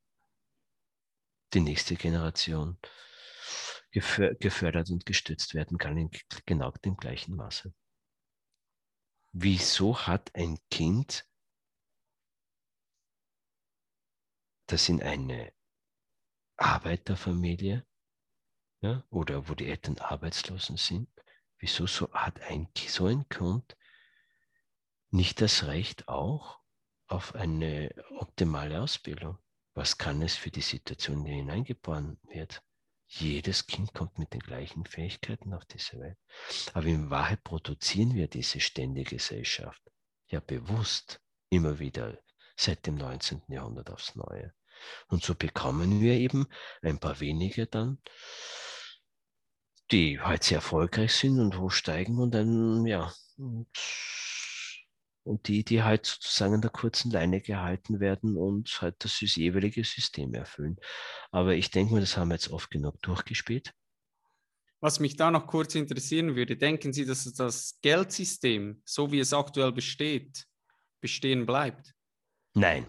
die 1.52 1.60
nächste 1.60 1.97
Generation 1.97 2.78
gefördert 4.01 4.90
und 4.90 5.06
gestützt 5.06 5.55
werden 5.55 5.78
kann 5.78 5.97
in 5.97 6.10
genau 6.44 6.70
dem 6.70 6.97
gleichen 6.97 7.36
Maße. 7.36 7.73
Wieso 9.32 9.98
hat 10.06 10.35
ein 10.35 10.59
Kind, 10.70 11.27
das 14.66 14.89
in 14.89 15.02
eine 15.02 15.52
Arbeiterfamilie 16.56 17.86
ja, 18.81 19.05
oder 19.10 19.48
wo 19.48 19.55
die 19.55 19.68
Eltern 19.68 19.98
Arbeitslosen 19.98 20.77
sind, 20.77 21.09
wieso 21.59 21.86
so 21.86 22.12
hat 22.12 22.40
ein, 22.40 22.68
so 22.77 23.06
ein 23.06 23.28
Kind 23.28 23.77
nicht 25.10 25.40
das 25.40 25.64
Recht 25.64 26.09
auch 26.09 26.60
auf 27.06 27.35
eine 27.35 27.94
optimale 28.18 28.82
Ausbildung? 28.82 29.39
Was 29.74 29.98
kann 29.98 30.23
es 30.23 30.35
für 30.35 30.51
die 30.51 30.62
Situation, 30.62 31.24
die 31.24 31.32
hineingeboren 31.32 32.18
wird? 32.24 32.62
Jedes 33.08 33.66
Kind 33.66 33.94
kommt 33.94 34.18
mit 34.18 34.32
den 34.32 34.40
gleichen 34.40 34.84
Fähigkeiten 34.84 35.54
auf 35.54 35.64
diese 35.64 35.98
Welt. 36.00 36.18
Aber 36.74 36.86
in 36.86 37.10
Wahrheit 37.10 37.44
produzieren 37.44 38.14
wir 38.14 38.28
diese 38.28 38.60
ständige 38.60 39.16
Gesellschaft 39.16 39.80
ja 40.28 40.40
bewusst 40.40 41.20
immer 41.50 41.78
wieder 41.78 42.18
seit 42.56 42.86
dem 42.86 42.96
19. 42.96 43.42
Jahrhundert 43.48 43.90
aufs 43.90 44.16
Neue. 44.16 44.52
Und 45.08 45.22
so 45.22 45.34
bekommen 45.34 46.00
wir 46.00 46.14
eben 46.14 46.46
ein 46.82 46.98
paar 46.98 47.20
wenige 47.20 47.66
dann, 47.66 47.98
die 49.90 50.20
halt 50.20 50.44
sehr 50.44 50.56
erfolgreich 50.56 51.14
sind 51.14 51.38
und 51.38 51.58
hochsteigen 51.58 52.18
und 52.18 52.32
dann, 52.32 52.84
ja, 52.86 53.12
und 53.36 53.68
und 55.27 55.48
die, 55.48 55.65
die 55.65 55.82
halt 55.82 56.07
sozusagen 56.07 56.55
an 56.55 56.61
der 56.61 56.70
kurzen 56.70 57.11
Leine 57.11 57.40
gehalten 57.40 58.01
werden 58.01 58.36
und 58.36 58.81
halt 58.81 58.97
das 59.01 59.20
jeweilige 59.20 59.85
System 59.85 60.32
erfüllen. 60.35 60.77
Aber 61.32 61.55
ich 61.55 61.70
denke 61.70 61.94
mal, 61.94 62.01
das 62.01 62.16
haben 62.16 62.28
wir 62.28 62.35
jetzt 62.35 62.51
oft 62.51 62.70
genug 62.70 63.01
durchgespielt. 63.03 63.73
Was 64.81 65.01
mich 65.01 65.16
da 65.16 65.31
noch 65.31 65.47
kurz 65.47 65.74
interessieren 65.74 66.36
würde, 66.36 66.57
denken 66.57 66.93
Sie, 66.93 67.05
dass 67.05 67.24
das 67.32 67.78
Geldsystem, 67.82 68.82
so 68.85 69.11
wie 69.11 69.19
es 69.19 69.32
aktuell 69.32 69.73
besteht, 69.73 70.44
bestehen 71.01 71.44
bleibt? 71.44 71.93
Nein. 72.55 72.86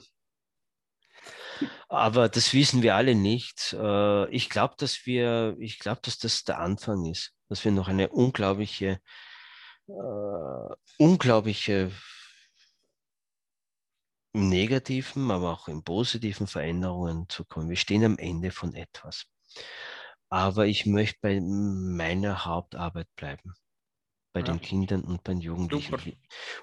Aber 1.90 2.30
das 2.30 2.54
wissen 2.54 2.84
wir 2.84 2.96
alle 2.96 3.16
nicht. 3.16 3.74
Äh, 3.74 4.30
ich 4.30 4.50
glaube, 4.50 4.76
dass 4.78 5.06
wir, 5.06 5.56
ich 5.60 5.80
glaube, 5.80 6.02
dass 6.04 6.20
das 6.20 6.44
der 6.44 6.60
Anfang 6.60 7.06
ist, 7.06 7.34
dass 7.50 7.66
wir 7.66 7.72
noch 7.72 7.88
eine 7.88 8.10
unglaubliche, 8.10 9.00
uh, 9.88 10.76
unglaubliche 10.98 11.92
im 14.38 14.50
negativen, 14.50 15.32
aber 15.32 15.52
auch 15.54 15.68
in 15.68 15.84
positiven 15.84 16.48
Veränderungen 16.48 17.28
zu 17.30 17.44
kommen. 17.46 17.70
Wir 17.70 17.76
stehen 17.76 18.04
am 18.06 18.18
Ende 18.18 18.52
von 18.52 18.74
etwas. 18.76 19.26
aber 20.30 20.68
ich 20.68 20.86
möchte 20.86 21.18
bei 21.22 21.40
meiner 21.40 22.46
Hauptarbeit 22.46 23.08
bleiben, 23.16 23.54
bei 24.34 24.42
Ja. 24.42 24.48
den 24.48 24.62
Kindern 24.62 25.02
und 25.06 25.24
bei 25.24 25.34
den 25.34 25.42
Jugendlichen. 25.42 25.98
Super. 25.98 26.12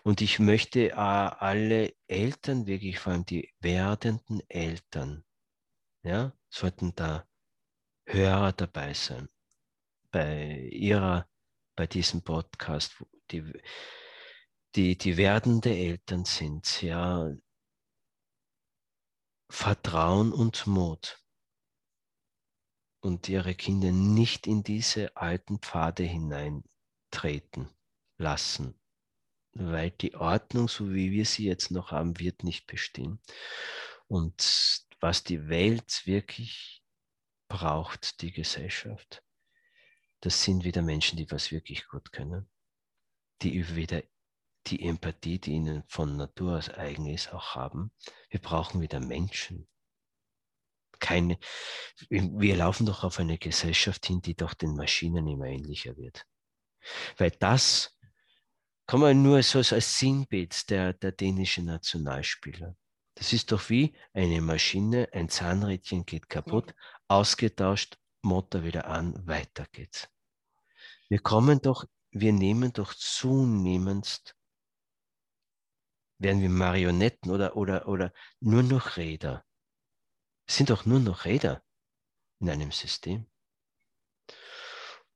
Und 0.02 0.20
ich 0.20 0.38
möchte 0.38 0.90
äh, 0.90 0.94
alle 0.94 1.94
Eltern, 2.06 2.66
wirklich 2.66 2.98
vor 2.98 3.12
allem 3.14 3.24
die 3.24 3.52
werdenden 3.60 4.42
Eltern, 4.48 5.24
ja, 6.04 6.32
sollten 6.50 6.94
da 6.94 7.26
Hörer 8.06 8.52
dabei 8.52 8.92
sein 8.94 9.28
bei 10.10 10.58
ihrer, 10.70 11.26
bei 11.74 11.86
diesem 11.86 12.22
Podcast, 12.22 13.00
wo 13.00 13.06
die, 13.30 13.50
die, 14.74 14.98
die 14.98 15.16
werdende 15.16 15.74
Eltern 15.74 16.24
sind, 16.26 16.82
ja, 16.82 17.30
Vertrauen 19.50 20.32
und 20.32 20.66
Mut 20.66 21.24
und 23.00 23.28
ihre 23.28 23.54
Kinder 23.54 23.92
nicht 23.92 24.46
in 24.46 24.62
diese 24.62 25.16
alten 25.16 25.58
Pfade 25.58 26.02
hineintreten 26.02 27.68
lassen, 28.16 28.80
weil 29.52 29.90
die 29.90 30.14
Ordnung, 30.14 30.68
so 30.68 30.92
wie 30.92 31.10
wir 31.10 31.26
sie 31.26 31.44
jetzt 31.44 31.70
noch 31.70 31.90
haben, 31.90 32.18
wird 32.18 32.44
nicht 32.44 32.66
bestehen. 32.66 33.20
Und 34.06 34.86
was 35.00 35.22
die 35.22 35.48
Welt 35.48 36.06
wirklich 36.06 36.82
braucht, 37.48 38.22
die 38.22 38.32
Gesellschaft, 38.32 39.22
das 40.20 40.42
sind 40.42 40.64
wieder 40.64 40.80
Menschen, 40.80 41.18
die 41.18 41.30
was 41.30 41.52
wirklich 41.52 41.86
gut 41.88 42.10
können, 42.10 42.50
die 43.42 43.76
wieder 43.76 44.02
die 44.66 44.86
Empathie, 44.86 45.38
die 45.38 45.52
ihnen 45.52 45.84
von 45.88 46.16
Natur 46.16 46.58
aus 46.58 46.70
eigen 46.70 47.06
ist, 47.06 47.32
auch 47.32 47.54
haben. 47.54 47.92
Wir 48.30 48.40
brauchen 48.40 48.80
wieder 48.80 49.00
Menschen. 49.00 49.68
Keine, 51.00 51.38
wir 52.08 52.56
laufen 52.56 52.86
doch 52.86 53.04
auf 53.04 53.18
eine 53.18 53.36
Gesellschaft 53.38 54.06
hin, 54.06 54.22
die 54.22 54.34
doch 54.34 54.54
den 54.54 54.74
Maschinen 54.74 55.26
immer 55.26 55.46
ähnlicher 55.46 55.96
wird. 55.96 56.26
Weil 57.18 57.30
das 57.32 57.98
kann 58.86 59.00
man 59.00 59.22
nur 59.22 59.42
so 59.42 59.58
als 59.58 59.98
Sinnbild 59.98 60.70
der, 60.70 60.92
der 60.92 61.12
dänischen 61.12 61.66
Nationalspieler. 61.66 62.76
Das 63.14 63.32
ist 63.32 63.52
doch 63.52 63.70
wie 63.70 63.94
eine 64.12 64.40
Maschine, 64.40 65.08
ein 65.12 65.28
Zahnrädchen 65.28 66.04
geht 66.04 66.28
kaputt, 66.28 66.74
ausgetauscht, 67.08 67.98
Motor 68.22 68.64
wieder 68.64 68.86
an, 68.86 69.26
weiter 69.26 69.66
geht's. 69.70 70.08
Wir 71.08 71.20
kommen 71.20 71.60
doch, 71.60 71.84
wir 72.10 72.32
nehmen 72.32 72.72
doch 72.72 72.94
zunehmend, 72.94 74.34
werden 76.18 76.40
wir 76.40 76.48
Marionetten 76.48 77.30
oder, 77.30 77.56
oder, 77.56 77.88
oder 77.88 78.12
nur 78.40 78.62
noch 78.62 78.96
Räder. 78.96 79.44
Es 80.46 80.56
sind 80.56 80.70
doch 80.70 80.84
nur 80.86 81.00
noch 81.00 81.24
Räder 81.24 81.62
in 82.40 82.50
einem 82.50 82.70
System. 82.70 83.26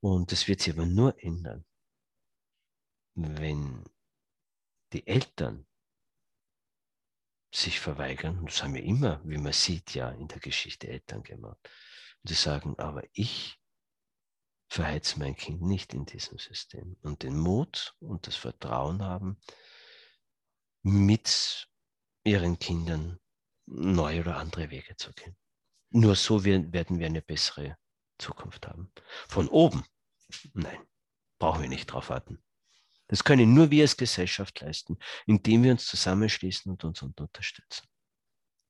Und 0.01 0.33
das 0.33 0.47
wird 0.49 0.61
sich 0.61 0.75
aber 0.75 0.87
nur 0.87 1.23
ändern, 1.23 1.65
wenn 3.15 3.85
die 4.93 5.07
Eltern 5.07 5.67
sich 7.53 7.81
verweigern. 7.81 8.45
Das 8.45 8.63
haben 8.63 8.75
wir 8.75 8.83
immer, 8.83 9.21
wie 9.25 9.39
man 9.39 9.53
sieht, 9.53 9.95
ja 9.95 10.11
in 10.11 10.29
der 10.29 10.39
Geschichte 10.39 10.89
Eltern 10.89 11.23
gemacht. 11.23 11.59
Und 12.23 12.31
die 12.31 12.35
sagen, 12.35 12.79
aber 12.79 13.03
ich 13.13 13.61
verheize 14.69 15.19
mein 15.19 15.35
Kind 15.35 15.63
nicht 15.63 15.95
in 15.95 16.05
diesem 16.05 16.39
System. 16.39 16.97
Und 17.03 17.23
den 17.23 17.37
Mut 17.39 17.97
und 18.01 18.27
das 18.27 18.37
Vertrauen 18.37 19.03
haben, 19.03 19.41
mit 20.83 21.69
ihren 22.25 22.59
Kindern 22.59 23.19
neue 23.67 24.21
oder 24.21 24.37
andere 24.37 24.71
Wege 24.71 24.97
zu 24.97 25.13
gehen. 25.13 25.37
Nur 25.91 26.15
so 26.17 26.45
werden 26.45 26.73
wir 26.73 27.07
eine 27.07 27.23
bessere 27.23 27.77
Zukunft 28.19 28.67
haben. 28.67 28.93
Von 29.29 29.49
oben, 29.49 29.85
nein, 30.53 30.87
brauchen 31.39 31.63
wir 31.63 31.69
nicht 31.69 31.87
drauf 31.87 32.11
warten. 32.11 32.43
Das 33.09 33.25
können 33.25 33.55
nur 33.55 33.71
wir 33.71 33.85
als 33.85 33.97
Gesellschaft 33.97 34.61
leisten, 34.61 34.99
indem 35.27 35.63
wir 35.63 35.73
uns 35.73 35.87
zusammenschließen 35.87 36.71
und 36.71 36.85
uns 36.85 37.01
unterstützen. 37.01 37.87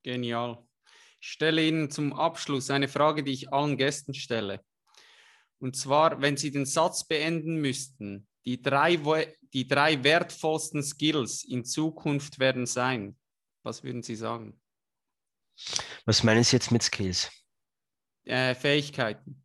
Genial. 0.04 0.64
Ich 1.20 1.30
stelle 1.30 1.66
Ihnen 1.66 1.90
zum 1.90 2.12
Abschluss 2.12 2.70
eine 2.70 2.86
Frage, 2.86 3.24
die 3.24 3.32
ich 3.32 3.52
allen 3.52 3.76
Gästen 3.76 4.14
stelle. 4.14 4.64
Und 5.58 5.74
zwar, 5.74 6.20
wenn 6.22 6.36
Sie 6.36 6.52
den 6.52 6.66
Satz 6.66 7.04
beenden 7.04 7.56
müssten, 7.56 8.27
die 8.44 8.62
drei, 8.62 8.96
die 9.52 9.66
drei 9.66 10.02
wertvollsten 10.02 10.82
Skills 10.82 11.44
in 11.44 11.64
Zukunft 11.64 12.38
werden 12.38 12.66
sein, 12.66 13.16
was 13.62 13.82
würden 13.82 14.02
Sie 14.02 14.16
sagen? 14.16 14.60
Was 16.04 16.22
meinen 16.22 16.44
Sie 16.44 16.56
jetzt 16.56 16.70
mit 16.70 16.82
Skills? 16.82 17.30
Äh, 18.24 18.54
Fähigkeiten. 18.54 19.44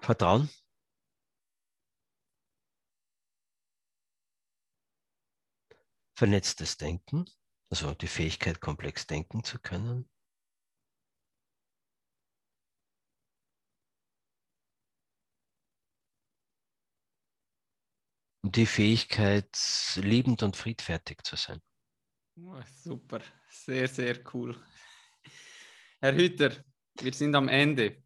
Vertrauen. 0.00 0.48
Vernetztes 6.18 6.78
Denken, 6.78 7.26
also 7.68 7.92
die 7.92 8.06
Fähigkeit, 8.06 8.62
komplex 8.62 9.06
denken 9.06 9.44
zu 9.44 9.58
können. 9.58 10.08
Und 18.42 18.56
die 18.56 18.64
Fähigkeit, 18.64 19.46
liebend 19.96 20.42
und 20.42 20.56
friedfertig 20.56 21.22
zu 21.22 21.36
sein. 21.36 21.60
Oh, 22.38 22.62
super, 22.64 23.20
sehr, 23.50 23.86
sehr 23.86 24.18
cool. 24.32 24.56
Herr 26.00 26.14
Hütter, 26.14 26.64
wir 26.98 27.12
sind 27.12 27.34
am 27.34 27.48
Ende. 27.48 28.05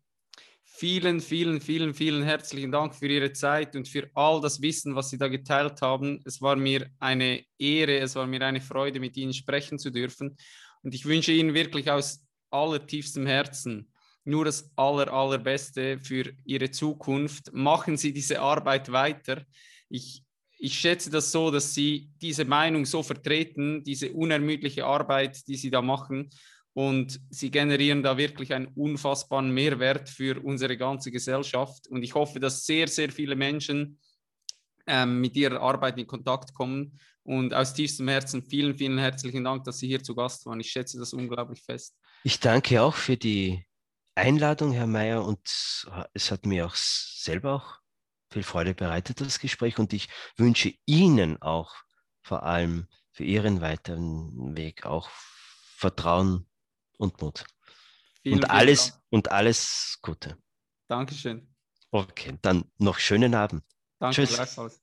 Vielen, 0.80 1.20
vielen, 1.20 1.60
vielen, 1.60 1.92
vielen 1.92 2.22
herzlichen 2.22 2.72
Dank 2.72 2.94
für 2.94 3.06
Ihre 3.06 3.34
Zeit 3.34 3.76
und 3.76 3.86
für 3.86 4.08
all 4.14 4.40
das 4.40 4.62
Wissen, 4.62 4.96
was 4.96 5.10
Sie 5.10 5.18
da 5.18 5.28
geteilt 5.28 5.82
haben. 5.82 6.22
Es 6.24 6.40
war 6.40 6.56
mir 6.56 6.88
eine 6.98 7.44
Ehre, 7.58 7.98
es 7.98 8.14
war 8.14 8.26
mir 8.26 8.40
eine 8.40 8.62
Freude, 8.62 8.98
mit 8.98 9.14
Ihnen 9.18 9.34
sprechen 9.34 9.78
zu 9.78 9.90
dürfen. 9.90 10.38
Und 10.82 10.94
ich 10.94 11.04
wünsche 11.04 11.32
Ihnen 11.32 11.52
wirklich 11.52 11.90
aus 11.90 12.24
allertiefstem 12.48 13.26
Herzen 13.26 13.92
nur 14.24 14.46
das 14.46 14.72
aller, 14.74 15.12
allerbeste 15.12 15.98
für 15.98 16.32
Ihre 16.46 16.70
Zukunft. 16.70 17.52
Machen 17.52 17.98
Sie 17.98 18.14
diese 18.14 18.40
Arbeit 18.40 18.90
weiter. 18.90 19.44
Ich, 19.90 20.24
ich 20.58 20.78
schätze 20.78 21.10
das 21.10 21.30
so, 21.30 21.50
dass 21.50 21.74
Sie 21.74 22.08
diese 22.22 22.46
Meinung 22.46 22.86
so 22.86 23.02
vertreten, 23.02 23.84
diese 23.84 24.12
unermüdliche 24.12 24.86
Arbeit, 24.86 25.46
die 25.46 25.56
Sie 25.56 25.70
da 25.70 25.82
machen. 25.82 26.30
Und 26.72 27.20
sie 27.30 27.50
generieren 27.50 28.02
da 28.02 28.16
wirklich 28.16 28.54
einen 28.54 28.68
unfassbaren 28.68 29.50
Mehrwert 29.50 30.08
für 30.08 30.40
unsere 30.42 30.76
ganze 30.76 31.10
Gesellschaft. 31.10 31.88
Und 31.88 32.02
ich 32.02 32.14
hoffe, 32.14 32.38
dass 32.38 32.64
sehr, 32.64 32.86
sehr 32.86 33.10
viele 33.10 33.34
Menschen 33.34 33.98
ähm, 34.86 35.20
mit 35.20 35.36
ihrer 35.36 35.60
Arbeit 35.60 35.98
in 35.98 36.06
Kontakt 36.06 36.54
kommen. 36.54 36.98
Und 37.22 37.52
aus 37.54 37.74
tiefstem 37.74 38.08
Herzen 38.08 38.42
vielen, 38.42 38.76
vielen 38.76 38.98
herzlichen 38.98 39.44
Dank, 39.44 39.64
dass 39.64 39.78
Sie 39.78 39.88
hier 39.88 40.02
zu 40.02 40.14
Gast 40.14 40.46
waren. 40.46 40.60
Ich 40.60 40.70
schätze 40.70 40.98
das 40.98 41.12
unglaublich 41.12 41.62
fest. 41.62 41.96
Ich 42.24 42.40
danke 42.40 42.82
auch 42.82 42.94
für 42.94 43.16
die 43.16 43.64
Einladung, 44.14 44.72
Herr 44.72 44.86
Mayer. 44.86 45.24
Und 45.24 45.40
es 46.14 46.30
hat 46.30 46.46
mir 46.46 46.66
auch 46.66 46.74
selber 46.74 47.54
auch 47.54 47.78
viel 48.32 48.42
Freude 48.42 48.74
bereitet, 48.74 49.20
das 49.20 49.38
Gespräch. 49.38 49.78
Und 49.78 49.92
ich 49.92 50.08
wünsche 50.36 50.72
Ihnen 50.86 51.42
auch 51.42 51.74
vor 52.22 52.44
allem 52.44 52.86
für 53.12 53.24
Ihren 53.24 53.60
weiteren 53.60 54.56
Weg 54.56 54.86
auch 54.86 55.10
Vertrauen 55.76 56.46
und 57.00 57.20
Mut. 57.20 57.44
Vielen, 58.22 58.38
und, 58.38 58.50
alles, 58.50 58.90
Dank. 58.90 59.02
und 59.10 59.32
alles 59.32 59.98
Gute. 60.02 60.36
Dankeschön. 60.88 61.46
Okay, 61.90 62.36
dann 62.42 62.64
noch 62.78 62.98
schönen 62.98 63.34
Abend. 63.34 63.62
Danke, 63.98 64.16
Tschüss. 64.26 64.34
Gleichfalls. 64.36 64.80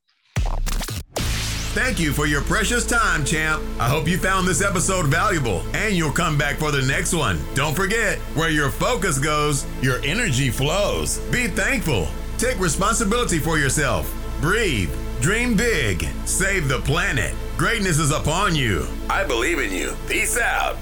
Thank 1.76 2.00
you 2.00 2.12
for 2.12 2.26
your 2.26 2.42
precious 2.42 2.86
time, 2.88 3.24
champ. 3.24 3.62
I 3.80 3.88
hope 3.88 4.08
you 4.10 4.18
found 4.18 4.48
this 4.48 4.62
episode 4.62 5.06
valuable 5.08 5.62
and 5.76 5.96
you'll 5.96 6.12
come 6.12 6.36
back 6.38 6.58
for 6.58 6.72
the 6.72 6.82
next 6.82 7.14
one. 7.14 7.38
Don't 7.54 7.76
forget, 7.76 8.18
where 8.36 8.50
your 8.50 8.72
focus 8.72 9.20
goes, 9.20 9.66
your 9.82 10.00
energy 10.04 10.50
flows. 10.50 11.20
Be 11.32 11.48
thankful. 11.48 12.08
Take 12.40 12.60
responsibility 12.60 13.38
for 13.38 13.60
yourself. 13.60 14.12
Breathe. 14.42 14.90
Dream 15.22 15.56
big. 15.56 16.08
Save 16.26 16.68
the 16.68 16.80
planet. 16.80 17.36
Greatness 17.58 18.00
is 18.00 18.12
upon 18.12 18.56
you. 18.56 18.88
I 19.10 19.24
believe 19.24 19.60
in 19.60 19.72
you. 19.72 19.96
Peace 20.08 20.38
out. 20.40 20.78